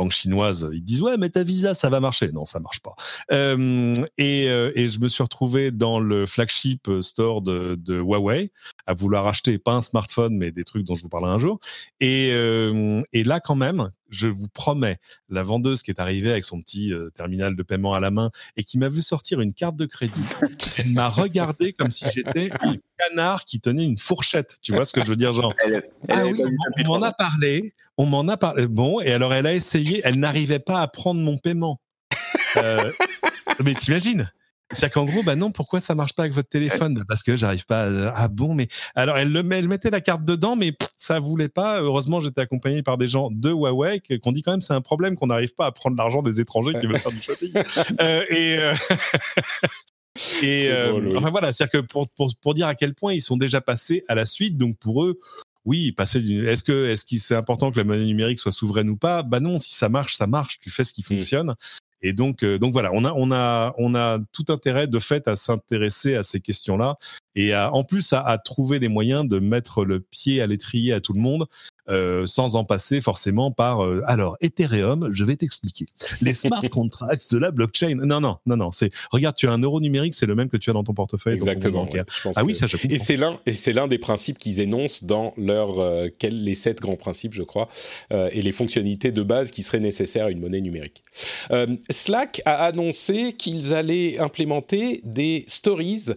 banque 0.00 0.12
chinoise, 0.12 0.66
ils 0.72 0.82
disent 0.82 1.02
ouais 1.02 1.18
mais 1.18 1.28
ta 1.28 1.42
visa 1.42 1.74
ça 1.74 1.90
va 1.90 2.00
marcher. 2.00 2.32
Non 2.32 2.46
ça 2.46 2.58
marche 2.58 2.80
pas. 2.80 2.94
Euh, 3.32 3.94
et, 4.16 4.48
euh, 4.48 4.72
et, 4.74 4.88
je 4.88 4.98
me 4.98 5.08
suis 5.08 5.22
retrouvé 5.22 5.70
dans 5.70 6.00
le 6.00 6.24
flagship 6.24 6.88
store 7.02 7.42
de, 7.42 7.76
Huawei 7.86 8.50
à 8.86 8.94
vouloir 8.94 9.26
acheter 9.26 9.58
pas 9.58 9.72
un 9.72 9.82
smartphone 9.82 10.36
mais 10.36 10.52
des 10.52 10.64
trucs 10.64 10.84
dont 10.84 10.96
je 10.96 11.02
vous 11.02 11.10
parlerai 11.10 11.32
un 11.32 11.38
jour. 11.38 11.60
Et, 12.00 12.30
euh, 12.32 13.02
et 13.12 13.24
là 13.24 13.40
quand 13.40 13.56
même 13.56 13.90
je 14.10 14.26
vous 14.26 14.48
promets, 14.48 14.98
la 15.28 15.42
vendeuse 15.42 15.82
qui 15.82 15.90
est 15.90 16.00
arrivée 16.00 16.30
avec 16.30 16.44
son 16.44 16.60
petit 16.60 16.92
euh, 16.92 17.10
terminal 17.10 17.56
de 17.56 17.62
paiement 17.62 17.94
à 17.94 18.00
la 18.00 18.10
main 18.10 18.30
et 18.56 18.64
qui 18.64 18.78
m'a 18.78 18.88
vu 18.88 19.02
sortir 19.02 19.40
une 19.40 19.54
carte 19.54 19.76
de 19.76 19.86
crédit, 19.86 20.22
elle 20.76 20.90
m'a 20.90 21.08
regardé 21.08 21.72
comme 21.72 21.90
si 21.90 22.06
j'étais 22.12 22.50
un 22.60 22.74
canard 22.98 23.44
qui 23.44 23.60
tenait 23.60 23.84
une 23.84 23.98
fourchette. 23.98 24.56
Tu 24.62 24.72
vois 24.72 24.84
ce 24.84 24.92
que 24.92 25.02
je 25.02 25.06
veux 25.06 25.16
dire, 25.16 25.32
genre? 25.32 25.54
Ah 26.08 26.26
oui, 26.26 26.42
on, 26.78 26.84
m'en 26.84 27.02
a 27.02 27.12
parlé, 27.12 27.72
on 27.96 28.06
m'en 28.06 28.26
a 28.28 28.36
parlé. 28.36 28.66
Bon, 28.66 29.00
et 29.00 29.12
alors 29.12 29.32
elle 29.32 29.46
a 29.46 29.54
essayé, 29.54 30.00
elle 30.04 30.18
n'arrivait 30.18 30.58
pas 30.58 30.80
à 30.80 30.88
prendre 30.88 31.20
mon 31.20 31.38
paiement. 31.38 31.80
Euh, 32.56 32.90
mais 33.64 33.74
t'imagines? 33.74 34.30
C'est-à-dire 34.72 34.94
qu'en 34.94 35.04
gros, 35.04 35.22
bah 35.22 35.34
non, 35.34 35.50
pourquoi 35.50 35.80
ça 35.80 35.94
marche 35.94 36.14
pas 36.14 36.22
avec 36.22 36.32
votre 36.32 36.48
téléphone? 36.48 37.04
Parce 37.08 37.22
que 37.22 37.36
j'arrive 37.36 37.66
pas. 37.66 37.84
À... 37.84 38.12
Ah 38.14 38.28
bon, 38.28 38.54
mais 38.54 38.68
alors 38.94 39.18
elle 39.18 39.32
le 39.32 39.42
met, 39.42 39.58
elle 39.58 39.68
mettait 39.68 39.90
la 39.90 40.00
carte 40.00 40.24
dedans, 40.24 40.54
mais 40.54 40.72
ça 40.96 41.18
voulait 41.18 41.48
pas. 41.48 41.80
Heureusement, 41.80 42.20
j'étais 42.20 42.40
accompagné 42.40 42.82
par 42.82 42.96
des 42.96 43.08
gens 43.08 43.30
de 43.32 43.50
Huawei 43.50 44.00
qu'on 44.22 44.32
dit 44.32 44.42
quand 44.42 44.52
même 44.52 44.60
c'est 44.60 44.74
un 44.74 44.80
problème 44.80 45.16
qu'on 45.16 45.26
n'arrive 45.26 45.54
pas 45.54 45.66
à 45.66 45.72
prendre 45.72 45.96
l'argent 45.96 46.22
des 46.22 46.40
étrangers 46.40 46.72
qui 46.78 46.86
veulent 46.86 46.98
faire 46.98 47.12
du 47.12 47.20
shopping. 47.20 47.52
euh, 48.00 48.24
et 48.28 48.58
euh... 48.58 48.74
et 50.42 50.68
euh, 50.68 51.16
enfin 51.16 51.30
voilà, 51.30 51.52
c'est-à-dire 51.52 51.80
que 51.80 51.86
pour, 51.86 52.08
pour, 52.10 52.30
pour 52.40 52.54
dire 52.54 52.66
à 52.66 52.74
quel 52.74 52.94
point 52.94 53.12
ils 53.12 53.22
sont 53.22 53.36
déjà 53.36 53.60
passés 53.60 54.04
à 54.08 54.14
la 54.14 54.26
suite, 54.26 54.56
donc 54.56 54.76
pour 54.78 55.04
eux, 55.04 55.18
oui, 55.64 55.92
passer 55.92 56.20
d'une. 56.20 56.46
Est-ce 56.46 56.62
que 56.62 56.86
est-ce 56.86 57.04
qu'il 57.04 57.20
c'est 57.20 57.34
important 57.34 57.70
que 57.70 57.78
la 57.78 57.84
monnaie 57.84 58.04
numérique 58.04 58.38
soit 58.38 58.52
souveraine 58.52 58.88
ou 58.88 58.96
pas? 58.96 59.22
Bah 59.22 59.40
non, 59.40 59.58
si 59.58 59.74
ça 59.74 59.88
marche, 59.88 60.14
ça 60.14 60.26
marche. 60.26 60.58
Tu 60.60 60.70
fais 60.70 60.84
ce 60.84 60.92
qui 60.92 61.02
mmh. 61.02 61.04
fonctionne. 61.04 61.54
Et 62.02 62.12
donc, 62.12 62.42
euh, 62.42 62.58
donc 62.58 62.72
voilà, 62.72 62.90
on 62.92 63.04
a, 63.04 63.12
on 63.12 63.30
a, 63.30 63.74
on 63.78 63.94
a 63.94 64.18
tout 64.32 64.44
intérêt 64.48 64.86
de 64.86 64.98
fait 64.98 65.28
à 65.28 65.36
s'intéresser 65.36 66.14
à 66.14 66.22
ces 66.22 66.40
questions-là 66.40 66.96
et 67.36 67.52
à, 67.52 67.72
en 67.72 67.84
plus 67.84 68.12
à, 68.12 68.20
à, 68.20 68.38
trouver 68.38 68.80
des 68.80 68.88
moyens 68.88 69.26
de 69.26 69.38
mettre 69.38 69.84
le 69.84 70.00
pied 70.00 70.40
à 70.40 70.46
l'étrier 70.46 70.92
à 70.92 71.00
tout 71.00 71.12
le 71.12 71.20
monde 71.20 71.46
euh, 71.90 72.24
sans 72.26 72.54
en 72.54 72.64
passer 72.64 73.00
forcément 73.00 73.50
par 73.50 73.84
euh, 73.84 74.02
alors 74.06 74.36
Ethereum, 74.40 75.08
je 75.12 75.24
vais 75.24 75.34
t'expliquer. 75.34 75.86
Les 76.20 76.34
smart 76.34 76.62
contracts 76.70 77.32
de 77.32 77.38
la 77.38 77.50
blockchain. 77.50 77.96
Non 77.96 78.20
non 78.20 78.38
non 78.46 78.56
non, 78.56 78.70
c'est 78.70 78.90
regarde, 79.10 79.34
tu 79.34 79.48
as 79.48 79.52
un 79.52 79.58
euro 79.58 79.80
numérique, 79.80 80.14
c'est 80.14 80.26
le 80.26 80.36
même 80.36 80.48
que 80.48 80.56
tu 80.56 80.70
as 80.70 80.72
dans 80.72 80.84
ton 80.84 80.94
portefeuille. 80.94 81.34
Exactement. 81.34 81.88
ah 82.36 82.44
oui, 82.44 82.54
ça 82.54 82.68
je 82.68 82.76
Et 82.88 82.98
c'est 83.00 83.16
l'un 83.16 83.40
et 83.44 83.52
c'est 83.52 83.72
l'un 83.72 83.88
des 83.88 83.98
principes 83.98 84.38
qu'ils 84.38 84.60
énoncent 84.60 85.02
dans 85.02 85.34
leur 85.36 85.80
euh, 85.80 86.08
les 86.22 86.54
sept 86.54 86.80
grands 86.80 86.96
principes, 86.96 87.34
je 87.34 87.42
crois, 87.42 87.68
et 88.10 88.42
les 88.42 88.52
fonctionnalités 88.52 89.10
de 89.10 89.22
base 89.22 89.50
qui 89.50 89.62
seraient 89.62 89.80
nécessaires 89.80 90.26
à 90.26 90.30
une 90.30 90.40
monnaie 90.40 90.60
numérique. 90.60 91.02
Slack 91.90 92.42
a 92.44 92.64
annoncé 92.66 93.32
qu'ils 93.32 93.74
allaient 93.74 94.18
implémenter 94.18 95.00
des 95.04 95.44
stories 95.48 96.10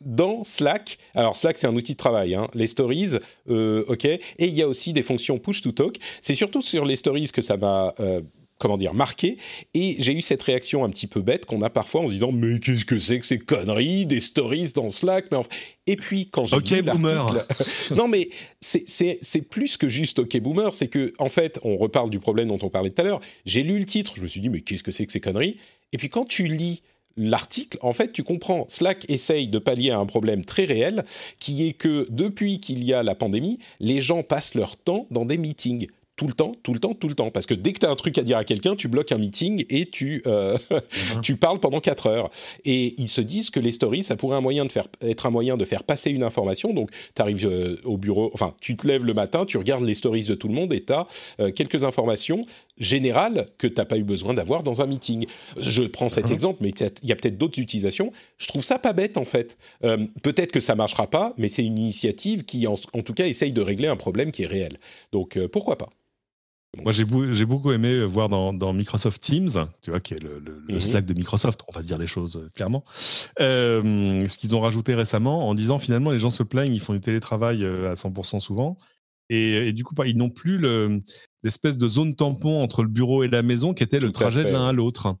dans 0.00 0.44
Slack, 0.44 0.98
alors 1.14 1.36
Slack 1.36 1.58
c'est 1.58 1.66
un 1.66 1.74
outil 1.74 1.92
de 1.92 1.98
travail, 1.98 2.34
hein, 2.34 2.48
les 2.54 2.66
stories, 2.66 3.16
euh, 3.48 3.84
ok, 3.88 4.04
et 4.04 4.20
il 4.38 4.54
y 4.54 4.62
a 4.62 4.68
aussi 4.68 4.92
des 4.92 5.02
fonctions 5.02 5.38
push 5.38 5.60
to 5.62 5.72
talk. 5.72 5.96
C'est 6.20 6.34
surtout 6.34 6.62
sur 6.62 6.84
les 6.84 6.96
stories 6.96 7.30
que 7.32 7.42
ça 7.42 7.56
m'a 7.56 7.94
euh, 8.00 8.20
comment 8.60 8.76
dire, 8.76 8.94
marqué. 8.94 9.38
Et 9.74 9.96
j'ai 9.98 10.12
eu 10.12 10.20
cette 10.20 10.42
réaction 10.42 10.84
un 10.84 10.90
petit 10.90 11.08
peu 11.08 11.20
bête 11.22 11.46
qu'on 11.46 11.62
a 11.62 11.70
parfois 11.70 12.02
en 12.02 12.06
se 12.06 12.12
disant 12.12 12.30
mais 12.30 12.60
qu'est-ce 12.60 12.84
que 12.84 12.98
c'est 12.98 13.18
que 13.18 13.26
ces 13.26 13.38
conneries, 13.38 14.06
des 14.06 14.20
stories 14.20 14.72
dans 14.74 14.88
Slack. 14.88 15.26
Mais 15.32 15.38
Et 15.88 15.96
puis 15.96 16.28
quand 16.30 16.44
j'ai 16.44 16.56
okay, 16.56 16.82
l'article, 16.82 17.46
non 17.96 18.06
mais 18.06 18.28
c'est 18.60 19.48
plus 19.48 19.76
que 19.76 19.88
juste 19.88 20.20
OK 20.20 20.38
boomer, 20.40 20.72
c'est 20.72 20.88
que 20.88 21.12
en 21.18 21.28
fait 21.28 21.58
on 21.64 21.76
reparle 21.76 22.10
du 22.10 22.20
problème 22.20 22.48
dont 22.48 22.58
on 22.62 22.68
parlait 22.68 22.90
tout 22.90 23.02
à 23.02 23.04
l'heure. 23.04 23.20
J'ai 23.46 23.64
lu 23.64 23.78
le 23.78 23.86
titre, 23.86 24.12
je 24.14 24.22
me 24.22 24.28
suis 24.28 24.40
dit 24.40 24.50
mais 24.50 24.60
qu'est-ce 24.60 24.84
que 24.84 24.92
c'est 24.92 25.06
que 25.06 25.12
ces 25.12 25.20
conneries? 25.20 25.56
Et 25.92 25.98
puis 25.98 26.10
quand 26.10 26.26
tu 26.26 26.46
lis 26.46 26.82
l'article, 27.20 27.78
en 27.82 27.92
fait, 27.92 28.12
tu 28.12 28.22
comprends, 28.22 28.64
Slack 28.68 29.04
essaye 29.08 29.48
de 29.48 29.58
pallier 29.58 29.90
un 29.90 30.06
problème 30.06 30.44
très 30.44 30.64
réel, 30.64 31.04
qui 31.38 31.68
est 31.68 31.72
que 31.72 32.06
depuis 32.10 32.60
qu'il 32.60 32.82
y 32.84 32.92
a 32.92 33.02
la 33.02 33.14
pandémie, 33.14 33.58
les 33.78 34.00
gens 34.00 34.22
passent 34.22 34.54
leur 34.54 34.76
temps 34.76 35.06
dans 35.10 35.24
des 35.24 35.38
meetings 35.38 35.86
tout 36.20 36.26
le 36.26 36.34
temps, 36.34 36.54
tout 36.62 36.74
le 36.74 36.78
temps, 36.78 36.92
tout 36.92 37.08
le 37.08 37.14
temps. 37.14 37.30
Parce 37.30 37.46
que 37.46 37.54
dès 37.54 37.72
que 37.72 37.78
tu 37.78 37.86
as 37.86 37.90
un 37.90 37.96
truc 37.96 38.18
à 38.18 38.22
dire 38.22 38.36
à 38.36 38.44
quelqu'un, 38.44 38.76
tu 38.76 38.88
bloques 38.88 39.10
un 39.10 39.16
meeting 39.16 39.64
et 39.70 39.86
tu, 39.86 40.22
euh, 40.26 40.54
uh-huh. 40.70 41.20
tu 41.22 41.36
parles 41.36 41.60
pendant 41.60 41.80
4 41.80 42.08
heures. 42.08 42.30
Et 42.66 42.94
ils 43.00 43.08
se 43.08 43.22
disent 43.22 43.48
que 43.48 43.58
les 43.58 43.72
stories, 43.72 44.02
ça 44.02 44.16
pourrait 44.16 44.36
un 44.36 44.42
moyen 44.42 44.66
de 44.66 44.70
faire, 44.70 44.86
être 45.00 45.24
un 45.24 45.30
moyen 45.30 45.56
de 45.56 45.64
faire 45.64 45.82
passer 45.82 46.10
une 46.10 46.22
information. 46.22 46.74
Donc, 46.74 46.90
tu 47.14 47.22
arrives 47.22 47.46
euh, 47.46 47.76
au 47.84 47.96
bureau, 47.96 48.30
enfin, 48.34 48.52
tu 48.60 48.76
te 48.76 48.86
lèves 48.86 49.06
le 49.06 49.14
matin, 49.14 49.46
tu 49.46 49.56
regardes 49.56 49.82
les 49.82 49.94
stories 49.94 50.24
de 50.24 50.34
tout 50.34 50.46
le 50.46 50.52
monde 50.52 50.74
et 50.74 50.84
tu 50.84 50.92
as 50.92 51.06
euh, 51.40 51.50
quelques 51.52 51.84
informations 51.84 52.42
générales 52.76 53.46
que 53.56 53.66
tu 53.66 53.76
n'as 53.78 53.86
pas 53.86 53.96
eu 53.96 54.04
besoin 54.04 54.34
d'avoir 54.34 54.62
dans 54.62 54.82
un 54.82 54.86
meeting. 54.86 55.24
Je 55.56 55.84
prends 55.84 56.10
cet 56.10 56.26
uh-huh. 56.26 56.34
exemple, 56.34 56.58
mais 56.60 56.74
il 57.02 57.08
y 57.08 57.12
a 57.12 57.16
peut-être 57.16 57.38
d'autres 57.38 57.60
utilisations. 57.60 58.12
Je 58.36 58.46
trouve 58.46 58.62
ça 58.62 58.78
pas 58.78 58.92
bête, 58.92 59.16
en 59.16 59.24
fait. 59.24 59.56
peut-être 59.80 60.52
que 60.52 60.60
ça 60.60 60.74
marchera 60.74 61.06
pas, 61.06 61.32
mais 61.38 61.48
c'est 61.48 61.64
une 61.64 61.78
initiative 61.78 62.44
qui, 62.44 62.66
en, 62.66 62.74
en, 62.92 63.00
tout 63.00 63.14
cas, 63.14 63.26
essaye 63.26 63.52
de 63.52 63.62
régler 63.62 63.88
un 63.88 63.96
problème 63.96 64.32
qui 64.32 64.42
est 64.42 64.46
réel. 64.46 64.78
Donc, 65.12 65.38
pourquoi 65.50 65.78
pas 65.78 65.88
moi, 66.78 66.92
j'ai, 66.92 67.04
beaucoup 67.04 67.72
aimé 67.72 68.04
voir 68.04 68.28
dans, 68.28 68.72
Microsoft 68.72 69.20
Teams, 69.20 69.66
tu 69.82 69.90
vois, 69.90 69.98
qui 69.98 70.14
est 70.14 70.22
le, 70.22 70.40
mhm. 70.68 70.80
Slack 70.80 71.04
de 71.04 71.14
Microsoft, 71.14 71.62
on 71.68 71.72
va 71.72 71.82
dire 71.82 71.98
les 71.98 72.06
choses 72.06 72.36
euh, 72.36 72.48
clairement, 72.54 72.84
euh, 73.40 74.26
ce 74.28 74.38
qu'ils 74.38 74.54
ont 74.54 74.60
rajouté 74.60 74.94
récemment 74.94 75.48
en 75.48 75.54
disant 75.54 75.78
finalement 75.78 76.12
les 76.12 76.20
gens 76.20 76.30
se 76.30 76.44
plaignent, 76.44 76.72
ils 76.72 76.80
font 76.80 76.92
du 76.92 77.00
télétravail 77.00 77.64
euh, 77.64 77.90
à 77.90 77.94
100% 77.94 78.38
souvent, 78.38 78.78
et, 79.32 79.72
du 79.72 79.84
coup, 79.84 79.94
ils 80.04 80.16
n'ont 80.16 80.30
plus 80.30 80.60
l'espèce 81.44 81.78
de 81.78 81.86
zone 81.86 82.16
tampon 82.16 82.62
entre 82.62 82.82
le 82.82 82.88
bureau 82.88 83.22
et 83.22 83.28
la 83.28 83.42
maison 83.42 83.74
qui 83.74 83.84
était 83.84 84.00
le 84.00 84.10
trajet 84.10 84.42
de 84.42 84.50
l'un 84.50 84.68
à 84.68 84.72
l'autre. 84.72 85.14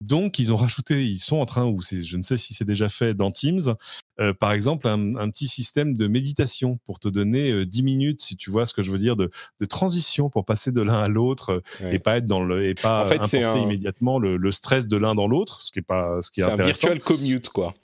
Donc, 0.00 0.38
ils 0.38 0.52
ont 0.52 0.56
rajouté, 0.56 1.06
ils 1.06 1.18
sont 1.18 1.36
en 1.36 1.46
train, 1.46 1.64
ou 1.66 1.80
je 1.82 2.16
ne 2.16 2.22
sais 2.22 2.36
si 2.36 2.54
c'est 2.54 2.64
déjà 2.64 2.88
fait 2.88 3.14
dans 3.14 3.30
Teams, 3.30 3.74
euh, 4.20 4.32
par 4.32 4.52
exemple, 4.52 4.86
un, 4.86 5.28
petit 5.28 5.48
système 5.48 5.96
de 5.96 6.06
méditation 6.06 6.78
pour 6.86 7.00
te 7.00 7.08
donner 7.08 7.50
euh, 7.50 7.66
10 7.66 7.82
minutes, 7.82 8.22
si 8.22 8.36
tu 8.36 8.50
vois 8.50 8.64
ce 8.66 8.74
que 8.74 8.82
je 8.82 8.90
veux 8.90 8.98
dire, 8.98 9.16
de, 9.16 9.30
transition 9.68 10.30
pour 10.30 10.44
passer 10.44 10.72
de 10.72 10.82
l'un 10.82 10.98
à 10.98 11.08
l'autre 11.08 11.62
euh, 11.82 11.90
et 11.90 11.98
pas 11.98 12.18
être 12.18 12.26
dans 12.26 12.44
le, 12.44 12.68
et 12.68 12.74
pas 12.74 13.04
en 13.04 13.08
fait, 13.08 13.16
importer 13.16 13.62
immédiatement 13.62 14.18
le, 14.18 14.52
stress 14.52 14.86
de 14.86 14.96
l'un 14.96 15.14
dans 15.14 15.26
l'autre, 15.26 15.62
ce 15.62 15.72
qui 15.72 15.80
est 15.80 15.82
pas, 15.82 16.18
ce 16.20 16.30
qui 16.30 16.40
est, 16.40 16.44
c'est 16.44 16.50
un 16.50 16.56
virtual 16.56 17.00
commute, 17.00 17.48
quoi. 17.48 17.74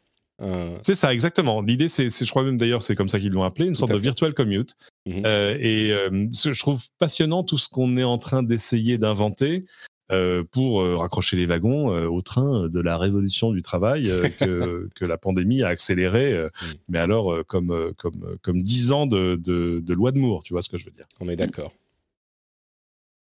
C'est 0.82 0.95
ça, 0.95 1.12
exactement. 1.12 1.61
L'idée, 1.61 1.89
c'est, 1.89 2.09
je 2.09 2.31
crois 2.31 2.43
même 2.43 2.57
d'ailleurs, 2.57 2.81
c'est 2.81 2.95
comme 2.95 3.11
ça 3.11 3.20
qu'ils 3.20 3.32
l'ont 3.32 3.45
appelé, 3.45 3.69
une 3.69 3.74
sorte 3.74 3.93
de 3.93 3.99
virtual 3.99 4.32
commute. 4.32 4.74
Mmh 5.07 5.27
et 5.27 5.91
je 5.91 6.59
trouve 6.59 6.82
passionnant 6.99 7.43
tout 7.43 7.59
ce 7.59 7.69
qu'on 7.69 7.97
est 7.97 8.05
en 8.05 8.19
train 8.19 8.43
d'essayer 8.43 8.97
d'inventer. 8.97 9.65
Euh, 10.12 10.43
pour 10.43 10.81
euh, 10.81 10.97
raccrocher 10.97 11.37
les 11.37 11.47
wagons 11.47 11.95
euh, 11.95 12.07
au 12.07 12.20
train 12.20 12.69
de 12.69 12.81
la 12.81 12.99
révolution 12.99 13.53
du 13.53 13.62
travail 13.62 14.11
que, 14.41 14.89
que, 14.97 15.05
la 15.05 15.16
pandémie 15.16 15.62
a 15.62 15.69
accéléré. 15.69 16.35
Mm. 16.35 16.49
Mais 16.89 16.99
alors, 16.99 17.45
comme 17.47 17.93
comme 17.97 18.37
comme 18.43 18.61
dix 18.61 18.91
ans 18.91 19.07
de, 19.07 19.37
de, 19.37 19.81
de 19.81 19.95
loi 19.95 20.11
de 20.11 20.19
Moore, 20.19 20.43
tu 20.43 20.53
vois 20.53 20.62
ce 20.62 20.69
que 20.69 20.78
je 20.78 20.85
veux 20.85 20.91
dire 20.91 21.07
On 21.20 21.28
est 21.28 21.37
d'accord. 21.37 21.73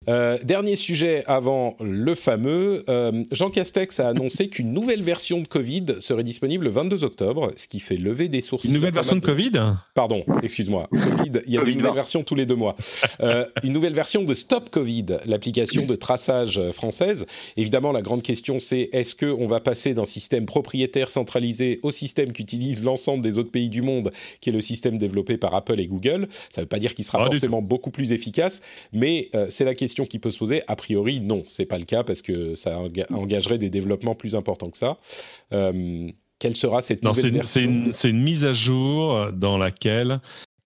Euh, 0.09 0.37
dernier 0.43 0.75
sujet 0.77 1.23
avant 1.27 1.75
le 1.81 2.15
fameux, 2.15 2.83
euh, 2.89 3.23
Jean 3.31 3.49
Castex 3.49 3.99
a 3.99 4.07
annoncé 4.07 4.47
qu'une 4.49 4.71
nouvelle 4.71 5.03
version 5.03 5.41
de 5.41 5.47
Covid 5.47 5.85
serait 5.99 6.23
disponible 6.23 6.65
le 6.65 6.71
22 6.71 7.03
octobre, 7.03 7.51
ce 7.57 7.67
qui 7.67 7.79
fait 7.79 7.97
lever 7.97 8.29
des 8.29 8.41
sourcils. 8.41 8.69
Une 8.69 8.75
nouvelle 8.75 8.93
version 8.93 9.17
de, 9.17 9.21
Covid? 9.21 9.51
Pardon, 9.93 10.23
excuse-moi. 10.41 10.87
Covid, 10.91 11.41
il 11.45 11.53
y 11.53 11.57
a 11.57 11.63
des 11.63 11.75
nouvelles 11.75 11.93
versions 11.93 12.23
tous 12.23 12.35
les 12.35 12.45
deux 12.45 12.55
mois. 12.55 12.75
Euh, 13.21 13.45
une 13.63 13.73
nouvelle 13.73 13.93
version 13.93 14.23
de 14.23 14.33
Stop 14.33 14.69
Covid, 14.69 15.05
l'application 15.25 15.85
de 15.85 15.95
traçage 15.95 16.61
française. 16.71 17.25
Évidemment, 17.57 17.91
la 17.91 18.01
grande 18.01 18.21
question 18.21 18.59
c'est 18.59 18.89
est-ce 18.93 19.15
qu'on 19.15 19.47
va 19.47 19.59
passer 19.59 19.93
d'un 19.93 20.05
système 20.05 20.45
propriétaire 20.45 21.09
centralisé 21.09 21.79
au 21.83 21.91
système 21.91 22.31
qu'utilisent 22.31 22.83
l'ensemble 22.83 23.23
des 23.23 23.37
autres 23.37 23.51
pays 23.51 23.69
du 23.69 23.81
monde, 23.81 24.11
qui 24.39 24.49
est 24.49 24.53
le 24.53 24.61
système 24.61 24.97
développé 24.97 25.37
par 25.37 25.53
Apple 25.53 25.79
et 25.79 25.87
Google? 25.87 26.27
Ça 26.49 26.61
ne 26.61 26.63
veut 26.63 26.69
pas 26.69 26.79
dire 26.79 26.95
qu'il 26.95 27.03
sera 27.03 27.25
forcément 27.25 27.61
beaucoup 27.61 27.91
plus 27.91 28.11
efficace, 28.11 28.61
mais 28.93 29.29
c'est 29.49 29.65
la 29.65 29.75
question 29.75 29.96
qui 30.05 30.19
peut 30.19 30.31
se 30.31 30.39
poser. 30.39 30.61
A 30.67 30.75
priori, 30.75 31.21
non, 31.21 31.43
c'est 31.47 31.65
pas 31.65 31.77
le 31.77 31.85
cas 31.85 32.03
parce 32.03 32.21
que 32.21 32.55
ça 32.55 32.79
engagerait 33.09 33.57
des 33.57 33.69
développements 33.69 34.15
plus 34.15 34.35
importants 34.35 34.69
que 34.69 34.77
ça. 34.77 34.97
Euh, 35.53 36.09
quelle 36.39 36.55
sera 36.55 36.81
cette 36.81 37.03
nouvelle 37.03 37.31
version 37.31 37.87
C'est 37.91 38.09
une, 38.09 38.21
mise 38.21 38.45
à 38.45 38.53
jour 38.53 39.31
dans 39.31 39.57
laquelle 39.57 40.19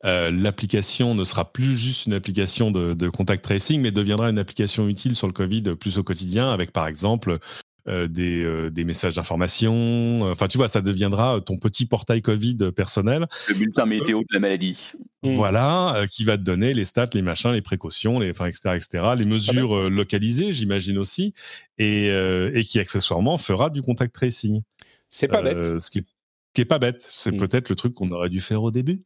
euh, 0.03 0.31
l'application 0.31 1.15
ne 1.15 1.23
sera 1.23 1.51
plus 1.51 1.77
juste 1.77 2.07
une 2.07 2.13
application 2.13 2.71
de, 2.71 2.93
de, 2.93 3.09
contact 3.09 3.43
tracing, 3.43 3.81
mais 3.81 3.91
deviendra 3.91 4.29
une 4.29 4.39
application 4.39 4.87
utile 4.87 5.15
sur 5.15 5.27
le 5.27 5.33
Covid 5.33 5.75
plus 5.79 5.97
au 5.97 6.03
quotidien, 6.03 6.49
avec 6.49 6.71
par 6.71 6.87
exemple 6.87 7.39
euh, 7.87 8.07
des, 8.07 8.43
euh, 8.43 8.69
des, 8.69 8.83
messages 8.83 9.15
d'information. 9.15 10.21
Enfin, 10.21 10.47
tu 10.47 10.59
vois, 10.59 10.67
ça 10.67 10.81
deviendra 10.81 11.41
ton 11.43 11.57
petit 11.57 11.87
portail 11.87 12.21
Covid 12.21 12.71
personnel. 12.75 13.25
Le 13.49 13.55
bulletin 13.55 13.87
météo 13.87 14.19
de 14.19 14.33
la 14.33 14.39
maladie. 14.39 14.77
Mmh. 15.23 15.33
Voilà, 15.33 15.95
euh, 15.95 16.05
qui 16.05 16.23
va 16.23 16.37
te 16.37 16.43
donner 16.43 16.75
les 16.75 16.85
stats, 16.85 17.09
les 17.13 17.23
machins, 17.23 17.51
les 17.51 17.63
précautions, 17.63 18.19
les, 18.19 18.29
enfin, 18.29 18.45
etc., 18.45 18.75
etc., 18.75 19.03
les 19.17 19.25
mesures 19.25 19.89
localisées, 19.89 20.53
j'imagine 20.53 20.99
aussi, 20.99 21.33
et, 21.79 22.09
et, 22.09 22.63
qui 22.65 22.79
accessoirement 22.79 23.39
fera 23.39 23.71
du 23.71 23.81
contact 23.81 24.13
tracing. 24.13 24.61
C'est 25.09 25.27
pas 25.27 25.41
bête. 25.41 25.79
Ce 25.79 25.89
qui 25.89 25.99
est, 25.99 26.05
qui 26.53 26.61
est 26.61 26.65
pas 26.65 26.77
bête. 26.77 27.07
C'est 27.11 27.31
mmh. 27.31 27.37
peut-être 27.37 27.69
le 27.69 27.75
truc 27.75 27.95
qu'on 27.95 28.11
aurait 28.11 28.29
dû 28.29 28.41
faire 28.41 28.61
au 28.61 28.69
début. 28.69 29.01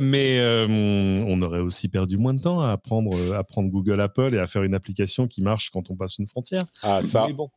mais 0.00 0.40
on 0.40 1.42
aurait 1.42 1.60
aussi 1.60 1.88
perdu 1.88 2.16
moins 2.16 2.32
de 2.32 2.40
temps 2.40 2.62
à 2.62 2.70
apprendre, 2.70 3.34
à 3.34 3.44
prendre 3.44 3.70
Google 3.70 4.00
Apple 4.00 4.34
et 4.34 4.38
à 4.38 4.46
faire 4.46 4.62
une 4.62 4.74
application 4.74 5.26
qui 5.26 5.42
marche 5.42 5.68
quand 5.68 5.90
on 5.90 5.96
passe 5.96 6.16
une 6.16 6.26
frontière. 6.26 6.64
Ah, 6.82 7.02
ça. 7.02 7.26
bon. 7.34 7.50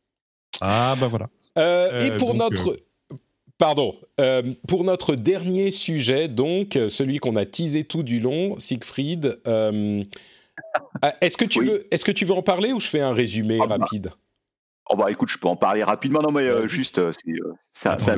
Ah, 0.64 0.94
bah 0.98 1.08
voilà. 1.08 1.28
Euh, 1.58 2.00
et 2.00 2.12
euh, 2.12 2.16
pour 2.18 2.34
notre. 2.34 2.70
Euh, 2.70 3.16
pardon. 3.58 3.94
pour 4.68 4.84
notre 4.84 5.16
dernier 5.16 5.72
sujet, 5.72 6.28
donc, 6.28 6.78
celui 6.88 7.18
qu'on 7.18 7.36
a 7.36 7.44
teasé 7.44 7.84
tout 7.84 8.02
du 8.02 8.20
long, 8.20 8.58
Siegfried, 8.58 9.40
est-ce 11.20 11.36
que, 11.36 11.44
tu 11.44 11.64
veux, 11.64 11.84
est 11.92 12.02
que 12.04 12.12
tu 12.12 12.24
veux 12.24 12.34
en 12.34 12.42
parler 12.42 12.72
ou 12.72 12.80
je 12.80 12.86
fais 12.86 13.00
un 13.00 13.12
résumé 13.12 13.58
ah, 13.60 13.66
bah. 13.66 13.76
rapide? 13.80 14.12
Oh 14.90 14.96
bah 14.96 15.10
écoute, 15.10 15.30
je 15.30 15.38
peux 15.38 15.48
en 15.48 15.56
parler 15.56 15.82
rapidement. 15.82 16.20
Non 16.20 16.32
mais 16.32 16.68
juste, 16.68 17.00
ça, 17.72 17.98
ça 17.98 18.16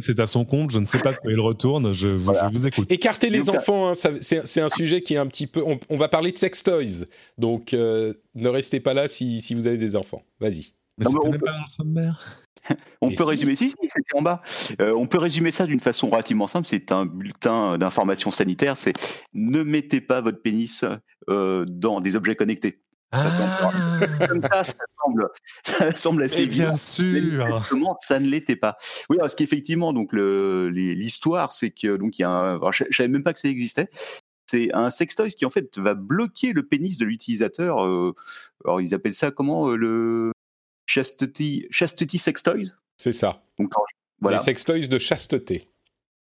c'est 0.00 0.20
à 0.20 0.26
son 0.26 0.44
compte. 0.44 0.70
Je 0.70 0.78
ne 0.78 0.84
sais 0.84 0.98
pas 0.98 1.14
quand 1.14 1.30
il 1.30 1.40
retourne. 1.40 1.92
Je, 1.92 2.08
vous 2.08 2.66
écoute. 2.66 2.92
Écartez 2.92 3.30
les 3.30 3.48
enfants. 3.48 3.90
Hein, 3.90 3.94
c'est 3.94 4.60
un 4.60 4.68
sujet 4.68 5.00
qui 5.02 5.14
est 5.14 5.18
un 5.18 5.26
petit 5.26 5.46
peu. 5.46 5.64
On, 5.88 5.96
va 5.96 6.08
parler 6.08 6.30
de 6.30 6.38
sex 6.38 6.62
toys. 6.62 7.06
Donc 7.38 7.72
ne 7.72 8.48
restez 8.48 8.80
pas 8.80 8.94
là 8.94 9.08
si, 9.08 9.40
si 9.40 9.54
vous 9.54 9.66
avez 9.66 9.78
des 9.78 9.96
enfants. 9.96 10.22
Vas-y. 10.40 10.74
Mais 10.98 11.06
on 11.08 11.30
peut... 11.30 11.38
pas 11.38 11.52
dans 11.52 11.60
le 11.62 11.70
sommaire. 11.70 12.44
on 13.00 13.10
peut 13.10 13.24
résumer, 13.24 13.56
si, 13.56 13.70
c'était 13.70 14.16
en 14.16 14.22
bas. 14.22 14.42
Euh, 14.80 14.94
on 14.96 15.06
peut 15.06 15.18
résumer 15.18 15.50
ça 15.50 15.66
d'une 15.66 15.80
façon 15.80 16.08
relativement 16.08 16.46
simple. 16.46 16.66
C'est 16.66 16.92
un 16.92 17.06
bulletin 17.06 17.78
d'information 17.78 18.30
sanitaire. 18.30 18.76
C'est 18.76 18.92
ne 19.34 19.62
mettez 19.62 20.00
pas 20.00 20.20
votre 20.20 20.40
pénis 20.40 20.84
euh, 21.28 21.64
dans 21.68 22.00
des 22.00 22.16
objets 22.16 22.36
connectés. 22.36 22.80
Ça, 23.12 23.20
ah. 23.22 23.30
semble, 23.30 24.48
ça, 24.48 24.74
semble, 25.04 25.28
ça 25.62 25.94
semble 25.94 26.24
assez 26.24 26.42
Et 26.42 26.46
bien 26.46 26.76
sûr. 26.76 27.64
ça 28.00 28.18
ne 28.18 28.26
l'était 28.26 28.56
pas. 28.56 28.76
Oui, 29.08 29.18
parce 29.20 29.36
qu'effectivement, 29.36 29.92
donc 29.92 30.12
l'histoire, 30.12 31.52
c'est 31.52 31.70
que 31.70 31.96
donc 31.96 32.18
il 32.18 32.22
y 32.22 32.24
a 32.24 32.30
un, 32.30 32.72
je, 32.72 32.84
ne 32.84 32.92
savais 32.92 33.08
même 33.08 33.22
pas 33.22 33.32
que 33.32 33.38
ça 33.38 33.48
existait. 33.48 33.88
C'est 34.46 34.74
un 34.74 34.90
sextoy 34.90 35.30
qui 35.30 35.46
en 35.46 35.50
fait 35.50 35.78
va 35.78 35.94
bloquer 35.94 36.52
le 36.52 36.66
pénis 36.66 36.98
de 36.98 37.04
l'utilisateur. 37.04 37.86
Euh, 37.86 38.14
alors 38.64 38.80
ils 38.80 38.94
appellent 38.94 39.14
ça 39.14 39.30
comment 39.30 39.70
le 39.70 40.32
Chastity, 40.86 41.66
Chastity 41.70 42.18
Sex 42.18 42.42
Toys. 42.42 42.76
C'est 42.96 43.12
ça. 43.12 43.42
Donc, 43.58 43.70
voilà. 44.20 44.38
Les 44.38 44.42
Sex 44.42 44.64
Toys 44.64 44.86
de 44.88 44.98
chasteté. 44.98 45.68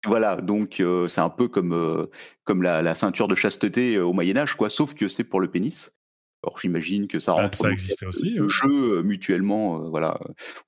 Voilà, 0.05 0.37
donc 0.37 0.79
euh, 0.79 1.07
c'est 1.07 1.21
un 1.21 1.29
peu 1.29 1.47
comme, 1.47 1.73
euh, 1.73 2.05
comme 2.45 2.63
la, 2.63 2.95
ceinture 2.95 3.27
de 3.27 3.35
chasteté 3.35 3.95
euh, 3.95 4.05
au 4.05 4.13
Moyen-Âge, 4.13 4.55
quoi, 4.55 4.69
sauf 4.69 4.93
que 4.93 5.09
c'est 5.09 5.25
pour 5.25 5.41
le 5.41 5.49
pénis. 5.49 5.95
Alors 6.41 6.57
j'imagine 6.57 7.09
que 7.09 7.19
ça 7.19 7.33
ah, 7.37 7.41
rentre 7.41 7.57
ça 7.57 7.69
existait 7.69 8.05
aussi, 8.05 8.29
le 8.29 8.47
jeu 8.47 9.01
mutuellement, 9.03 9.89
voilà, 9.89 10.17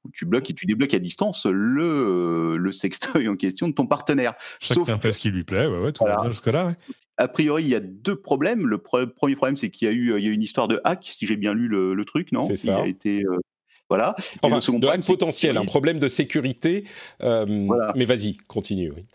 où 0.03 0.09
tu 0.11 0.25
bloques 0.25 0.49
et 0.49 0.53
tu 0.53 0.65
débloques 0.65 0.93
à 0.93 0.99
distance 0.99 1.45
le, 1.45 2.57
le 2.57 2.71
sextoy 2.73 3.29
en 3.29 3.37
question 3.37 3.69
de 3.69 3.73
ton 3.73 3.87
partenaire. 3.87 4.33
Chacun 4.59 4.83
sauf 4.83 5.01
fait 5.01 5.13
ce 5.13 5.19
qui 5.21 5.31
lui 5.31 5.45
plaît, 5.45 5.67
ouais, 5.67 5.79
ouais, 5.79 5.93
tout 5.93 6.03
va 6.03 6.17
bien 6.19 6.29
jusque-là. 6.29 6.67
Ouais. 6.67 6.75
A 7.15 7.29
priori, 7.29 7.63
il 7.63 7.69
y 7.69 7.75
a 7.75 7.79
deux 7.79 8.17
problèmes. 8.17 8.67
Le 8.67 8.79
premier 8.79 9.35
problème, 9.35 9.55
c'est 9.55 9.69
qu'il 9.69 9.87
y 9.87 9.91
a 9.91 9.93
eu 9.93 10.17
il 10.17 10.25
y 10.25 10.29
a 10.29 10.33
une 10.33 10.41
histoire 10.41 10.67
de 10.67 10.81
hack, 10.83 11.07
si 11.09 11.25
j'ai 11.25 11.37
bien 11.37 11.53
lu 11.53 11.69
le, 11.69 12.03
truc, 12.03 12.33
non? 12.33 12.41
C'est 12.41 12.57
ça. 12.57 12.79
Il 12.79 12.83
a 12.83 12.87
été 12.87 13.23
voilà. 13.91 14.15
Enfin, 14.41 14.59
de 14.79 14.87
hack 14.87 15.05
potentiel, 15.05 15.57
un 15.57 15.65
problème 15.65 15.99
de 15.99 16.07
sécurité. 16.07 16.85
Euh, 17.23 17.45
mais 17.93 18.05
vas-y, 18.05 18.37
continue. 18.37 18.93
Oui. 18.95 19.05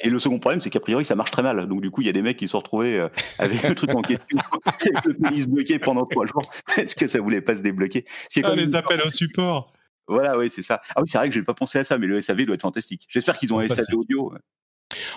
Et 0.00 0.08
le 0.08 0.18
second 0.18 0.38
problème, 0.38 0.62
c'est 0.62 0.70
qu'a 0.70 0.80
priori, 0.80 1.04
ça 1.04 1.14
marche 1.14 1.30
très 1.30 1.42
mal. 1.42 1.68
Donc, 1.68 1.82
du 1.82 1.90
coup, 1.90 2.00
il 2.00 2.06
y 2.06 2.08
a 2.08 2.12
des 2.14 2.22
mecs 2.22 2.38
qui 2.38 2.46
se 2.46 2.52
sont 2.52 2.60
retrouvés 2.60 2.96
euh, 2.98 3.08
avec 3.38 3.62
le 3.64 3.74
truc 3.74 3.94
en 3.94 4.00
question, 4.00 4.38
avec 4.64 5.04
le 5.04 5.46
bloqué 5.46 5.78
pendant 5.78 6.06
trois 6.06 6.24
jours. 6.24 6.40
Est-ce 6.78 6.96
que 6.96 7.06
ça 7.06 7.20
voulait 7.20 7.42
pas 7.42 7.54
se 7.54 7.60
débloquer? 7.60 8.06
Ah, 8.42 8.54
Les 8.54 8.74
appels 8.74 9.02
au 9.02 9.10
support. 9.10 9.74
Voilà, 10.08 10.38
oui, 10.38 10.48
c'est 10.48 10.62
ça. 10.62 10.80
Ah 10.96 11.02
oui, 11.02 11.04
c'est 11.06 11.18
vrai 11.18 11.28
que 11.28 11.34
j'ai 11.34 11.42
pas 11.42 11.52
pensé 11.52 11.78
à 11.78 11.84
ça, 11.84 11.98
mais 11.98 12.06
le 12.06 12.18
SAV 12.22 12.46
doit 12.46 12.54
être 12.54 12.62
fantastique. 12.62 13.06
J'espère 13.10 13.36
qu'ils 13.36 13.52
ont 13.52 13.58
un 13.58 13.68
SAV 13.68 13.94
audio. 13.94 14.32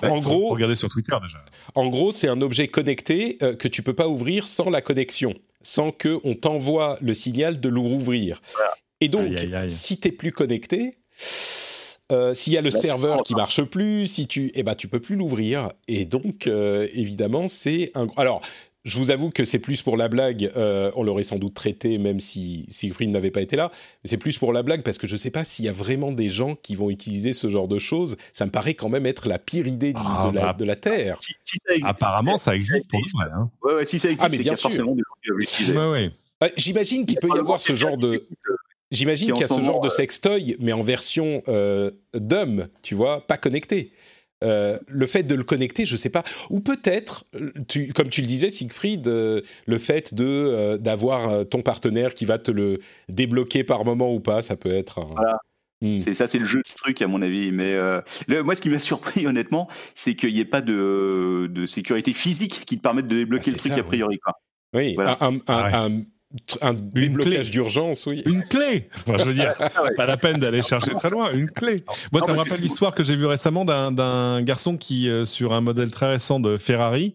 en 0.01 0.19
gros, 0.19 0.49
regardez 0.49 0.75
sur 0.75 0.89
Twitter 0.89 1.15
déjà. 1.21 1.41
En 1.75 1.87
gros, 1.87 2.11
c'est 2.11 2.27
un 2.27 2.41
objet 2.41 2.67
connecté 2.67 3.37
euh, 3.41 3.55
que 3.55 3.69
tu 3.69 3.83
peux 3.83 3.93
pas 3.93 4.09
ouvrir 4.09 4.49
sans 4.49 4.69
la 4.69 4.81
connexion, 4.81 5.33
sans 5.61 5.91
que 5.91 6.19
on 6.25 6.35
t'envoie 6.35 6.97
le 7.01 7.13
signal 7.13 7.59
de 7.59 7.69
l'ouvrir. 7.69 8.41
Et 9.01 9.09
donc, 9.09 9.31
si 9.67 9.99
tu 9.99 10.09
si 10.09 10.11
plus 10.11 10.31
connecté, 10.31 10.97
euh, 12.11 12.33
s'il 12.33 12.53
y 12.53 12.57
a 12.57 12.61
le 12.61 12.69
bah, 12.69 12.79
serveur 12.79 13.23
qui 13.23 13.35
marche 13.35 13.61
plus, 13.63 14.07
si 14.07 14.27
tu, 14.27 14.51
eh 14.55 14.63
ben, 14.63 14.75
tu 14.75 14.87
peux 14.87 14.99
plus 14.99 15.15
l'ouvrir. 15.15 15.69
Et 15.87 16.05
donc, 16.05 16.47
euh, 16.47 16.87
évidemment, 16.93 17.47
c'est 17.47 17.91
un. 17.95 18.07
Alors, 18.15 18.41
je 18.85 18.97
vous 18.97 19.11
avoue 19.11 19.29
que 19.29 19.43
c'est 19.43 19.59
plus 19.59 19.81
pour 19.81 19.97
la 19.97 20.07
blague. 20.07 20.49
Euh, 20.55 20.91
on 20.95 21.03
l'aurait 21.03 21.23
sans 21.23 21.37
doute 21.37 21.53
traité, 21.53 21.97
même 21.97 22.21
si 22.21 22.65
Siegfried 22.69 23.09
n'avait 23.09 23.31
pas 23.31 23.41
été 23.41 23.57
là. 23.57 23.69
Mais 23.73 24.09
c'est 24.09 24.17
plus 24.17 24.37
pour 24.37 24.53
la 24.53 24.63
blague 24.63 24.81
parce 24.81 24.97
que 24.97 25.07
je 25.07 25.13
ne 25.13 25.17
sais 25.17 25.31
pas 25.31 25.43
s'il 25.43 25.65
y 25.65 25.67
a 25.67 25.73
vraiment 25.73 26.13
des 26.13 26.29
gens 26.29 26.55
qui 26.55 26.75
vont 26.75 26.89
utiliser 26.89 27.33
ce 27.33 27.49
genre 27.49 27.67
de 27.67 27.79
choses. 27.79 28.15
Ça 28.31 28.45
me 28.45 28.51
paraît 28.51 28.75
quand 28.75 28.87
même 28.87 29.05
être 29.05 29.27
la 29.27 29.39
pire 29.39 29.67
idée 29.67 29.93
ah, 29.97 30.31
bah, 30.33 30.55
de, 30.57 30.63
la, 30.63 30.77
Terre. 30.77 31.19
Apparemment, 31.83 32.37
ça 32.37 32.55
existe 32.55 32.89
pour 32.89 33.01
vrai. 33.15 33.27
Hein. 33.33 33.49
Ouais, 33.61 33.83
si 33.83 33.99
ça 33.99 34.09
existe, 34.09 34.25
ah, 34.25 34.29
mais 34.31 34.41
bien 34.41 34.55
sûr. 34.55 34.69
forcément 34.69 34.95
des 34.95 35.01
gens 35.01 36.09
J'imagine 36.55 37.05
qu'il 37.05 37.17
peut 37.17 37.29
y 37.35 37.37
avoir 37.37 37.59
ce 37.59 37.75
genre 37.75 37.97
de. 37.97 38.25
J'imagine 38.91 39.33
qu'il 39.33 39.41
y 39.41 39.43
a 39.43 39.47
ce 39.47 39.61
genre 39.61 39.81
de 39.81 39.89
sextoy, 39.89 40.55
mais 40.59 40.71
en 40.71 40.81
version 40.81 41.43
euh, 41.49 41.91
dumb, 42.13 42.67
tu 42.81 42.95
vois, 42.95 43.25
pas 43.27 43.37
connecté. 43.37 43.91
Euh, 44.43 44.77
le 44.87 45.07
fait 45.07 45.23
de 45.23 45.33
le 45.33 45.43
connecter, 45.43 45.85
je 45.85 45.97
sais 45.97 46.11
pas, 46.11 46.23
ou 46.51 46.59
peut-être, 46.59 47.25
tu, 47.67 47.91
comme 47.91 48.09
tu 48.09 48.21
le 48.21 48.27
disais, 48.27 48.51
Siegfried, 48.51 49.07
euh, 49.07 49.41
le 49.65 49.79
fait 49.79 50.13
de 50.13 50.77
d'avoir 50.77 51.47
ton 51.49 51.63
partenaire 51.63 52.13
qui 52.13 52.25
va 52.25 52.37
te 52.37 52.51
le 52.51 52.79
débloquer 53.09 53.63
par 53.63 53.83
moment 53.83 54.13
ou 54.13 54.19
pas, 54.19 54.41
ça 54.41 54.55
peut 54.55 54.71
être. 54.71 55.01
Voilà. 55.01 55.39
Hmm. 55.81 55.99
C'est 55.99 56.13
ça, 56.13 56.27
c'est 56.27 56.39
le 56.39 56.45
jeu 56.45 56.59
de 56.59 56.75
truc 56.75 57.01
à 57.01 57.07
mon 57.07 57.21
avis. 57.21 57.51
Mais 57.51 57.75
moi, 58.43 58.55
ce 58.55 58.61
qui 58.61 58.69
m'a 58.69 58.79
surpris 58.79 59.27
honnêtement, 59.27 59.67
c'est 59.95 60.15
qu'il 60.15 60.33
n'y 60.33 60.39
ait 60.39 60.45
pas 60.45 60.61
de, 60.61 61.49
de, 61.51 61.65
sécurité 61.65 62.13
physique 62.13 62.63
qui 62.65 62.77
te 62.77 62.81
permette 62.81 63.07
de 63.07 63.15
débloquer 63.15 63.51
ah, 63.51 63.53
le 63.53 63.57
truc 63.57 63.71
a 63.73 63.83
priori. 63.83 64.19
Quoi. 64.19 64.33
Oui, 64.73 64.95
un, 64.99 65.39
un, 65.47 66.01
un 66.61 66.73
déblocage 66.73 67.51
d'urgence, 67.51 68.05
oui. 68.05 68.21
Une 68.25 68.43
clé 68.43 68.89
Je 69.07 69.23
veux 69.23 69.33
dire, 69.33 69.53
ah 69.59 69.69
pas 69.95 70.05
la 70.05 70.17
peine 70.17 70.39
d'aller 70.39 70.61
chercher 70.61 70.91
très 70.91 71.09
loin, 71.09 71.31
une 71.31 71.49
clé. 71.49 71.83
Moi, 72.11 72.21
ça 72.21 72.33
me 72.33 72.37
rappelle 72.37 72.59
l'histoire 72.59 72.93
que 72.93 73.03
j'ai 73.03 73.15
vue 73.15 73.25
récemment 73.25 73.65
d'un 73.65 74.41
garçon 74.41 74.77
qui, 74.77 75.09
euh, 75.09 75.25
sur 75.25 75.53
un 75.53 75.61
modèle 75.61 75.91
très 75.91 76.09
récent 76.09 76.39
de 76.39 76.57
Ferrari, 76.57 77.13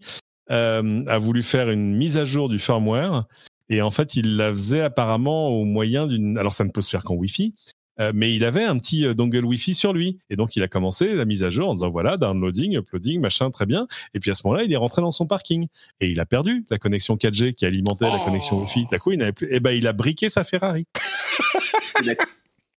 euh, 0.51 1.03
a 1.07 1.17
voulu 1.19 1.43
faire 1.43 1.69
une 1.69 1.95
mise 1.95 2.17
à 2.17 2.25
jour 2.25 2.49
du 2.49 2.59
firmware. 2.59 3.25
Et 3.69 3.81
en 3.81 3.91
fait, 3.91 4.15
il 4.15 4.35
la 4.35 4.51
faisait 4.51 4.81
apparemment 4.81 5.49
au 5.49 5.63
moyen 5.63 6.07
d'une. 6.07 6.37
Alors, 6.37 6.53
ça 6.53 6.63
ne 6.63 6.69
peut 6.69 6.81
se 6.81 6.89
faire 6.89 7.03
qu'en 7.03 7.15
Wi-Fi, 7.15 7.53
euh, 7.99 8.11
mais 8.13 8.33
il 8.33 8.43
avait 8.43 8.63
un 8.63 8.77
petit 8.77 9.05
euh, 9.05 9.13
dongle 9.13 9.45
Wi-Fi 9.45 9.75
sur 9.75 9.93
lui. 9.93 10.19
Et 10.29 10.35
donc, 10.35 10.55
il 10.55 10.63
a 10.63 10.67
commencé 10.67 11.15
la 11.15 11.25
mise 11.25 11.43
à 11.43 11.49
jour 11.49 11.69
en 11.69 11.73
disant 11.73 11.89
voilà, 11.89 12.17
downloading, 12.17 12.77
uploading, 12.77 13.19
machin, 13.21 13.51
très 13.51 13.65
bien. 13.65 13.87
Et 14.13 14.19
puis 14.19 14.31
à 14.31 14.33
ce 14.33 14.41
moment-là, 14.45 14.63
il 14.63 14.73
est 14.73 14.77
rentré 14.77 15.01
dans 15.01 15.11
son 15.11 15.27
parking. 15.27 15.67
Et 15.99 16.09
il 16.09 16.19
a 16.19 16.25
perdu 16.25 16.65
la 16.69 16.77
connexion 16.77 17.15
4G 17.15 17.53
qui 17.53 17.65
alimentait 17.65 18.09
la 18.09 18.19
connexion 18.19 18.61
Wi-Fi. 18.61 18.85
D'un 18.91 18.97
coup, 18.97 19.11
il 19.11 19.19
n'avait 19.19 19.33
plus. 19.33 19.47
Et 19.47 19.57
eh 19.57 19.59
ben, 19.59 19.71
il 19.71 19.87
a 19.87 19.93
briqué 19.93 20.29
sa 20.29 20.43
Ferrari. 20.43 20.85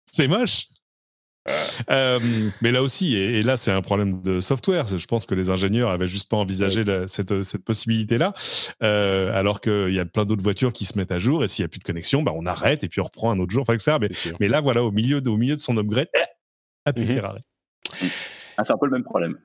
C'est 0.06 0.28
moche. 0.28 0.68
Euh, 1.90 2.50
mais 2.62 2.72
là 2.72 2.82
aussi, 2.82 3.16
et, 3.16 3.42
là 3.42 3.58
c'est 3.58 3.72
un 3.72 3.82
problème 3.82 4.22
de 4.22 4.40
software. 4.40 4.86
Je 4.88 5.06
pense 5.06 5.26
que 5.26 5.36
les 5.36 5.50
ingénieurs 5.50 5.90
avaient 5.90 6.08
juste 6.08 6.30
pas 6.30 6.38
envisagé 6.38 6.86
cette, 7.08 7.44
cette 7.44 7.64
possibilité-là, 7.64 8.34
euh, 8.82 9.38
alors 9.38 9.60
qu'il 9.60 9.94
y 9.94 10.00
a 10.00 10.06
plein 10.06 10.24
d'autres 10.24 10.44
voitures 10.44 10.72
qui 10.72 10.86
se 10.86 10.98
mettent 10.98 11.12
à 11.12 11.20
jour 11.20 11.44
et 11.44 11.48
s'il 11.48 11.64
y 11.64 11.66
a 11.66 11.68
plus 11.68 11.80
de 11.80 11.84
connexion, 11.84 12.22
bah 12.22 12.32
on 12.34 12.46
arrête 12.46 12.84
et 12.84 12.90
puis 12.90 13.02
on 13.02 13.06
reprend 13.06 13.32
un 13.32 13.40
autre 13.40 13.52
jour. 13.52 13.64
Enfin, 13.64 13.74
etc. 13.74 13.98
Mais, 14.00 14.10
mais 14.40 14.48
là, 14.48 14.62
voilà, 14.62 14.84
au 14.84 14.92
milieu 14.92 15.20
de, 15.20 15.30
au 15.30 15.38
milieu 15.38 15.56
de 15.56 15.60
son 15.60 15.78
upgrade, 15.78 16.08
à 16.86 16.94
plus 16.94 17.06
Ferrari. 17.06 17.42
Ah, 18.58 18.64
c'est 18.64 18.74
un 18.74 18.78
peu 18.78 18.86
le 18.86 18.94
même 18.94 19.04
problème. 19.04 19.38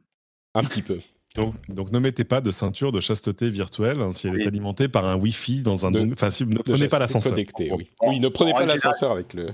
Un 0.54 0.62
petit 0.62 0.82
peu. 0.82 1.00
Donc, 1.34 1.54
donc, 1.68 1.92
ne 1.92 1.98
mettez 1.98 2.24
pas 2.24 2.40
de 2.40 2.50
ceinture 2.50 2.90
de 2.90 3.00
chasteté 3.00 3.50
virtuelle 3.50 4.00
hein, 4.00 4.12
si 4.12 4.28
elle 4.28 4.40
est 4.40 4.46
alimentée 4.46 4.88
par 4.88 5.04
un 5.04 5.16
Wi-Fi 5.16 5.62
dans 5.62 5.86
un. 5.86 6.12
enfin, 6.12 6.30
si, 6.30 6.46
ne 6.46 6.58
prenez 6.58 6.88
pas 6.88 6.98
l'ascenseur. 6.98 7.34
Oui. 7.34 7.90
oui, 8.02 8.20
ne 8.20 8.28
prenez 8.28 8.52
pas 8.52 8.66
l'ascenseur 8.66 9.12
avec 9.12 9.34
le. 9.34 9.48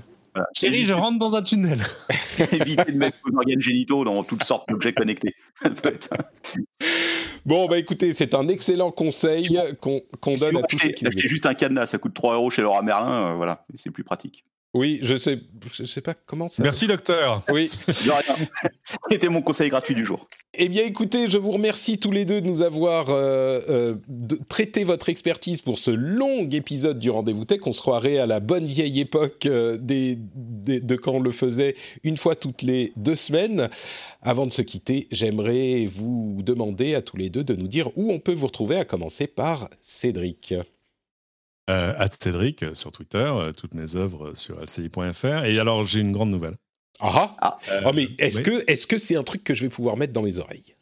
Chérie, 0.53 0.85
je 0.85 0.93
rentre 0.93 1.19
dans 1.19 1.35
un 1.35 1.41
tunnel. 1.41 1.79
Évitez 2.51 2.91
de 2.91 2.97
mettre 2.97 3.17
vos 3.25 3.37
organes 3.37 3.61
génitaux 3.61 4.03
dans 4.03 4.23
toutes 4.23 4.43
sortes 4.43 4.67
d'objets 4.69 4.93
connectés. 4.93 5.33
bon, 7.45 7.67
bah 7.67 7.77
écoutez, 7.77 8.13
c'est 8.13 8.33
un 8.33 8.47
excellent 8.47 8.91
conseil 8.91 9.59
qu'on 9.79 10.35
donne 10.35 10.57
à 10.57 10.63
tous 10.63 10.79
ceux 10.79 10.89
qui 10.89 11.07
Achetez 11.07 11.27
juste 11.27 11.45
un 11.45 11.53
cadenas, 11.53 11.87
ça 11.87 11.97
coûte 11.97 12.13
3 12.13 12.35
euros 12.35 12.49
chez 12.49 12.61
Laura 12.61 12.81
Merlin, 12.81 13.31
euh, 13.31 13.33
voilà, 13.35 13.65
c'est 13.75 13.91
plus 13.91 14.03
pratique. 14.03 14.43
Oui, 14.75 14.99
je 15.03 15.15
sais, 15.15 15.39
je 15.71 15.85
sais 15.85 16.01
pas 16.01 16.13
comment 16.13 16.49
ça. 16.49 16.61
Merci 16.61 16.85
docteur. 16.85 17.41
Oui. 17.49 17.71
C'était 19.09 19.29
mon 19.29 19.41
conseil 19.41 19.69
gratuit 19.69 19.95
du 19.95 20.03
jour. 20.03 20.27
Eh 20.53 20.67
bien, 20.67 20.83
écoutez, 20.83 21.29
je 21.29 21.37
vous 21.37 21.51
remercie 21.51 21.97
tous 21.97 22.11
les 22.11 22.25
deux 22.25 22.41
de 22.41 22.45
nous 22.45 22.61
avoir 22.61 23.09
euh, 23.09 23.61
euh, 23.69 23.95
prêté 24.49 24.83
votre 24.83 25.07
expertise 25.07 25.61
pour 25.61 25.79
ce 25.79 25.91
long 25.91 26.49
épisode 26.49 26.99
du 26.99 27.09
Rendez-vous 27.09 27.45
Tech. 27.45 27.61
On 27.65 27.71
se 27.71 27.79
croirait 27.79 28.17
à 28.17 28.25
la 28.25 28.41
bonne 28.41 28.65
vieille 28.65 28.99
époque 28.99 29.45
euh, 29.45 29.77
des, 29.77 30.17
de 30.17 30.95
quand 30.97 31.13
on 31.13 31.19
le 31.21 31.31
faisait 31.31 31.75
une 32.03 32.17
fois 32.17 32.35
toutes 32.35 32.61
les 32.61 32.91
deux 32.97 33.15
semaines. 33.15 33.69
Avant 34.21 34.45
de 34.45 34.51
se 34.51 34.61
quitter, 34.61 35.07
j'aimerais 35.09 35.87
vous 35.89 36.41
demander 36.43 36.95
à 36.95 37.01
tous 37.01 37.15
les 37.15 37.29
deux 37.29 37.45
de 37.45 37.55
nous 37.55 37.69
dire 37.69 37.91
où 37.95 38.11
on 38.11 38.19
peut 38.19 38.33
vous 38.33 38.47
retrouver, 38.47 38.75
à 38.75 38.83
commencer 38.83 39.27
par 39.27 39.69
Cédric. 39.81 40.53
Euh, 41.69 42.07
Cédric 42.19 42.61
euh, 42.61 42.73
sur 42.75 42.91
Twitter, 42.91 43.17
euh, 43.17 43.51
toutes 43.51 43.73
mes 43.73 43.95
œuvres 43.95 44.35
sur 44.35 44.61
lci.fr. 44.61 45.45
Et 45.45 45.59
alors, 45.59 45.83
j'ai 45.83 45.99
une 45.99 46.11
grande 46.11 46.29
nouvelle. 46.29 46.57
Ah, 46.99 47.33
ah. 47.41 47.57
oh, 47.85 47.91
mais 47.93 48.07
est-ce 48.19 48.39
que 48.39 48.63
est-ce 48.71 48.87
que 48.87 48.97
c'est 48.97 49.15
un 49.15 49.23
truc 49.23 49.43
que 49.43 49.53
je 49.53 49.63
vais 49.63 49.69
pouvoir 49.69 49.97
mettre 49.97 50.13
dans 50.13 50.21
mes 50.21 50.37
oreilles? 50.37 50.75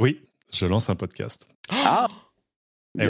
Oui, 0.00 0.20
je 0.52 0.66
lance 0.66 0.90
un 0.90 0.96
podcast. 0.96 1.48
Ah. 1.70 2.08
Eh 2.98 3.06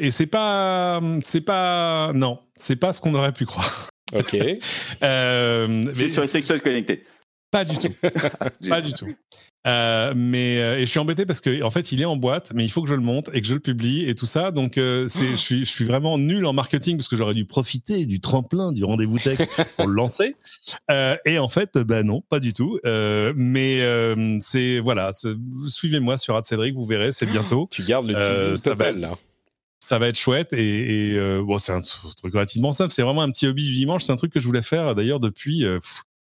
et, 0.00 0.10
c'est 0.10 0.26
pas 0.26 1.00
c'est 1.22 1.42
pas 1.42 2.12
non, 2.14 2.40
c'est 2.56 2.76
pas 2.76 2.94
ce 2.94 3.00
qu'on 3.00 3.14
aurait 3.14 3.32
pu 3.32 3.44
croire. 3.44 3.90
Ok. 4.14 4.30
c'est 5.02 6.08
sur 6.08 6.22
les 6.22 6.28
sextoys 6.28 6.60
connectés. 6.60 7.04
Pas 7.50 7.64
du 7.64 7.78
tout. 7.78 7.94
pas 8.68 8.80
du 8.80 8.92
tout. 8.92 9.08
Euh, 9.66 10.14
mais 10.16 10.60
euh, 10.60 10.78
et 10.78 10.86
je 10.86 10.90
suis 10.90 11.00
embêté 11.00 11.26
parce 11.26 11.40
que 11.40 11.62
en 11.62 11.70
fait 11.70 11.90
il 11.92 12.00
est 12.00 12.06
en 12.06 12.16
boîte, 12.16 12.52
mais 12.54 12.64
il 12.64 12.70
faut 12.70 12.80
que 12.80 12.88
je 12.88 12.94
le 12.94 13.02
monte 13.02 13.28
et 13.34 13.42
que 13.42 13.46
je 13.46 13.54
le 13.54 13.60
publie 13.60 14.08
et 14.08 14.14
tout 14.14 14.26
ça. 14.26 14.50
Donc 14.50 14.78
euh, 14.78 15.08
c'est, 15.08 15.32
je, 15.32 15.36
suis, 15.36 15.58
je 15.60 15.70
suis 15.70 15.84
vraiment 15.84 16.16
nul 16.16 16.46
en 16.46 16.52
marketing 16.52 16.96
parce 16.96 17.08
que 17.08 17.16
j'aurais 17.16 17.34
dû 17.34 17.44
profiter 17.44 18.06
du 18.06 18.20
tremplin 18.20 18.72
du 18.72 18.84
rendez-vous 18.84 19.18
tech 19.18 19.38
pour 19.76 19.88
le 19.88 19.94
lancer. 19.94 20.36
et 21.26 21.38
en 21.38 21.48
fait, 21.48 21.76
ben 21.76 22.06
non, 22.06 22.22
pas 22.22 22.40
du 22.40 22.52
tout. 22.52 22.78
mais 22.84 23.80
c'est 24.40 24.78
voilà, 24.78 25.12
suivez-moi 25.68 26.16
sur 26.18 26.40
Cédric, 26.46 26.74
vous 26.74 26.86
verrez, 26.86 27.12
c'est 27.12 27.26
bientôt. 27.26 27.68
Tu 27.78 27.82
gardes 27.82 28.08
le 28.08 28.14
teasing 28.14 28.72
total 28.74 29.00
là 29.00 29.10
ça 29.80 30.00
va 30.00 30.08
être 30.08 30.18
chouette 30.18 30.52
et, 30.52 31.12
et 31.12 31.40
bon 31.40 31.56
c'est 31.58 31.70
un 31.70 31.80
truc 31.80 32.34
relativement 32.34 32.72
simple 32.72 32.92
c'est 32.92 33.02
vraiment 33.02 33.22
un 33.22 33.30
petit 33.30 33.46
hobby 33.46 33.64
du 33.64 33.74
dimanche 33.74 34.02
c'est 34.04 34.10
un 34.10 34.16
truc 34.16 34.32
que 34.32 34.40
je 34.40 34.46
voulais 34.46 34.62
faire 34.62 34.96
d'ailleurs 34.96 35.20
depuis 35.20 35.64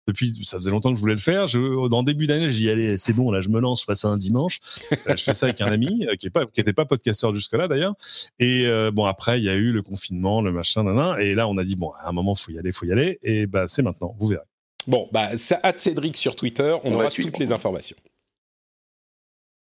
depuis, 0.07 0.45
ça 0.45 0.59
faisait 0.59 0.71
longtemps 0.71 0.91
que 0.91 0.97
je 0.97 1.01
voulais 1.01 1.15
le 1.15 1.21
faire. 1.21 1.49
Je, 1.49 1.89
dans 1.89 2.03
début 2.03 2.27
d'année, 2.27 2.51
j'ai 2.51 2.59
dit 2.59 2.71
allez, 2.71 2.99
c'est 2.99 3.13
bon, 3.13 3.31
là, 3.31 3.41
je 3.41 3.49
me 3.49 3.61
lance, 3.61 3.81
je 3.81 3.87
fais 3.87 3.95
ça 3.95 4.09
un 4.09 4.19
dimanche. 4.19 4.61
Euh, 4.93 5.17
je 5.17 5.23
fais 5.23 5.35
ça 5.35 5.47
avec 5.47 5.61
un 5.61 5.73
ami 5.73 6.07
euh, 6.07 6.15
qui 6.17 6.27
est 6.27 6.31
pas, 6.31 6.47
qui 6.47 6.61
était 6.61 6.73
pas 6.73 6.85
podcasteur 6.85 7.35
jusque-là 7.35 7.69
d'ailleurs. 7.69 7.95
Et 8.39 8.67
euh, 8.67 8.91
bon, 8.91 9.07
après, 9.07 9.39
il 9.41 9.45
y 9.45 9.49
a 9.49 9.55
eu 9.55 9.73
le 9.73 9.83
confinement, 9.83 10.43
le 10.43 10.53
machin, 10.53 10.85
nan, 10.85 11.19
Et 11.21 11.35
là, 11.35 11.49
on 11.49 11.57
a 11.57 11.65
dit 11.65 11.77
bon, 11.77 11.91
à 11.99 12.09
un 12.09 12.13
moment, 12.13 12.35
faut 12.35 12.53
y 12.53 12.59
aller, 12.59 12.73
faut 12.73 12.87
y 12.87 12.93
aller. 12.93 13.19
Et 13.23 13.47
bah, 13.47 13.67
c'est 13.67 13.83
maintenant. 13.83 14.15
Vous 14.19 14.27
verrez. 14.27 14.45
Bon, 14.87 15.09
bah, 15.13 15.39
ça 15.39 15.61
hâte 15.65 15.81
Cédric 15.81 16.17
sur 16.17 16.37
Twitter. 16.37 16.77
On, 16.85 16.93
aura 16.93 17.11
toutes 17.11 17.39
les 17.39 17.53
informations. 17.53 17.97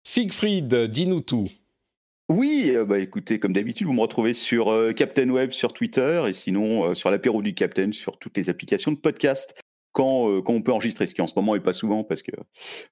Siegfried, 0.03 0.73
dis-nous 0.73 1.21
tout. 1.21 1.49
Oui, 2.29 2.73
bah 2.85 2.99
écoutez, 2.99 3.39
comme 3.39 3.53
d'habitude, 3.53 3.87
vous 3.87 3.93
me 3.93 4.01
retrouvez 4.01 4.33
sur 4.33 4.69
Captain 4.97 5.29
Web 5.29 5.51
sur 5.51 5.71
Twitter 5.71 6.25
et 6.27 6.33
sinon 6.33 6.93
sur 6.93 7.09
l'apéro 7.09 7.41
du 7.41 7.53
Captain 7.53 7.93
sur 7.93 8.19
toutes 8.19 8.35
les 8.35 8.49
applications 8.49 8.91
de 8.91 8.97
podcast. 8.97 9.57
Euh, 9.99 10.41
quand, 10.41 10.53
on 10.53 10.61
peut 10.61 10.71
enregistrer, 10.71 11.07
ce 11.07 11.13
qui 11.13 11.21
en 11.21 11.27
ce 11.27 11.33
moment 11.35 11.55
est 11.55 11.59
pas 11.61 11.73
souvent 11.73 12.03
parce 12.03 12.21
que 12.21 12.31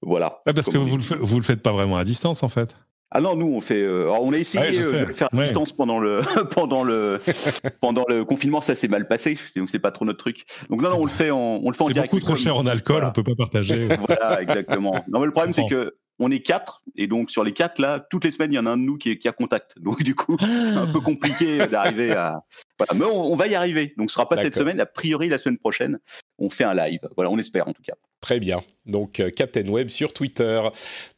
voilà. 0.02 0.42
parce 0.46 0.70
que 0.70 0.78
vous 0.78 0.98
le, 0.98 1.04
vous 1.20 1.38
le 1.38 1.44
faites 1.44 1.62
pas 1.62 1.72
vraiment 1.72 1.98
à 1.98 2.04
distance 2.04 2.44
en 2.44 2.50
fait. 2.50 2.76
Ah 3.12 3.22
non, 3.22 3.36
nous 3.36 3.48
on 3.48 3.62
fait. 3.62 3.82
Euh, 3.82 4.10
on 4.20 4.34
a 4.34 4.38
essayé 4.38 4.80
euh, 4.80 5.02
de 5.02 5.06
le 5.06 5.14
faire 5.14 5.30
à 5.32 5.42
distance 5.42 5.72
pendant 5.74 6.00
le 6.00 6.22
pendant 6.52 6.84
le 6.84 7.22
pendant 7.82 8.04
le 8.08 8.26
confinement, 8.26 8.62
ça 8.62 8.76
s'est 8.76 8.88
mal 8.88 9.08
passé, 9.08 9.38
donc 9.56 9.70
c'est 9.70 9.80
pas 9.80 9.92
trop 9.92 10.06
notre 10.06 10.20
truc. 10.20 10.44
Donc 10.70 10.82
non, 10.82 10.90
non, 10.90 10.98
on 11.02 11.06
le 11.06 11.12
fait 11.12 11.32
en 11.32 11.62
on 11.64 11.70
le 11.70 11.76
fait 11.76 11.84
en 11.84 11.90
direct. 11.90 12.12
C'est 12.12 12.18
beaucoup 12.18 12.26
trop 12.26 12.36
cher 12.36 12.58
en 12.58 12.66
alcool, 12.66 13.04
on 13.06 13.12
peut 13.12 13.24
pas 13.24 13.36
partager. 13.38 13.88
voilà, 14.00 14.42
exactement. 14.42 15.04
Non, 15.08 15.20
mais 15.20 15.28
le 15.28 15.32
problème 15.32 15.54
c'est 15.54 15.68
que 15.68 15.96
on 16.18 16.32
est 16.32 16.40
quatre, 16.40 16.82
et 16.96 17.08
donc 17.08 17.30
sur 17.30 17.44
les 17.44 17.52
quatre 17.52 17.80
là, 17.80 18.00
toutes 18.00 18.24
les 18.24 18.32
semaines 18.32 18.52
il 18.54 18.56
y 18.56 18.60
en 18.60 18.66
a 18.66 18.72
un 18.72 18.78
de 18.78 18.84
nous 18.84 18.98
qui, 18.98 19.18
qui 19.20 19.28
a 19.28 19.34
contact. 19.34 19.80
Donc 19.80 20.02
du 20.02 20.16
coup, 20.16 20.38
c'est 20.40 20.76
un 20.76 20.88
peu 20.88 21.00
compliqué 21.00 21.68
d'arriver 21.68 22.12
à. 22.12 22.42
Voilà. 22.78 22.94
Mais 22.96 23.06
on, 23.06 23.36
va 23.36 23.48
y 23.48 23.56
arriver. 23.56 23.94
Donc 23.98 24.10
ce 24.10 24.16
sera 24.16 24.28
pas 24.28 24.38
cette 24.38 24.56
semaine, 24.56 24.80
a 24.80 24.86
priori 24.86 25.30
la 25.30 25.38
semaine 25.38 25.58
prochaine. 25.58 26.00
On 26.40 26.50
fait 26.50 26.64
un 26.64 26.74
live. 26.74 27.02
Voilà, 27.16 27.32
on 27.32 27.38
espère 27.38 27.68
en 27.68 27.74
tout 27.74 27.84
cas. 27.84 27.96
Très 28.22 28.40
bien. 28.40 28.64
Donc 28.86 29.22
Captain 29.36 29.68
Web 29.68 29.90
sur 29.90 30.14
Twitter. 30.14 30.62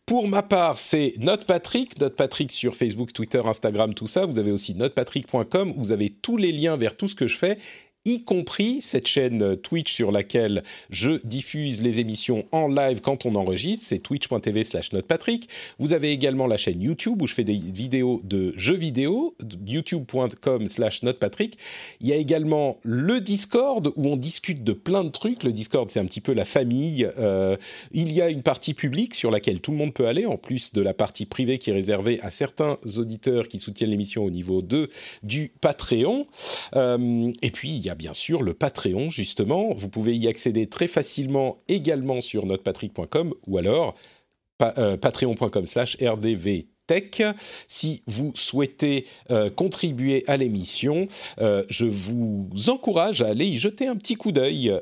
Pour 0.05 0.27
ma 0.27 0.41
part, 0.41 0.77
c'est 0.77 1.13
NotePatrick, 1.19 1.99
NotePatrick 1.99 2.51
sur 2.51 2.75
Facebook, 2.75 3.13
Twitter, 3.13 3.41
Instagram, 3.45 3.93
tout 3.93 4.07
ça. 4.07 4.25
Vous 4.25 4.39
avez 4.39 4.51
aussi 4.51 4.75
notepatrick.com. 4.75 5.73
Vous 5.75 5.91
avez 5.91 6.09
tous 6.09 6.37
les 6.37 6.51
liens 6.51 6.77
vers 6.77 6.95
tout 6.95 7.07
ce 7.07 7.15
que 7.15 7.27
je 7.27 7.37
fais 7.37 7.57
y 8.07 8.23
compris 8.23 8.81
cette 8.81 9.07
chaîne 9.07 9.57
Twitch 9.57 9.93
sur 9.93 10.11
laquelle 10.11 10.63
je 10.89 11.19
diffuse 11.25 11.81
les 11.81 11.99
émissions 11.99 12.45
en 12.51 12.67
live 12.67 13.01
quand 13.01 13.25
on 13.25 13.35
enregistre, 13.35 13.85
c'est 13.85 13.99
twitch.tv 13.99 14.63
slash 14.63 14.93
notepatrick. 14.93 15.49
Vous 15.77 15.91
avez 15.91 16.11
également 16.11 16.47
la 16.47 16.57
chaîne 16.57 16.81
YouTube 16.81 17.21
où 17.21 17.27
je 17.27 17.33
fais 17.33 17.43
des 17.43 17.59
vidéos 17.59 18.21
de 18.23 18.53
jeux 18.57 18.75
vidéo, 18.75 19.35
youtube.com 19.65 20.67
slash 20.67 21.03
notepatrick. 21.03 21.57
Il 21.99 22.07
y 22.07 22.13
a 22.13 22.15
également 22.15 22.77
le 22.83 23.19
Discord 23.19 23.91
où 23.95 24.07
on 24.07 24.15
discute 24.15 24.63
de 24.63 24.73
plein 24.73 25.03
de 25.03 25.09
trucs. 25.09 25.43
Le 25.43 25.51
Discord, 25.51 25.89
c'est 25.89 25.99
un 25.99 26.05
petit 26.05 26.21
peu 26.21 26.33
la 26.33 26.45
famille. 26.45 27.09
Euh, 27.17 27.57
il 27.91 28.13
y 28.13 28.21
a 28.21 28.29
une 28.29 28.41
partie 28.41 28.73
publique 28.73 29.15
sur 29.15 29.31
laquelle 29.31 29.59
tout 29.59 29.71
le 29.71 29.77
monde 29.77 29.93
peut 29.93 30.07
aller, 30.07 30.25
en 30.25 30.37
plus 30.37 30.71
de 30.71 30.81
la 30.81 30.93
partie 30.93 31.25
privée 31.25 31.57
qui 31.57 31.71
est 31.71 31.73
réservée 31.73 32.19
à 32.21 32.31
certains 32.31 32.77
auditeurs 32.97 33.49
qui 33.49 33.59
soutiennent 33.59 33.89
l'émission 33.89 34.23
au 34.23 34.29
niveau 34.29 34.61
2 34.61 34.87
du 35.23 35.51
Patreon. 35.59 36.25
Euh, 36.75 37.31
et 37.41 37.51
puis, 37.51 37.69
il 37.69 37.85
y 37.85 37.89
a 37.89 37.95
bien 37.97 38.13
sûr 38.13 38.43
le 38.43 38.53
Patreon, 38.53 39.09
justement. 39.09 39.73
Vous 39.75 39.89
pouvez 39.89 40.15
y 40.15 40.27
accéder 40.27 40.67
très 40.67 40.87
facilement 40.87 41.57
également 41.67 42.21
sur 42.21 42.45
notrepatrick.com 42.45 43.33
ou 43.47 43.57
alors 43.57 43.95
euh, 44.61 44.97
patreon.com 44.97 45.65
slash 45.65 45.97
rdvtech. 46.01 47.23
Si 47.67 48.01
vous 48.07 48.31
souhaitez 48.33 49.05
euh, 49.29 49.49
contribuer 49.49 50.23
à 50.27 50.37
l'émission, 50.37 51.07
euh, 51.39 51.63
je 51.69 51.85
vous 51.85 52.49
encourage 52.67 53.21
à 53.21 53.27
aller 53.27 53.45
y 53.45 53.57
jeter 53.57 53.87
un 53.87 53.95
petit 53.95 54.15
coup 54.15 54.31
d'œil, 54.31 54.73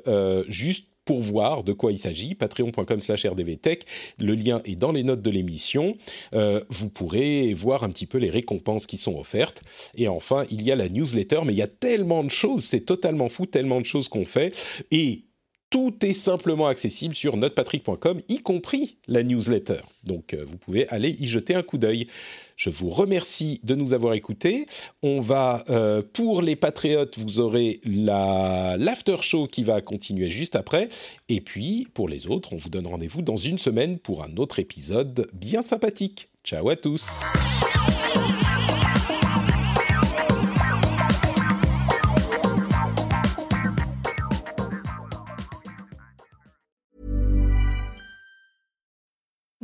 juste 0.48 0.95
pour 1.06 1.22
voir 1.22 1.64
de 1.64 1.74
quoi 1.74 1.92
il 1.92 2.00
s'agit, 2.00 2.36
patreon.com 2.36 3.00
slash 3.00 3.26
rdvtech, 3.26 3.86
le 4.20 4.34
lien 4.36 4.62
est 4.66 4.76
dans 4.76 4.92
les 4.92 5.04
notes 5.04 5.22
de 5.22 5.30
l'émission, 5.30 5.94
euh, 6.34 6.62
vous 6.70 6.90
pourrez 6.90 7.54
voir 7.54 7.84
un 7.84 7.90
petit 7.90 8.08
peu 8.08 8.18
les 8.18 8.30
récompenses 8.30 8.88
qui 8.88 8.98
sont 8.98 9.18
offertes, 9.18 9.62
et 9.96 10.08
enfin 10.08 10.46
il 10.52 10.64
y 10.64 10.72
a 10.72 10.76
la 10.76 10.90
newsletter, 10.90 11.42
mais 11.46 11.54
il 11.54 11.58
y 11.58 11.62
a 11.62 11.68
tellement 11.68 12.24
de 12.24 12.30
choses, 12.30 12.64
c'est 12.64 12.82
totalement 12.82 13.30
fou, 13.30 13.46
tellement 13.46 13.80
de 13.80 13.86
choses 13.86 14.08
qu'on 14.08 14.26
fait, 14.26 14.54
et 14.92 15.26
tout 15.70 15.94
est 16.06 16.14
simplement 16.14 16.68
accessible 16.68 17.16
sur 17.16 17.38
notepatrick.com, 17.38 18.20
y 18.30 18.38
compris 18.40 18.98
la 19.08 19.24
newsletter. 19.24 19.80
Donc 20.04 20.34
euh, 20.34 20.46
vous 20.48 20.58
pouvez 20.58 20.88
aller 20.90 21.16
y 21.20 21.28
jeter 21.28 21.56
un 21.56 21.64
coup 21.64 21.78
d'œil. 21.78 22.08
Je 22.56 22.70
vous 22.70 22.90
remercie 22.90 23.60
de 23.64 23.76
nous 23.76 23.94
avoir 23.94 24.14
écoutés. 24.14 24.68
On 25.04 25.20
va, 25.20 25.64
euh, 25.70 26.02
pour 26.14 26.42
les 26.42 26.56
patriotes, 26.56 27.18
vous 27.18 27.40
aurez 27.40 27.82
l'after 27.84 29.18
show 29.22 29.48
qui 29.48 29.64
va 29.64 29.82
continuer 29.82 30.30
juste 30.30 30.56
après. 30.56 30.88
Et 31.28 31.42
puis, 31.42 31.88
pour 31.94 32.08
les 32.08 32.28
autres, 32.28 32.54
on 32.54 32.58
vous 32.58 32.70
donne 32.70 32.88
rendez-vous 32.88 33.22
dans 33.22 33.38
une 33.38 33.58
semaine 33.58 34.00
pour 34.00 34.24
un 34.24 34.38
autre 34.38 34.60
épisode 34.60 35.28
bien 35.34 35.62
sympathique. 35.62 36.30
Ciao 36.44 36.70
à 36.70 36.76
tous. 36.76 37.20